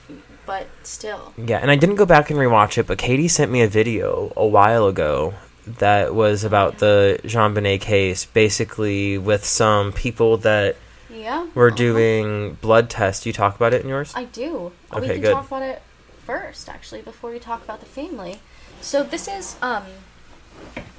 but 0.45 0.67
still. 0.83 1.33
Yeah, 1.37 1.57
and 1.57 1.71
I 1.71 1.75
didn't 1.75 1.95
go 1.95 2.05
back 2.05 2.29
and 2.29 2.37
rewatch 2.39 2.77
it, 2.77 2.85
but 2.87 2.97
Katie 2.99 3.27
sent 3.27 3.51
me 3.51 3.61
a 3.61 3.67
video 3.67 4.31
a 4.37 4.45
while 4.45 4.85
ago 4.87 5.33
that 5.65 6.13
was 6.13 6.43
about 6.43 6.77
the 6.79 7.19
JonBenét 7.23 7.81
case, 7.81 8.25
basically 8.25 9.17
with 9.17 9.43
some 9.45 9.91
people 9.93 10.37
that 10.37 10.75
Yeah. 11.09 11.47
were 11.55 11.67
uh-huh. 11.69 11.77
doing 11.77 12.53
blood 12.61 12.89
tests. 12.89 13.25
You 13.25 13.33
talk 13.33 13.55
about 13.55 13.73
it 13.73 13.81
in 13.81 13.87
yours? 13.89 14.13
I 14.15 14.25
do. 14.25 14.71
we 14.91 14.97
Okay, 14.99 15.07
can 15.13 15.21
good. 15.21 15.33
talk 15.33 15.47
about 15.47 15.63
it 15.63 15.81
first, 16.25 16.69
actually, 16.69 17.01
before 17.01 17.31
we 17.31 17.39
talk 17.39 17.63
about 17.63 17.79
the 17.79 17.85
family. 17.85 18.39
So 18.81 19.03
this 19.03 19.27
is 19.27 19.55
um, 19.61 19.83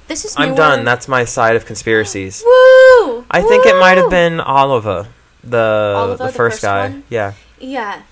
this 0.07 0.25
is. 0.25 0.35
I'm 0.37 0.49
newer- 0.49 0.57
done. 0.57 0.85
That's 0.85 1.07
my 1.07 1.25
side 1.25 1.55
of 1.55 1.65
conspiracies. 1.65 2.43
Woo! 2.45 3.25
I 3.31 3.41
think 3.41 3.65
it 3.65 3.79
might 3.79 3.97
have 3.97 4.09
been 4.09 4.39
Oliva, 4.41 5.07
the 5.43 5.93
Oliva, 5.97 6.17
the 6.17 6.25
the 6.25 6.31
first 6.31 6.37
first 6.37 6.61
guy. 6.61 6.89
one? 6.89 7.03
Yeah. 7.09 7.33
Yeah. 7.59 8.03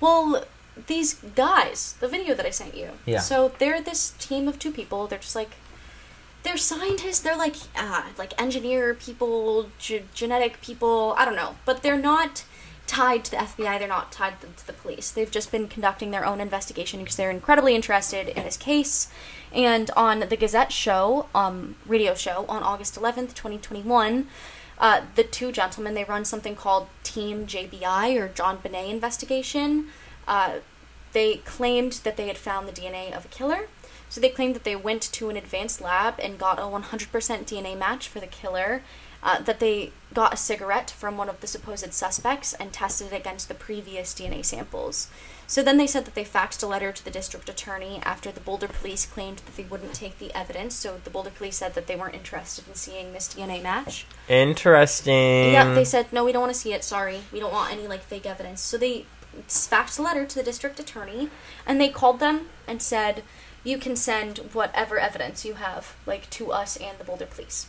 Well, 0.00 0.44
these 0.86 1.14
guys, 1.14 1.94
the 2.00 2.08
video 2.08 2.34
that 2.34 2.46
I 2.46 2.50
sent 2.50 2.76
you. 2.76 2.90
Yeah. 3.06 3.20
So 3.20 3.52
they're 3.58 3.80
this 3.82 4.10
team 4.18 4.48
of 4.48 4.58
two 4.58 4.72
people. 4.72 5.06
They're 5.06 5.18
just 5.18 5.36
like, 5.36 5.50
they're 6.42 6.56
scientists. 6.56 7.20
They're 7.20 7.36
like, 7.36 7.56
uh, 7.76 8.02
like 8.16 8.32
engineer 8.40 8.94
people, 8.94 9.68
ge- 9.78 10.04
genetic 10.14 10.60
people. 10.62 11.14
I 11.18 11.24
don't 11.26 11.36
know, 11.36 11.56
but 11.66 11.82
they're 11.82 11.98
not 11.98 12.44
tied 12.90 13.24
to 13.24 13.30
the 13.30 13.36
FBI. 13.36 13.78
They're 13.78 13.86
not 13.86 14.10
tied 14.10 14.40
to, 14.40 14.66
the 14.66 14.72
police. 14.72 15.12
They've 15.12 15.30
just 15.30 15.52
been 15.52 15.68
conducting 15.68 16.10
their 16.10 16.26
own 16.26 16.40
investigation 16.40 16.98
because 16.98 17.14
they're 17.14 17.30
incredibly 17.30 17.76
interested 17.76 18.28
in 18.28 18.42
this 18.42 18.56
case. 18.56 19.08
And 19.52 19.92
on 19.96 20.20
the 20.20 20.36
Gazette 20.36 20.72
show, 20.72 21.28
um, 21.32 21.76
radio 21.86 22.14
show 22.14 22.44
on 22.48 22.64
August 22.64 22.96
11th, 22.96 23.34
2021, 23.34 24.26
uh, 24.80 25.02
the 25.14 25.22
two 25.22 25.52
gentlemen 25.52 25.94
they 25.94 26.02
run 26.02 26.24
something 26.24 26.56
called 26.56 26.88
Team 27.04 27.46
JBI 27.46 28.18
or 28.18 28.28
JonBenét 28.28 28.90
investigation. 28.90 29.86
Uh, 30.26 30.54
they 31.12 31.36
claimed 31.36 31.92
that 32.02 32.16
they 32.16 32.26
had 32.26 32.38
found 32.38 32.66
the 32.66 32.72
DNA 32.72 33.16
of 33.16 33.24
a 33.24 33.28
killer. 33.28 33.68
So 34.08 34.20
they 34.20 34.30
claimed 34.30 34.56
that 34.56 34.64
they 34.64 34.74
went 34.74 35.02
to 35.02 35.30
an 35.30 35.36
advanced 35.36 35.80
lab 35.80 36.18
and 36.18 36.36
got 36.36 36.58
a 36.58 36.62
100% 36.62 36.82
DNA 36.82 37.78
match 37.78 38.08
for 38.08 38.18
the 38.18 38.26
killer. 38.26 38.82
Uh, 39.22 39.40
that 39.42 39.60
they 39.60 39.92
got 40.14 40.32
a 40.32 40.36
cigarette 40.36 40.90
from 40.90 41.16
one 41.16 41.28
of 41.28 41.40
the 41.40 41.46
supposed 41.46 41.92
suspects 41.92 42.54
and 42.54 42.72
tested 42.72 43.12
it 43.12 43.16
against 43.16 43.48
the 43.48 43.54
previous 43.54 44.14
DNA 44.14 44.44
samples. 44.44 45.08
So 45.46 45.64
then 45.64 45.78
they 45.78 45.86
said 45.88 46.04
that 46.04 46.14
they 46.14 46.24
faxed 46.24 46.62
a 46.62 46.66
letter 46.66 46.92
to 46.92 47.04
the 47.04 47.10
district 47.10 47.48
attorney 47.48 48.00
after 48.04 48.30
the 48.30 48.38
Boulder 48.38 48.68
police 48.68 49.04
claimed 49.04 49.38
that 49.38 49.56
they 49.56 49.64
wouldn't 49.64 49.94
take 49.94 50.20
the 50.20 50.32
evidence. 50.32 50.76
So 50.76 51.00
the 51.02 51.10
Boulder 51.10 51.30
police 51.30 51.56
said 51.56 51.74
that 51.74 51.88
they 51.88 51.96
weren't 51.96 52.14
interested 52.14 52.68
in 52.68 52.74
seeing 52.76 53.12
this 53.12 53.34
DNA 53.34 53.60
match. 53.60 54.06
Interesting. 54.28 55.52
Yeah, 55.52 55.74
they 55.74 55.84
said 55.84 56.12
no, 56.12 56.24
we 56.24 56.30
don't 56.30 56.42
want 56.42 56.54
to 56.54 56.58
see 56.58 56.72
it. 56.72 56.84
Sorry, 56.84 57.22
we 57.32 57.40
don't 57.40 57.52
want 57.52 57.72
any 57.72 57.88
like 57.88 58.02
fake 58.02 58.26
evidence. 58.26 58.60
So 58.60 58.78
they 58.78 59.06
faxed 59.48 59.98
a 59.98 60.02
letter 60.02 60.24
to 60.24 60.34
the 60.36 60.44
district 60.44 60.78
attorney, 60.78 61.30
and 61.66 61.80
they 61.80 61.88
called 61.88 62.20
them 62.20 62.46
and 62.68 62.80
said, 62.80 63.24
"You 63.64 63.76
can 63.76 63.96
send 63.96 64.38
whatever 64.52 65.00
evidence 65.00 65.44
you 65.44 65.54
have, 65.54 65.96
like 66.06 66.30
to 66.30 66.52
us 66.52 66.76
and 66.76 66.96
the 66.98 67.04
Boulder 67.04 67.26
police." 67.26 67.66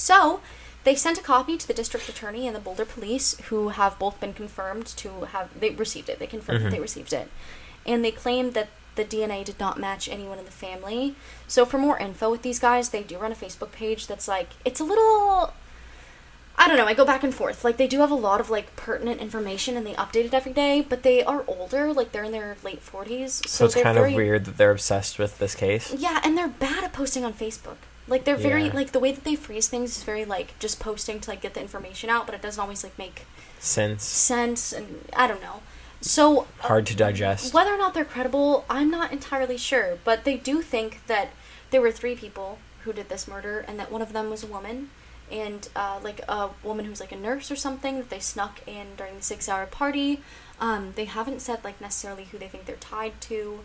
So 0.00 0.40
they 0.84 0.94
sent 0.94 1.18
a 1.18 1.22
copy 1.22 1.56
to 1.56 1.68
the 1.68 1.74
district 1.74 2.08
attorney 2.08 2.46
and 2.46 2.56
the 2.56 2.60
Boulder 2.60 2.86
police, 2.86 3.38
who 3.48 3.68
have 3.68 3.98
both 3.98 4.18
been 4.18 4.32
confirmed 4.32 4.86
to 4.86 5.26
have 5.26 5.48
they 5.58 5.70
received 5.70 6.08
it. 6.08 6.18
They 6.18 6.26
confirmed 6.26 6.60
that 6.60 6.64
mm-hmm. 6.66 6.74
they 6.74 6.80
received 6.80 7.12
it, 7.12 7.30
and 7.86 8.04
they 8.04 8.10
claimed 8.10 8.54
that 8.54 8.70
the 8.96 9.04
DNA 9.04 9.44
did 9.44 9.60
not 9.60 9.78
match 9.78 10.08
anyone 10.08 10.38
in 10.38 10.44
the 10.44 10.50
family. 10.50 11.14
So 11.46 11.64
for 11.64 11.78
more 11.78 11.98
info 11.98 12.30
with 12.30 12.42
these 12.42 12.58
guys, 12.58 12.88
they 12.88 13.02
do 13.02 13.18
run 13.18 13.30
a 13.30 13.36
Facebook 13.36 13.72
page 13.72 14.06
that's 14.06 14.26
like 14.26 14.50
it's 14.64 14.80
a 14.80 14.84
little 14.84 15.52
I 16.56 16.68
don't 16.68 16.76
know, 16.76 16.86
I 16.86 16.94
go 16.94 17.04
back 17.04 17.22
and 17.22 17.34
forth. 17.34 17.64
Like 17.64 17.76
they 17.76 17.86
do 17.86 18.00
have 18.00 18.10
a 18.10 18.14
lot 18.14 18.40
of 18.40 18.50
like 18.50 18.74
pertinent 18.76 19.20
information 19.20 19.76
and 19.76 19.86
they 19.86 19.94
update 19.94 20.26
it 20.26 20.34
every 20.34 20.52
day, 20.52 20.80
but 20.86 21.02
they 21.02 21.22
are 21.24 21.44
older, 21.46 21.92
like 21.92 22.12
they're 22.12 22.24
in 22.24 22.32
their 22.32 22.56
late 22.62 22.84
40s. 22.84 23.46
So, 23.46 23.48
so 23.48 23.64
it's 23.66 23.74
kind 23.74 23.96
very, 23.96 24.10
of 24.10 24.16
weird 24.16 24.44
that 24.46 24.56
they're 24.56 24.70
obsessed 24.70 25.18
with 25.18 25.38
this 25.38 25.54
case. 25.54 25.94
Yeah, 25.94 26.20
and 26.22 26.36
they're 26.36 26.48
bad 26.48 26.84
at 26.84 26.92
posting 26.92 27.24
on 27.24 27.32
Facebook. 27.32 27.76
Like 28.10 28.24
they're 28.24 28.36
very 28.36 28.64
Yeah. 28.64 28.74
like 28.74 28.92
the 28.92 28.98
way 28.98 29.12
that 29.12 29.24
they 29.24 29.36
phrase 29.36 29.68
things 29.68 29.96
is 29.96 30.02
very 30.02 30.24
like 30.24 30.58
just 30.58 30.80
posting 30.80 31.20
to 31.20 31.30
like 31.30 31.40
get 31.40 31.54
the 31.54 31.60
information 31.60 32.10
out, 32.10 32.26
but 32.26 32.34
it 32.34 32.42
doesn't 32.42 32.60
always 32.60 32.82
like 32.84 32.98
make 32.98 33.24
sense. 33.58 34.04
sense 34.04 34.72
and 34.72 35.08
I 35.14 35.26
don't 35.26 35.40
know. 35.40 35.62
So 36.02 36.42
uh, 36.42 36.44
hard 36.60 36.86
to 36.86 36.96
digest. 36.96 37.54
whether 37.54 37.72
or 37.72 37.78
not 37.78 37.94
they're 37.94 38.04
credible, 38.04 38.64
I'm 38.68 38.90
not 38.90 39.12
entirely 39.12 39.56
sure, 39.56 39.98
but 40.04 40.24
they 40.24 40.36
do 40.36 40.60
think 40.62 41.06
that 41.06 41.28
there 41.70 41.80
were 41.80 41.92
three 41.92 42.16
people 42.16 42.58
who 42.84 42.92
did 42.92 43.08
this 43.10 43.28
murder, 43.28 43.64
and 43.68 43.78
that 43.78 43.92
one 43.92 44.00
of 44.00 44.12
them 44.14 44.30
was 44.30 44.42
a 44.42 44.46
woman, 44.46 44.88
and 45.30 45.68
uh, 45.76 46.00
like 46.02 46.20
a 46.26 46.48
woman 46.64 46.86
who's 46.86 46.98
like 46.98 47.12
a 47.12 47.16
nurse 47.16 47.50
or 47.50 47.56
something 47.56 47.98
that 47.98 48.08
they 48.08 48.18
snuck 48.18 48.66
in 48.66 48.96
during 48.96 49.16
the 49.16 49.22
six-hour 49.22 49.66
party. 49.66 50.22
Um, 50.58 50.94
they 50.96 51.04
haven't 51.04 51.42
said 51.42 51.62
like 51.62 51.78
necessarily 51.80 52.24
who 52.24 52.38
they 52.38 52.48
think 52.48 52.64
they're 52.64 52.76
tied 52.76 53.20
to, 53.22 53.60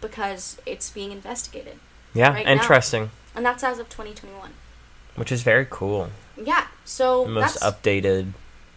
because 0.00 0.60
it's 0.66 0.90
being 0.90 1.12
investigated, 1.12 1.78
Yeah, 2.18 2.32
right 2.34 2.46
now. 2.46 2.52
interesting. 2.52 3.10
and 3.34 3.44
that's 3.46 3.62
as 3.62 3.78
of 3.78 3.88
2021. 3.88 4.50
Which 5.16 5.32
is 5.32 5.42
very 5.42 5.66
cool. 5.68 6.10
Yeah, 6.36 6.66
so 6.84 7.24
The 7.24 7.30
most 7.30 7.60
that's 7.60 7.64
updated 7.80 8.32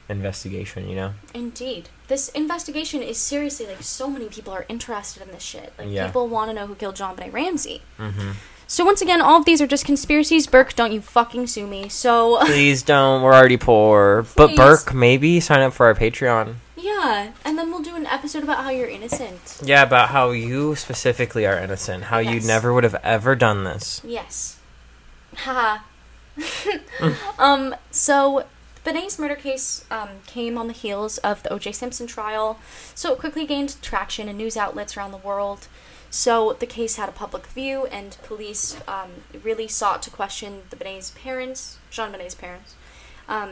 investigation, 0.09 0.89
you 0.89 0.95
know? 0.95 1.13
Indeed. 1.34 1.89
This 2.07 2.30
investigation 2.30 3.01
is 3.01 3.18
seriously 3.18 3.65
like 3.68 3.81
so 3.84 4.09
many 4.09 4.26
people 4.27 4.51
are 4.53 4.65
interested 4.68 5.23
in 5.23 5.30
this 5.31 5.43
shit. 5.43 5.73
Like 5.77 5.88
Yeah. 5.89 6.07
people 6.07 6.27
want 6.27 6.49
to 6.49 6.53
know 6.53 6.68
who 6.68 6.76
killed 6.76 6.95
JonBenét 6.95 7.31
Ramsey. 7.34 7.81
hmm 7.97 8.31
So 8.72 8.85
once 8.85 9.02
again, 9.02 9.19
all 9.19 9.38
of 9.38 9.43
these 9.43 9.60
are 9.61 9.68
just 9.68 9.84
conspiracies. 9.84 10.48
Burke, 10.48 10.73
don't 10.77 10.93
you 10.93 11.02
fucking 11.02 11.48
sue 11.48 11.68
me. 11.68 11.89
So 11.89 12.38
Please 12.45 12.84
don't. 12.84 13.22
We're 13.22 13.34
already 13.34 13.57
poor. 13.57 14.26
But 14.38 14.56
Burke, 14.56 14.93
maybe 14.93 15.41
sign 15.41 15.60
up 15.60 15.73
for 15.73 15.88
our 15.88 15.93
Patreon. 15.93 16.56
yeah, 16.77 17.34
and 17.43 17.57
then 17.57 17.69
we'll 17.69 17.81
do 17.81 17.98
an 17.98 18.06
episode 18.06 18.43
about 18.43 18.64
how 18.64 18.69
you're 18.69 18.88
innocent. 18.88 19.60
Yeah, 19.61 19.84
about 19.84 20.07
how 20.11 20.31
you 20.31 20.76
specifically 20.76 21.45
are 21.45 21.60
innocent. 21.60 22.06
How 22.06 22.19
you 22.19 22.39
never 22.39 22.73
would 22.73 22.85
have 22.85 22.95
ever 23.03 23.35
done 23.35 23.65
this. 23.65 23.99
Yes. 24.06 24.57
Haha. 25.35 25.84
um. 27.38 27.76
So. 27.91 28.45
Benet's 28.84 29.19
murder 29.19 29.35
case 29.35 29.85
um, 29.91 30.10
came 30.26 30.57
on 30.57 30.65
the 30.65 30.73
heels 30.73 31.19
of 31.19 31.43
the 31.43 31.53
O.J. 31.53 31.73
Simpson 31.73 32.07
trial, 32.07 32.57
so 32.95 33.14
it 33.14 33.19
quickly 33.19 33.45
gained 33.45 33.80
traction 33.84 34.27
in 34.27 34.38
news 34.38 34.57
outlets 34.57 34.98
around 34.98 35.11
the 35.11 35.18
world. 35.18 35.68
So 36.11 36.57
the 36.59 36.65
case 36.65 36.97
had 36.97 37.07
a 37.07 37.13
public 37.13 37.47
view, 37.47 37.85
and 37.85 38.17
police 38.21 38.77
um, 38.85 39.23
really 39.43 39.69
sought 39.69 40.03
to 40.03 40.09
question 40.09 40.63
the 40.69 40.75
Benet's 40.75 41.11
parents, 41.11 41.79
JonBenét's 41.89 42.35
parents. 42.35 42.75
Um, 43.29 43.51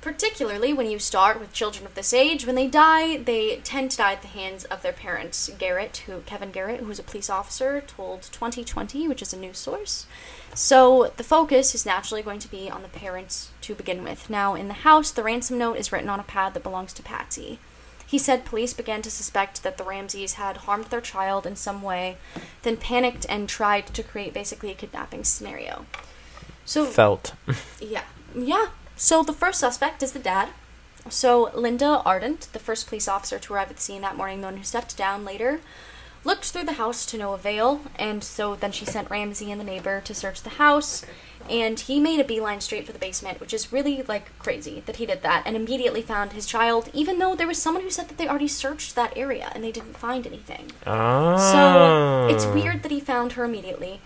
particularly 0.00 0.72
when 0.72 0.90
you 0.90 0.98
start 0.98 1.38
with 1.38 1.52
children 1.52 1.86
of 1.86 1.94
this 1.94 2.12
age, 2.12 2.44
when 2.44 2.56
they 2.56 2.66
die, 2.66 3.16
they 3.16 3.56
tend 3.58 3.92
to 3.92 3.96
die 3.96 4.14
at 4.14 4.22
the 4.22 4.28
hands 4.28 4.64
of 4.64 4.82
their 4.82 4.92
parents. 4.92 5.50
Garrett, 5.56 5.98
who 6.06 6.20
Kevin 6.22 6.50
Garrett, 6.50 6.80
who 6.80 6.86
was 6.86 6.98
a 6.98 7.04
police 7.04 7.30
officer, 7.30 7.80
told 7.80 8.22
2020, 8.22 9.06
which 9.06 9.22
is 9.22 9.32
a 9.32 9.38
news 9.38 9.58
source. 9.58 10.06
So 10.54 11.12
the 11.16 11.24
focus 11.24 11.76
is 11.76 11.86
naturally 11.86 12.22
going 12.22 12.40
to 12.40 12.50
be 12.50 12.68
on 12.68 12.82
the 12.82 12.88
parents 12.88 13.50
to 13.62 13.74
begin 13.76 14.02
with. 14.02 14.28
Now, 14.28 14.56
in 14.56 14.66
the 14.66 14.74
house, 14.74 15.12
the 15.12 15.22
ransom 15.22 15.58
note 15.58 15.76
is 15.76 15.92
written 15.92 16.08
on 16.08 16.18
a 16.18 16.24
pad 16.24 16.54
that 16.54 16.64
belongs 16.64 16.92
to 16.94 17.02
Patsy. 17.02 17.60
He 18.08 18.18
said 18.18 18.46
police 18.46 18.72
began 18.72 19.02
to 19.02 19.10
suspect 19.10 19.62
that 19.62 19.76
the 19.76 19.84
Ramseys 19.84 20.34
had 20.34 20.58
harmed 20.58 20.86
their 20.86 21.02
child 21.02 21.44
in 21.44 21.56
some 21.56 21.82
way, 21.82 22.16
then 22.62 22.78
panicked 22.78 23.26
and 23.28 23.46
tried 23.46 23.88
to 23.88 24.02
create 24.02 24.32
basically 24.32 24.70
a 24.70 24.74
kidnapping 24.74 25.24
scenario. 25.24 25.84
So 26.64 26.86
Felt. 26.86 27.34
yeah. 27.80 28.04
Yeah. 28.34 28.68
So 28.96 29.22
the 29.22 29.34
first 29.34 29.60
suspect 29.60 30.02
is 30.02 30.12
the 30.12 30.18
dad. 30.18 30.48
So 31.10 31.50
Linda 31.54 32.02
Arndt, 32.06 32.48
the 32.54 32.58
first 32.58 32.86
police 32.86 33.08
officer 33.08 33.38
to 33.38 33.52
arrive 33.52 33.68
at 33.68 33.76
the 33.76 33.82
scene 33.82 34.00
that 34.00 34.16
morning, 34.16 34.40
the 34.40 34.46
one 34.46 34.56
who 34.56 34.64
stepped 34.64 34.96
down 34.96 35.26
later, 35.26 35.60
looked 36.24 36.46
through 36.46 36.64
the 36.64 36.72
house 36.72 37.04
to 37.06 37.18
no 37.18 37.34
avail, 37.34 37.82
and 37.96 38.24
so 38.24 38.56
then 38.56 38.72
she 38.72 38.86
sent 38.86 39.10
Ramsey 39.10 39.52
and 39.52 39.60
the 39.60 39.64
neighbor 39.64 40.00
to 40.00 40.14
search 40.14 40.42
the 40.42 40.50
house, 40.50 41.04
and 41.50 41.78
he 41.78 42.00
made 42.00 42.20
a 42.20 42.24
beeline 42.24 42.60
straight 42.60 42.86
for 42.86 42.92
the 42.92 42.98
basement, 42.98 43.40
which 43.40 43.54
is 43.54 43.72
really 43.72 44.02
like 44.02 44.36
crazy 44.38 44.82
that 44.86 44.96
he 44.96 45.06
did 45.06 45.22
that, 45.22 45.42
and 45.46 45.56
immediately 45.56 46.02
found 46.02 46.32
his 46.32 46.46
child, 46.46 46.90
even 46.92 47.18
though 47.18 47.34
there 47.34 47.46
was 47.46 47.60
someone 47.60 47.82
who 47.82 47.90
said 47.90 48.08
that 48.08 48.18
they 48.18 48.28
already 48.28 48.48
searched 48.48 48.94
that 48.94 49.16
area 49.16 49.50
and 49.54 49.62
they 49.62 49.72
didn't 49.72 49.96
find 49.96 50.26
anything. 50.26 50.72
Oh. 50.86 51.36
So 51.36 51.56
ah. 51.56 52.26
it's 52.28 52.46
weird 52.46 52.82
that 52.82 52.92
he 52.92 53.00
found 53.00 53.32
her 53.32 53.44
immediately. 53.44 54.00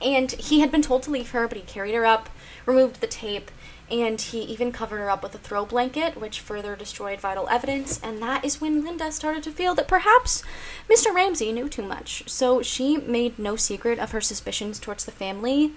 And 0.00 0.32
he 0.32 0.60
had 0.60 0.72
been 0.72 0.82
told 0.82 1.04
to 1.04 1.10
leave 1.10 1.30
her, 1.30 1.46
but 1.46 1.56
he 1.56 1.62
carried 1.62 1.94
her 1.94 2.04
up, 2.04 2.28
removed 2.66 3.00
the 3.00 3.06
tape, 3.06 3.50
and 3.92 4.20
he 4.20 4.40
even 4.40 4.72
covered 4.72 4.98
her 4.98 5.10
up 5.10 5.22
with 5.22 5.34
a 5.34 5.38
throw 5.38 5.66
blanket, 5.66 6.18
which 6.18 6.40
further 6.40 6.74
destroyed 6.74 7.20
vital 7.20 7.46
evidence. 7.48 8.00
And 8.02 8.22
that 8.22 8.42
is 8.42 8.60
when 8.60 8.82
Linda 8.82 9.12
started 9.12 9.42
to 9.44 9.52
feel 9.52 9.74
that 9.74 9.86
perhaps 9.86 10.42
Mr. 10.90 11.14
Ramsey 11.14 11.52
knew 11.52 11.68
too 11.68 11.82
much. 11.82 12.24
So 12.26 12.62
she 12.62 12.96
made 12.96 13.38
no 13.38 13.54
secret 13.54 13.98
of 13.98 14.12
her 14.12 14.22
suspicions 14.22 14.80
towards 14.80 15.04
the 15.04 15.12
family. 15.12 15.72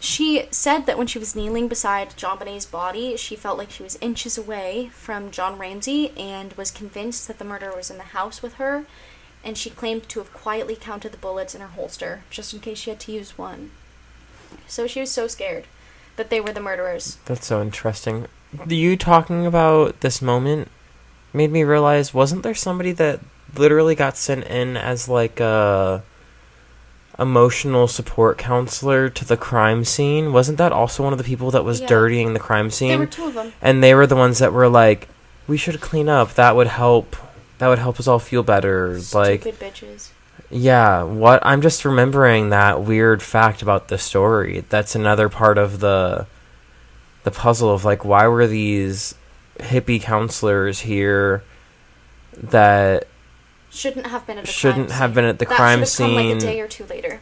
She 0.00 0.46
said 0.50 0.86
that 0.86 0.98
when 0.98 1.06
she 1.06 1.18
was 1.18 1.34
kneeling 1.34 1.68
beside 1.68 2.10
JonBenét's 2.10 2.66
body, 2.66 3.16
she 3.16 3.36
felt 3.36 3.58
like 3.58 3.70
she 3.70 3.82
was 3.82 3.98
inches 4.00 4.38
away 4.38 4.90
from 4.92 5.30
John 5.30 5.58
Ramsey 5.58 6.10
and 6.16 6.52
was 6.54 6.70
convinced 6.70 7.26
that 7.28 7.38
the 7.38 7.44
murderer 7.44 7.74
was 7.74 7.90
in 7.90 7.96
the 7.96 8.04
house 8.04 8.42
with 8.42 8.54
her 8.54 8.86
and 9.44 9.56
she 9.56 9.70
claimed 9.70 10.08
to 10.08 10.18
have 10.18 10.32
quietly 10.32 10.76
counted 10.76 11.12
the 11.12 11.18
bullets 11.18 11.54
in 11.54 11.60
her 11.60 11.68
holster, 11.68 12.22
just 12.30 12.52
in 12.52 12.60
case 12.60 12.78
she 12.78 12.90
had 12.90 13.00
to 13.00 13.12
use 13.12 13.38
one. 13.38 13.70
So 14.66 14.86
she 14.86 15.00
was 15.00 15.10
so 15.10 15.26
scared 15.26 15.64
that 16.16 16.30
they 16.30 16.40
were 16.40 16.52
the 16.52 16.60
murderers. 16.60 17.18
That's 17.24 17.46
so 17.46 17.62
interesting. 17.62 18.26
You 18.66 18.96
talking 18.96 19.46
about 19.46 20.00
this 20.00 20.20
moment 20.20 20.68
made 21.32 21.52
me 21.52 21.62
realize 21.64 22.14
wasn't 22.14 22.42
there 22.42 22.54
somebody 22.54 22.92
that 22.92 23.20
literally 23.54 23.94
got 23.94 24.16
sent 24.16 24.44
in 24.44 24.76
as 24.76 25.08
like 25.08 25.40
a 25.40 26.02
emotional 27.18 27.88
support 27.88 28.38
counselor 28.38 29.08
to 29.10 29.24
the 29.24 29.36
crime 29.36 29.84
scene. 29.84 30.32
Wasn't 30.32 30.58
that 30.58 30.72
also 30.72 31.02
one 31.02 31.12
of 31.12 31.18
the 31.18 31.24
people 31.24 31.50
that 31.50 31.64
was 31.64 31.80
Yeah. 31.80 31.86
dirtying 31.88 32.32
the 32.32 32.40
crime 32.40 32.70
scene? 32.70 32.90
There 32.90 32.98
were 33.00 33.06
two 33.06 33.24
of 33.26 33.34
them. 33.34 33.52
and 33.60 33.82
they 33.82 33.94
were 33.94 34.06
the 34.06 34.16
ones 34.16 34.38
that 34.38 34.52
were 34.52 34.68
like, 34.68 35.08
"We 35.46 35.56
should 35.56 35.80
clean 35.80 36.08
up. 36.08 36.34
That 36.34 36.54
would 36.56 36.68
help. 36.68 37.16
That 37.58 37.68
would 37.68 37.78
help 37.80 37.98
us 37.98 38.06
all 38.06 38.18
feel 38.20 38.42
better." 38.44 39.00
Like, 39.12 39.40
Stupid 39.40 39.58
bitches. 39.58 40.08
yeah, 40.50 41.02
what? 41.02 41.40
I'm 41.44 41.60
just 41.60 41.84
remembering 41.84 42.50
that 42.50 42.82
weird 42.82 43.20
fact 43.22 43.62
about 43.62 43.88
the 43.88 43.98
story. 43.98 44.64
That's 44.68 44.94
another 44.94 45.28
part 45.28 45.58
of 45.58 45.80
the 45.80 46.26
the 47.24 47.30
puzzle 47.32 47.70
of 47.74 47.84
like, 47.84 48.04
why 48.04 48.26
were 48.28 48.46
these 48.46 49.14
hippie 49.58 50.00
counselors 50.00 50.80
here 50.80 51.42
that 52.40 53.08
Shouldn't 53.70 54.06
have 54.06 54.26
been 54.26 54.38
at 54.38 54.46
the 54.46 54.50
shouldn't 54.50 54.88
crime 54.88 54.98
have 54.98 55.10
scene. 55.10 55.14
been 55.14 55.24
at 55.26 55.38
the 55.38 55.44
that 55.44 55.54
crime 55.56 55.78
have 55.80 55.96
come 55.96 56.14
like 56.14 56.36
a 56.36 56.40
day 56.40 56.60
or 56.60 56.68
two 56.68 56.84
later. 56.86 57.20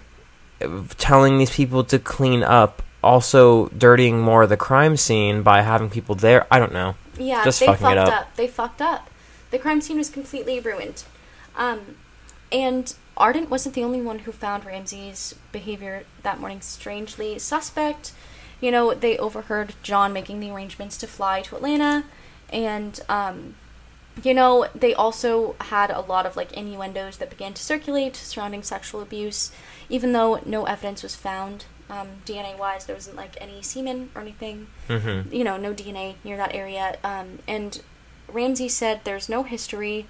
telling 0.98 1.39
these 1.39 1.51
people 1.55 1.85
to 1.85 1.98
clean 1.98 2.43
up, 2.43 2.82
also 3.02 3.68
dirtying 3.68 4.20
more 4.20 4.44
of 4.44 4.48
the 4.48 4.56
crime 4.56 4.97
scene 4.97 5.43
by 5.43 5.62
having 5.62 5.90
people 5.90 6.14
there. 6.14 6.47
I 6.51 6.59
don't 6.59 6.73
know. 6.73 6.94
Yeah, 7.18 7.44
Just 7.44 7.60
they 7.60 7.66
fucking 7.66 7.82
fucked 7.82 7.93
it 7.93 7.98
up. 7.98 8.12
up. 8.12 8.36
They 8.36 8.47
fucked 8.48 8.82
up. 8.82 9.10
The 9.51 9.59
crime 9.59 9.81
scene 9.81 9.97
was 9.98 10.10
completely 10.10 10.60
ruined. 10.60 11.05
Um, 11.56 11.97
and 12.52 12.94
Arndt 13.16 13.48
wasn't 13.51 13.74
the 13.74 13.85
only 13.85 14.02
one 14.02 14.20
who 14.20 14.32
found 14.32 14.64
Ramsey's 14.64 15.35
behavior 15.52 16.05
that 16.23 16.39
morning 16.40 16.60
strangely 16.60 17.39
suspect. 17.39 18.12
You 18.60 18.70
know, 18.70 18.94
they 18.94 19.16
overheard 19.18 19.74
John 19.82 20.12
making 20.12 20.40
the 20.40 20.51
arrangements 20.51 20.97
to 20.98 21.06
fly 21.06 21.43
to 21.43 21.56
Atlanta, 21.56 22.05
and 22.51 23.01
um, 23.09 23.55
you 24.22 24.32
know, 24.34 24.68
they 24.74 24.94
also 24.94 25.56
had 25.60 25.90
a 25.90 26.01
lot 26.01 26.26
of 26.26 26.36
like 26.36 26.52
innuendos 26.52 27.18
that 27.18 27.30
began 27.30 27.55
to 27.55 27.62
circulate 27.62 28.16
surrounding 28.16 28.62
sexual 28.62 29.01
abuse, 29.02 29.52
even 29.88 30.12
though 30.12 30.40
no 30.44 30.64
evidence 30.64 31.02
was 31.02 31.14
found. 31.14 31.66
Um, 31.88 32.09
DNA 32.24 32.59
wise, 32.59 32.86
there 32.86 32.97
wasn't 32.97 33.16
like 33.16 33.36
any 33.40 33.62
semen 33.62 34.10
or 34.14 34.20
anything 34.20 34.66
hmm 34.88 35.20
you 35.30 35.44
know, 35.44 35.56
no 35.56 35.72
DNA 35.72 36.16
near 36.24 36.36
that 36.36 36.55
area. 36.55 36.98
Um, 37.05 37.38
and 37.47 37.80
Ramsey 38.28 38.68
said 38.68 39.02
there's 39.05 39.28
no 39.28 39.44
history. 39.44 40.06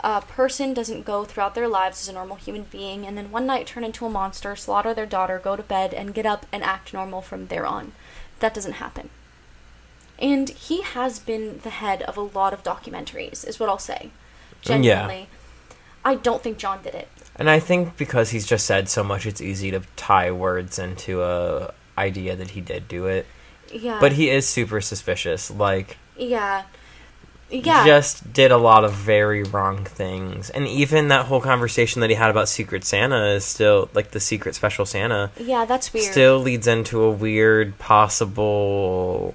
A 0.00 0.20
person 0.22 0.74
doesn't 0.74 1.04
go 1.04 1.24
throughout 1.24 1.54
their 1.54 1.68
lives 1.68 2.00
as 2.00 2.08
a 2.08 2.12
normal 2.12 2.36
human 2.36 2.64
being 2.64 3.06
and 3.06 3.16
then 3.16 3.30
one 3.30 3.46
night 3.46 3.66
turn 3.66 3.84
into 3.84 4.04
a 4.06 4.10
monster, 4.10 4.56
slaughter 4.56 4.92
their 4.92 5.06
daughter, 5.06 5.38
go 5.38 5.54
to 5.54 5.62
bed, 5.62 5.94
and 5.94 6.14
get 6.14 6.26
up 6.26 6.46
and 6.50 6.62
act 6.64 6.92
normal 6.92 7.22
from 7.22 7.46
there 7.46 7.64
on. 7.66 7.92
That 8.40 8.52
doesn't 8.52 8.72
happen. 8.74 9.10
And 10.18 10.48
he 10.50 10.82
has 10.82 11.18
been 11.18 11.60
the 11.62 11.70
head 11.70 12.02
of 12.02 12.16
a 12.16 12.20
lot 12.22 12.52
of 12.52 12.62
documentaries, 12.62 13.46
is 13.46 13.58
what 13.58 13.68
I'll 13.68 13.78
say. 13.78 14.10
Mm, 14.62 14.62
Genuinely. 14.62 15.28
I 16.04 16.14
don't 16.16 16.42
think 16.42 16.58
John 16.58 16.82
did 16.82 16.94
it. 16.94 17.08
And 17.36 17.50
I 17.50 17.58
think 17.58 17.96
because 17.96 18.30
he's 18.30 18.46
just 18.46 18.64
said 18.66 18.88
so 18.88 19.02
much, 19.02 19.26
it's 19.26 19.40
easy 19.40 19.70
to 19.72 19.80
tie 19.96 20.30
words 20.30 20.78
into 20.78 21.22
a 21.22 21.72
idea 21.98 22.36
that 22.36 22.50
he 22.50 22.60
did 22.60 22.86
do 22.88 23.06
it. 23.06 23.26
Yeah. 23.72 23.98
But 24.00 24.12
he 24.12 24.30
is 24.30 24.46
super 24.48 24.80
suspicious. 24.80 25.50
Like, 25.50 25.96
Yeah. 26.16 26.64
Yeah. 27.50 27.82
He 27.84 27.88
just 27.88 28.32
did 28.32 28.50
a 28.50 28.56
lot 28.56 28.84
of 28.84 28.92
very 28.92 29.42
wrong 29.42 29.84
things. 29.84 30.50
And 30.50 30.66
even 30.66 31.08
that 31.08 31.26
whole 31.26 31.40
conversation 31.40 32.00
that 32.00 32.10
he 32.10 32.16
had 32.16 32.30
about 32.30 32.48
Secret 32.48 32.84
Santa 32.84 33.26
is 33.34 33.44
still 33.44 33.88
like 33.94 34.10
the 34.12 34.20
Secret 34.20 34.54
Special 34.54 34.86
Santa. 34.86 35.30
yeah, 35.38 35.64
that's 35.64 35.92
weird. 35.92 36.10
still 36.10 36.38
leads 36.38 36.66
into 36.66 37.02
a 37.02 37.10
weird 37.10 37.78
possible 37.78 39.34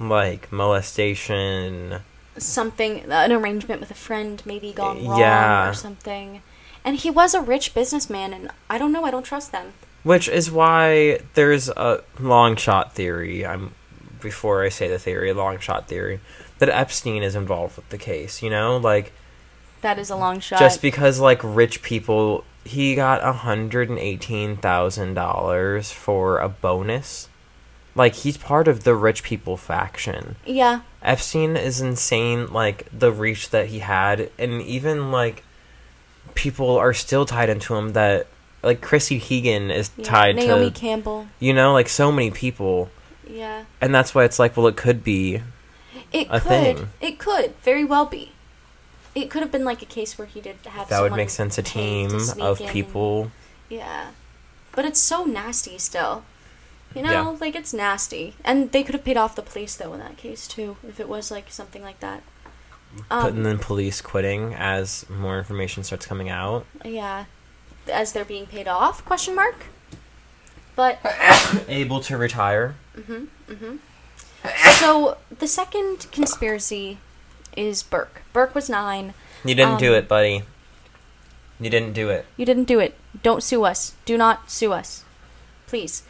like 0.00 0.50
molestation. 0.50 2.00
Something 2.38 3.00
an 3.10 3.32
arrangement 3.32 3.80
with 3.80 3.90
a 3.90 3.94
friend 3.94 4.42
maybe 4.46 4.72
gone 4.72 4.98
eh, 4.98 5.08
wrong 5.08 5.18
Yeah. 5.18 5.68
or 5.70 5.74
something. 5.74 6.42
And 6.84 6.96
he 6.96 7.10
was 7.10 7.34
a 7.34 7.42
rich 7.42 7.74
businessman 7.74 8.32
and 8.32 8.50
i 8.70 8.78
don't 8.78 8.92
know 8.92 9.04
i 9.04 9.10
don't 9.10 9.24
trust 9.24 9.52
them. 9.52 9.72
Which 10.02 10.28
is 10.28 10.50
why 10.50 11.20
there's 11.34 11.68
a 11.68 12.02
long 12.18 12.56
shot 12.56 12.94
theory 12.94 13.44
i'm 13.44 13.74
before 14.20 14.62
i 14.64 14.68
say 14.70 14.88
the 14.88 14.98
theory 14.98 15.30
a 15.30 15.34
long 15.34 15.58
shot 15.58 15.88
theory 15.88 16.20
that 16.58 16.68
epstein 16.70 17.22
is 17.22 17.34
involved 17.34 17.76
with 17.76 17.88
the 17.90 17.98
case 17.98 18.42
you 18.42 18.48
know? 18.50 18.76
Like 18.78 19.12
that 19.82 19.98
is 19.98 20.08
a 20.10 20.16
long 20.16 20.40
shot. 20.40 20.58
just 20.58 20.80
because 20.80 21.20
like 21.20 21.40
rich 21.42 21.82
people 21.82 22.44
he 22.64 22.94
got 22.94 23.22
a 23.22 23.32
hundred 23.32 23.88
and 23.90 23.98
eighteen 23.98 24.56
thousand 24.56 25.14
dollars 25.14 25.90
for 25.90 26.38
a 26.38 26.48
bonus 26.48 27.28
like 27.94 28.14
he's 28.14 28.36
part 28.36 28.68
of 28.68 28.84
the 28.84 28.94
rich 28.94 29.22
people 29.22 29.56
faction 29.56 30.36
yeah 30.46 30.80
Epstein 31.02 31.56
is 31.56 31.80
insane, 31.80 32.52
like 32.52 32.86
the 32.92 33.10
reach 33.10 33.48
that 33.50 33.68
he 33.68 33.78
had, 33.78 34.30
and 34.38 34.60
even 34.60 35.10
like 35.10 35.42
people 36.34 36.76
are 36.76 36.92
still 36.92 37.24
tied 37.24 37.48
into 37.48 37.74
him. 37.74 37.94
That 37.94 38.26
like 38.62 38.82
Chrissy 38.82 39.18
Teigen 39.18 39.74
is 39.74 39.90
yeah. 39.96 40.04
tied 40.04 40.36
naomi 40.36 40.70
to, 40.70 40.78
campbell 40.78 41.26
you 41.38 41.54
know, 41.54 41.72
like 41.72 41.88
so 41.88 42.12
many 42.12 42.30
people, 42.30 42.90
yeah 43.26 43.64
and 43.80 43.94
that's 43.94 44.14
why 44.14 44.24
it's 44.24 44.38
like, 44.38 44.58
well, 44.58 44.66
it 44.66 44.76
could 44.76 45.02
be. 45.02 45.40
it 46.12 46.26
A 46.30 46.38
could 46.38 46.42
thing. 46.42 46.88
it 47.00 47.18
could 47.18 47.54
very 47.62 47.84
well 47.84 48.04
be 48.04 48.32
it 49.14 49.30
could 49.30 49.40
have 49.42 49.50
been 49.50 49.64
like 49.64 49.80
a 49.80 49.86
case 49.86 50.18
where 50.18 50.26
he 50.26 50.40
did 50.42 50.56
have 50.66 50.88
That 50.90 51.00
would 51.00 51.12
make 51.14 51.30
sense. 51.30 51.56
A 51.58 51.62
team 51.62 52.10
of 52.40 52.60
in 52.60 52.66
and- 52.66 52.72
people. 52.72 53.30
yeah 53.70 54.10
but 54.72 54.84
it's 54.84 55.00
so 55.00 55.24
nasty 55.24 55.78
still 55.78 56.24
you 56.94 57.02
know 57.02 57.10
Yeah. 57.12 57.36
like 57.40 57.54
it's 57.54 57.72
nasty 57.72 58.34
and 58.44 58.72
they 58.72 58.82
could 58.82 58.94
have 58.94 59.04
paid 59.04 59.16
off 59.16 59.36
the 59.36 59.42
police 59.42 59.76
though 59.76 59.92
in 59.92 60.00
that 60.00 60.16
case 60.16 60.48
too 60.48 60.76
if 60.86 60.98
it 61.00 61.08
was 61.08 61.30
like 61.30 61.50
something 61.50 61.82
like 61.82 62.00
that 62.00 62.22
um, 63.10 63.22
Putting 63.22 63.46
in 63.46 63.58
police 63.60 64.00
quitting 64.00 64.52
as 64.54 65.08
more 65.08 65.38
information 65.38 65.84
starts 65.84 66.06
coming 66.06 66.28
out. 66.28 66.66
Yeah, 66.84 67.26
as 67.86 68.12
they're 68.12 68.24
being 68.24 68.46
paid 68.46 68.66
off? 68.66 69.04
Question 69.04 69.36
mark. 69.36 69.66
But 70.74 70.98
Able 71.68 72.00
to 72.00 72.16
retire. 72.16 72.74
Mm-hmm. 72.96 73.52
Mm-hmm. 73.52 73.76
so 74.72 75.18
the 75.38 75.46
second 75.46 76.08
conspiracy 76.10 76.98
is 77.56 77.84
Burke. 77.84 78.22
Burke 78.32 78.56
was 78.56 78.68
nine. 78.68 79.14
You 79.44 79.54
didn't 79.54 79.78
do 79.78 79.90
Um, 79.92 79.98
it, 79.98 80.08
buddy. 80.08 80.42
You 81.60 81.70
didn't 81.70 81.92
do 81.92 82.08
it. 82.10 82.26
You 82.36 82.44
didn't 82.44 82.64
do 82.64 82.80
it. 82.80 82.98
Don't 83.22 83.42
sue 83.44 83.62
us. 83.62 83.94
Do 84.04 84.18
not 84.18 84.50
sue 84.50 84.72
us, 84.72 85.04
please. 85.68 86.02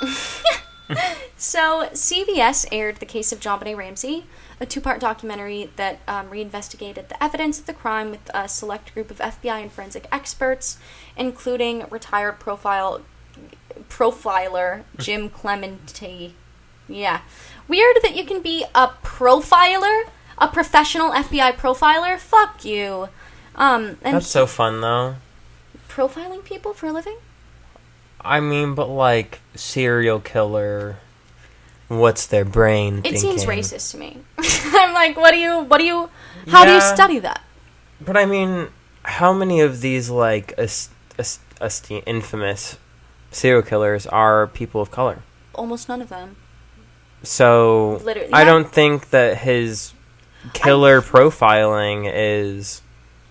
so 1.36 1.88
CBS 1.92 2.66
aired 2.72 2.96
the 2.96 3.06
case 3.06 3.32
of 3.32 3.40
JonBenét 3.40 3.76
Ramsey, 3.76 4.26
a 4.60 4.66
two-part 4.66 5.00
documentary 5.00 5.70
that 5.76 5.98
um, 6.06 6.30
reinvestigated 6.30 7.08
the 7.08 7.22
evidence 7.22 7.58
of 7.58 7.66
the 7.66 7.72
crime 7.72 8.10
with 8.10 8.30
a 8.32 8.48
select 8.48 8.94
group 8.94 9.10
of 9.10 9.18
FBI 9.18 9.62
and 9.62 9.72
forensic 9.72 10.06
experts, 10.12 10.78
including 11.16 11.84
retired 11.90 12.40
profile 12.40 13.02
profiler 13.88 14.82
Jim 14.98 15.28
Clemente. 15.30 16.34
Yeah, 16.88 17.20
weird 17.66 17.96
that 18.02 18.14
you 18.14 18.24
can 18.24 18.42
be 18.42 18.64
a 18.74 18.88
profiler, 19.02 20.04
a 20.36 20.48
professional 20.48 21.10
FBI 21.10 21.54
profiler. 21.54 22.18
Fuck 22.18 22.64
you. 22.64 23.08
Um, 23.54 23.96
and 24.02 24.16
That's 24.16 24.26
so 24.26 24.46
fun, 24.46 24.80
though. 24.80 25.16
profiling 25.88 26.44
people 26.44 26.74
for 26.74 26.86
a 26.88 26.92
living? 26.92 27.16
I 28.24 28.40
mean, 28.40 28.74
but 28.74 28.88
like 28.88 29.40
serial 29.54 30.20
killer. 30.20 30.96
What's 31.88 32.26
their 32.26 32.44
brain? 32.46 33.02
It 33.04 33.18
seems 33.18 33.44
racist 33.44 33.90
to 33.92 33.98
me. 33.98 34.18
I'm 34.38 34.94
like, 34.94 35.16
what 35.16 35.32
do 35.32 35.36
you, 35.38 35.60
what 35.64 35.78
do 35.78 35.84
you, 35.84 36.08
how 36.48 36.64
do 36.64 36.72
you 36.72 36.80
study 36.80 37.18
that? 37.18 37.42
But 38.00 38.16
I 38.16 38.24
mean, 38.24 38.68
how 39.02 39.32
many 39.34 39.60
of 39.60 39.80
these 39.82 40.08
like 40.08 40.54
est- 40.56 40.90
est- 41.18 41.40
este- 41.60 42.02
infamous 42.06 42.78
serial 43.30 43.62
killers 43.62 44.06
are 44.06 44.46
people 44.46 44.80
of 44.80 44.90
color? 44.90 45.22
Almost 45.54 45.88
none 45.90 46.00
of 46.00 46.08
them. 46.08 46.36
So 47.22 48.00
Literally- 48.02 48.32
I 48.32 48.40
yeah. 48.40 48.44
don't 48.46 48.72
think 48.72 49.10
that 49.10 49.38
his 49.38 49.92
killer 50.54 51.02
profiling 51.02 52.10
is 52.12 52.80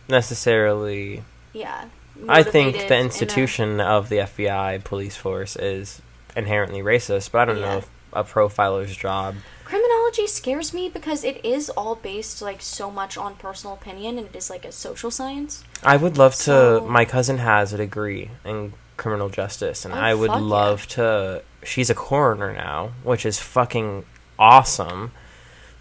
necessarily. 0.07 1.24
Yeah. 1.53 1.86
I 2.30 2.44
think 2.44 2.76
the 2.76 2.85
in 2.85 2.91
a- 2.94 3.03
institution 3.03 3.80
of 3.81 4.10
the 4.10 4.18
FBI 4.19 4.84
police 4.84 5.15
force 5.15 5.56
is 5.56 6.02
inherently 6.35 6.81
racist, 6.81 7.31
but 7.31 7.40
I 7.41 7.45
don't 7.45 7.57
Yeah. 7.60 7.72
know 7.73 7.77
if 7.80 7.90
a 8.14 8.23
profiler's 8.23 8.95
job. 8.95 9.35
criminology 9.65 10.27
scares 10.27 10.72
me 10.73 10.88
because 10.88 11.23
it 11.23 11.44
is 11.44 11.68
all 11.72 11.95
based 11.95 12.40
like 12.44 12.61
so 12.61 12.91
much 12.91 13.18
on 13.18 13.34
personal 13.35 13.73
opinion 13.73 14.19
and 14.19 14.27
it 14.27 14.35
is 14.35 14.48
like 14.49 14.65
a 14.65 14.72
social 14.72 15.10
science. 15.10 15.64
I 15.81 15.98
would 15.98 16.15
love 16.18 16.34
to. 16.35 16.40
So- 16.41 16.85
My 16.88 17.06
cousin 17.06 17.40
has 17.40 17.73
a 17.73 17.77
degree 17.77 18.30
in 18.45 18.73
criminal 18.98 19.30
justice, 19.30 19.84
and 19.85 19.94
Oh, 19.95 19.98
I 19.98 20.14
would 20.14 20.30
fuck 20.30 20.40
yeah. 20.41 20.45
love 20.45 20.88
to. 20.90 21.41
She's 21.64 21.90
a 21.90 21.95
coroner 21.95 22.53
now, 22.53 22.91
which 23.03 23.26
is 23.26 23.40
fucking 23.40 24.06
awesome. 24.38 25.11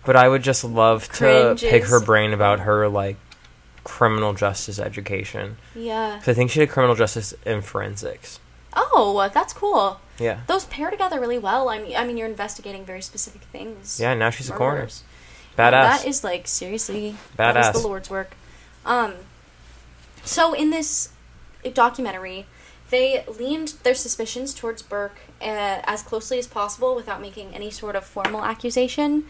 But 0.07 0.17
I 0.17 0.29
would 0.29 0.43
just 0.43 0.65
love 0.65 1.09
to 1.15 1.55
pick 1.59 1.85
her 1.85 2.01
brain 2.01 2.33
about 2.33 2.61
her 2.61 2.89
like 2.89 3.17
criminal 3.85 4.33
justice 4.35 4.79
education. 4.79 5.57
Yeah. 5.75 6.19
'Cause 6.19 6.29
I 6.29 6.35
think 6.35 6.51
she 6.51 6.61
did 6.61 6.71
criminal 6.71 6.95
justice 6.97 7.35
in 7.45 7.63
forensics. 7.63 8.39
Oh, 8.75 9.29
that's 9.35 9.53
cool. 9.53 10.01
Yeah, 10.19 10.41
Those 10.47 10.65
pair 10.67 10.91
together 10.91 11.19
really 11.21 11.39
well. 11.39 11.69
I 11.69 11.79
mean, 11.79 11.97
I 11.97 12.05
mean, 12.07 12.17
you're 12.17 12.29
investigating 12.29 12.85
very 12.85 13.03
specific 13.03 13.43
things. 13.51 13.99
yeah. 14.01 14.15
Now 14.15 14.31
she's 14.31 14.49
a 14.51 14.53
coroner. 14.53 14.87
Badass. 14.87 15.57
That 15.57 16.07
is 16.07 16.23
like 16.25 16.47
seriously 16.47 17.17
That 17.37 17.57
is 17.57 17.67
Badass. 17.67 17.73
the 17.73 17.79
Lord's 17.87 18.09
work. 18.09 18.33
Um, 18.87 19.15
so 20.25 20.53
in 20.55 20.71
this 20.71 21.11
documentary, 21.75 22.47
They 22.91 23.25
leaned 23.27 23.69
their 23.85 23.95
suspicions 23.95 24.53
towards 24.53 24.83
Burke 24.83 25.17
uh, 25.41 25.81
as 25.85 26.03
closely 26.03 26.39
as 26.39 26.47
possible 26.47 26.95
without 26.95 27.23
making 27.23 27.55
any 27.55 27.71
sort 27.71 27.97
of 27.97 28.05
formal 28.05 28.45
accusation. 28.45 29.25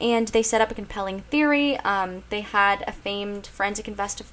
And 0.00 0.28
they 0.28 0.42
set 0.42 0.60
up 0.60 0.70
a 0.70 0.74
compelling 0.74 1.20
theory. 1.22 1.76
Um, 1.78 2.24
they 2.30 2.40
had 2.40 2.84
a 2.86 2.92
famed 2.92 3.46
forensic 3.46 3.86
investi- 3.86 4.26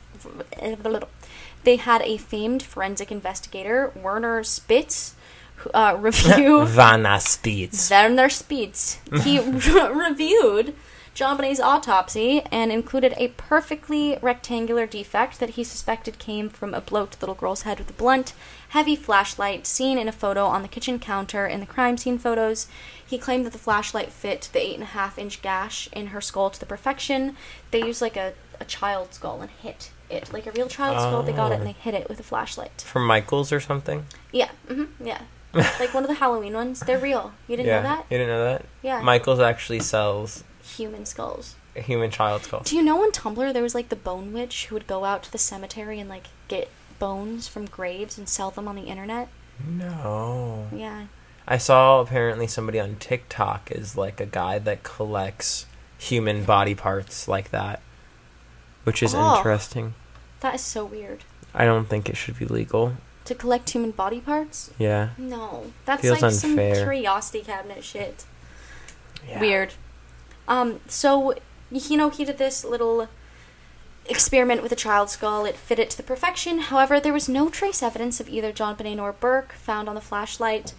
They 1.63 1.75
had 1.75 2.01
a 2.01 2.17
famed 2.17 2.63
forensic 2.63 3.11
investigator, 3.11 3.91
Werner 3.95 4.43
Spitz, 4.43 5.15
who, 5.57 5.69
uh, 5.71 5.95
review 5.99 6.65
Vanna 6.65 7.19
Spitz. 7.19 7.89
Werner 7.91 8.29
Spitz. 8.29 8.99
He 9.23 9.39
re- 9.39 9.91
reviewed 9.91 10.73
JonBenét's 11.19 11.59
autopsy 11.59 12.41
and 12.49 12.71
included 12.71 13.13
a 13.17 13.27
perfectly 13.29 14.17
rectangular 14.21 14.85
defect 14.85 15.39
that 15.39 15.51
he 15.51 15.65
suspected 15.65 16.17
came 16.17 16.49
from 16.49 16.73
a 16.73 16.79
the 16.79 17.17
little 17.19 17.35
girl's 17.35 17.63
head 17.63 17.79
with 17.79 17.89
a 17.89 17.93
blunt, 17.93 18.33
heavy 18.69 18.95
flashlight 18.95 19.67
seen 19.67 19.97
in 19.97 20.07
a 20.07 20.11
photo 20.11 20.45
on 20.45 20.61
the 20.61 20.67
kitchen 20.67 20.99
counter 20.99 21.45
in 21.45 21.59
the 21.59 21.65
crime 21.65 21.97
scene 21.97 22.17
photos. 22.17 22.67
He 23.05 23.17
claimed 23.17 23.45
that 23.45 23.53
the 23.53 23.59
flashlight 23.59 24.11
fit 24.11 24.49
the 24.53 24.61
eight 24.61 24.75
and 24.75 24.83
a 24.83 24.87
half 24.87 25.17
inch 25.17 25.41
gash 25.41 25.89
in 25.91 26.07
her 26.07 26.21
skull 26.21 26.49
to 26.51 26.59
the 26.59 26.65
perfection. 26.65 27.35
They 27.71 27.83
used 27.85 28.01
like 28.01 28.15
a, 28.17 28.33
a 28.59 28.65
child 28.65 29.13
skull 29.13 29.41
and 29.41 29.49
hit 29.49 29.91
it. 30.09 30.31
Like 30.31 30.45
a 30.47 30.51
real 30.51 30.67
child 30.67 30.97
skull, 30.97 31.23
they 31.23 31.33
got 31.33 31.51
it 31.51 31.55
and 31.59 31.67
they 31.67 31.71
hit 31.73 31.93
it 31.93 32.09
with 32.09 32.19
a 32.19 32.23
flashlight. 32.23 32.81
From 32.81 33.05
Michaels 33.05 33.51
or 33.51 33.59
something? 33.59 34.05
Yeah, 34.31 34.49
hmm 34.67 34.85
yeah. 35.03 35.21
like 35.53 35.93
one 35.95 36.03
of 36.03 36.07
the 36.09 36.15
Halloween 36.15 36.53
ones. 36.53 36.79
They're 36.81 36.99
real. 36.99 37.31
You 37.47 37.57
didn't 37.57 37.69
yeah. 37.69 37.77
know 37.77 37.83
that? 37.83 38.05
You 38.11 38.17
didn't 38.19 38.27
know 38.29 38.43
that? 38.45 38.65
Yeah. 38.83 39.01
Michaels 39.01 39.39
actually 39.39 39.79
sells 39.79 40.43
Human 40.75 41.07
skulls. 41.07 41.55
a 41.75 41.81
human 41.81 42.11
child 42.11 42.43
skull. 42.43 42.61
Do 42.63 42.75
you 42.75 42.83
know 42.83 43.01
on 43.01 43.11
Tumblr 43.11 43.51
there 43.51 43.63
was 43.63 43.73
like 43.73 43.89
the 43.89 43.95
bone 43.95 44.31
witch 44.31 44.67
who 44.67 44.75
would 44.75 44.85
go 44.85 45.05
out 45.05 45.23
to 45.23 45.31
the 45.31 45.39
cemetery 45.39 45.99
and 45.99 46.07
like 46.07 46.27
get 46.47 46.69
bones 46.99 47.47
from 47.47 47.65
graves 47.65 48.17
and 48.17 48.27
sell 48.29 48.51
them 48.51 48.67
on 48.67 48.75
the 48.75 48.83
internet? 48.83 49.29
No. 49.67 50.67
Yeah. 50.73 51.07
I 51.47 51.57
saw 51.57 51.99
apparently 52.01 52.47
somebody 52.47 52.79
on 52.79 52.95
TikTok 52.97 53.71
is 53.71 53.97
like 53.97 54.19
a 54.21 54.25
guy 54.25 54.59
that 54.59 54.83
collects 54.83 55.65
human 55.97 56.43
body 56.43 56.75
parts 56.75 57.27
like 57.27 57.51
that, 57.51 57.81
which 58.83 59.01
is 59.01 59.15
Oh. 59.15 59.37
interesting. 59.37 59.95
That 60.41 60.55
is 60.55 60.61
so 60.61 60.85
weird. 60.85 61.23
I 61.53 61.65
don't 61.65 61.89
think 61.89 62.07
it 62.09 62.15
should 62.17 62.37
be 62.37 62.45
legal. 62.45 62.93
To 63.25 63.35
collect 63.35 63.71
human 63.71 63.91
body 63.91 64.21
parts? 64.21 64.71
Yeah. 64.77 65.09
No. 65.17 65.71
That's 65.85 66.01
Feels 66.01 66.21
like 66.21 66.31
unfair. 66.31 66.75
some 66.75 66.83
curiosity 66.85 67.41
cabinet 67.41 67.83
shit. 67.83 68.25
yeah. 69.27 69.39
Weird. 69.39 69.73
Um, 70.47 70.79
so 70.87 71.33
you 71.71 71.97
know 71.97 72.09
he 72.09 72.25
did 72.25 72.37
this 72.37 72.63
little 72.63 73.07
experiment 74.09 74.63
with 74.63 74.71
a 74.71 74.75
child 74.75 75.09
skull. 75.09 75.45
It 75.45 75.55
fit 75.55 75.79
it 75.79 75.89
to 75.91 75.97
the 75.97 76.03
perfection. 76.03 76.59
However, 76.59 76.99
there 76.99 77.13
was 77.13 77.29
no 77.29 77.49
trace 77.49 77.83
evidence 77.83 78.19
of 78.19 78.27
either 78.27 78.51
JonBenét 78.51 78.97
nor 78.97 79.13
Burke 79.13 79.53
found 79.53 79.87
on 79.87 79.95
the 79.95 80.01
flashlight. 80.01 80.73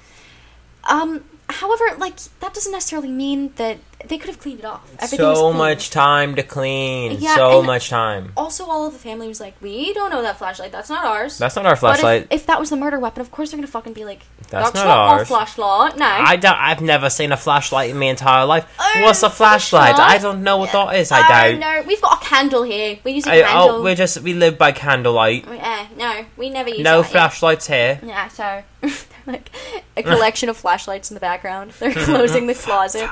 Um, 0.84 1.24
however, 1.52 1.84
like 1.98 2.16
that 2.40 2.54
doesn't 2.54 2.72
necessarily 2.72 3.08
mean 3.10 3.52
that 3.56 3.78
they 4.06 4.16
could 4.16 4.28
have 4.28 4.38
cleaned 4.40 4.60
it 4.60 4.64
off. 4.64 4.88
So 5.08 5.52
much 5.52 5.90
time 5.90 6.34
to 6.36 6.42
clean. 6.42 7.18
Yeah, 7.20 7.34
so 7.36 7.62
much 7.62 7.90
time. 7.90 8.32
Also, 8.36 8.64
all 8.64 8.86
of 8.86 8.94
the 8.94 8.98
family 8.98 9.28
was 9.28 9.40
like, 9.40 9.54
"We 9.60 9.92
don't 9.92 10.10
know 10.10 10.22
that 10.22 10.38
flashlight. 10.38 10.72
That's 10.72 10.88
not 10.88 11.04
ours." 11.04 11.36
That's 11.36 11.54
not 11.56 11.66
our 11.66 11.72
But 11.72 11.74
if- 11.74 11.80
flashlight. 12.00 12.26
If, 12.30 12.46
that 12.46 12.58
was 12.58 12.70
the 12.70 12.76
murder 12.76 12.98
weapon, 12.98 13.20
of 13.20 13.30
course 13.30 13.50
they're 13.50 13.58
gonna 13.58 13.66
fucking 13.66 13.92
be 13.92 14.04
like, 14.06 14.20
That's 14.48 14.70
"That's 14.70 14.74
not 14.76 14.86
not, 14.86 15.18
ours." 15.20 15.28
flashlight." 15.28 15.96
No. 15.98 16.06
I 16.06 16.36
don't, 16.36 16.56
I've 16.56 16.80
never 16.80 17.10
seen 17.10 17.30
a 17.30 17.36
flashlight 17.36 17.90
in 17.90 17.98
my 17.98 18.06
entire 18.06 18.46
life. 18.46 18.66
Oh, 18.80 19.00
What's 19.02 19.22
a 19.22 19.28
flashlight? 19.28 19.96
flashlight? 19.96 20.18
I 20.18 20.22
don't 20.22 20.42
know 20.42 20.56
what 20.56 20.72
that 20.72 20.96
is. 20.96 21.12
Oh, 21.12 21.16
I 21.16 21.50
don't. 21.50 21.60
no, 21.60 21.82
we've 21.86 22.00
got 22.00 22.22
a 22.22 22.24
candle 22.24 22.62
here. 22.62 22.98
We 23.04 23.12
use 23.12 23.26
a 23.26 23.32
I, 23.32 23.42
candle. 23.42 23.76
oh, 23.76 23.82
we're 23.82 23.94
just 23.94 24.20
we 24.22 24.32
live 24.32 24.56
by 24.56 24.72
candlelight. 24.72 25.44
Yeah, 25.46 25.69
no, 26.00 26.24
we 26.38 26.48
never 26.48 26.70
use 26.70 26.80
No 26.80 27.02
flashlights 27.02 27.66
here. 27.66 28.00
Yeah, 28.02 28.28
so 28.28 28.62
like 29.26 29.50
a 29.98 30.02
collection 30.02 30.48
of 30.48 30.56
flashlights 30.56 31.10
in 31.10 31.14
the 31.14 31.20
background. 31.20 31.72
They're 31.78 31.92
closing 31.92 32.46
the 32.46 32.54
closet. 32.54 33.10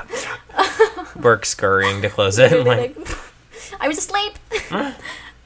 Burke 1.15 1.45
scurrying 1.45 2.01
to 2.01 2.09
close 2.09 2.39
it. 2.39 2.65
Like, 2.65 2.97
I 3.79 3.87
was 3.87 3.99
asleep. 3.99 4.39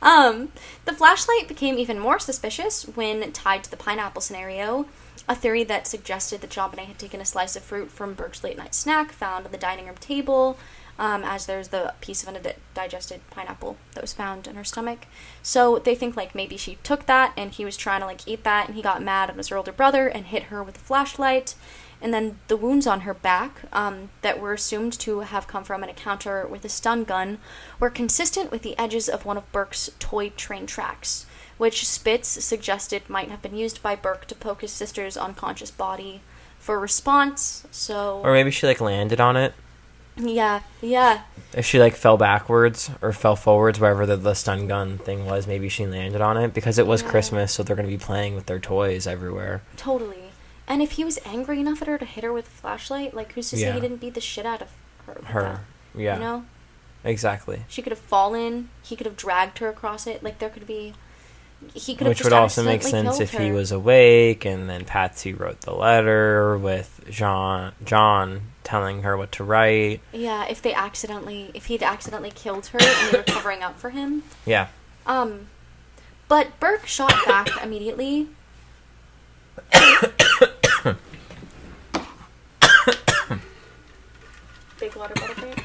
um, 0.01 0.53
the 0.85 0.93
flashlight 0.93 1.49
became 1.49 1.77
even 1.77 1.99
more 1.99 2.17
suspicious 2.17 2.83
when 2.83 3.29
tied 3.33 3.65
to 3.65 3.71
the 3.71 3.77
pineapple 3.77 4.21
scenario, 4.21 4.85
a 5.27 5.35
theory 5.35 5.65
that 5.65 5.85
suggested 5.85 6.39
that 6.41 6.49
JonBenét 6.49 6.85
had 6.85 6.97
taken 6.97 7.19
a 7.19 7.25
slice 7.25 7.57
of 7.57 7.63
fruit 7.63 7.91
from 7.91 8.13
Burke's 8.13 8.43
late 8.43 8.57
night 8.57 8.73
snack 8.73 9.11
found 9.11 9.45
on 9.45 9.51
the 9.51 9.57
dining 9.57 9.85
room 9.85 9.97
table, 9.99 10.57
um, 10.99 11.23
as 11.23 11.45
there's 11.45 11.69
the 11.69 11.93
piece 12.01 12.23
of 12.23 12.29
undigested 12.29 13.21
pineapple 13.31 13.77
that 13.93 14.01
was 14.01 14.13
found 14.13 14.47
in 14.47 14.55
her 14.55 14.63
stomach. 14.63 15.07
So 15.41 15.79
they 15.79 15.95
think 15.95 16.15
like 16.15 16.35
maybe 16.35 16.57
she 16.57 16.77
took 16.83 17.05
that 17.07 17.33
and 17.35 17.51
he 17.51 17.65
was 17.65 17.77
trying 17.77 18.01
to 18.01 18.05
like 18.05 18.27
eat 18.27 18.43
that 18.43 18.67
and 18.67 18.75
he 18.75 18.81
got 18.81 19.01
mad 19.01 19.29
at 19.29 19.35
his 19.37 19.51
older 19.51 19.71
brother 19.71 20.07
and 20.07 20.25
hit 20.25 20.43
her 20.43 20.63
with 20.63 20.77
a 20.77 20.81
flashlight. 20.81 21.55
And 22.01 22.13
then 22.13 22.39
the 22.49 22.57
wounds 22.57 22.85
on 22.85 23.01
her 23.01 23.13
back, 23.13 23.61
um, 23.71 24.09
that 24.23 24.39
were 24.39 24.51
assumed 24.51 24.91
to 24.99 25.21
have 25.21 25.47
come 25.47 25.63
from 25.63 25.83
an 25.83 25.89
encounter 25.89 26.45
with 26.45 26.65
a 26.65 26.69
stun 26.69 27.05
gun, 27.05 27.37
were 27.79 27.89
consistent 27.89 28.51
with 28.51 28.61
the 28.61 28.77
edges 28.77 29.07
of 29.07 29.25
one 29.25 29.37
of 29.37 29.49
Burke's 29.53 29.89
toy 29.99 30.29
train 30.31 30.65
tracks, 30.65 31.25
which 31.57 31.87
Spitz 31.87 32.27
suggested 32.27 33.09
might 33.09 33.29
have 33.29 33.41
been 33.41 33.55
used 33.55 33.81
by 33.81 33.95
Burke 33.95 34.25
to 34.25 34.35
poke 34.35 34.61
his 34.61 34.71
sister's 34.71 35.15
unconscious 35.15 35.71
body 35.71 36.21
for 36.59 36.77
response. 36.77 37.65
So, 37.71 38.19
or 38.21 38.33
maybe 38.33 38.51
she 38.51 38.67
like 38.67 38.81
landed 38.81 39.21
on 39.21 39.37
it. 39.37 39.53
Yeah, 40.17 40.61
yeah, 40.81 41.21
If 41.53 41.65
she 41.65 41.79
like 41.79 41.95
fell 41.95 42.17
backwards 42.17 42.89
or 43.01 43.13
fell 43.13 43.35
forwards, 43.35 43.79
wherever 43.79 44.05
the, 44.05 44.17
the 44.17 44.33
stun 44.33 44.67
gun 44.67 44.97
thing 44.97 45.25
was, 45.25 45.47
maybe 45.47 45.69
she 45.69 45.85
landed 45.85 46.21
on 46.21 46.37
it 46.37 46.53
because 46.53 46.77
it 46.77 46.87
was 46.87 47.01
Yeah. 47.01 47.09
Christmas, 47.09 47.51
so 47.53 47.63
they're 47.63 47.75
gonna 47.75 47.87
be 47.87 47.97
playing 47.97 48.35
with 48.35 48.45
their 48.45 48.59
toys 48.59 49.07
everywhere. 49.07 49.61
totally. 49.77 50.17
And 50.67 50.81
if 50.81 50.91
he 50.93 51.03
was 51.03 51.19
angry 51.25 51.59
enough 51.59 51.81
at 51.81 51.87
her 51.89 51.97
to 51.97 52.05
hit 52.05 52.23
her 52.23 52.31
with 52.31 52.47
a 52.47 52.51
flashlight, 52.51 53.13
like 53.13 53.33
who's 53.33 53.49
to 53.49 53.57
say 53.57 53.63
Yeah. 53.63 53.73
he 53.73 53.81
didn't 53.81 53.97
beat 53.97 54.13
the 54.13 54.21
shit 54.21 54.45
out 54.45 54.61
of 54.61 54.69
her? 55.05 55.21
Her, 55.25 55.41
that, 55.93 55.99
yeah, 56.01 56.13
You 56.15 56.19
know? 56.21 56.45
exactly. 57.03 57.65
She 57.67 57.81
could 57.81 57.91
have 57.91 57.99
fallen. 57.99 58.69
He 58.81 58.95
could 58.95 59.05
have 59.05 59.17
dragged 59.17 59.59
her 59.59 59.67
across 59.67 60.07
it. 60.07 60.23
Like 60.23 60.39
there 60.39 60.49
could 60.49 60.65
be. 60.65 60.93
He 61.73 61.95
could 61.95 62.07
Which 62.07 62.23
would 62.23 62.33
also 62.33 62.63
make 62.63 62.83
sense 62.83 63.19
if 63.19 63.31
he 63.31 63.51
was 63.51 63.71
awake, 63.71 64.45
and 64.45 64.69
then 64.69 64.85
Patsy 64.85 65.33
wrote 65.33 65.61
the 65.61 65.73
letter 65.73 66.57
with 66.57 67.03
Jean 67.09 67.71
John 67.83 68.41
telling 68.63 69.03
her 69.03 69.17
what 69.17 69.31
to 69.33 69.43
write. 69.43 70.01
Yeah, 70.11 70.45
if 70.45 70.61
they 70.61 70.73
accidentally, 70.73 71.51
if 71.53 71.65
he'd 71.65 71.83
accidentally 71.83 72.31
killed 72.31 72.67
her 72.67 72.79
and 72.81 73.11
they 73.13 73.17
were 73.17 73.23
covering 73.23 73.61
up 73.63 73.79
for 73.79 73.89
him. 73.89 74.23
Yeah, 74.45 74.67
Um, 75.05 75.47
but 76.27 76.59
Burke 76.59 76.85
shot 76.87 77.13
back 77.25 77.49
immediately. 77.63 78.27
Big 84.79 84.95
water 84.95 85.13
bottle 85.15 85.35
break. 85.35 85.59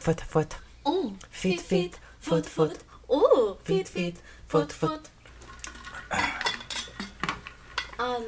foot, 0.00 0.20
foot. 0.20 0.56
Oh, 0.84 1.14
Feet, 1.30 1.60
feet, 1.60 1.98
foot, 2.20 2.46
foot. 2.46 2.78
Ooh, 3.10 3.56
Feet, 3.64 3.88
feet, 3.88 4.16
foot, 4.46 4.72
foot. 4.72 5.08
Um. 7.98 8.24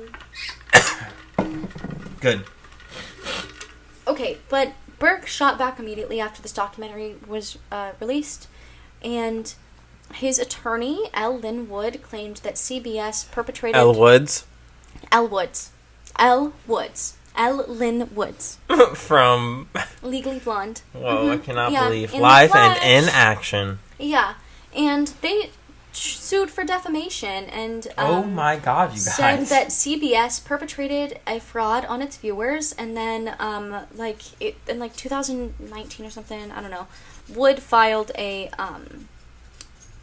Good. 2.21 2.45
Okay, 4.07 4.39
but 4.49 4.73
Burke 4.99 5.27
shot 5.27 5.59
back 5.59 5.79
immediately 5.79 6.21
after 6.21 6.41
this 6.43 6.53
documentary 6.53 7.17
was 7.27 7.59
uh, 7.71 7.93
released, 8.01 8.49
and 9.03 9.55
his 10.15 10.39
attorney, 10.39 11.05
L. 11.13 11.39
Lin 11.39 11.69
Wood, 11.69 12.03
claimed 12.03 12.39
that 12.39 12.55
CBS 12.55 13.31
perpetrated. 13.31 13.77
Elle 13.77 13.95
Woods 13.95 14.47
L. 15.13 15.29
Woods. 15.29 15.71
L. 16.19 16.53
Woods. 16.67 17.17
L. 17.37 17.65
Lin 17.69 18.09
Woods. 18.15 18.59
from 18.95 19.69
Legally 20.03 20.39
Blonde. 20.41 20.83
Whoa, 20.93 21.31
I 21.33 21.37
cannot 21.37 21.67
Mm-hmm. 21.67 21.75
Yeah, 21.75 21.85
believe 21.85 22.11
in 22.13 22.17
the 22.17 22.23
live 22.23 22.55
and 22.55 23.05
in 23.05 23.09
action. 23.11 23.79
Yeah, 23.99 24.35
and 24.75 25.09
they 25.21 25.51
sued 25.93 26.51
for 26.51 26.65
defamation 26.65 27.45
and. 27.47 27.89
Um, 27.97 28.07
oh 28.11 28.23
my 28.25 28.57
god, 28.57 28.91
you 28.91 28.97
guys! 28.97 29.17
said 29.17 29.47
that 29.47 29.69
CBS 29.69 30.45
perpetrated 30.45 31.19
a 31.27 31.41
fraud 31.41 31.85
on 31.87 32.03
its 32.03 32.17
viewers, 32.17 32.73
and 32.73 32.97
then, 32.97 33.35
um, 33.39 33.87
like 33.95 34.41
it, 34.41 34.57
in 34.69 34.79
like 34.79 34.95
2019 34.97 36.07
or 36.07 36.11
something, 36.11 36.53
I 36.53 36.61
don't 36.61 36.71
know, 36.71 36.87
Wood 37.29 37.61
filed 37.61 38.13
a 38.17 38.49
um, 38.59 39.09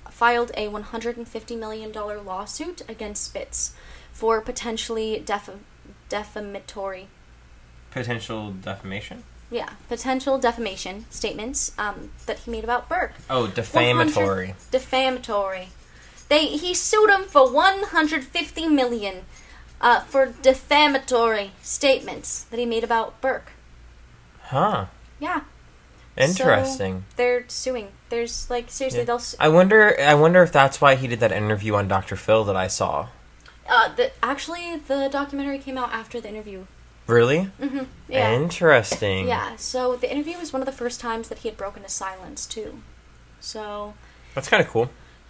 filed 0.10 0.52
a 0.56 0.68
150 0.70 1.56
million 1.56 1.92
dollar 1.92 2.22
lawsuit 2.22 2.82
against 2.88 3.24
Spitz 3.24 3.74
for 4.12 4.40
potentially 4.42 5.22
def- 5.26 5.50
defamatory, 6.10 7.08
Potential 7.92 8.52
defamation. 8.52 9.24
Yeah, 9.52 9.70
potential 9.88 10.38
defamation 10.38 11.06
statements 11.10 11.72
um, 11.78 12.12
that 12.26 12.40
he 12.40 12.52
made 12.52 12.64
about 12.64 12.90
Burke. 12.90 13.14
Oh, 13.30 13.48
defamatory. 13.48 14.56
defamatory. 14.72 15.70
They 16.30 16.48
he 16.48 16.74
sued 16.74 17.10
him 17.10 17.24
for 17.26 17.52
150 17.52 18.68
million 18.68 19.24
uh, 19.80 20.02
for 20.02 20.34
defamatory 20.42 21.52
statements 21.62 22.44
that 22.46 22.60
he 22.60 22.66
made 22.66 22.84
about 22.84 23.20
Burke. 23.22 23.52
Huh. 24.44 24.86
Yeah. 25.20 25.42
Interesting. 26.18 27.04
So 27.10 27.14
they're 27.18 27.46
suing. 27.48 27.90
There's 28.10 28.50
like 28.50 28.70
seriously 28.72 29.00
Yeah. 29.02 29.06
they'll. 29.06 29.20
Su- 29.20 29.38
I 29.40 29.50
wonder. 29.50 30.00
I 30.00 30.14
wonder 30.14 30.42
if 30.44 30.52
that's 30.52 30.80
why 30.80 30.96
he 30.96 31.08
did 31.08 31.20
that 31.20 31.32
interview 31.32 31.76
on 31.76 31.88
Dr. 31.88 32.16
Phil 32.16 32.44
that 32.46 32.56
I 32.56 32.68
saw. 32.68 33.10
Uh, 33.68 33.94
the 33.96 34.12
actually 34.24 34.78
the 34.78 35.10
documentary 35.12 35.60
came 35.60 35.78
out 35.78 35.92
after 35.92 36.22
the 36.22 36.30
interview. 36.30 36.66
Really? 37.07 37.49
Mm-hmm. 37.61 37.84
Yeah. 38.10 38.34
Interesting. 38.34 39.27
Yeah. 39.27 39.56
So 39.57 39.95
the 39.95 40.11
interview 40.11 40.38
was 40.38 40.52
one 40.52 40.61
of 40.61 40.65
the 40.65 40.72
first 40.72 40.99
times 40.99 41.30
that 41.30 41.40
he 41.40 41.49
had 41.49 41.57
broken 41.57 41.84
his 41.84 41.91
silence 41.91 42.45
too. 42.45 42.82
So 43.40 43.94
That's 44.34 44.48
kind 44.49 44.61
of 44.64 44.69
cool. 44.69 44.90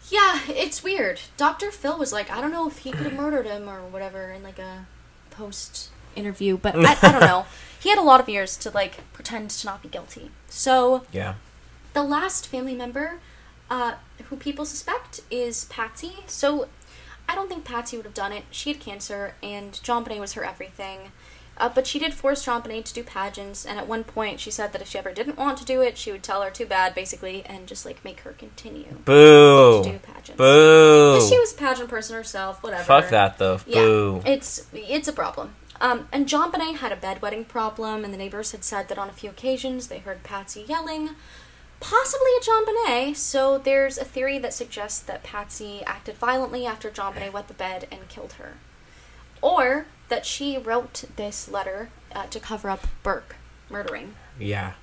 yeah, 0.10 0.40
it's 0.48 0.84
weird. 0.84 1.20
Dr. 1.38 1.72
Phil 1.72 1.98
was 1.98 2.14
like, 2.14 2.32
I 2.32 2.40
don't 2.42 2.52
know 2.52 2.68
if 2.68 2.80
he 2.80 2.92
could 2.92 3.06
have 3.08 3.14
murdered 3.14 3.46
him 3.46 3.70
or 3.70 3.82
whatever 3.82 4.32
in 4.32 4.42
like 4.44 4.60
a 4.60 4.86
post 5.32 5.90
interview, 6.16 6.58
but 6.58 6.76
I, 6.78 6.96
I 7.02 7.12
don't 7.12 7.22
know. 7.22 7.46
He 7.86 7.90
had 7.90 8.00
a 8.00 8.04
lot 8.04 8.20
of 8.20 8.28
years 8.28 8.58
to 8.58 8.72
like 8.72 9.02
pretend 9.14 9.52
to 9.52 9.68
not 9.68 9.84
be 9.84 9.90
guilty. 9.90 10.32
So 10.50 11.04
Yeah. 11.12 11.36
the 11.94 12.02
last 12.02 12.48
family 12.48 12.74
member 12.74 13.20
uh, 13.70 13.94
who 14.30 14.38
people 14.38 14.66
suspect 14.66 15.20
is 15.30 15.66
Patsy. 15.66 16.14
So 16.26 16.68
I 17.30 17.36
don't 17.36 17.48
think 17.48 17.64
Patsy 17.64 17.96
would 17.98 18.06
have 18.08 18.16
done 18.16 18.32
it. 18.32 18.46
She 18.50 18.72
had 18.72 18.80
cancer, 18.82 19.36
and 19.44 19.74
JonBenét 19.74 20.20
was 20.20 20.34
her 20.34 20.44
everything. 20.44 21.12
Uh, 21.58 21.70
but 21.70 21.88
she 21.88 22.00
did 22.00 22.14
force 22.14 22.46
JonBenét 22.46 22.84
to 22.86 22.94
do 22.94 23.04
pageants, 23.04 23.66
and 23.66 23.80
at 23.80 23.88
one 23.88 24.04
point 24.04 24.42
she 24.42 24.52
said 24.52 24.74
that 24.74 24.82
if 24.82 24.90
she 24.90 24.98
ever 24.98 25.14
didn't 25.14 25.38
want 25.38 25.58
to 25.58 25.66
do 25.66 25.82
it, 25.82 25.98
she 25.98 26.12
would 26.12 26.24
tell 26.24 26.42
her 26.42 26.52
too 26.52 26.66
bad, 26.66 26.94
basically, 26.94 27.44
and 27.46 27.66
just 27.66 27.86
like 27.86 28.04
make 28.04 28.22
her 28.22 28.34
continue 28.34 28.92
Boo. 29.06 29.84
to 29.84 29.90
do 29.92 30.00
pageants. 30.00 30.38
Boo. 30.38 31.14
Because 31.14 31.30
she 31.30 31.40
was 31.40 31.54
a 31.54 31.58
pageant 31.58 31.90
person 31.90 32.16
herself, 32.16 32.62
whatever. 32.62 32.84
Fuck 32.84 33.10
that 33.10 33.38
though. 33.38 33.60
Yeah, 33.66 33.82
Boo. 33.82 34.22
it's 34.26 34.68
it's 34.74 35.08
a 35.08 35.14
problem. 35.14 35.56
Um, 35.80 36.08
and 36.12 36.28
JonBenét 36.28 36.78
had 36.78 36.92
a 36.92 36.98
bedwetting 36.98 37.48
problem, 37.48 38.04
and 38.04 38.14
the 38.14 38.18
neighbors 38.18 38.52
had 38.52 38.64
said 38.64 38.88
that 38.90 38.98
on 38.98 39.10
a 39.10 39.14
few 39.14 39.30
occasions 39.30 39.88
they 39.88 40.00
heard 40.00 40.24
Patsy 40.24 40.66
yelling, 40.68 41.12
possibly 41.80 42.32
at 42.38 42.44
JonBenét. 42.44 43.16
So 43.16 43.58
there's 43.58 43.98
a 43.98 44.06
theory 44.06 44.40
that 44.40 44.54
suggests 44.54 45.00
that 45.00 45.24
Patsy 45.24 45.84
acted 45.86 46.16
violently 46.18 46.66
after 46.66 46.90
JonBenét 46.90 47.32
wet 47.32 47.48
the 47.48 47.54
bed 47.54 47.88
and 47.92 48.08
killed 48.10 48.34
her, 48.34 48.54
or 49.42 49.86
that 50.10 50.26
she 50.26 50.58
wrote 50.58 51.04
this 51.16 51.50
letter 51.50 51.90
uh, 52.14 52.26
to 52.28 52.40
cover 52.40 52.70
up 52.70 52.88
Burke 53.04 53.36
murdering 53.70 54.14
yeah. 54.40 54.74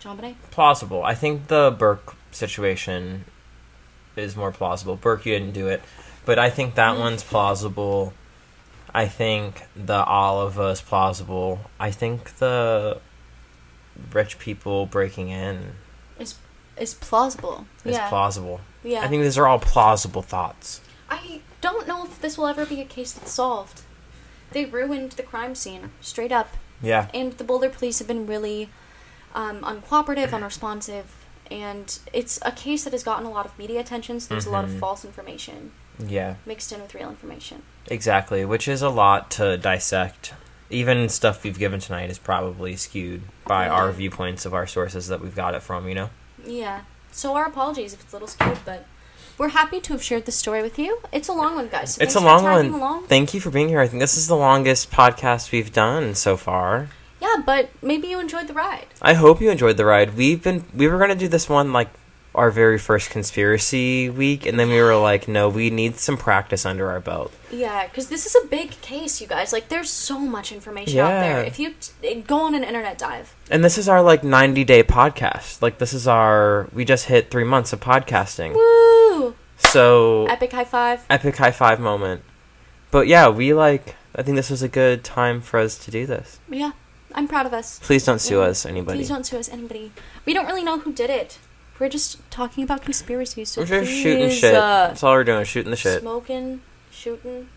JonBenét. 0.00 0.34
Plausible. 0.50 1.02
I 1.02 1.14
think 1.14 1.48
the 1.48 1.74
Burke 1.76 2.14
situation 2.30 3.24
is 4.16 4.36
more 4.36 4.52
plausible. 4.52 4.96
Burke, 4.96 5.26
you 5.26 5.32
didn't 5.38 5.54
do 5.54 5.66
it, 5.68 5.82
but 6.24 6.38
I 6.38 6.50
think 6.50 6.74
that 6.74 6.94
Mm. 6.96 7.00
one's 7.00 7.22
plausible. 7.32 8.12
I 8.94 9.08
think 9.08 9.62
the 9.74 10.04
Oliva 10.08 10.68
is 10.68 10.80
plausible. 10.80 11.58
I 11.80 11.90
think 11.90 12.36
the 12.36 13.00
rich 14.12 14.38
people 14.38 14.86
breaking 14.86 15.30
in 15.30 15.72
Is 16.18 16.36
is 16.76 16.94
plausible. 16.94 17.66
is 17.84 17.96
yeah. 17.96 18.08
plausible. 18.08 18.60
yeah. 18.84 19.00
I 19.02 19.08
think 19.08 19.22
these 19.22 19.38
are 19.38 19.46
all 19.46 19.58
plausible 19.58 20.22
thoughts. 20.22 20.80
I 21.10 21.40
don't 21.60 21.86
know 21.88 22.04
if 22.04 22.20
this 22.20 22.36
will 22.38 22.46
ever 22.46 22.66
be 22.66 22.80
a 22.80 22.84
case 22.84 23.12
that's 23.12 23.32
solved. 23.32 23.82
They 24.52 24.64
ruined 24.64 25.12
the 25.12 25.22
crime 25.22 25.54
scene, 25.54 25.90
straight 26.00 26.32
up. 26.32 26.56
Yeah. 26.82 27.08
And 27.14 27.32
the 27.34 27.44
Boulder 27.44 27.68
police 27.70 27.98
have 27.98 28.08
been 28.08 28.26
really 28.26 28.68
um, 29.34 29.62
uncooperative, 29.62 30.32
unresponsive, 30.32 31.06
and 31.50 31.98
it's 32.12 32.38
a 32.42 32.52
case 32.52 32.84
that 32.84 32.92
has 32.92 33.02
gotten 33.02 33.26
a 33.26 33.30
lot 33.30 33.44
of 33.46 33.58
media 33.58 33.80
attention, 33.80 34.20
so 34.20 34.28
there's 34.28 34.46
a 34.46 34.50
lot 34.50 34.62
of 34.64 34.70
Mhm. 34.70 34.78
false 34.78 35.04
information 35.04 35.72
Yeah. 35.98 36.36
mixed 36.46 36.70
in 36.72 36.80
with 36.80 36.94
real 36.94 37.08
information. 37.08 37.62
Exactly, 37.88 38.44
which 38.44 38.68
is 38.68 38.80
a 38.80 38.88
lot 38.90 39.32
to 39.32 39.56
dissect. 39.58 40.34
Even 40.70 41.08
stuff 41.08 41.42
we've 41.42 41.58
given 41.58 41.80
tonight 41.80 42.10
is 42.10 42.18
probably 42.18 42.76
skewed 42.76 43.22
by 43.44 43.64
Yeah. 43.66 43.72
our 43.72 43.90
viewpoints 43.92 44.46
of 44.46 44.54
our 44.54 44.68
sources 44.68 45.08
that 45.08 45.20
we've 45.20 45.34
got 45.34 45.54
it 45.54 45.62
from, 45.64 45.88
you 45.88 45.94
know? 45.96 46.10
Yeah. 46.46 46.82
So 47.10 47.34
our 47.34 47.46
apologies 47.46 47.92
if 47.92 48.02
it's 48.02 48.12
a 48.12 48.16
little 48.16 48.28
skewed, 48.28 48.58
but 48.64 48.86
we're 49.38 49.48
happy 49.48 49.80
to 49.80 49.92
have 49.92 50.02
shared 50.02 50.26
this 50.26 50.36
story 50.36 50.62
with 50.62 50.78
you. 50.78 50.98
It's 51.12 51.28
a 51.28 51.32
long 51.32 51.56
one, 51.56 51.68
guys. 51.68 51.94
so 51.94 52.02
it's 52.02 52.14
a 52.14 52.20
long 52.20 52.44
one. 52.44 52.66
Along. 52.70 53.06
Thank 53.06 53.34
you 53.34 53.40
for 53.40 53.50
being 53.50 53.68
here. 53.68 53.80
I 53.80 53.88
think 53.88 54.00
this 54.00 54.16
is 54.16 54.28
the 54.28 54.36
longest 54.36 54.90
podcast 54.90 55.52
we've 55.52 55.72
done 55.72 56.14
so 56.14 56.36
far. 56.36 56.88
Yeah, 57.20 57.36
but 57.44 57.70
maybe 57.82 58.08
you 58.08 58.20
enjoyed 58.20 58.48
the 58.48 58.52
ride. 58.54 58.86
I 59.00 59.14
hope 59.14 59.40
you 59.40 59.50
enjoyed 59.50 59.76
the 59.76 59.84
ride. 59.84 60.16
We've 60.16 60.42
been 60.42 60.64
we 60.74 60.88
were 60.88 60.98
gonna 60.98 61.14
do 61.14 61.28
this 61.28 61.48
one 61.48 61.72
like 61.72 61.88
our 62.34 62.50
very 62.50 62.78
first 62.78 63.10
conspiracy 63.10 64.10
week, 64.10 64.44
and 64.46 64.58
then 64.58 64.68
we 64.68 64.80
were 64.82 64.96
like, 64.96 65.28
no, 65.28 65.48
we 65.48 65.70
need 65.70 65.96
some 65.96 66.16
practice 66.16 66.66
under 66.66 66.90
our 66.90 66.98
belt. 67.00 67.32
Yeah, 67.52 67.86
because 67.86 68.08
this 68.08 68.26
is 68.26 68.34
a 68.42 68.46
big 68.48 68.72
case, 68.80 69.20
you 69.20 69.26
guys. 69.28 69.52
Like, 69.52 69.68
there's 69.68 69.88
so 69.90 70.18
much 70.18 70.50
information 70.50 70.98
out 70.98 71.08
there. 71.20 71.40
Yeah. 71.42 71.46
If 71.46 71.58
you 71.60 71.74
t- 71.80 71.92
eh, 72.02 72.20
go 72.26 72.38
on 72.40 72.54
an 72.56 72.64
internet 72.64 72.98
dive, 72.98 73.34
And 73.50 73.62
this 73.64 73.78
is 73.78 73.88
our 73.88 74.02
like 74.02 74.24
ninety 74.24 74.64
day 74.64 74.82
podcast. 74.82 75.62
Like 75.62 75.78
this 75.78 75.92
is 75.94 76.08
our 76.08 76.68
we 76.72 76.84
just 76.84 77.06
hit 77.06 77.30
three 77.30 77.44
months 77.44 77.72
of 77.72 77.80
podcasting. 77.80 78.54
woo! 78.54 79.34
So 79.56 80.26
Epic 80.26 80.50
high 80.52 80.64
five. 80.64 81.04
epic 81.08 81.36
high 81.36 81.52
five 81.52 81.78
moment. 81.78 82.22
But 82.90 83.06
yeah, 83.06 83.28
we 83.28 83.54
like. 83.54 83.94
I 84.16 84.22
think 84.22 84.36
this 84.36 84.50
was 84.50 84.62
a 84.62 84.68
good 84.68 85.02
time 85.04 85.40
for 85.40 85.58
us 85.58 85.76
to 85.84 85.90
do 85.90 86.06
this. 86.06 86.38
Yeah, 86.48 86.72
I'm 87.14 87.26
proud 87.28 87.46
of 87.46 87.52
us. 87.52 87.78
Please 87.80 88.04
don't 88.04 88.20
sue 88.20 88.38
Yeah. 88.38 88.46
us, 88.50 88.64
anybody. 88.66 88.98
Please 88.98 89.08
don't 89.08 89.26
sue 89.26 89.38
us, 89.38 89.48
anybody. 89.48 89.92
We 90.24 90.34
don't 90.34 90.46
really 90.46 90.62
know 90.64 90.78
who 90.78 90.92
did 90.92 91.10
it. 91.10 91.38
We're 91.78 91.88
just 91.88 92.18
talking 92.30 92.62
about 92.64 92.82
conspiracies. 92.82 93.50
So 93.50 93.62
We're 93.62 93.66
just 93.66 93.90
please, 93.90 94.02
shooting 94.02 94.30
shit. 94.30 94.54
uh, 94.54 94.88
That's 94.88 95.02
all 95.02 95.12
we're 95.14 95.24
doing, 95.24 95.44
shooting 95.44 95.70
the 95.70 95.76
shit. 95.76 96.00
Smoking, 96.00 96.62
shooting. 96.90 97.48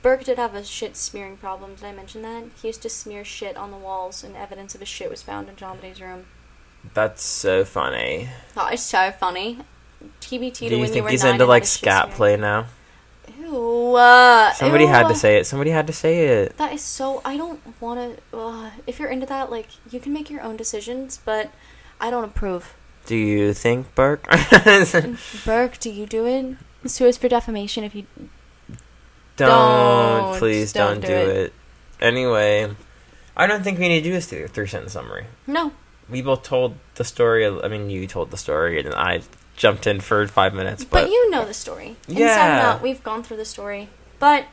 Burke 0.00 0.24
did 0.24 0.38
have 0.38 0.54
a 0.54 0.64
shit 0.64 0.96
smearing 0.96 1.36
problem. 1.36 1.74
Did 1.76 1.84
I 1.84 1.92
mention 1.92 2.22
that? 2.22 2.44
He 2.60 2.68
used 2.68 2.82
to 2.82 2.88
smear 2.88 3.24
shit 3.24 3.56
on 3.56 3.70
the 3.70 3.76
walls, 3.76 4.24
and 4.24 4.36
evidence 4.36 4.74
of 4.74 4.80
his 4.80 4.88
shit 4.88 5.10
was 5.10 5.22
found 5.22 5.48
in 5.48 5.56
John 5.56 5.78
room. 6.00 6.24
That's 6.94 7.22
so 7.22 7.64
funny. 7.64 8.28
That 8.54 8.74
is 8.74 8.82
so 8.82 9.12
funny. 9.12 9.58
TBT 10.20 10.54
to 10.54 10.58
Do 10.58 10.64
you 10.64 10.70
when 10.72 10.80
you 10.80 10.86
think 10.88 11.04
were 11.04 11.10
he's 11.10 11.22
nine 11.22 11.34
into 11.34 11.44
and 11.44 11.48
like 11.48 11.62
had 11.62 11.66
a 11.68 11.70
shit 11.70 11.78
scat 11.78 12.10
play 12.10 12.36
now? 12.36 12.66
Ew. 13.38 13.94
Uh, 13.94 14.52
Somebody 14.54 14.86
had 14.86 15.06
to 15.06 15.14
say 15.14 15.36
it. 15.36 15.46
Somebody 15.46 15.70
had 15.70 15.86
to 15.86 15.92
say 15.92 16.26
it. 16.26 16.56
That 16.56 16.72
is 16.72 16.82
so. 16.82 17.22
I 17.24 17.36
don't 17.36 17.60
want 17.80 18.18
to. 18.32 18.36
Uh, 18.36 18.70
if 18.88 18.98
you're 18.98 19.08
into 19.08 19.26
that, 19.26 19.50
like, 19.50 19.68
you 19.92 20.00
can 20.00 20.12
make 20.12 20.28
your 20.28 20.42
own 20.42 20.56
decisions, 20.56 21.20
but 21.24 21.52
I 22.00 22.10
don't 22.10 22.24
approve. 22.24 22.74
Do 23.06 23.16
you 23.16 23.52
think 23.52 23.94
Burke? 23.94 24.26
Burke, 25.44 25.78
do 25.80 25.90
you 25.90 26.06
do 26.06 26.26
it? 26.26 26.56
Sue 26.88 27.08
us 27.08 27.16
for 27.16 27.28
defamation 27.28 27.84
if 27.84 27.94
you. 27.94 28.06
don't, 29.36 29.48
Don't. 29.48 30.38
please 30.38 30.72
don't, 30.72 31.00
Don't 31.00 31.08
do, 31.10 31.12
it. 31.14 31.28
it. 31.28 31.52
Anyway, 32.00 32.70
I 33.36 33.46
don't 33.46 33.62
think 33.62 33.78
we 33.78 33.88
need 33.88 34.00
to 34.00 34.04
do 34.08 34.12
this 34.12 34.26
three, 34.26 34.46
three 34.46 34.66
sentence 34.66 34.92
summary. 34.92 35.26
No. 35.46 35.72
We 36.08 36.22
both 36.22 36.42
told 36.42 36.76
the 36.96 37.04
story. 37.04 37.46
I 37.46 37.68
mean, 37.68 37.88
you 37.90 38.06
told 38.06 38.30
the 38.30 38.36
story, 38.36 38.80
and 38.80 38.94
I 38.94 39.22
jumped 39.56 39.86
in 39.86 40.00
for 40.00 40.26
five 40.26 40.54
minutes. 40.54 40.84
But, 40.84 41.02
But, 41.04 41.10
you 41.10 41.30
know 41.30 41.44
the 41.44 41.54
story. 41.54 41.96
Inside 42.08 42.18
and 42.18 42.26
Yeah. 42.26 42.82
we've 42.82 43.02
gone 43.02 43.22
through 43.22 43.38
the 43.38 43.44
story. 43.44 43.88
But. 44.18 44.46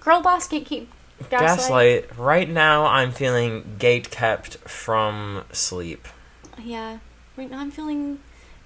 Girl 0.00 0.20
boss 0.22 0.48
gatekeep. 0.48 0.86
Gaslight. 1.30 1.40
gaslight. 1.40 2.18
Right 2.18 2.48
now, 2.48 2.86
I'm 2.86 3.10
feeling 3.12 3.76
gate 3.78 4.10
kept 4.10 4.56
from 4.68 5.44
sleep. 5.52 6.06
Yeah. 6.62 6.98
Right 7.36 7.50
now 7.50 7.58
I'm 7.60 7.70
feeling 7.70 8.20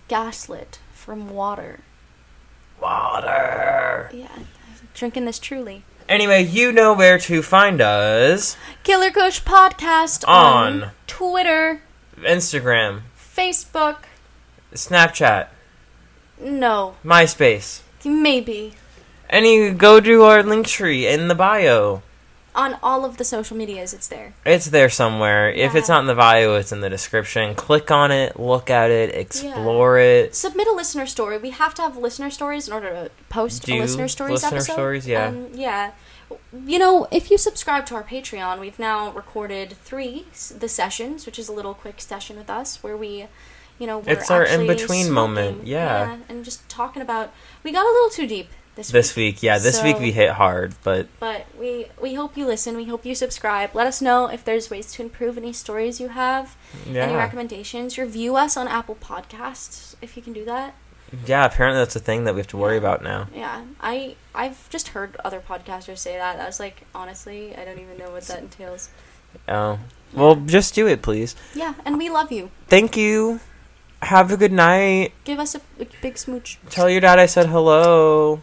gaslit 0.08 0.78
from 0.94 1.30
water. 1.30 1.80
Water. 2.80 4.10
Yeah. 4.12 4.28
Drinking 4.94 5.24
this 5.24 5.38
truly. 5.38 5.82
Anyway, 6.08 6.42
you 6.44 6.72
know 6.72 6.92
where 6.92 7.18
to 7.18 7.42
find 7.42 7.80
us. 7.80 8.56
Killer 8.82 9.10
Kush 9.10 9.42
Podcast 9.42 10.26
On. 10.26 10.82
on 10.82 10.90
Twitter, 11.06 11.82
Instagram, 12.18 13.02
Facebook. 13.16 13.98
Snapchat, 14.74 15.48
No. 16.40 16.94
MySpace. 17.04 17.80
Maybe. 18.04 18.74
And 19.28 19.46
you 19.46 19.72
go 19.72 20.00
to 20.00 20.22
our 20.22 20.42
link 20.42 20.66
tree 20.66 21.06
in 21.06 21.28
the 21.28 21.34
bio. 21.34 22.02
On 22.52 22.76
all 22.82 23.04
of 23.04 23.16
the 23.16 23.24
social 23.24 23.56
medias, 23.56 23.94
it's 23.94 24.08
there. 24.08 24.34
It's 24.44 24.66
there 24.66 24.88
somewhere. 24.88 25.50
If 25.52 25.74
it's 25.76 25.88
not 25.88 26.00
in 26.00 26.06
the 26.06 26.16
bio, 26.16 26.54
it's 26.56 26.72
in 26.72 26.80
the 26.80 26.90
description. 26.90 27.54
Click 27.54 27.90
on 27.92 28.10
it, 28.10 28.40
look 28.40 28.70
at 28.70 28.90
it, 28.90 29.14
explore 29.14 29.98
it. 29.98 30.34
Submit 30.34 30.66
a 30.66 30.72
listener 30.72 31.06
story. 31.06 31.38
We 31.38 31.50
have 31.50 31.74
to 31.74 31.82
have 31.82 31.96
listener 31.96 32.28
stories 32.28 32.66
in 32.66 32.74
order 32.74 32.90
to 32.90 33.10
post 33.28 33.64
Do 33.66 33.74
a 33.74 33.80
listener 33.80 34.08
stories 34.08 34.42
listener 34.42 34.56
episode. 34.58 34.72
stories, 34.72 35.06
yeah. 35.06 35.26
Um, 35.28 35.48
yeah. 35.54 35.92
You 36.66 36.78
know, 36.80 37.06
if 37.12 37.30
you 37.30 37.38
subscribe 37.38 37.86
to 37.86 37.94
our 37.94 38.02
Patreon, 38.02 38.58
we've 38.58 38.78
now 38.78 39.10
recorded 39.12 39.72
three 39.84 40.26
the 40.56 40.68
sessions, 40.68 41.26
which 41.26 41.38
is 41.38 41.48
a 41.48 41.52
little 41.52 41.74
quick 41.74 42.00
session 42.00 42.36
with 42.36 42.50
us 42.50 42.82
where 42.82 42.96
we, 42.96 43.26
you 43.78 43.86
know, 43.86 43.98
we're 44.00 44.12
It's 44.12 44.30
our 44.30 44.44
in-between 44.44 45.10
moment, 45.12 45.56
smoking. 45.58 45.68
yeah. 45.72 46.18
and 46.28 46.44
just 46.44 46.68
talking 46.68 47.00
about. 47.02 47.32
We 47.62 47.70
got 47.72 47.84
a 47.84 47.90
little 47.92 48.10
too 48.10 48.26
deep 48.26 48.48
this 48.76 48.90
This 48.90 49.16
week, 49.16 49.42
yeah, 49.42 49.58
this 49.58 49.82
week 49.82 49.98
we 49.98 50.12
hit 50.12 50.30
hard, 50.32 50.74
but 50.82 51.08
But 51.18 51.46
we 51.58 51.86
we 52.00 52.14
hope 52.14 52.36
you 52.36 52.46
listen. 52.46 52.76
We 52.76 52.84
hope 52.86 53.04
you 53.04 53.14
subscribe. 53.14 53.74
Let 53.74 53.86
us 53.86 54.00
know 54.00 54.28
if 54.28 54.44
there's 54.44 54.70
ways 54.70 54.92
to 54.92 55.02
improve 55.02 55.36
any 55.36 55.52
stories 55.52 56.00
you 56.00 56.08
have, 56.08 56.56
any 56.86 57.14
recommendations. 57.14 57.98
Review 57.98 58.36
us 58.36 58.56
on 58.56 58.68
Apple 58.68 58.96
Podcasts 58.96 59.96
if 60.00 60.16
you 60.16 60.22
can 60.22 60.32
do 60.32 60.44
that. 60.44 60.74
Yeah, 61.26 61.44
apparently 61.44 61.80
that's 61.80 61.96
a 61.96 62.00
thing 62.00 62.24
that 62.24 62.34
we 62.34 62.40
have 62.40 62.46
to 62.48 62.56
worry 62.56 62.76
about 62.76 63.02
now. 63.02 63.26
Yeah, 63.34 63.62
I 63.80 64.14
I've 64.34 64.70
just 64.70 64.88
heard 64.88 65.16
other 65.24 65.40
podcasters 65.40 65.98
say 65.98 66.16
that. 66.16 66.38
I 66.38 66.46
was 66.46 66.60
like, 66.60 66.86
honestly, 66.94 67.56
I 67.56 67.64
don't 67.64 67.80
even 67.80 67.98
know 67.98 68.10
what 68.10 68.22
that 68.24 68.38
entails. 68.38 68.90
Oh. 69.48 69.78
Well, 70.12 70.36
just 70.36 70.74
do 70.74 70.86
it, 70.86 71.02
please. 71.02 71.36
Yeah, 71.54 71.74
and 71.84 71.96
we 71.98 72.08
love 72.08 72.32
you. 72.32 72.50
Thank 72.68 72.96
you. 72.96 73.40
Have 74.02 74.32
a 74.32 74.36
good 74.36 74.52
night. 74.52 75.12
Give 75.24 75.38
us 75.38 75.54
a 75.54 75.60
big 76.00 76.18
smooch. 76.18 76.58
Tell 76.68 76.88
your 76.88 77.00
dad 77.00 77.18
I 77.18 77.26
said 77.26 77.46
hello. 77.46 78.40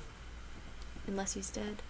Unless 1.07 1.33
he's 1.33 1.49
dead. 1.49 1.81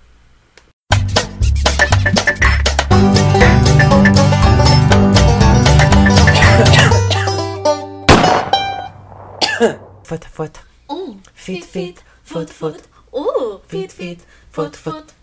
Foot, 10.03 10.23
foot. 10.25 10.59
Oh, 10.89 11.19
Feet, 11.33 11.65
feet, 11.65 12.03
foot, 12.23 12.49
foot. 12.49 12.83
Oh, 13.11 13.61
Feet, 13.67 13.91
feet, 13.91 14.21
foot, 14.51 14.75
foot. 14.75 15.13